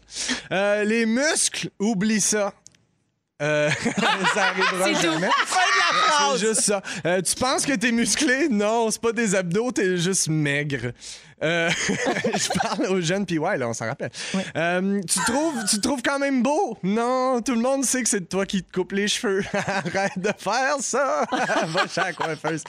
Euh, 0.51 0.85
les 0.85 1.05
muscles, 1.05 1.69
oublie 1.79 2.21
ça. 2.21 2.53
Euh, 3.43 3.69
ça 4.33 4.45
arrivera 4.47 4.93
jamais. 5.01 5.29
C'est 6.17 6.47
juste 6.47 6.61
ça. 6.61 6.81
Euh, 7.05 7.21
tu 7.21 7.35
penses 7.35 7.65
que 7.65 7.73
t'es 7.73 7.91
musclé? 7.91 8.47
Non, 8.49 8.89
c'est 8.89 9.01
pas 9.01 9.11
des 9.11 9.35
abdos, 9.35 9.71
t'es 9.71 9.97
juste 9.97 10.29
maigre. 10.29 10.93
Euh, 11.43 11.69
je 11.89 12.59
parle 12.59 12.85
aux 12.87 13.01
jeunes, 13.01 13.25
puis 13.25 13.37
ouais, 13.37 13.57
là, 13.57 13.67
on 13.67 13.73
s'en 13.73 13.85
rappelle. 13.85 14.11
Euh, 14.55 15.01
tu, 15.01 15.19
trouves, 15.19 15.65
tu 15.69 15.81
trouves 15.81 16.01
quand 16.01 16.19
même 16.19 16.41
beau? 16.41 16.77
Non, 16.83 17.41
tout 17.41 17.53
le 17.53 17.61
monde 17.61 17.83
sait 17.83 18.01
que 18.01 18.09
c'est 18.09 18.29
toi 18.29 18.45
qui 18.45 18.63
te 18.63 18.71
coupe 18.71 18.93
les 18.93 19.09
cheveux. 19.09 19.43
Arrête 19.53 20.17
de 20.17 20.31
faire 20.37 20.77
ça! 20.79 21.25
Va 21.67 21.87
chez 21.87 22.01
la 22.01 22.13
coiffeuse. 22.13 22.63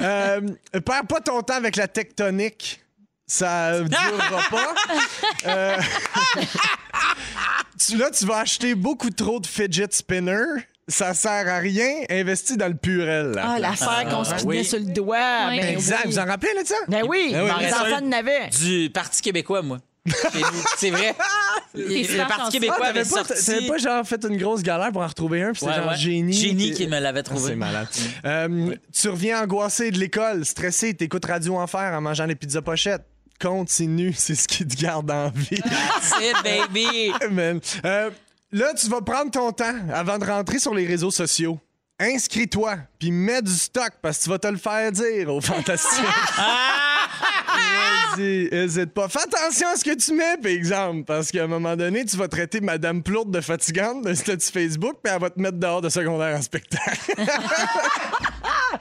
Euh, 0.00 0.40
perds 0.84 1.06
pas 1.06 1.20
ton 1.20 1.42
temps 1.42 1.54
avec 1.54 1.76
la 1.76 1.86
tectonique. 1.86 2.83
Ça 3.26 3.80
durera 3.82 4.42
pas. 4.50 4.74
Euh, 5.46 5.76
tu, 7.78 7.96
là, 7.96 8.10
tu 8.10 8.24
vas 8.26 8.38
acheter 8.38 8.74
beaucoup 8.74 9.10
trop 9.10 9.40
de 9.40 9.46
fidget 9.46 9.88
spinner. 9.90 10.42
ça 10.88 11.14
sert 11.14 11.48
à 11.48 11.58
rien, 11.58 11.90
investis 12.10 12.56
dans 12.56 12.68
le 12.68 12.74
purel. 12.76 13.32
Ah, 13.42 13.58
l'affaire 13.58 14.06
qu'on 14.10 14.24
se 14.24 14.34
pinait 14.34 14.44
oui. 14.58 14.64
sur 14.64 14.78
le 14.78 14.84
doigt. 14.92 15.48
Oui. 15.48 15.60
Ben 15.60 15.68
Exact. 15.74 16.02
oui. 16.04 16.10
Vous 16.12 16.18
en 16.18 16.26
rappelez, 16.26 16.52
là, 16.54 16.62
de 16.62 16.68
ça? 16.68 16.74
Ben 16.88 17.02
oui, 17.08 17.30
Ben 17.32 17.44
oui. 17.44 17.50
les 17.64 17.72
enfants 17.72 18.00
n'avaient. 18.02 18.48
Du 18.50 18.90
Parti 18.92 19.22
québécois, 19.22 19.62
moi. 19.62 19.78
C'est 20.76 20.90
vrai. 20.90 21.14
Le 21.74 22.28
Parti 22.28 22.52
québécois 22.58 22.76
Ah, 22.82 22.86
avait 22.88 23.02
t'avais 23.04 23.10
pas, 23.22 23.24
sorti... 23.24 23.44
t'avais 23.46 23.66
pas 23.66 23.78
genre 23.78 24.06
fait 24.06 24.22
une 24.28 24.36
grosse 24.36 24.62
galère 24.62 24.92
pour 24.92 25.00
en 25.00 25.06
retrouver 25.06 25.42
un, 25.42 25.52
puis 25.52 25.60
c'est 25.60 25.66
Ouais, 25.66 25.74
genre 25.76 25.88
ouais. 25.88 25.96
génie. 25.96 26.32
Génie 26.34 26.72
qui 26.72 26.86
me 26.86 27.00
l'avait 27.00 27.20
Ah, 27.20 27.22
trouvé. 27.22 27.48
C'est 27.52 27.56
malade. 27.56 27.88
Euh, 28.26 28.74
tu 28.92 29.08
reviens 29.08 29.42
angoissé 29.42 29.90
de 29.90 29.98
l'école, 29.98 30.44
stressé, 30.44 30.92
t'écoutes 30.92 31.24
Radio 31.24 31.56
Enfer 31.56 31.94
en 31.94 32.02
mangeant 32.02 32.26
des 32.26 32.34
pizzas 32.34 32.60
pochettes. 32.60 33.02
Continue, 33.40 34.12
c'est 34.16 34.34
ce 34.34 34.48
qui 34.48 34.66
te 34.66 34.80
garde 34.80 35.10
en 35.10 35.28
vie. 35.30 35.60
That's 35.60 36.14
it, 36.20 36.36
baby. 36.42 37.12
Man. 37.30 37.60
Euh, 37.84 38.10
là, 38.52 38.74
tu 38.74 38.88
vas 38.88 39.00
prendre 39.00 39.30
ton 39.30 39.52
temps 39.52 39.74
avant 39.92 40.18
de 40.18 40.24
rentrer 40.24 40.58
sur 40.58 40.74
les 40.74 40.86
réseaux 40.86 41.10
sociaux. 41.10 41.58
Inscris-toi, 42.00 42.76
puis 42.98 43.12
mets 43.12 43.40
du 43.40 43.52
stock 43.52 43.92
parce 44.02 44.18
que 44.18 44.24
tu 44.24 44.30
vas 44.30 44.38
te 44.38 44.48
le 44.48 44.56
faire 44.56 44.90
dire 44.90 45.32
au 45.32 45.40
Fantastique. 45.40 46.04
Vas-y, 48.16 48.48
hésite 48.52 48.92
pas. 48.92 49.08
Fais 49.08 49.20
attention 49.20 49.68
à 49.68 49.76
ce 49.76 49.84
que 49.84 49.94
tu 49.94 50.12
mets, 50.12 50.36
par 50.36 50.50
exemple, 50.50 51.04
parce 51.04 51.30
qu'à 51.30 51.44
un 51.44 51.46
moment 51.46 51.76
donné, 51.76 52.04
tu 52.04 52.16
vas 52.16 52.26
traiter 52.28 52.60
Madame 52.60 53.02
Plourde 53.02 53.30
de 53.30 53.40
fatigante 53.40 54.04
de 54.04 54.14
statut 54.14 54.50
Facebook, 54.50 54.96
puis 55.02 55.12
elle 55.12 55.20
va 55.20 55.30
te 55.30 55.40
mettre 55.40 55.58
dehors 55.58 55.80
de 55.80 55.88
secondaire 55.88 56.36
en 56.36 56.42
spectacle. 56.42 57.14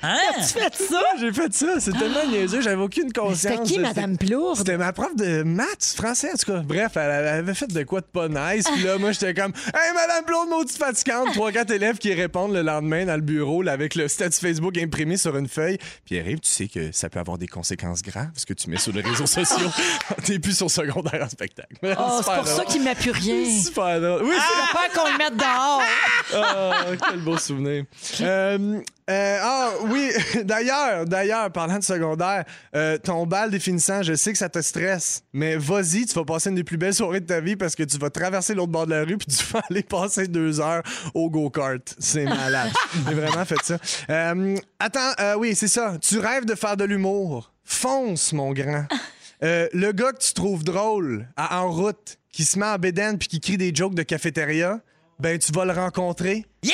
Hein? 0.06 0.18
Tu 0.36 0.60
fais 0.60 0.86
ça? 0.90 1.02
J'ai 1.18 1.32
fait 1.32 1.54
ça, 1.54 1.80
c'est 1.80 1.94
tellement 1.94 2.28
niaiseux, 2.28 2.60
j'avais 2.60 2.82
aucune 2.82 3.14
conscience. 3.14 3.38
C'était 3.40 3.64
qui, 3.64 3.80
Madame 3.80 4.18
Plourde? 4.18 4.58
C'était 4.58 4.76
ma 4.76 4.92
prof 4.92 5.16
de 5.16 5.44
maths, 5.44 5.94
français, 5.96 6.30
en 6.34 6.36
tout 6.36 6.52
cas. 6.52 6.60
Bref, 6.60 6.98
elle, 6.98 7.10
avait 7.10 7.54
fait 7.54 7.72
de 7.72 7.84
quoi 7.84 8.02
de 8.02 8.06
pas 8.06 8.28
nice. 8.28 8.66
Puis 8.74 8.84
là, 8.84 8.98
moi, 8.98 9.14
j'étais 9.14 9.34
comme 9.34 9.54
Hey, 9.74 9.94
Madame 9.94 10.26
Blonde, 10.26 10.50
maudite 10.50 10.78
fatigante. 10.78 11.32
Trois, 11.34 11.54
quatre 11.54 11.72
élèves 11.72 12.00
qui 12.00 12.14
répondent 12.14 12.54
le 12.54 12.62
lendemain 12.64 13.06
dans 13.06 13.16
le 13.16 13.22
bureau, 13.22 13.62
là, 13.62 13.72
avec 13.72 13.96
le 13.96 14.10
statut 14.10 14.40
Facebook 14.42 14.78
imprimé 14.78 15.16
sur 15.16 15.38
une 15.38 15.48
feuille. 15.48 15.78
Puis 16.06 16.20
arrive, 16.20 16.42
tu 16.42 16.50
sais 16.50 16.68
que 16.68 16.92
ça 16.92 17.10
peut 17.10 17.20
avoir 17.20 17.38
des 17.38 17.48
conséquences 17.48 18.02
graves, 18.02 18.32
ce 18.36 18.46
que 18.46 18.54
tu 18.54 18.70
mets 18.70 18.78
sur 18.78 18.92
les 18.92 19.02
réseaux 19.02 19.26
sociaux. 19.26 19.70
T'es 20.26 20.38
plus 20.38 20.58
sur 20.58 20.70
secondaire 20.70 21.24
en 21.24 21.30
spectacle. 21.30 21.76
Oh, 21.82 22.22
c'est 22.22 22.36
pour 22.36 22.48
ça 22.48 22.66
qu'il 22.66 22.84
met 22.84 22.96
plus 22.96 23.12
rien. 23.12 23.62
Super. 23.62 24.00
Oui, 24.22 24.34
J'ai 24.34 24.72
peur 24.74 24.90
qu'on 24.94 25.12
le 25.12 25.18
mette 25.18 25.38
dehors. 25.38 25.82
ah, 26.36 26.86
quel 27.10 27.20
beau 27.22 27.38
souvenir. 27.38 27.86
Euh, 28.20 28.82
euh, 29.10 29.40
ah 29.42 29.72
oui, 29.90 30.12
d'ailleurs, 30.44 31.06
d'ailleurs, 31.06 31.52
parlant 31.52 31.78
de 31.80 31.84
secondaire, 31.84 32.46
euh, 32.76 32.98
ton 32.98 33.26
bal 33.26 33.52
définissant, 33.52 34.02
je 34.04 34.14
sais 34.14 34.32
que 34.32 34.38
ça 34.38 34.50
te 34.50 34.62
stresse, 34.62 35.24
mais 35.34 35.56
vas-y, 35.58 36.06
tu 36.06 36.14
vas 36.16 36.24
passer 36.24 36.50
une 36.50 36.56
des 36.56 36.64
plus 36.64 36.78
belles 36.78 36.94
soirées 36.94 37.20
de 37.20 37.26
ta 37.26 37.42
vie 37.42 37.56
parce 37.56 37.76
que 37.76 37.84
tu 37.84 37.98
vas 37.98 38.10
traverser 38.10 38.54
l'autre 38.54 38.72
bord 38.72 38.86
de 38.86 38.92
la 38.92 39.04
rue 39.04 39.18
puis 39.18 39.28
tu 39.28 39.44
vas 39.54 39.62
aller 39.70 39.84
passer 39.84 40.28
deux 40.28 40.62
heures 40.62 40.84
au 41.14 41.30
go-kart. 41.30 41.96
C'est 42.00 42.26
malade. 42.26 42.72
J'ai 43.08 43.14
vraiment 43.14 43.46
fait 43.46 43.62
ça. 43.64 43.78
Euh, 44.10 44.56
attends, 44.80 45.12
euh, 45.20 45.36
oui, 45.36 45.54
c'est 45.56 45.68
ça. 45.68 45.96
Tu 46.02 46.20
rêves 46.20 46.46
de 46.46 46.56
faire 46.56 46.78
de 46.78 46.86
l'humour. 46.86 47.52
Fonce, 47.66 48.34
mon 48.34 48.52
grand. 48.54 48.86
Euh, 49.44 49.68
le 49.74 49.92
gars 49.92 50.12
que 50.14 50.20
tu 50.24 50.34
trouves 50.34 50.64
drôle 50.64 51.28
à- 51.36 51.60
en 51.62 51.70
route, 51.72 52.18
qui 52.32 52.46
se 52.46 52.58
met 52.58 52.66
en 52.66 52.78
bédaine 52.78 53.18
puis 53.18 53.28
qui 53.28 53.40
crie 53.42 53.58
des 53.58 53.74
jokes 53.76 53.96
de 53.96 54.04
cafétéria, 54.04 54.80
ben 55.20 55.38
tu 55.38 55.52
vas 55.52 55.66
le 55.66 55.74
rencontrer. 55.74 56.46
Hey, 56.64 56.74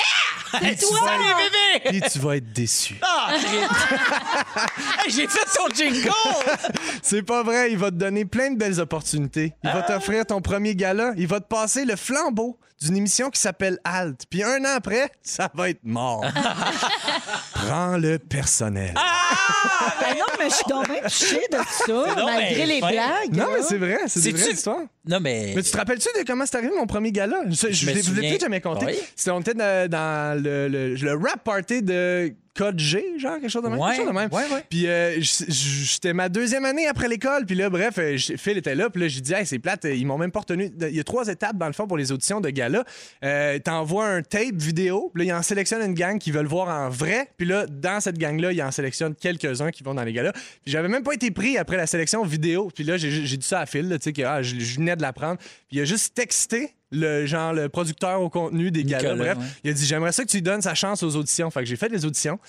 tu 0.51 0.85
vas- 0.85 1.07
Salut, 1.07 1.33
bébé! 1.37 1.99
Puis 1.99 2.11
tu 2.11 2.19
vas 2.19 2.35
être 2.37 2.51
déçu. 2.53 2.95
Ah, 3.01 3.31
Hey, 5.05 5.11
J'ai 5.11 5.27
fait 5.27 5.47
son 5.49 5.67
jingle! 5.73 6.09
C'est 7.01 7.23
pas 7.23 7.43
vrai, 7.43 7.71
il 7.71 7.77
va 7.77 7.91
te 7.91 7.95
donner 7.95 8.25
plein 8.25 8.51
de 8.51 8.57
belles 8.57 8.79
opportunités. 8.79 9.53
Il 9.63 9.69
va 9.71 9.81
t'offrir 9.83 10.25
ton 10.25 10.41
premier 10.41 10.75
gala, 10.75 11.13
il 11.17 11.27
va 11.27 11.39
te 11.39 11.47
passer 11.47 11.85
le 11.85 11.95
flambeau 11.95 12.57
d'une 12.81 12.95
émission 12.97 13.29
qui 13.29 13.39
s'appelle 13.41 13.77
Alt. 13.83 14.21
Puis 14.29 14.43
un 14.43 14.63
an 14.63 14.75
après, 14.77 15.11
ça 15.21 15.49
va 15.53 15.69
être 15.69 15.83
mort. 15.83 16.23
Prends 17.53 17.97
le 17.97 18.17
personnel. 18.19 18.93
Ben 20.01 20.15
non, 20.17 20.25
mais 20.39 20.49
je 20.49 20.55
suis 20.55 20.65
donc 20.69 20.87
bien 20.89 21.01
touchée 21.01 21.47
de 21.51 21.57
ça, 21.57 21.85
donc 21.87 22.25
malgré 22.25 22.55
bien 22.55 22.65
les 22.65 22.79
fin. 22.79 22.91
blagues. 22.91 23.33
non, 23.35 23.45
mais 23.53 23.61
c'est 23.63 23.77
vrai, 23.77 23.97
c'est 24.07 24.19
des 24.21 24.29
C'est-tu- 24.31 24.41
vraies 24.43 24.51
histoires. 24.53 24.83
Non, 25.07 25.19
mais... 25.19 25.53
Mais 25.55 25.63
tu 25.63 25.71
te 25.71 25.77
rappelles-tu 25.77 26.07
de 26.19 26.25
comment 26.25 26.45
c'est 26.45 26.57
arrivé 26.57 26.73
mon 26.77 26.87
premier 26.87 27.11
gala? 27.11 27.41
Je, 27.49 27.55
je, 27.55 27.65
me 27.65 27.69
l'ai- 27.69 27.77
je 27.77 27.91
l'ai 27.91 28.01
souviens. 28.03 28.29
peut-être 28.29 28.41
jamais 28.41 28.61
compté. 28.61 28.85
Oui. 28.85 28.95
C'était, 29.15 29.31
on 29.31 29.39
était 29.41 29.53
dans, 29.53 29.89
dans 29.89 30.43
le, 30.43 30.67
le- 30.67 30.93
le 30.95 31.13
rap 31.13 31.43
party 31.43 31.81
de 31.81 32.33
Code 32.59 32.77
G, 32.77 33.17
genre 33.17 33.39
quelque 33.39 33.49
chose 33.49 33.63
de 33.63 33.69
même. 33.69 33.79
Ouais, 33.79 33.91
quelque 33.95 33.99
chose 33.99 34.07
de 34.07 34.19
même. 34.19 34.29
ouais, 34.33 34.53
ouais. 34.53 34.65
Puis 34.69 34.85
euh, 34.85 35.15
j'étais 35.21 36.11
ma 36.11 36.27
deuxième 36.27 36.65
année 36.65 36.87
après 36.87 37.07
l'école. 37.07 37.45
Puis 37.45 37.55
là, 37.55 37.69
bref, 37.69 37.93
euh, 37.99 38.17
Phil 38.17 38.57
était 38.57 38.75
là. 38.75 38.89
Puis 38.89 39.01
là, 39.01 39.07
j'ai 39.07 39.21
dit, 39.21 39.33
hey, 39.33 39.45
c'est 39.45 39.59
plate, 39.59 39.85
ils 39.85 40.05
m'ont 40.05 40.17
même 40.17 40.31
pas 40.31 40.41
retenu. 40.41 40.69
Il 40.81 40.93
y 40.93 40.99
a 40.99 41.03
trois 41.05 41.29
étapes 41.29 41.55
dans 41.55 41.67
le 41.67 41.71
fond 41.73 41.87
pour 41.87 41.95
les 41.95 42.11
auditions 42.11 42.41
de 42.41 42.49
gala. 42.49 42.83
Euh, 43.23 43.59
T'envoies 43.59 44.05
un 44.05 44.21
tape 44.23 44.55
vidéo. 44.55 45.09
Puis 45.15 45.25
là, 45.25 45.33
ils 45.33 45.37
en 45.37 45.41
sélectionnent 45.41 45.85
une 45.85 45.93
gang 45.93 46.19
qui 46.19 46.31
veulent 46.31 46.47
voir 46.47 46.67
en 46.67 46.89
vrai. 46.89 47.29
Puis 47.37 47.47
là, 47.47 47.65
dans 47.65 48.01
cette 48.01 48.17
gang-là, 48.17 48.51
ils 48.51 48.61
en 48.61 48.71
sélectionnent 48.71 49.15
quelques-uns 49.15 49.71
qui 49.71 49.81
vont 49.83 49.93
dans 49.93 50.03
les 50.03 50.11
galas. 50.11 50.33
Puis 50.33 50.43
j'avais 50.73 50.89
même 50.89 51.03
pas 51.03 51.13
été 51.13 51.31
pris 51.31 51.57
après 51.57 51.77
la 51.77 51.87
sélection 51.87 52.25
vidéo. 52.25 52.69
Puis 52.75 52.83
là, 52.83 52.97
j'ai 52.97 53.37
dit 53.37 53.47
ça 53.47 53.61
à 53.61 53.65
Phil, 53.67 53.87
tu 53.89 53.97
sais, 54.01 54.11
que 54.11 54.21
ah, 54.23 54.41
je, 54.41 54.59
je 54.59 54.75
venais 54.75 54.97
de 54.97 55.01
l'apprendre. 55.01 55.37
Puis 55.69 55.77
il 55.77 55.81
a 55.81 55.85
juste 55.85 56.13
texté 56.13 56.73
le 56.91 57.25
genre 57.25 57.53
le 57.53 57.69
producteur 57.69 58.21
au 58.21 58.29
contenu 58.29 58.71
des 58.71 58.83
galas. 58.83 59.13
Nicolas, 59.13 59.35
Bref, 59.35 59.45
ouais. 59.45 59.51
il 59.63 59.69
a 59.71 59.73
dit 59.73 59.85
j'aimerais 59.85 60.11
ça 60.11 60.23
que 60.23 60.29
tu 60.29 60.37
lui 60.37 60.41
donnes 60.41 60.61
sa 60.61 60.73
chance 60.75 61.03
aux 61.03 61.15
auditions. 61.15 61.49
Fait 61.51 61.59
que 61.61 61.65
j'ai 61.65 61.75
fait 61.75 61.89
les 61.89 62.05
auditions. 62.05 62.39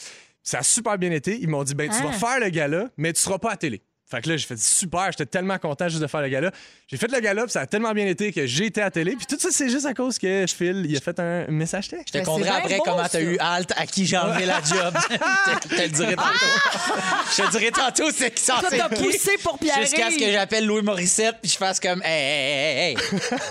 Ça 0.43 0.61
a 0.61 0.63
super 0.63 0.97
bien 0.97 1.11
été. 1.11 1.39
Ils 1.41 1.49
m'ont 1.49 1.63
dit 1.65 1.75
ben 1.75 1.91
tu 1.91 2.03
vas 2.03 2.11
Ah. 2.11 2.19
faire 2.19 2.41
le 2.41 2.49
gala, 2.49 2.89
mais 2.97 3.13
tu 3.13 3.21
seras 3.21 3.39
pas 3.39 3.51
à 3.53 3.57
télé. 3.57 3.83
Fait 4.11 4.21
que 4.23 4.29
là, 4.29 4.37
j'ai 4.37 4.47
fait 4.47 4.59
super, 4.59 5.07
j'étais 5.13 5.27
tellement 5.27 5.57
content 5.59 5.89
juste 5.89 6.03
de 6.03 6.07
faire 6.09 6.21
le 6.21 6.29
gala. 6.29 6.51
J'ai 6.89 6.97
fait 6.97 7.11
le 7.13 7.21
gala, 7.21 7.45
puis 7.45 7.53
ça 7.53 7.61
a 7.61 7.67
tellement 7.67 7.93
bien 7.93 8.07
été 8.07 8.33
que 8.33 8.45
j'ai 8.45 8.67
été 8.67 8.83
à 8.83 8.91
télé. 8.91 9.15
Puis 9.15 9.27
tout 9.27 9.39
ça, 9.39 9.49
c'est 9.53 9.69
juste 9.69 9.87
à 9.87 9.95
cause 9.95 10.19
que 10.19 10.47
Phil, 10.49 10.85
il 10.89 10.97
a 10.97 11.01
fait 11.01 11.19
un 11.21 11.47
message 11.47 11.89
texte. 11.89 12.09
Je 12.09 12.13
te 12.15 12.19
Ben, 12.19 12.25
conterai 12.25 12.49
après 12.49 12.79
comment 12.85 13.07
t'as 13.09 13.21
eu 13.21 13.37
Alt, 13.39 13.73
à 13.77 13.87
qui 13.87 14.07
j'ai 14.07 14.17
enlevé 14.17 14.47
la 14.47 14.61
job. 14.63 14.95
je 15.11 15.69
te 15.77 15.83
le 15.83 15.89
dirai 15.89 16.17
tantôt. 16.17 17.31
je 17.37 17.43
te 17.43 17.51
dirai 17.53 17.71
tantôt 17.71 18.11
c'est 18.11 18.31
qui 18.33 18.43
s'en 18.43 18.55
t'as 18.61 18.89
poussé 18.89 19.31
pour 19.45 19.59
Pierre. 19.59 19.81
Jusqu'à 19.83 20.11
ce 20.11 20.19
que 20.19 20.31
j'appelle 20.33 20.67
Louis 20.67 20.83
Morissette 20.83 21.37
puis 21.41 21.51
je 21.53 21.57
fasse 21.57 21.79
comme 21.79 22.03
Hey, 22.05 22.11
hey, 22.13 22.49
hey, 22.51 22.77
hey, 22.79 22.97
hey. 22.97 22.97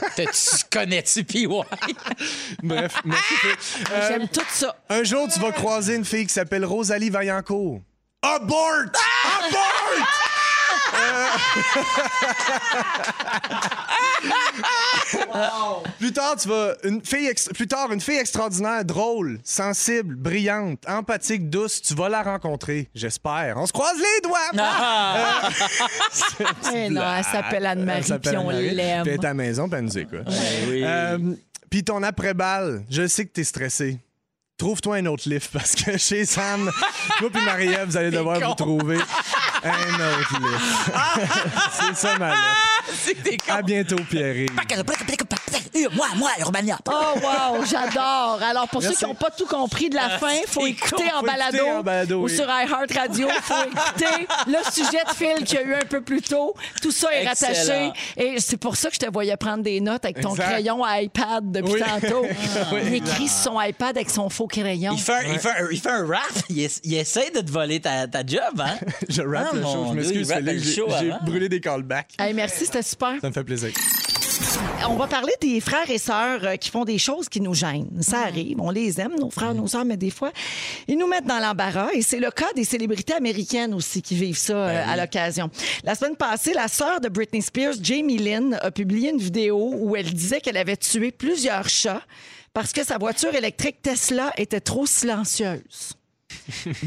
T'as-tu- 0.18 0.66
Connais-tu 0.72 1.24
PY? 1.24 1.48
Bref, 2.64 2.94
merci 3.06 3.34
Phil. 3.36 3.50
Euh, 3.92 4.08
J'aime 4.10 4.28
tout 4.28 4.42
ça. 4.50 4.76
un 4.90 5.04
jour, 5.04 5.28
tu 5.34 5.40
vas 5.40 5.52
croiser 5.52 5.96
une 5.96 6.06
fille 6.06 6.28
qui 6.28 6.34
s'appelle 6.34 6.66
Rosalie 6.66 7.10
Vaillancourt. 7.10 7.80
Abort! 8.22 8.92
Abort! 9.48 10.29
Euh, 10.94 11.28
Plus 16.00 16.12
tard, 16.14 16.36
tu 16.38 16.48
vas 16.50 16.74
une 16.84 17.04
fille 17.04 17.28
ex- 17.28 17.50
plus 17.50 17.68
tard 17.68 17.92
une 17.92 18.02
fille 18.02 18.18
extraordinaire, 18.18 18.84
drôle, 18.86 19.40
sensible, 19.44 20.16
brillante, 20.16 20.80
empathique, 20.88 21.50
douce, 21.50 21.82
tu 21.82 21.94
vas 21.96 22.10
la 22.10 22.22
rencontrer, 22.24 22.90
j'espère. 22.94 23.56
On 23.58 23.66
se 23.66 23.74
croise 23.74 23.98
les 23.98 24.22
doigts. 24.28 24.40
Ah! 24.58 25.50
Eh 26.74 26.90
non, 26.90 27.02
elle 27.18 27.24
s'appelle 27.24 27.58
Elle 27.60 27.66
Anne-Marie, 27.68 28.20
puis 28.22 28.38
on 28.38 28.50
l'aime. 28.50 29.04
Puis 29.04 29.12
elle 29.14 29.20
est 29.20 29.26
à 29.26 29.30
la 29.30 29.34
maison, 29.34 29.68
puis 29.68 29.78
elle 29.80 29.86
nous 29.86 29.98
écoute. 29.98 30.28
oui. 30.70 30.84
Euh, 30.84 31.18
puis 31.70 31.84
ton 31.84 32.02
après-balle, 32.04 32.84
je 32.90 33.08
sais 33.08 33.26
que 33.26 33.32
t'es 33.32 33.44
stressé. 33.44 34.00
Trouve-toi 34.58 34.98
un 34.98 35.06
autre 35.06 35.28
lift 35.30 35.52
parce 35.54 35.74
que 35.76 35.98
chez 35.98 36.26
Sam, 36.26 36.70
toi 37.20 37.30
puis 37.32 37.44
Marie-Ève, 37.46 37.86
vous 37.88 37.98
allez 37.98 38.12
devoir 38.12 38.40
vous 38.40 38.56
trouver 38.56 38.98
un 39.64 40.20
autre. 40.20 40.42
C'est 41.80 41.96
ça, 41.96 42.18
ma 42.18 42.30
lettre. 42.30 42.40
c'est 42.94 43.22
des 43.22 43.38
À 43.48 43.62
bientôt, 43.62 43.98
Pierre. 44.10 44.48
Moi, 45.96 46.08
moi, 46.18 46.30
Urbania. 46.40 46.78
Oh 46.88 46.92
wow, 47.16 47.64
j'adore. 47.66 48.40
Alors 48.48 48.68
pour 48.70 48.82
Merci. 48.82 48.96
ceux 48.96 49.00
qui 49.06 49.10
n'ont 49.12 49.16
pas 49.16 49.30
tout 49.32 49.46
compris 49.46 49.90
de 49.90 49.96
la 49.96 50.10
fin, 50.20 50.32
il 50.32 50.48
faut 50.48 50.66
écouter 50.68 51.06
en 51.16 51.22
balado, 51.22 51.56
écouter 51.58 51.72
en 51.72 51.84
balado, 51.84 52.20
ou 52.22 52.24
oui. 52.26 52.36
sur 52.36 52.46
iHeart 52.46 52.92
Radio. 52.96 53.28
Il 53.34 53.42
faut 53.42 53.64
écouter 53.64 54.28
le 54.48 54.72
sujet 54.72 55.04
de 55.08 55.14
Phil 55.16 55.44
qu'il 55.46 55.56
y 55.56 55.62
a 55.62 55.64
eu 55.66 55.74
un 55.76 55.86
peu 55.86 56.02
plus 56.02 56.22
tôt. 56.22 56.54
Tout 56.82 56.92
ça 56.92 57.14
est 57.14 57.26
Excellent. 57.26 57.54
rattaché. 57.54 57.92
Et 58.18 58.40
c'est 58.40 58.58
pour 58.58 58.76
ça 58.76 58.90
que 58.90 58.96
je 58.96 59.00
te 59.00 59.12
voyais 59.12 59.36
prendre 59.38 59.64
des 59.64 59.80
notes 59.82 60.06
avec 60.06 60.22
ton 60.22 60.32
Exact. 60.32 60.46
crayon 60.50 60.84
à 60.84 61.02
iPad 61.02 61.52
depuis 61.52 61.74
Oui. 61.74 61.82
tantôt. 61.82 62.26
Oui, 62.72 62.80
il 62.86 62.94
écrit 62.96 63.28
sur 63.28 63.54
son 63.54 63.62
iPad 63.62 63.98
avec 63.98 64.10
son 64.10 64.30
faux 64.30 64.48
crayon. 64.48 64.94
Il 64.94 65.00
fait, 65.02 65.14
un, 65.14 65.22
il, 65.34 65.40
fait 65.40 65.50
un, 65.50 65.68
il 65.72 65.80
fait 65.80 65.90
un 65.90 66.06
rap, 66.06 66.22
il, 66.50 66.60
ess- 66.60 66.82
il 66.84 66.94
essaie 66.96 67.32
de 67.32 67.40
te 67.42 67.52
voler 67.52 67.80
ta, 67.80 68.08
ta 68.08 68.26
job, 68.26 68.60
hein? 68.60 68.78
Je 69.10 69.22
rappe 69.22 69.48
Ah, 69.52 69.56
le 69.56 69.62
show. 69.64 69.88
Je 69.90 69.94
m'excuse, 69.96 70.34
J'ai 71.00 71.12
brûlé 71.26 71.50
des 71.50 71.60
callbacks. 71.62 72.14
Hey, 72.20 72.34
merci, 72.34 72.66
c'était 72.66 72.84
super. 72.84 73.14
Ça 73.22 73.28
me 73.30 73.34
fait 73.34 73.44
plaisir. 73.44 73.70
On 74.88 74.96
va 74.96 75.08
parler 75.08 75.34
des 75.42 75.60
frères 75.60 75.90
et 75.90 75.98
sœurs 75.98 76.44
euh, 76.44 76.56
qui 76.56 76.70
font 76.70 76.86
des 76.86 76.98
choses 76.98 77.30
qui 77.30 77.42
nous 77.42 77.54
gênent. 77.54 78.02
Ça 78.02 78.22
arrive, 78.22 78.60
on 78.60 78.72
les 78.72 79.00
aime, 79.00 79.16
nos 79.20 79.30
frères, 79.30 79.54
nos 79.54 79.68
sœurs, 79.68 79.86
mais 79.86 79.98
des 79.98 80.10
fois, 80.10 80.32
ils 80.88 80.98
nous 80.98 81.08
mettent 81.08 81.26
dans 81.26 81.40
l'embarras. 81.40 81.90
Et 81.94 82.02
c'est 82.02 82.20
le 82.20 82.32
cas 82.32 82.52
des 82.56 82.64
célébrités 82.64 83.14
américaines 83.14 83.74
aussi 83.74 84.02
qui 84.02 84.16
vivent 84.16 84.38
ça 84.38 84.54
euh, 84.54 84.84
à 84.88 84.98
l'occasion. 84.98 85.50
La 85.84 85.96
semaine 85.96 86.16
passée, 86.16 86.54
la 86.54 86.68
sœur 86.68 87.02
de 87.02 87.10
Britney 87.10 87.42
Spears, 87.42 87.76
Jamie 87.82 88.18
Lynn, 88.18 88.58
a 88.62 88.72
publié 88.72 89.12
une 89.12 89.20
vidéo 89.20 89.74
où 89.76 89.96
elle 89.96 90.12
disait 90.12 90.42
qu'elle 90.42 90.58
avait 90.58 90.78
tué 90.78 91.12
plusieurs 91.12 91.70
chats 91.70 92.02
parce 92.54 92.74
que 92.74 92.84
sa 92.84 92.98
voiture 92.98 93.36
électrique 93.36 93.82
Tesla 93.82 94.34
était 94.38 94.62
trop 94.62 94.86
silencieuse. 94.86 95.99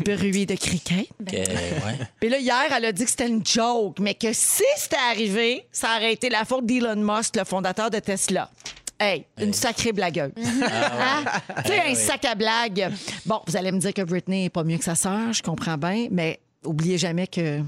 Bruit 0.05 0.47
de 0.47 0.55
criquet. 0.55 1.09
Que- 1.27 1.37
ouais. 1.37 1.99
Puis 2.21 2.29
là, 2.29 2.39
hier, 2.39 2.65
elle 2.77 2.85
a 2.87 2.93
dit 2.93 3.05
que 3.05 3.11
c'était 3.11 3.29
une 3.29 3.45
joke, 3.45 3.99
mais 4.01 4.15
que 4.15 4.33
si 4.33 4.63
c'était 4.77 4.97
arrivé, 5.11 5.67
ça 5.73 5.97
aurait 5.97 6.13
été 6.13 6.29
la 6.31 6.45
faute 6.45 6.67
d'Elon 6.67 6.97
Musk, 6.97 7.37
le 7.37 7.45
fondateur 7.45 7.91
de 7.91 7.99
Tesla. 7.99 8.51
Hey, 8.99 9.25
une 9.41 9.53
sacrée 9.53 9.93
blagueuse. 9.93 10.31
Hein? 10.37 11.25
Tu 11.65 11.73
sais, 11.73 11.81
un 11.81 11.95
sac 11.95 12.25
à 12.25 12.35
blagues. 12.37 12.91
Bon, 13.27 13.41
vous 13.47 13.57
allez 13.57 13.73
me 13.73 13.79
dire 13.79 13.93
que 13.93 14.03
Britney 14.03 14.45
est 14.45 14.51
pas 14.51 14.63
mieux 14.63 14.79
que 14.79 14.85
sa 14.85 14.95
sœur, 14.95 15.33
je 15.33 15.43
comprends 15.43 15.77
bien, 15.77 16.07
mais 16.11 16.39
oubliez 16.65 16.99
jamais 16.99 17.27
que. 17.27 17.61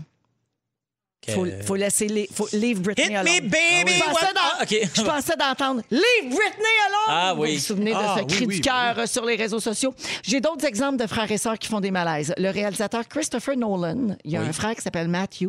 Faut, 1.33 1.47
faut 1.65 1.75
laisser 1.77 2.07
les, 2.09 2.29
faut 2.33 2.49
leave 2.53 2.81
Britney 2.81 3.07
Hit 3.07 3.17
alone. 3.17 3.33
me, 3.35 3.41
baby! 3.41 3.93
Je 3.97 4.03
pensais, 4.05 4.27
Ah, 4.37 4.59
OK. 4.63 4.77
je 4.95 5.03
pensais 5.03 5.37
d'entendre 5.37 5.83
Leave 5.91 6.29
Britney 6.29 6.75
alone! 6.87 7.09
Ah 7.09 7.35
oui. 7.37 7.49
Vous 7.51 7.55
vous 7.55 7.61
souvenez 7.61 7.91
de 7.93 7.97
Ah, 7.99 8.17
ce 8.19 8.25
cri 8.35 8.47
oui, 8.47 8.55
du 8.57 8.61
cœur 8.61 8.99
euh, 8.99 9.07
sur 9.07 9.25
les 9.25 9.37
réseaux 9.37 9.61
sociaux? 9.61 9.95
J'ai 10.23 10.41
d'autres 10.41 10.65
exemples 10.67 10.97
de 10.99 11.07
frères 11.07 11.31
et 11.31 11.39
sœurs 11.39 11.59
qui 11.59 11.69
font 11.69 11.81
des 11.81 11.91
malaises. 11.91 12.35
Le 12.37 12.51
réalisateur 12.51 13.07
Christopher 13.09 13.57
Nolan, 13.57 14.17
il 14.25 14.33
y 14.33 14.37
a 14.37 14.41
un 14.43 14.53
frère 14.53 14.75
qui 14.75 14.83
s'appelle 14.83 15.09
Matthew. 15.09 15.49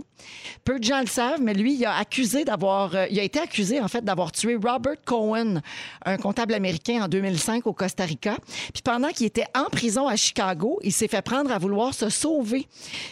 Peu 0.63 0.79
de 0.79 0.83
gens 0.83 1.01
le 1.01 1.07
savent, 1.07 1.41
mais 1.41 1.53
lui, 1.53 1.75
il 1.75 1.85
a 1.85 1.97
accusé 1.97 2.45
d'avoir, 2.45 2.95
euh, 2.95 3.05
il 3.09 3.19
a 3.19 3.23
été 3.23 3.39
accusé 3.39 3.79
en 3.81 3.87
fait 3.87 4.03
d'avoir 4.03 4.31
tué 4.31 4.55
Robert 4.55 4.95
Cohen, 5.05 5.61
un 6.05 6.17
comptable 6.17 6.53
américain 6.53 7.03
en 7.03 7.07
2005 7.07 7.65
au 7.67 7.73
Costa 7.73 8.05
Rica. 8.05 8.37
Puis 8.73 8.81
pendant 8.83 9.09
qu'il 9.09 9.25
était 9.25 9.45
en 9.55 9.65
prison 9.65 10.07
à 10.07 10.15
Chicago, 10.15 10.79
il 10.83 10.91
s'est 10.93 11.07
fait 11.07 11.21
prendre 11.21 11.51
à 11.51 11.57
vouloir 11.57 11.93
se 11.93 12.09
sauver. 12.09 12.67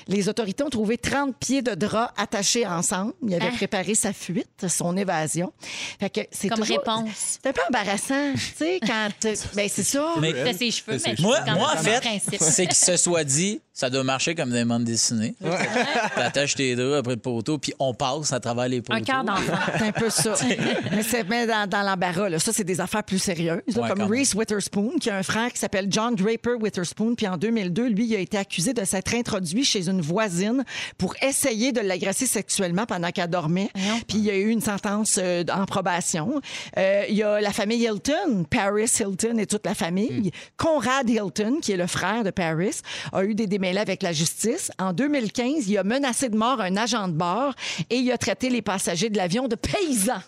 Les 0.07 0.29
autorités 0.29 0.63
ont 0.63 0.69
trouvé 0.69 0.97
30 0.97 1.35
pieds 1.37 1.61
de 1.61 1.73
drap 1.75 2.11
attachés 2.17 2.52
ensemble. 2.65 3.13
Il 3.27 3.33
avait 3.33 3.45
Hein? 3.47 3.51
préparé 3.55 3.95
sa 3.95 4.13
fuite, 4.13 4.65
son 4.67 4.95
évasion. 4.97 5.51
Fait 5.99 6.09
que 6.09 6.21
c'est 6.31 6.49
Comme 6.49 6.59
toujours- 6.59 6.77
réponse. 6.79 7.39
C'est 7.43 7.47
un 7.49 7.53
peu 7.53 7.61
embarrassant, 7.67 8.33
tu 8.33 8.39
sais, 8.57 8.79
quand. 8.85 9.09
Ben, 9.55 9.69
c'est 9.69 9.83
ça. 9.83 10.13
Mais- 10.19 10.53
ses 10.53 10.71
cheveux, 10.71 10.97
mais 11.05 11.15
Moi, 11.19 11.39
moi 11.53 11.73
en 11.73 11.77
fait, 11.77 12.01
c'est 12.39 12.65
qu'il 12.67 12.75
se 12.75 12.97
soit 12.97 13.23
dit, 13.23 13.61
ça 13.73 13.89
doit 13.89 14.03
marcher 14.03 14.35
comme 14.35 14.51
des 14.51 14.63
bandes 14.65 14.83
dessinées. 14.83 15.35
T'attaches 16.15 16.55
tes 16.55 16.75
draps 16.75 16.99
après 16.99 17.15
le 17.15 17.19
poteau, 17.19 17.57
puis 17.57 17.73
on 17.79 17.93
passe 17.93 18.31
à 18.31 18.39
travers 18.39 18.67
les 18.67 18.81
poteaux. 18.81 18.99
Un 18.99 19.01
cœur 19.01 19.23
d'enfant. 19.23 19.57
C'est 19.77 19.83
un 19.87 19.91
peu 19.91 20.09
ça. 20.09 20.35
Mais 20.91 21.01
c'est 21.03 21.27
mais 21.27 21.47
dans, 21.47 21.67
dans 21.67 21.81
l'embarras. 21.81 22.29
là. 22.29 22.37
Ça, 22.39 22.53
c'est 22.53 22.63
des 22.63 22.79
affaires 22.79 23.03
plus 23.03 23.17
sérieuses. 23.19 23.61
là, 23.67 23.81
Ouais, 23.81 23.89
comme. 23.89 24.03
Reese 24.03 24.35
Witherspoon, 24.35 24.97
qui 24.99 25.09
a 25.09 25.17
un 25.17 25.23
frère 25.23 25.51
qui 25.51 25.57
s'appelle 25.57 25.87
John 25.89 26.15
Draper 26.15 26.53
Witherspoon. 26.59 27.15
Puis 27.15 27.27
en 27.27 27.37
2002, 27.37 27.87
lui, 27.87 28.05
il 28.05 28.15
a 28.15 28.19
été 28.19 28.37
accusé 28.37 28.73
de 28.73 28.83
s'être 28.85 29.13
introduit 29.15 29.63
chez 29.63 29.89
une 29.89 30.01
voisine 30.01 30.63
pour 30.97 31.15
essayer 31.21 31.71
de 31.71 31.79
l'agresser 31.81 32.27
sexuellement 32.27 32.85
pendant 32.85 33.09
qu'elle 33.11 33.29
dormait. 33.29 33.69
Puis 34.07 34.17
il 34.19 34.25
y 34.25 34.29
a 34.29 34.35
eu 34.35 34.49
une 34.49 34.61
sentence 34.61 35.19
euh, 35.21 35.43
en 35.51 35.65
probation. 35.65 36.39
Euh, 36.77 37.05
il 37.09 37.15
y 37.15 37.23
a 37.23 37.41
la 37.41 37.51
famille 37.51 37.83
Hilton, 37.83 38.45
Paris 38.49 38.91
Hilton 38.99 39.37
et 39.39 39.47
toute 39.47 39.65
la 39.65 39.73
famille. 39.73 40.31
Conrad 40.57 41.09
Hilton, 41.09 41.59
qui 41.61 41.71
est 41.71 41.77
le 41.77 41.87
frère 41.87 42.23
de 42.23 42.29
Paris, 42.29 42.81
a 43.11 43.23
eu 43.23 43.33
des 43.33 43.47
démêlés 43.63 43.79
avec 43.79 44.03
la 44.03 44.11
justice. 44.11 44.71
En 44.77 44.91
2015, 44.91 45.69
il 45.69 45.77
a 45.77 45.83
menacé 45.83 46.27
de 46.27 46.35
mort 46.35 46.59
un 46.59 46.75
agent 46.75 47.07
de 47.07 47.13
bord 47.13 47.53
et 47.89 47.95
il 47.95 48.11
a 48.11 48.17
traité 48.17 48.49
les 48.49 48.61
passagers 48.61 49.09
de 49.09 49.15
l'avion 49.15 49.47
de 49.47 49.55
paysans. 49.55 50.21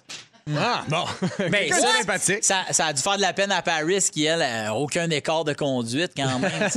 Ah, 0.56 0.84
bon. 0.88 1.06
Quelqu'un 1.38 1.76
ça, 1.76 1.88
sympathique. 1.98 2.44
Ça, 2.44 2.66
ça 2.70 2.86
a 2.86 2.94
dû 2.94 3.02
faire 3.02 3.16
de 3.16 3.22
la 3.22 3.34
peine 3.34 3.52
à 3.52 3.64
Paris, 3.64 3.98
qui, 4.14 4.26
elle, 4.26 4.44
a 4.44 4.76
aucun 4.76 5.10
écart 5.10 5.44
de 5.44 5.54
conduite 5.54 6.12
quand 6.16 6.38
même. 6.38 6.52
Elle 6.56 6.64
a 6.66 6.70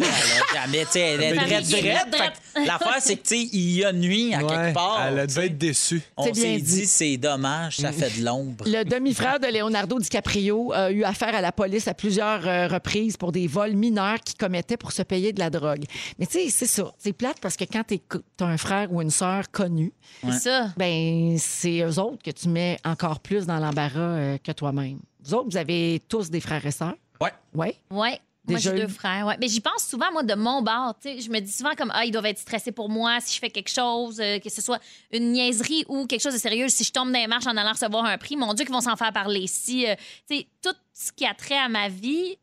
jamais, 0.62 0.86
tu 0.86 0.92
sais, 0.92 1.00
elle 1.00 1.22
est 1.22 1.34
drette, 1.34 2.10
drette. 2.10 2.32
L'affaire, 2.66 2.96
c'est 3.00 3.16
que, 3.16 3.28
tu 3.28 3.36
sais, 3.36 3.48
il 3.52 3.76
y 3.76 3.84
a 3.84 3.92
nuit 3.92 4.32
à 4.34 4.38
Ouais, 4.38 4.46
quelque 4.48 4.72
part. 4.72 5.06
Elle 5.08 5.18
a 5.18 5.26
dû 5.26 5.38
être 5.40 5.58
déçue. 5.58 6.00
On 6.16 6.24
C'est 6.24 6.32
bien 6.32 6.42
s'est 6.44 6.56
dit. 6.56 6.62
dit, 6.62 6.86
c'est 6.86 7.16
dommage, 7.18 7.76
ça 7.76 7.92
fait 7.92 8.18
de 8.18 8.24
l'ombre. 8.24 8.64
Le 8.66 8.84
demi-frère 8.84 9.38
de 9.38 9.48
Leonardo 9.48 9.98
DiCaprio 9.98 10.72
a 10.72 10.90
eu 10.90 11.04
affaire 11.04 11.34
à 11.34 11.42
la 11.42 11.52
police 11.52 11.88
à 11.88 11.92
plusieurs 11.94 12.48
euh, 12.48 12.68
reprises 12.68 13.18
pour 13.18 13.32
des 13.32 13.46
vols 13.48 13.74
mineurs 13.74 14.20
qu'il 14.20 14.38
commettait 14.38 14.78
pour 14.78 14.92
se 14.92 15.02
payer 15.02 15.34
de 15.34 15.40
la 15.40 15.50
drogue. 15.50 15.84
Mais 16.18 16.24
tu 16.24 16.38
sais, 16.40 16.48
c'est 16.48 16.66
ça. 16.66 16.90
C'est 16.96 17.12
plate 17.12 17.36
parce 17.42 17.58
que 17.58 17.64
quand 17.64 17.82
tu 17.86 18.00
as 18.40 18.44
un 18.46 18.56
frère 18.56 18.90
ou 18.90 19.02
une 19.02 19.10
sœur 19.10 19.50
connue, 19.50 19.92
C'est 20.24 20.38
ça. 20.38 20.68
ben 20.78 21.36
c'est 21.38 21.80
eux 21.82 21.98
autres 21.98 22.22
que 22.24 22.30
tu 22.30 22.48
mets 22.48 22.78
encore 22.82 23.20
plus 23.20 23.44
dans 23.44 23.57
l'embarras 23.60 23.98
euh, 24.00 24.38
que 24.38 24.52
toi-même. 24.52 24.98
Vous 25.24 25.34
autres, 25.34 25.48
vous 25.50 25.56
avez 25.56 26.00
tous 26.08 26.30
des 26.30 26.40
frères 26.40 26.64
et 26.64 26.70
sœurs? 26.70 26.94
Ouais. 27.20 27.32
Oui. 27.54 27.68
Ouais. 27.90 28.20
Moi, 28.46 28.58
j'ai 28.58 28.70
eu- 28.70 28.80
deux 28.80 28.88
frères. 28.88 29.26
Ouais. 29.26 29.36
Mais 29.38 29.48
j'y 29.48 29.60
pense 29.60 29.84
souvent, 29.86 30.10
moi, 30.10 30.22
de 30.22 30.34
mon 30.34 30.62
bord. 30.62 30.94
tu 31.02 31.08
sais. 31.10 31.20
Je 31.20 31.30
me 31.30 31.38
dis 31.38 31.52
souvent 31.52 31.74
comme, 31.76 31.90
ah, 31.94 32.04
ils 32.06 32.10
doivent 32.10 32.24
être 32.26 32.38
stressés 32.38 32.72
pour 32.72 32.88
moi 32.88 33.18
si 33.20 33.34
je 33.34 33.40
fais 33.40 33.50
quelque 33.50 33.68
chose, 33.68 34.18
euh, 34.20 34.38
que 34.38 34.48
ce 34.48 34.62
soit 34.62 34.80
une 35.12 35.32
niaiserie 35.32 35.84
ou 35.88 36.06
quelque 36.06 36.22
chose 36.22 36.32
de 36.32 36.38
sérieux. 36.38 36.68
Si 36.70 36.82
je 36.84 36.92
tombe 36.92 37.12
dans 37.12 37.18
les 37.18 37.26
marches 37.26 37.46
en 37.46 37.56
allant 37.58 37.72
recevoir 37.72 38.06
un 38.06 38.16
prix, 38.16 38.36
mon 38.36 38.54
Dieu, 38.54 38.64
qu'ils 38.64 38.72
vont 38.74 38.80
s'en 38.80 38.96
faire 38.96 39.12
parler. 39.12 39.46
Si, 39.46 39.86
euh, 39.86 39.94
tu 40.28 40.36
sais, 40.38 40.46
tout 40.62 40.74
ce 40.94 41.12
qui 41.12 41.26
a 41.26 41.34
trait 41.34 41.58
à 41.58 41.68
ma 41.68 41.88
vie 41.90 42.38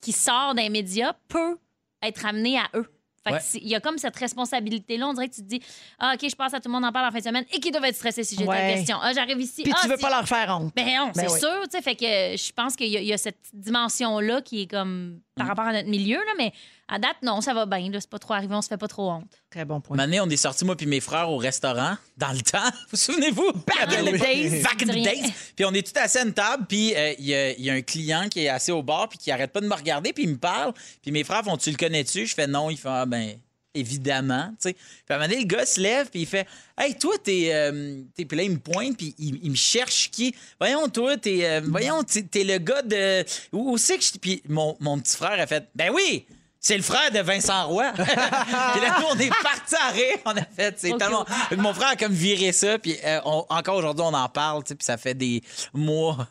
qui 0.00 0.10
sort 0.10 0.54
des 0.56 0.68
médias 0.70 1.12
peut 1.28 1.56
être 2.02 2.26
amené 2.26 2.58
à 2.58 2.68
eux. 2.74 2.90
Fait 3.26 3.32
Ouais. 3.32 3.40
il 3.54 3.68
y 3.68 3.74
a 3.74 3.80
comme 3.80 3.96
cette 3.96 4.16
responsabilité-là. 4.16 5.08
On 5.08 5.14
dirait 5.14 5.28
que 5.28 5.34
tu 5.34 5.40
te 5.42 5.46
dis, 5.48 5.60
ah, 5.98 6.12
OK, 6.14 6.28
je 6.28 6.36
passe 6.36 6.52
à 6.52 6.60
tout 6.60 6.68
le 6.68 6.72
monde 6.74 6.84
en 6.84 6.92
parle 6.92 7.06
en 7.08 7.10
fin 7.10 7.18
de 7.20 7.24
semaine 7.24 7.44
et 7.52 7.58
qu'ils 7.58 7.72
doivent 7.72 7.86
être 7.86 7.96
stressés 7.96 8.22
si 8.22 8.36
j'ai 8.36 8.44
Ouais. 8.44 8.56
telle 8.56 8.76
question? 8.76 8.98
Ah, 9.00 9.12
j'arrive 9.14 9.40
ici. 9.40 9.62
Puis 9.62 9.72
ah, 9.74 9.78
tu 9.82 9.88
veux 9.88 9.96
si- 9.96 10.02
pas 10.02 10.10
leur 10.10 10.28
faire 10.28 10.58
honte. 10.60 10.72
ben 10.76 10.84
non, 10.84 11.06
Ben 11.14 11.26
c'est 11.26 11.32
oui. 11.32 11.38
sûr, 11.40 11.62
tu 11.64 11.70
sais, 11.70 11.82
fait 11.82 11.96
que 11.96 12.04
je 12.04 12.52
pense 12.52 12.76
qu'il 12.76 12.88
y, 12.88 12.96
a- 12.98 13.00
il 13.00 13.06
y 13.06 13.12
a 13.14 13.18
cette 13.18 13.38
dimension-là 13.54 14.42
qui 14.42 14.62
est 14.62 14.66
comme 14.70 15.20
par 15.36 15.48
rapport 15.48 15.64
à 15.64 15.72
notre 15.72 15.88
milieu, 15.88 16.16
là, 16.18 16.32
mais 16.38 16.52
à 16.86 16.98
date, 16.98 17.16
non, 17.22 17.40
ça 17.40 17.54
va 17.54 17.66
bien, 17.66 17.90
c'est 17.92 18.08
pas 18.08 18.18
trop 18.18 18.34
arrivé, 18.34 18.54
on 18.54 18.62
se 18.62 18.68
fait 18.68 18.76
pas 18.76 18.86
trop 18.88 19.10
honte. 19.10 19.24
Très 19.50 19.64
bon 19.64 19.80
point. 19.80 19.96
Une 19.96 20.00
année, 20.00 20.20
on 20.20 20.28
est 20.28 20.36
sortis, 20.36 20.64
moi 20.64 20.76
puis 20.76 20.86
mes 20.86 21.00
frères, 21.00 21.28
au 21.30 21.38
restaurant, 21.38 21.96
dans 22.16 22.32
le 22.32 22.40
temps. 22.40 22.70
Vous 22.90 22.96
souvenez-vous? 22.96 23.52
Back 23.66 23.92
in 23.98 24.04
the 24.04 24.18
days. 24.20 24.62
Back 24.62 24.82
in 24.82 24.86
the 24.86 25.02
days. 25.02 25.32
Puis 25.56 25.64
on 25.64 25.72
est 25.72 25.84
tout 25.84 25.98
assis 26.00 26.18
à 26.18 26.22
une 26.24 26.32
table, 26.34 26.66
puis 26.68 26.94
euh, 26.94 27.14
il 27.18 27.24
y, 27.26 27.34
a- 27.34 27.52
il 27.52 27.64
y 27.64 27.70
a 27.70 27.74
un 27.74 27.82
client 27.82 28.28
qui 28.28 28.44
est 28.44 28.48
assis 28.48 28.70
au 28.70 28.82
bar, 28.82 29.08
puis 29.08 29.18
qui 29.18 29.32
arrête 29.32 29.52
pas 29.52 29.60
de 29.60 29.66
me 29.66 29.74
regarder, 29.74 30.12
puis 30.12 30.24
il 30.24 30.30
me 30.30 30.38
parle. 30.38 30.72
Puis 31.02 31.10
mes 31.10 31.24
frères 31.24 31.42
font 31.42 31.56
Tu 31.56 31.70
le 31.70 31.76
connais-tu? 31.76 32.26
Je 32.26 32.34
fais 32.34 32.46
non. 32.46 32.70
Il 32.70 32.76
fait 32.76 32.88
Ah, 32.88 33.06
ben, 33.06 33.32
évidemment. 33.74 34.48
tu 34.60 34.68
sais. 34.70 34.72
Puis 34.74 34.80
à 35.10 35.14
un 35.14 35.18
moment 35.18 35.28
donné, 35.28 35.40
le 35.42 35.46
gars 35.46 35.66
se 35.66 35.80
lève, 35.80 36.08
puis 36.10 36.20
il 36.22 36.26
fait 36.26 36.46
Hey, 36.78 36.96
toi, 36.96 37.14
t'es. 37.22 37.50
euh, 37.52 38.00
Puis 38.16 38.26
là, 38.36 38.42
il 38.42 38.50
me 38.52 38.58
pointe, 38.58 38.96
puis 38.96 39.14
il, 39.18 39.38
il 39.42 39.50
me 39.50 39.56
cherche 39.56 40.10
qui. 40.10 40.34
Voyons, 40.60 40.88
toi, 40.88 41.16
t'es. 41.16 41.40
euh, 41.44 41.60
voyons, 41.64 42.02
t'es 42.04 42.44
le 42.44 42.58
gars 42.58 42.82
de. 42.82 43.24
Où, 43.52 43.72
où 43.72 43.78
c'est 43.78 43.98
que 43.98 44.04
je. 44.04 44.12
Puis 44.18 44.42
mon, 44.48 44.76
mon 44.80 44.98
petit 44.98 45.16
frère 45.16 45.38
a 45.40 45.46
fait 45.46 45.68
Ben 45.74 45.90
oui! 45.92 46.26
C'est 46.60 46.78
le 46.78 46.82
frère 46.82 47.10
de 47.12 47.18
Vincent 47.18 47.66
Roy. 47.68 47.92
puis 47.94 48.04
là, 48.06 48.98
nous, 48.98 49.06
on 49.10 49.18
est 49.18 49.28
partis 49.42 49.74
à 49.74 49.90
rire. 49.90 50.16
On 50.24 50.30
a 50.30 50.44
fait, 50.46 50.74
c'est 50.78 50.96
tellement. 50.96 51.26
Mon 51.58 51.74
frère 51.74 51.88
a 51.88 51.96
comme 51.96 52.14
viré 52.14 52.52
ça, 52.52 52.78
puis 52.78 52.96
euh, 53.04 53.20
on- 53.26 53.44
encore 53.50 53.76
aujourd'hui, 53.76 54.02
on 54.02 54.14
en 54.14 54.28
parle, 54.30 54.64
puis 54.64 54.74
ça 54.80 54.96
fait 54.96 55.12
des 55.12 55.42
mois. 55.74 56.26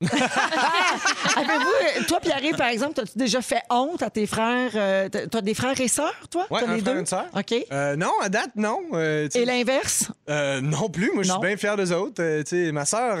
Toi, 2.08 2.20
Pierre, 2.20 2.56
par 2.56 2.68
exemple, 2.68 3.00
as-tu 3.00 3.16
déjà 3.18 3.40
fait 3.42 3.60
honte 3.70 4.02
à 4.02 4.10
tes 4.10 4.26
frères? 4.26 4.70
euh, 4.74 5.08
t'as- 5.08 5.40
des 5.42 5.54
frères 5.54 5.78
et 5.80 5.88
sœurs, 5.88 6.14
toi? 6.30 6.46
Ouais, 6.50 6.60
T'as 6.60 6.68
un 6.70 6.74
les 6.74 6.80
frère 6.80 6.92
deux? 6.94 6.98
et 6.98 7.00
une 7.00 7.06
sœur. 7.06 7.26
OK. 7.36 7.54
Euh, 7.70 7.96
non, 7.96 8.10
à 8.22 8.28
date, 8.28 8.50
non. 8.56 8.80
Euh, 8.94 9.28
Et 9.34 9.44
l'inverse? 9.44 10.10
euh, 10.30 10.60
non 10.60 10.88
plus. 10.88 11.10
Moi, 11.14 11.22
je 11.22 11.30
suis 11.30 11.40
bien 11.40 11.56
fier 11.56 11.76
d'eux 11.76 11.92
autres. 11.92 12.70
Ma 12.72 12.84
sœur, 12.84 13.16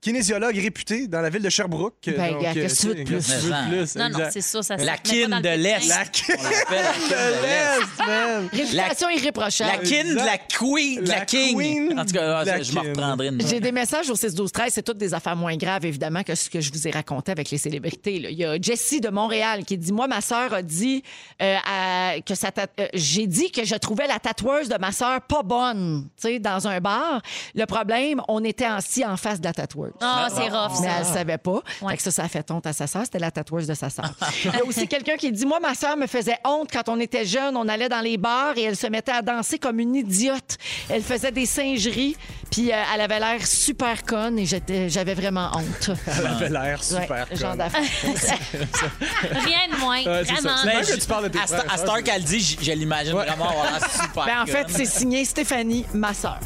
kinésiologue 0.00 0.56
réputée 0.56 1.08
dans 1.08 1.20
la 1.20 1.28
ville 1.30 1.42
de 1.42 1.48
Sherbrooke. 1.50 1.94
Ben, 2.06 2.32
Donc, 2.32 2.42
gars, 2.42 2.50
euh, 2.50 2.54
qu'est-ce 2.54 2.76
que 2.76 2.80
tu 2.82 2.86
veux 2.88 2.94
de 2.94 3.02
plus? 3.04 3.14
qu'est-ce 3.16 3.28
que 3.28 3.40
tu 3.40 3.46
veux 3.46 3.50
de 3.50 3.76
plus? 3.84 3.96
Non, 3.96 4.04
non, 4.08 4.18
Exact. 4.18 4.30
c'est 4.32 4.40
ça, 4.40 4.62
ça 4.62 4.78
se 4.78 4.84
La 4.84 4.92
met 4.92 4.98
pas 4.98 5.02
kin 5.10 5.28
dans 5.28 5.36
le 5.36 5.42
de 5.42 5.48
l'Est. 5.48 5.80
pétrin. 5.80 5.98
La 5.98 6.04
kin 6.06 6.34
On 6.38 6.42
l'appelle 6.42 6.84
la 6.84 6.92
kin 6.92 7.30
de 7.30 7.42
l'Est. 7.42 8.06
man. 8.06 8.48
Réputation 8.52 9.08
irréprochable. 9.10 9.70
La 9.72 9.78
kin 9.78 10.04
de 10.10 10.14
la 10.14 10.22
Exact. 10.34 10.56
queen, 10.58 11.00
la, 11.04 11.14
La 11.18 11.24
king. 11.24 11.56
queen 11.56 11.98
en 11.98 12.04
tout 12.04 12.12
cas, 12.12 12.42
de 12.44 12.46
la 12.48 12.54
ah, 12.54 12.62
je 12.62 12.72
me 12.72 12.80
king. 12.80 12.88
reprendrai 12.90 13.28
une. 13.28 13.46
J'ai 13.46 13.60
des 13.60 13.72
messages 13.72 14.08
au 14.10 14.14
6-12-13. 14.14 14.68
C'est 14.70 14.82
toutes 14.82 14.98
des 14.98 15.14
affaires 15.14 15.36
moins 15.36 15.56
graves, 15.56 15.84
évidemment, 15.84 16.22
que 16.22 16.34
ce 16.34 16.48
que 16.48 16.60
je 16.60 16.70
vous 16.72 16.86
ai 16.86 16.90
raconté 16.90 17.32
avec 17.32 17.50
les 17.50 17.58
célébrités. 17.58 18.18
là. 18.20 18.30
Il 18.30 18.38
y 18.38 18.44
a 18.44 18.60
Jessie 18.60 19.00
de 19.00 19.08
Montréal 19.08 19.64
qui 19.64 19.76
dit 19.76 19.92
Moi, 19.92 20.06
ma 20.06 20.20
sœur 20.20 20.52
a 20.54 20.62
dit 20.62 21.02
euh, 21.42 21.56
à- 21.66 22.14
que 22.24 22.34
sa 22.34 22.52
tat- 22.52 22.66
euh, 22.80 22.86
j'ai 22.94 23.26
dit 23.26 23.50
que 23.50 23.64
je 23.64 23.74
trouvais 23.74 24.06
la 24.06 24.18
tatoueuse 24.18 24.68
de 24.68 24.76
ma 24.78 24.92
sœur 24.92 25.20
pas 25.22 25.42
bonne, 25.42 26.08
tu 26.20 26.28
sais, 26.28 26.38
dans 26.38 26.66
un 26.68 26.80
bar. 26.80 27.20
Le 27.54 27.64
problème, 27.66 28.20
on 28.28 28.44
était 28.44 28.64
assis 28.64 29.04
en 29.04 29.16
face 29.16 29.40
de 29.40 29.44
la 29.46 29.52
tatoueuse. 29.52 29.87
Ah, 30.00 30.28
c'est 30.34 30.48
rough, 30.48 30.80
Mais 30.80 30.86
ça. 30.88 30.94
elle 30.98 31.04
savait 31.04 31.38
pas. 31.38 31.60
Ouais. 31.82 31.90
Fait 31.92 31.96
que 31.98 32.02
ça, 32.02 32.10
ça 32.10 32.24
a 32.24 32.28
fait 32.28 32.50
honte 32.50 32.66
à 32.66 32.72
sa 32.72 32.86
sœur. 32.86 33.02
C'était 33.04 33.18
la 33.18 33.30
tatoueuse 33.30 33.66
de 33.66 33.74
sa 33.74 33.90
sœur. 33.90 34.10
Il 34.44 34.52
y 34.52 34.56
a 34.60 34.64
aussi 34.64 34.86
quelqu'un 34.88 35.16
qui 35.16 35.30
dit 35.32 35.46
Moi, 35.46 35.58
ma 35.60 35.74
sœur 35.74 35.96
me 35.96 36.06
faisait 36.06 36.38
honte 36.44 36.70
quand 36.72 36.88
on 36.88 36.98
était 37.00 37.24
jeune. 37.24 37.56
On 37.56 37.68
allait 37.68 37.88
dans 37.88 38.00
les 38.00 38.16
bars 38.18 38.56
et 38.56 38.62
elle 38.62 38.76
se 38.76 38.86
mettait 38.86 39.12
à 39.12 39.22
danser 39.22 39.58
comme 39.58 39.78
une 39.80 39.94
idiote. 39.94 40.56
Elle 40.88 41.02
faisait 41.02 41.32
des 41.32 41.46
singeries, 41.46 42.16
puis 42.50 42.72
euh, 42.72 42.76
elle 42.94 43.00
avait 43.00 43.18
l'air 43.20 43.46
super 43.46 44.04
conne 44.04 44.38
et 44.38 44.46
j'étais- 44.46 44.88
j'avais 44.88 45.14
vraiment 45.14 45.50
honte. 45.54 45.90
Elle 46.18 46.26
avait 46.26 46.48
l'air 46.48 46.78
Ouais, 46.78 46.84
super 47.02 47.26
genre 47.36 47.50
conne. 47.50 47.58
d'affaire. 47.58 47.82
Rien 49.44 49.74
de 49.74 49.80
moins, 49.80 49.98
Ouais, 50.04 50.22
vraiment. 50.22 50.62
Bien 50.64 50.80
que 50.82 50.98
tu 50.98 51.06
parles 51.06 51.24
de 51.24 51.28
tes 51.28 51.38
à, 51.38 51.46
frères 51.46 51.64
et 51.64 51.66
à 51.66 51.76
sœurs, 51.76 51.86
Star 51.86 52.02
qu'elle 52.02 52.22
dit, 52.24 52.40
je, 52.40 52.64
je 52.64 52.72
l'imagine 52.72 53.14
Ouais. 53.14 53.26
vraiment 53.26 53.48
avoir 53.50 53.64
l'air 53.72 53.90
super. 53.90 54.26
Ben, 54.26 54.42
en 54.42 54.46
fait, 54.46 54.66
c'est 54.68 54.84
signé 54.86 55.24
Stéphanie, 55.24 55.84
ma 55.94 56.14
sœur. 56.14 56.38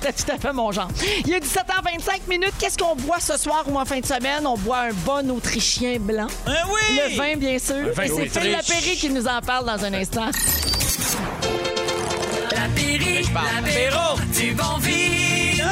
C'était 0.00 0.12
tout 0.12 0.32
à 0.32 0.38
fait 0.38 0.52
mon 0.52 0.70
genre. 0.72 0.88
Il 1.20 1.28
y 1.28 1.34
a 1.34 1.40
17h25 1.68 2.28
minutes. 2.28 2.54
Qu'est-ce 2.58 2.78
qu'on 2.78 2.94
boit 2.96 3.20
ce 3.20 3.36
soir 3.36 3.64
ou 3.66 3.78
en 3.78 3.84
fin 3.84 4.00
de 4.00 4.06
semaine? 4.06 4.46
On 4.46 4.56
boit 4.56 4.80
un 4.80 4.92
bon 5.04 5.30
Autrichien 5.30 5.98
blanc. 5.98 6.26
Ah 6.46 6.52
oui! 6.68 6.96
Le 6.96 7.16
vin, 7.16 7.36
bien 7.36 7.58
sûr. 7.58 7.92
vin 7.94 8.04
Et 8.04 8.08
c'est. 8.08 8.40
Phil 8.40 8.52
Lapéry 8.52 8.96
qui 8.96 9.10
nous 9.10 9.26
en 9.26 9.40
parle 9.40 9.66
dans 9.66 9.84
un 9.84 9.94
instant. 9.94 10.30
L'apéri, 12.52 13.24
parle. 13.32 13.46
l'apéro, 13.56 14.18
du 14.38 14.52
bon 14.52 14.78
vino. 14.78 15.64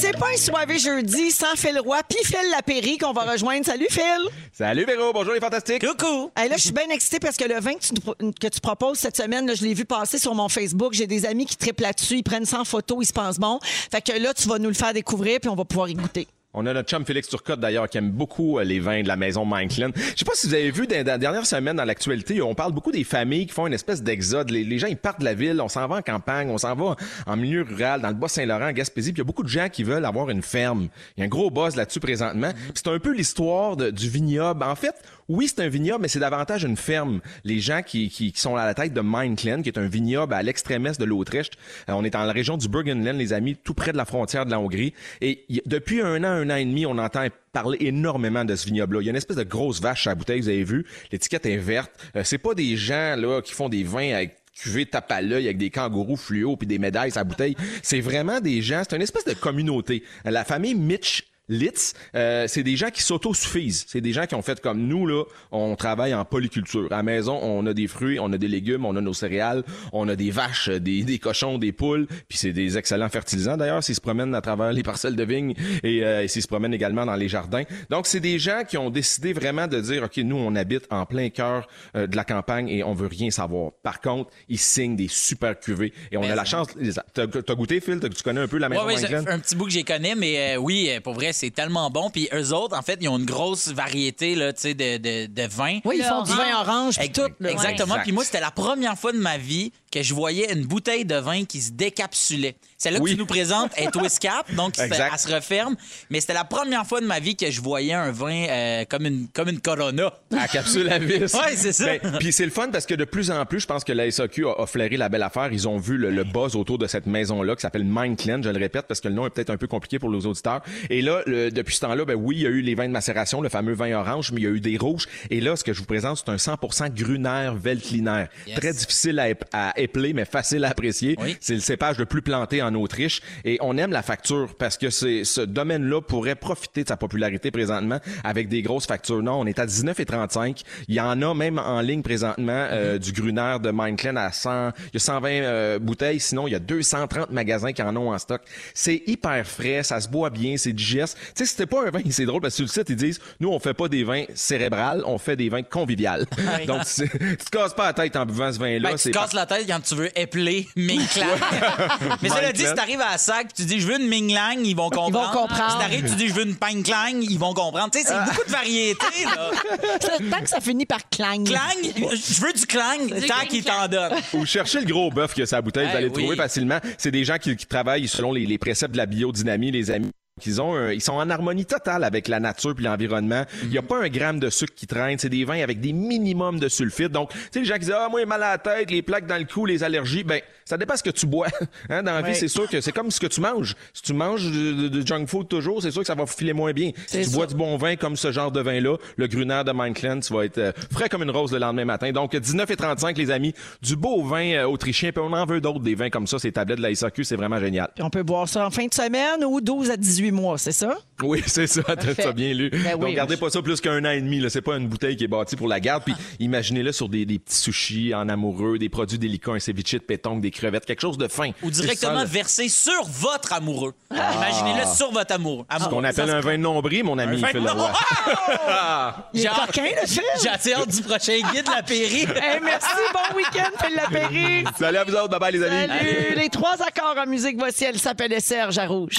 C'est 0.00 0.16
pas 0.16 0.28
un 0.32 0.36
soirée 0.36 0.78
jeudi 0.78 1.32
sans 1.32 1.56
Phil 1.56 1.76
Roy 1.80 1.98
puis 2.08 2.18
Phil 2.24 2.50
Lapéry 2.52 2.98
qu'on 2.98 3.12
va 3.12 3.22
rejoindre. 3.22 3.66
Salut 3.66 3.88
Phil! 3.90 4.28
Salut 4.52 4.84
Véro, 4.84 5.12
bonjour 5.12 5.34
les 5.34 5.40
fantastiques. 5.40 5.84
Coucou! 5.84 6.30
Hey, 6.36 6.48
là, 6.48 6.56
je 6.56 6.62
suis 6.62 6.72
bien 6.72 6.88
excitée 6.90 7.18
parce 7.18 7.36
que 7.36 7.44
le 7.44 7.58
vin 7.58 7.74
que 7.74 7.80
tu, 7.80 8.32
que 8.40 8.46
tu 8.46 8.60
proposes 8.60 8.98
cette 8.98 9.16
semaine, 9.16 9.46
là, 9.48 9.54
je 9.54 9.64
l'ai 9.64 9.74
vu 9.74 9.84
passer 9.84 10.18
sur 10.18 10.36
mon 10.36 10.48
Facebook. 10.48 10.92
J'ai 10.92 11.08
des 11.08 11.26
amis 11.26 11.46
qui 11.46 11.56
triplent 11.56 11.82
là-dessus. 11.82 12.18
Ils 12.18 12.22
prennent 12.22 12.46
100 12.46 12.64
photos, 12.64 12.98
ils 13.02 13.06
se 13.06 13.12
pensent 13.12 13.38
bon. 13.38 13.58
Fait 13.62 14.00
que 14.00 14.12
là, 14.12 14.32
tu 14.34 14.48
vas 14.48 14.60
nous 14.60 14.68
le 14.68 14.74
faire 14.74 14.92
découvrir 14.92 15.40
puis 15.40 15.48
on 15.48 15.56
va 15.56 15.64
pouvoir 15.64 15.88
y 15.88 15.94
goûter. 15.94 16.28
On 16.60 16.66
a 16.66 16.72
notre 16.72 16.88
chum 16.88 17.04
Félix 17.04 17.28
Turcotte 17.28 17.60
d'ailleurs 17.60 17.88
qui 17.88 17.98
aime 17.98 18.10
beaucoup 18.10 18.58
euh, 18.58 18.64
les 18.64 18.80
vins 18.80 19.02
de 19.02 19.06
la 19.06 19.14
maison 19.14 19.44
Minklin. 19.44 19.90
Je 19.94 20.18
sais 20.18 20.24
pas 20.24 20.32
si 20.34 20.48
vous 20.48 20.54
avez 20.54 20.72
vu 20.72 20.88
dans 20.88 21.06
la 21.06 21.16
dernière 21.16 21.46
semaine 21.46 21.76
dans 21.76 21.84
l'actualité, 21.84 22.42
on 22.42 22.56
parle 22.56 22.72
beaucoup 22.72 22.90
des 22.90 23.04
familles 23.04 23.46
qui 23.46 23.54
font 23.54 23.68
une 23.68 23.74
espèce 23.74 24.02
d'exode. 24.02 24.50
Les, 24.50 24.76
gens 24.76 24.88
ils 24.88 24.96
partent 24.96 25.20
de 25.20 25.24
la 25.24 25.34
ville, 25.34 25.60
on 25.60 25.68
s'en 25.68 25.86
va 25.86 25.98
en 25.98 26.02
campagne, 26.02 26.50
on 26.50 26.58
s'en 26.58 26.74
va 26.74 26.96
en 27.26 27.36
milieu 27.36 27.62
rural, 27.62 28.00
dans 28.00 28.08
le 28.08 28.14
Bas-Saint-Laurent, 28.14 28.70
en 28.70 28.72
Gaspésie, 28.72 29.12
puis 29.12 29.20
il 29.20 29.24
y 29.24 29.24
a 29.24 29.24
beaucoup 29.24 29.44
de 29.44 29.48
gens 29.48 29.68
qui 29.68 29.84
veulent 29.84 30.04
avoir 30.04 30.30
une 30.30 30.42
ferme. 30.42 30.88
Il 31.16 31.20
y 31.20 31.22
a 31.22 31.26
un 31.26 31.28
gros 31.28 31.48
buzz 31.48 31.76
là-dessus 31.76 32.00
présentement. 32.00 32.50
C'est 32.74 32.88
un 32.88 32.98
peu 32.98 33.14
l'histoire 33.14 33.76
du 33.76 34.08
vignoble. 34.08 34.64
En 34.64 34.74
fait, 34.74 34.96
oui, 35.28 35.46
c'est 35.48 35.62
un 35.62 35.68
vignoble, 35.68 36.02
mais 36.02 36.08
c'est 36.08 36.18
davantage 36.18 36.64
une 36.64 36.76
ferme. 36.76 37.20
Les 37.44 37.60
gens 37.60 37.82
qui, 37.82 38.08
qui, 38.08 38.32
qui 38.32 38.40
sont 38.40 38.56
à 38.56 38.64
la 38.64 38.74
tête 38.74 38.94
de 38.94 39.00
Mineklen, 39.02 39.62
qui 39.62 39.68
est 39.68 39.78
un 39.78 39.86
vignoble 39.86 40.32
à 40.32 40.42
l'extrême 40.42 40.86
est 40.86 40.98
de 40.98 41.04
l'Autriche. 41.04 41.50
Euh, 41.88 41.92
on 41.92 42.04
est 42.04 42.10
dans 42.10 42.24
la 42.24 42.32
région 42.32 42.56
du 42.56 42.68
Burgenland, 42.68 43.18
les 43.18 43.32
amis, 43.32 43.56
tout 43.56 43.74
près 43.74 43.92
de 43.92 43.98
la 43.98 44.06
frontière 44.06 44.46
de 44.46 44.50
la 44.50 44.58
Hongrie. 44.58 44.94
Et 45.20 45.44
depuis 45.66 46.00
un 46.00 46.24
an, 46.24 46.28
un 46.28 46.50
an 46.50 46.56
et 46.56 46.64
demi, 46.64 46.86
on 46.86 46.96
entend 46.96 47.26
parler 47.52 47.76
énormément 47.80 48.44
de 48.44 48.56
ce 48.56 48.66
vignoble-là. 48.66 49.02
Il 49.02 49.04
y 49.04 49.08
a 49.08 49.10
une 49.10 49.16
espèce 49.16 49.36
de 49.36 49.42
grosse 49.42 49.80
vache 49.80 50.06
à 50.06 50.14
bouteille, 50.14 50.40
vous 50.40 50.48
avez 50.48 50.64
vu. 50.64 50.86
L'étiquette 51.12 51.44
est 51.44 51.56
verte. 51.58 51.92
Euh, 52.16 52.22
c'est 52.24 52.38
pas 52.38 52.54
des 52.54 52.76
gens 52.76 53.14
là 53.16 53.42
qui 53.42 53.52
font 53.52 53.68
des 53.68 53.84
vins 53.84 54.14
avec 54.14 54.36
cuvée 54.58 54.86
tape 54.86 55.12
à 55.12 55.20
l'œil 55.20 55.44
avec 55.44 55.58
des 55.58 55.70
kangourous 55.70 56.16
fluo 56.16 56.56
puis 56.56 56.66
des 56.66 56.78
médailles 56.78 57.12
la 57.14 57.24
bouteille. 57.24 57.56
C'est 57.82 58.00
vraiment 58.00 58.40
des 58.40 58.60
gens, 58.62 58.82
c'est 58.88 58.96
une 58.96 59.02
espèce 59.02 59.24
de 59.24 59.34
communauté. 59.34 60.02
La 60.24 60.44
famille 60.44 60.74
Mitch 60.74 61.24
Litz, 61.48 61.94
euh, 62.14 62.46
c'est 62.46 62.62
des 62.62 62.76
gens 62.76 62.90
qui 62.90 63.02
s'autosuffisent. 63.02 63.84
C'est 63.88 64.00
des 64.00 64.12
gens 64.12 64.26
qui 64.26 64.34
ont 64.34 64.42
fait 64.42 64.60
comme 64.60 64.86
nous, 64.86 65.06
là, 65.06 65.24
on 65.50 65.76
travaille 65.76 66.14
en 66.14 66.24
polyculture. 66.24 66.88
À 66.90 66.96
la 66.96 67.02
maison, 67.02 67.38
on 67.42 67.66
a 67.66 67.74
des 67.74 67.86
fruits, 67.86 68.18
on 68.20 68.32
a 68.32 68.38
des 68.38 68.48
légumes, 68.48 68.84
on 68.84 68.96
a 68.96 69.00
nos 69.00 69.14
céréales, 69.14 69.64
on 69.92 70.08
a 70.08 70.16
des 70.16 70.30
vaches, 70.30 70.68
des, 70.68 71.02
des 71.02 71.18
cochons, 71.18 71.58
des 71.58 71.72
poules, 71.72 72.06
puis 72.28 72.38
c'est 72.38 72.52
des 72.52 72.76
excellents 72.78 73.08
fertilisants 73.08 73.56
d'ailleurs 73.56 73.82
s'ils 73.82 73.94
se 73.94 74.00
promènent 74.00 74.34
à 74.34 74.40
travers 74.40 74.72
les 74.72 74.82
parcelles 74.82 75.16
de 75.16 75.24
vignes 75.24 75.54
et, 75.82 76.04
euh, 76.04 76.22
et 76.24 76.28
s'ils 76.28 76.42
se 76.42 76.48
promènent 76.48 76.74
également 76.74 77.06
dans 77.06 77.16
les 77.16 77.28
jardins. 77.28 77.64
Donc, 77.90 78.06
c'est 78.06 78.20
des 78.20 78.38
gens 78.38 78.62
qui 78.68 78.76
ont 78.76 78.90
décidé 78.90 79.32
vraiment 79.32 79.66
de 79.66 79.80
dire, 79.80 80.02
OK, 80.04 80.16
nous, 80.18 80.36
on 80.36 80.54
habite 80.54 80.86
en 80.90 81.06
plein 81.06 81.28
cœur 81.30 81.68
euh, 81.96 82.06
de 82.06 82.16
la 82.16 82.24
campagne 82.24 82.68
et 82.68 82.84
on 82.84 82.94
veut 82.94 83.06
rien 83.08 83.30
savoir. 83.30 83.72
Par 83.82 84.00
contre, 84.00 84.30
ils 84.48 84.58
signent 84.58 84.96
des 84.96 85.08
super 85.08 85.58
cuvées 85.58 85.92
et 86.10 86.16
on 86.16 86.22
Mais 86.22 86.30
a 86.30 86.34
la 86.34 86.44
chance... 86.44 86.68
T'as 87.14 87.26
t'as 87.26 87.54
goûté, 87.54 87.80
Phil? 87.80 88.00
Tu 88.00 88.22
connais 88.22 88.40
un 88.40 88.48
peu 88.48 88.58
la 88.58 88.68
maison 88.68 88.84
Ouais, 88.84 88.96
fait 88.96 89.14
un 89.14 89.38
petit 89.38 89.56
bout 89.56 89.64
que 89.64 89.70
j'ai 89.70 89.82
connais, 89.82 90.14
mais 90.14 90.54
euh, 90.54 90.56
oui, 90.58 90.88
euh, 90.90 91.00
pour 91.00 91.14
vrai, 91.14 91.32
c'est 91.38 91.50
tellement 91.50 91.90
bon. 91.90 92.10
Puis 92.10 92.28
eux 92.34 92.52
autres, 92.52 92.76
en 92.76 92.82
fait, 92.82 92.98
ils 93.00 93.08
ont 93.08 93.18
une 93.18 93.24
grosse 93.24 93.68
variété 93.68 94.34
là, 94.34 94.52
de, 94.52 94.72
de, 94.72 95.26
de 95.26 95.42
vins. 95.48 95.78
Oui, 95.84 95.96
ils 95.98 96.04
font 96.04 96.22
du 96.22 96.32
vin 96.32 96.60
orange 96.60 96.98
puis 96.98 97.10
tout. 97.12 97.22
là. 97.40 97.50
Exactement. 97.50 97.94
Exact. 97.94 98.02
Puis 98.02 98.12
moi, 98.12 98.24
c'était 98.24 98.40
la 98.40 98.50
première 98.50 98.98
fois 98.98 99.12
de 99.12 99.18
ma 99.18 99.38
vie 99.38 99.72
que 99.92 100.02
je 100.02 100.12
voyais 100.14 100.52
une 100.52 100.66
bouteille 100.66 101.04
de 101.04 101.14
vin 101.16 101.44
qui 101.44 101.60
se 101.60 101.70
décapsulait. 101.72 102.56
Celle-là 102.80 103.00
Oui. 103.00 103.10
que 103.10 103.14
tu 103.16 103.20
nous 103.20 103.26
présentes 103.26 103.72
est 103.76 103.90
twist 103.90 104.20
cap, 104.20 104.54
donc 104.54 104.74
elle 104.78 104.92
se 105.18 105.34
referme. 105.34 105.74
Mais 106.10 106.20
c'était 106.20 106.32
la 106.34 106.44
première 106.44 106.86
fois 106.86 107.00
de 107.00 107.06
ma 107.06 107.18
vie 107.18 107.34
que 107.34 107.50
je 107.50 107.60
voyais 107.60 107.92
un 107.92 108.12
vin 108.12 108.46
euh, 108.48 108.84
comme, 108.88 109.04
une, 109.04 109.26
comme 109.32 109.48
une 109.48 109.60
Corona. 109.60 110.12
à 110.38 110.46
capsule 110.46 110.88
à 110.88 110.98
vis. 111.00 111.34
Ouais, 111.34 111.56
c'est 111.56 111.72
ça. 111.72 111.86
Ben, 111.86 112.18
Puis 112.20 112.32
c'est 112.32 112.44
le 112.44 112.52
fun 112.52 112.68
parce 112.70 112.86
que 112.86 112.94
de 112.94 113.04
plus 113.04 113.32
en 113.32 113.44
plus, 113.46 113.58
je 113.60 113.66
pense 113.66 113.82
que 113.82 113.92
la 113.92 114.08
SAQ 114.08 114.46
a, 114.46 114.62
a 114.62 114.66
flairé 114.66 114.96
la 114.96 115.08
belle 115.08 115.24
affaire. 115.24 115.48
Ils 115.52 115.66
ont 115.66 115.76
vu 115.78 115.96
le, 115.96 116.10
le 116.10 116.22
buzz 116.22 116.54
autour 116.54 116.78
de 116.78 116.86
cette 116.86 117.06
maison-là 117.06 117.56
qui 117.56 117.62
s'appelle 117.62 117.84
Mindclan, 117.84 118.42
je 118.44 118.50
le 118.50 118.58
répète 118.58 118.86
parce 118.86 119.00
que 119.00 119.08
le 119.08 119.14
nom 119.14 119.26
est 119.26 119.30
peut-être 119.30 119.50
un 119.50 119.56
peu 119.56 119.66
compliqué 119.66 119.98
pour 119.98 120.10
les 120.10 120.24
auditeurs. 120.24 120.62
Et 120.88 121.02
là, 121.02 121.22
le- 121.26 121.50
depuis 121.50 121.74
ce 121.74 121.80
temps-là, 121.80 122.04
ben 122.04 122.14
oui, 122.14 122.36
il 122.36 122.42
y 122.42 122.46
a 122.46 122.50
eu 122.50 122.60
les 122.60 122.76
vins 122.76 122.86
de 122.86 122.92
macération, 122.92 123.40
le 123.40 123.48
fameux 123.48 123.72
vin 123.74 123.92
orange, 123.98 124.30
mais 124.30 124.40
il 124.40 124.44
y 124.44 124.46
a 124.46 124.50
eu 124.50 124.60
des 124.60 124.76
rouges. 124.76 125.06
Et 125.30 125.40
là, 125.40 125.56
ce 125.56 125.64
que 125.64 125.72
je 125.72 125.80
vous 125.80 125.86
présente, 125.86 126.22
c'est 126.24 126.30
un 126.30 126.36
100% 126.36 126.94
Gruner 126.94 127.50
Veltliner. 127.56 128.26
Yes. 128.46 128.56
Très 128.60 128.72
difficile 128.72 129.18
à, 129.18 129.30
ép- 129.30 129.42
à 129.52 129.72
épeler, 129.80 130.12
mais 130.12 130.24
facile 130.24 130.64
à 130.64 130.68
apprécier. 130.70 131.16
Oui. 131.18 131.36
C'est 131.40 131.54
le 131.54 131.60
cépage 131.60 131.98
le 131.98 132.06
plus 132.06 132.22
planté 132.22 132.62
en 132.62 132.67
Autriche. 132.74 133.20
Et 133.44 133.58
on 133.60 133.76
aime 133.78 133.90
la 133.92 134.02
facture 134.02 134.48
parce 134.58 134.76
que 134.76 134.90
c'est, 134.90 135.24
ce 135.24 135.40
domaine-là 135.40 136.00
pourrait 136.00 136.34
profiter 136.34 136.82
de 136.82 136.88
sa 136.88 136.96
popularité 136.96 137.50
présentement 137.50 137.98
avec 138.24 138.48
des 138.48 138.62
grosses 138.62 138.86
factures. 138.86 139.22
Non, 139.22 139.40
on 139.40 139.46
est 139.46 139.58
à 139.58 139.66
19,35. 139.66 140.62
Il 140.88 140.94
y 140.94 141.00
en 141.00 141.20
a 141.22 141.34
même 141.34 141.58
en 141.58 141.80
ligne 141.80 142.02
présentement 142.02 142.66
euh, 142.70 142.98
du 142.98 143.12
Gruner 143.12 143.56
de 143.62 143.70
Mindclan 143.70 144.16
à 144.16 144.32
100. 144.32 144.70
Il 144.78 144.94
y 144.94 144.96
a 144.96 145.00
120 145.00 145.28
euh, 145.30 145.78
bouteilles. 145.78 146.20
Sinon, 146.20 146.46
il 146.46 146.52
y 146.52 146.56
a 146.56 146.58
230 146.58 147.30
magasins 147.30 147.72
qui 147.72 147.82
en 147.82 147.94
ont 147.96 148.12
en 148.12 148.18
stock. 148.18 148.42
C'est 148.74 149.02
hyper 149.06 149.46
frais, 149.46 149.82
ça 149.82 150.00
se 150.00 150.08
boit 150.08 150.30
bien, 150.30 150.56
c'est 150.56 150.72
digeste. 150.72 151.16
Tu 151.34 151.44
sais, 151.44 151.46
c'était 151.46 151.66
pas 151.66 151.86
un 151.86 151.90
vin, 151.90 152.00
c'est 152.10 152.24
drôle 152.26 152.40
parce 152.40 152.54
que 152.54 152.56
sur 152.56 152.64
le 152.64 152.70
site, 152.70 152.90
ils 152.90 152.96
disent, 152.96 153.20
nous, 153.40 153.48
on 153.50 153.58
fait 153.58 153.74
pas 153.74 153.88
des 153.88 154.04
vins 154.04 154.24
cérébrales, 154.34 155.02
on 155.06 155.18
fait 155.18 155.36
des 155.36 155.48
vins 155.48 155.62
conviviales. 155.62 156.26
Donc, 156.66 156.82
c'est- 156.84 157.08
tu 157.08 157.36
te 157.36 157.50
casses 157.50 157.74
pas 157.74 157.86
la 157.86 157.92
tête 157.92 158.16
en 158.16 158.26
buvant 158.26 158.52
ce 158.52 158.58
vin-là. 158.58 158.90
Ben, 158.90 158.96
tu 158.96 159.10
te 159.10 159.18
casses 159.18 159.32
la 159.32 159.46
tête 159.46 159.66
quand 159.68 159.80
tu 159.80 159.94
veux 159.94 160.18
épeler 160.18 160.66
Ming 160.76 161.06
Clan. 161.08 161.26
Mais 162.22 162.28
cela 162.28 162.52
dit, 162.62 162.68
si 162.68 162.74
t'arrives 162.74 163.00
à 163.00 163.12
la 163.12 163.18
sac 163.18 163.52
tu 163.54 163.64
dis 163.64 163.80
je 163.80 163.86
veux 163.86 164.00
une 164.00 164.08
Ming 164.08 164.32
Lang, 164.32 164.58
ils 164.64 164.74
vont 164.76 164.90
comprendre. 164.90 165.30
comprendre. 165.32 165.72
Si 165.72 165.78
t'arrives 165.78 166.08
tu 166.08 166.16
dis 166.16 166.28
je 166.28 166.34
veux 166.34 166.44
une 166.46 166.56
Pang 166.56 166.82
Clang, 166.82 167.20
ils 167.20 167.38
vont 167.38 167.54
comprendre. 167.54 167.90
Tu 167.90 168.00
sais, 168.00 168.06
c'est 168.08 168.24
beaucoup 168.24 168.44
de 168.46 168.50
variétés, 168.52 169.24
là. 169.24 169.50
Tant 170.30 170.40
que 170.42 170.48
ça 170.48 170.60
finit 170.60 170.86
par 170.86 171.08
clang. 171.08 171.44
Clang, 171.44 171.60
je 171.96 172.40
veux 172.40 172.52
du 172.52 172.66
clang, 172.66 173.08
tant 173.26 173.46
qu'ils 173.48 173.64
t'en 173.64 173.88
donnent. 173.88 174.12
Ou 174.34 174.44
cherchez 174.46 174.80
le 174.80 174.86
gros 174.86 175.10
bœuf 175.10 175.34
que 175.34 175.44
sa 175.46 175.60
bouteille, 175.62 175.86
vous 175.86 175.92
Eh 175.94 175.96
allez 175.96 176.06
le 176.06 176.12
trouver 176.12 176.36
facilement. 176.36 176.78
C'est 176.96 177.10
des 177.10 177.24
gens 177.24 177.38
qui, 177.38 177.56
qui 177.56 177.66
travaillent 177.66 178.08
selon 178.08 178.32
les, 178.32 178.46
les 178.46 178.58
préceptes 178.58 178.92
de 178.92 178.98
la 178.98 179.06
biodynamie, 179.06 179.70
les 179.70 179.90
amis. 179.90 180.10
Ils, 180.46 180.60
ont 180.60 180.74
un- 180.74 180.92
ils 180.92 181.00
sont 181.00 181.14
en 181.14 181.28
harmonie 181.30 181.66
totale 181.66 182.04
avec 182.04 182.28
la 182.28 182.40
nature 182.40 182.74
puis 182.74 182.84
l'environnement. 182.84 183.44
Il 183.62 183.70
n'y 183.70 183.78
a 183.78 183.82
pas 183.82 183.98
un 183.98 184.08
gramme 184.08 184.40
de 184.40 184.50
sucre 184.50 184.74
qui 184.74 184.86
traîne. 184.86 185.18
C'est 185.18 185.28
des 185.28 185.44
vins 185.44 185.62
avec 185.62 185.80
des 185.80 185.92
minimums 185.92 186.58
de 186.58 186.68
sulfite. 186.68 187.12
Donc, 187.12 187.30
tu 187.30 187.38
sais, 187.52 187.58
les 187.60 187.64
gens 187.64 187.74
qui 187.74 187.80
disent, 187.80 187.94
ah, 187.96 188.08
moi, 188.10 188.20
j'ai 188.20 188.26
mal 188.26 188.42
à 188.42 188.50
la 188.52 188.58
tête, 188.58 188.90
les 188.90 189.02
plaques 189.02 189.26
dans 189.26 189.38
le 189.38 189.44
cou, 189.44 189.66
les 189.66 189.82
allergies. 189.82 190.24
Ben, 190.24 190.40
ça 190.64 190.76
dépend 190.76 190.96
ce 190.96 191.02
que 191.02 191.10
tu 191.10 191.26
bois. 191.26 191.48
Hein, 191.90 192.02
dans 192.02 192.12
la 192.12 192.22
vie, 192.22 192.34
c'est 192.34 192.48
sûr 192.48 192.68
que 192.68 192.80
c'est 192.80 192.92
comme 192.92 193.10
ce 193.10 193.20
que 193.20 193.26
tu 193.26 193.40
manges. 193.40 193.74
Si 193.94 194.02
tu 194.02 194.12
manges 194.12 194.50
de, 194.50 195.06
junk 195.06 195.26
food 195.26 195.48
toujours, 195.48 195.80
c'est 195.80 195.90
sûr 195.90 196.02
que 196.02 196.06
ça 196.06 196.14
va 196.14 196.26
filer 196.26 196.52
moins 196.52 196.72
bien. 196.72 196.90
Si 197.06 197.22
tu 197.22 197.30
bois 197.30 197.46
du 197.46 197.54
bon 197.54 197.76
vin 197.76 197.96
comme 197.96 198.16
ce 198.16 198.30
genre 198.32 198.50
de 198.50 198.60
vin-là, 198.60 198.96
le 199.16 199.26
Gruner 199.26 199.62
de 199.64 199.72
Mindclan, 199.72 200.20
tu 200.20 200.34
vas 200.34 200.44
être 200.44 200.58
euh, 200.58 200.72
frais 200.92 201.08
comme 201.08 201.22
une 201.22 201.30
rose 201.30 201.52
le 201.52 201.58
lendemain 201.58 201.84
matin. 201.86 202.10
Donc, 202.12 202.34
19,35 202.34 203.16
les 203.16 203.30
amis. 203.30 203.54
Du 203.80 203.96
beau 203.96 204.22
vin 204.22 204.52
euh, 204.52 204.64
autrichien. 204.66 205.12
Puis 205.12 205.22
on 205.24 205.32
en 205.32 205.46
veut 205.46 205.60
d'autres, 205.60 205.80
des 205.80 205.94
vins 205.94 206.10
comme 206.10 206.26
ça. 206.26 206.38
Ces 206.38 206.52
tablettes 206.52 206.78
de 206.78 206.82
la 206.82 206.94
SAQ, 206.94 207.24
c'est 207.24 207.36
vraiment 207.36 207.58
génial. 207.58 207.88
Puis 207.94 208.04
on 208.04 208.10
peut 208.10 208.22
boire 208.22 208.48
ça 208.48 208.66
en 208.66 208.70
fin 208.70 208.86
de 208.86 208.94
semaine 208.94 209.44
ou 209.46 209.60
12 209.60 209.90
à 209.90 209.96
18 209.96 210.27
mois, 210.30 210.58
c'est 210.58 210.72
ça? 210.72 210.96
Oui, 211.22 211.42
c'est 211.46 211.66
ça. 211.66 211.82
T'as 211.82 212.32
bien 212.32 212.52
lu. 212.54 212.70
Ben 212.70 212.94
oui, 212.94 213.00
Donc, 213.06 213.14
gardez 213.14 213.36
moi, 213.36 213.48
pas 213.48 213.52
ça 213.52 213.62
plus 213.62 213.80
qu'un 213.80 214.04
an 214.04 214.10
et 214.10 214.20
demi. 214.20 214.40
Là. 214.40 214.50
C'est 214.50 214.60
pas 214.62 214.76
une 214.76 214.86
bouteille 214.88 215.16
qui 215.16 215.24
est 215.24 215.28
bâtie 215.28 215.56
pour 215.56 215.68
la 215.68 215.80
garde. 215.80 216.04
Puis, 216.04 216.14
imaginez-le 216.38 216.92
sur 216.92 217.08
des, 217.08 217.24
des 217.26 217.38
petits 217.38 217.56
sushis 217.56 218.14
en 218.14 218.28
amoureux, 218.28 218.78
des 218.78 218.88
produits 218.88 219.18
délicats, 219.18 219.52
un 219.52 219.58
ceviche 219.58 219.92
de 219.94 219.98
pétanque, 219.98 220.40
des 220.40 220.50
crevettes, 220.50 220.86
quelque 220.86 221.00
chose 221.00 221.18
de 221.18 221.26
fin. 221.28 221.50
Ou 221.62 221.70
directement 221.70 222.24
versé 222.24 222.68
sur 222.68 223.04
votre 223.06 223.52
amoureux. 223.52 223.94
Imaginez-le 224.10 224.86
sur 224.94 225.10
votre 225.10 225.34
amoureux. 225.34 225.64
Ce 225.80 225.88
qu'on 225.88 226.04
appelle 226.04 226.30
un 226.30 226.40
vin 226.40 226.52
de 226.56 226.62
nombril, 226.62 227.04
mon 227.04 227.18
ami 227.18 227.40
vin 227.40 227.48
de 227.48 227.52
Phil 227.52 227.64
Leroy. 227.64 227.92
Il 229.34 229.40
est 229.40 229.44
Genre- 229.44 229.66
coquin, 229.66 229.84
le 230.00 230.06
film! 230.06 230.24
J'ai 230.42 230.74
hâte 230.74 230.88
du 230.90 231.02
prochain 231.02 231.36
guide 231.52 231.64
de 231.64 231.70
la. 231.70 231.82
Hey, 231.88 232.60
merci, 232.62 232.86
bon 233.12 233.36
week-end, 233.36 233.70
Phil 233.84 233.94
Lapéry! 233.96 234.64
Salut 234.78 234.98
à 234.98 235.04
vous 235.04 235.14
autres. 235.14 235.28
Bye 235.28 235.40
bye, 235.40 235.52
les 235.52 235.62
amis. 235.64 235.88
Salut! 235.88 236.34
Les 236.36 236.48
trois 236.48 236.74
accords 236.82 237.16
en 237.18 237.26
musique, 237.26 237.56
voici, 237.58 237.84
elle 237.84 237.98
s'appelait 237.98 238.40
Serge 238.40 238.78
à 238.78 238.86
Rouge. 238.86 239.16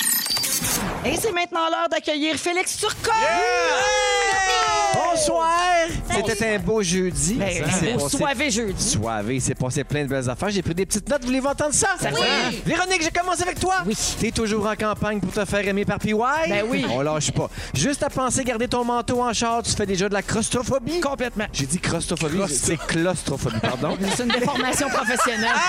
Et 1.05 1.15
c'est 1.15 1.31
maintenant 1.31 1.69
l'heure 1.69 1.87
d'accueillir 1.89 2.35
Félix 2.35 2.77
Turcot! 2.77 3.11
Bonsoir! 4.93 5.53
C'était 6.11 6.55
un 6.55 6.59
beau 6.59 6.81
jeudi. 6.83 7.35
Ben, 7.35 7.49
Ça 7.65 7.71
s'est 7.71 7.93
au 7.93 7.99
passé- 7.99 8.17
soivé 8.17 8.49
jeudi. 8.51 8.89
Soivé, 8.91 9.35
il 9.35 9.41
s'est 9.41 9.55
passé 9.55 9.83
plein 9.83 10.03
de 10.03 10.09
belles 10.09 10.29
affaires. 10.29 10.49
J'ai 10.49 10.61
pris 10.61 10.75
des 10.75 10.85
petites 10.85 11.07
notes. 11.09 11.23
Voulez-vous 11.23 11.47
entendre 11.47 11.73
ça? 11.73 11.89
Oui. 12.01 12.61
Véronique, 12.65 13.03
je 13.03 13.17
commence 13.17 13.41
avec 13.41 13.59
toi. 13.59 13.75
Oui. 13.85 13.95
T'es 14.19 14.31
toujours 14.31 14.67
en 14.67 14.75
campagne 14.75 15.19
pour 15.19 15.31
te 15.31 15.45
faire 15.45 15.65
aimer 15.67 15.85
par 15.85 15.99
PY? 15.99 16.13
Ben 16.49 16.65
oui. 16.67 16.85
On 16.89 17.01
lâche 17.01 17.31
pas. 17.31 17.49
Juste 17.73 18.03
à 18.03 18.09
penser 18.09 18.43
garder 18.43 18.67
ton 18.67 18.83
manteau 18.83 19.21
en 19.23 19.31
char, 19.33 19.63
tu 19.63 19.71
fais 19.71 19.85
déjà 19.85 20.09
de 20.09 20.13
la 20.13 20.21
claustrophobie? 20.21 20.99
Complètement. 20.99 21.45
J'ai 21.53 21.65
dit 21.65 21.79
claustrophobie, 21.79 22.41
c'est 22.53 22.77
claustrophobie, 22.77 23.59
pardon. 23.61 23.97
C'est 24.15 24.23
une 24.23 24.29
déformation 24.31 24.89
professionnelle. 24.89 25.47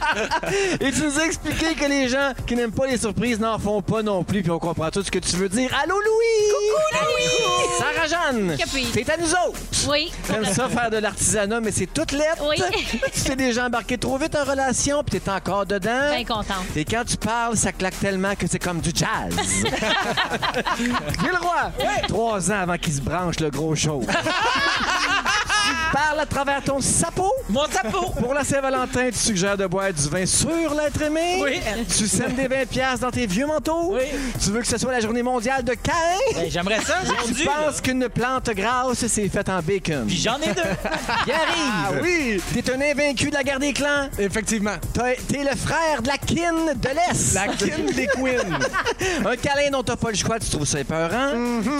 Et 0.80 0.90
tu 0.92 1.02
nous 1.02 1.18
as 1.18 1.26
expliqué 1.26 1.74
que 1.74 1.84
les 1.86 2.08
gens 2.08 2.32
qui 2.46 2.56
n'aiment 2.56 2.72
pas 2.72 2.86
les 2.86 2.98
surprises 2.98 3.38
n'en 3.38 3.58
font 3.58 3.82
pas 3.82 4.02
non 4.02 4.24
plus, 4.24 4.42
puis 4.42 4.50
on 4.50 4.58
comprend 4.58 4.90
tout 4.90 5.02
ce 5.02 5.10
que 5.10 5.18
tu 5.18 5.36
veux 5.36 5.48
dire. 5.48 5.70
Allô, 5.82 5.94
Louis! 5.94 6.90
Coucou, 6.92 7.04
Louis! 7.04 7.78
Sarah-Jeanne! 7.78 8.56
T'es 8.92 9.10
à 9.10 9.16
nous 9.16 9.30
autres! 9.30 9.60
Oui. 9.88 10.12
T'aimes 10.26 10.44
ça 10.44 10.68
faire 10.68 10.90
de 10.90 10.98
l'artisanat, 10.98 11.60
mais 11.60 11.72
c'est 11.72 11.86
toute 11.86 12.12
lettre. 12.12 12.44
Oui. 12.48 12.56
tu 13.12 13.22
t'es 13.22 13.36
déjà 13.36 13.66
embarqué 13.66 13.98
trop 13.98 14.18
vite 14.18 14.36
en 14.36 14.44
relation, 14.44 15.02
puis 15.02 15.20
t'es 15.20 15.30
encore 15.30 15.66
dedans. 15.66 16.10
Bien 16.14 16.24
contente. 16.24 16.64
Et 16.76 16.84
quand 16.84 17.04
tu 17.04 17.16
parles, 17.16 17.56
ça 17.56 17.72
claque 17.72 17.98
tellement 17.98 18.34
que 18.34 18.46
c'est 18.46 18.58
comme 18.58 18.80
du 18.80 18.90
jazz. 18.94 19.34
Gilles 20.78 21.38
Roy, 21.40 21.72
trois 22.08 22.50
ans 22.50 22.60
avant 22.62 22.76
qu'il 22.76 22.92
se 22.92 23.00
branche 23.00 23.40
le 23.40 23.50
gros 23.50 23.74
show. 23.74 24.02
Parle 25.92 26.20
à 26.20 26.26
travers 26.26 26.62
ton 26.62 26.80
sapot. 26.80 27.32
Mon 27.48 27.64
sapot. 27.66 28.10
Pour 28.20 28.32
la 28.32 28.44
Saint-Valentin, 28.44 29.08
tu 29.10 29.18
suggères 29.18 29.56
de 29.56 29.66
boire 29.66 29.92
du 29.92 30.08
vin 30.08 30.24
sur 30.24 30.48
l'être 30.74 31.02
aimé. 31.02 31.40
Oui. 31.42 31.60
Tu 31.88 32.06
sèmes 32.06 32.34
des 32.34 32.46
20 32.46 32.66
piastres 32.68 33.00
dans 33.00 33.10
tes 33.10 33.26
vieux 33.26 33.46
manteaux. 33.46 33.94
Oui. 33.94 34.02
Tu 34.42 34.50
veux 34.50 34.60
que 34.60 34.66
ce 34.68 34.78
soit 34.78 34.92
la 34.92 35.00
journée 35.00 35.22
mondiale 35.22 35.64
de 35.64 35.74
Cain. 35.74 35.92
Ben, 36.34 36.48
J'aimerais 36.48 36.80
ça, 36.80 36.98
j'ai 37.26 37.34
Tu 37.34 37.44
penses 37.44 37.76
là. 37.76 37.80
qu'une 37.82 38.08
plante 38.08 38.50
grasse, 38.50 39.04
c'est 39.08 39.28
faite 39.28 39.48
en 39.48 39.60
bacon. 39.60 40.04
Puis 40.06 40.16
j'en 40.18 40.36
ai 40.36 40.52
deux. 40.54 40.62
Il 41.26 41.32
arrive. 41.32 42.02
Oui, 42.02 42.40
T'es 42.54 42.72
un 42.72 42.80
invaincu 42.80 43.30
de 43.30 43.34
la 43.34 43.42
guerre 43.42 43.58
des 43.58 43.72
clans. 43.72 44.08
effectivement. 44.18 44.76
T'as- 44.94 45.14
T'es 45.28 45.42
le 45.42 45.56
frère 45.56 46.02
de 46.02 46.06
la 46.08 46.18
kin 46.18 46.74
de 46.76 46.88
l'Est. 46.88 47.34
La 47.34 47.48
kin 47.48 47.92
des 47.94 48.06
queens. 48.06 48.58
Un 49.26 49.36
câlin 49.36 49.70
dont 49.72 49.82
t'as 49.82 49.96
pas 49.96 50.10
le 50.10 50.16
choix, 50.16 50.38
tu 50.38 50.48
trouves 50.50 50.66
ça 50.66 50.80
épeurant. 50.80 51.32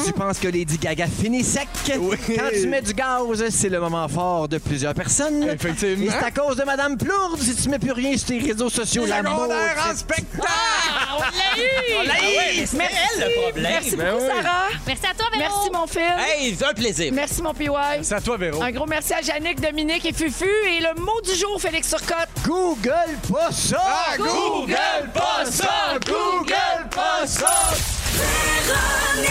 Tu 0.05 0.13
penses 0.13 0.39
que 0.39 0.49
Lady 0.49 0.79
Gaga 0.79 1.07
finit 1.07 1.45
sec. 1.45 1.69
Oui. 1.99 2.17
Quand 2.37 2.49
tu 2.53 2.67
mets 2.67 2.83
du 2.83 2.93
gaz, 2.93 3.45
c'est 3.51 3.69
le 3.69 3.79
moment 3.81 4.00
fort 4.09 4.49
de 4.49 4.59
plusieurs 4.59 4.95
personnes. 4.95 5.43
Effectivement. 5.49 6.07
Et 6.07 6.11
c'est 6.11 6.25
à 6.25 6.31
cause 6.31 6.57
de 6.57 6.65
Madame 6.65 6.97
Plourde 6.97 7.39
si 7.41 7.55
tu 7.55 7.69
mets 7.69 7.79
plus 7.79 7.93
rien 7.93 8.17
sur 8.17 8.29
tes 8.29 8.39
réseaux 8.39 8.71
sociaux. 8.71 9.05
La 9.07 9.19
Secondaire 9.19 9.87
en 9.91 9.97
spectacle! 9.97 10.47
Ah, 10.47 11.17
on 11.19 11.21
l'a 11.21 11.63
eu! 11.63 11.69
Ah 11.97 12.03
ouais, 12.03 12.67
c'est 12.67 12.77
elle 12.79 13.21
le 13.21 13.43
problème. 13.43 13.73
Merci 13.73 13.97
Ben 13.97 14.13
beaucoup, 14.13 14.25
oui. 14.25 14.31
Sarah. 14.43 14.69
Merci 14.87 15.07
à 15.07 15.15
toi, 15.15 15.27
Véro. 15.33 15.43
Merci, 15.43 15.71
mon 15.73 15.87
fils. 15.87 16.01
Hey, 16.19 16.57
c'est 16.59 16.65
un 16.67 16.75
plaisir. 16.75 17.13
Merci, 17.13 17.43
mon 17.43 17.55
PY. 17.55 17.69
C'est 18.03 18.15
à 18.15 18.21
toi, 18.21 18.37
Véro. 18.37 18.63
Un 18.63 18.71
gros 18.71 18.87
merci 18.87 19.13
à 19.15 19.21
Yannick, 19.21 19.61
Dominique 19.61 20.05
et 20.07 20.13
Fufu. 20.13 20.45
Et 20.67 20.81
le 20.81 21.01
mot 21.01 21.21
du 21.23 21.35
jour, 21.39 21.61
Félix 21.61 21.89
Turcotte. 21.89 22.29
Google 22.47 23.17
pas 23.31 23.51
ça! 23.53 23.83
Ah, 23.83 24.17
Google 24.17 25.11
pas 25.13 25.45
ça! 25.45 25.99
Google 26.07 26.89
pas 26.91 27.27
ça! 27.27 27.47
Véronique, 28.13 29.31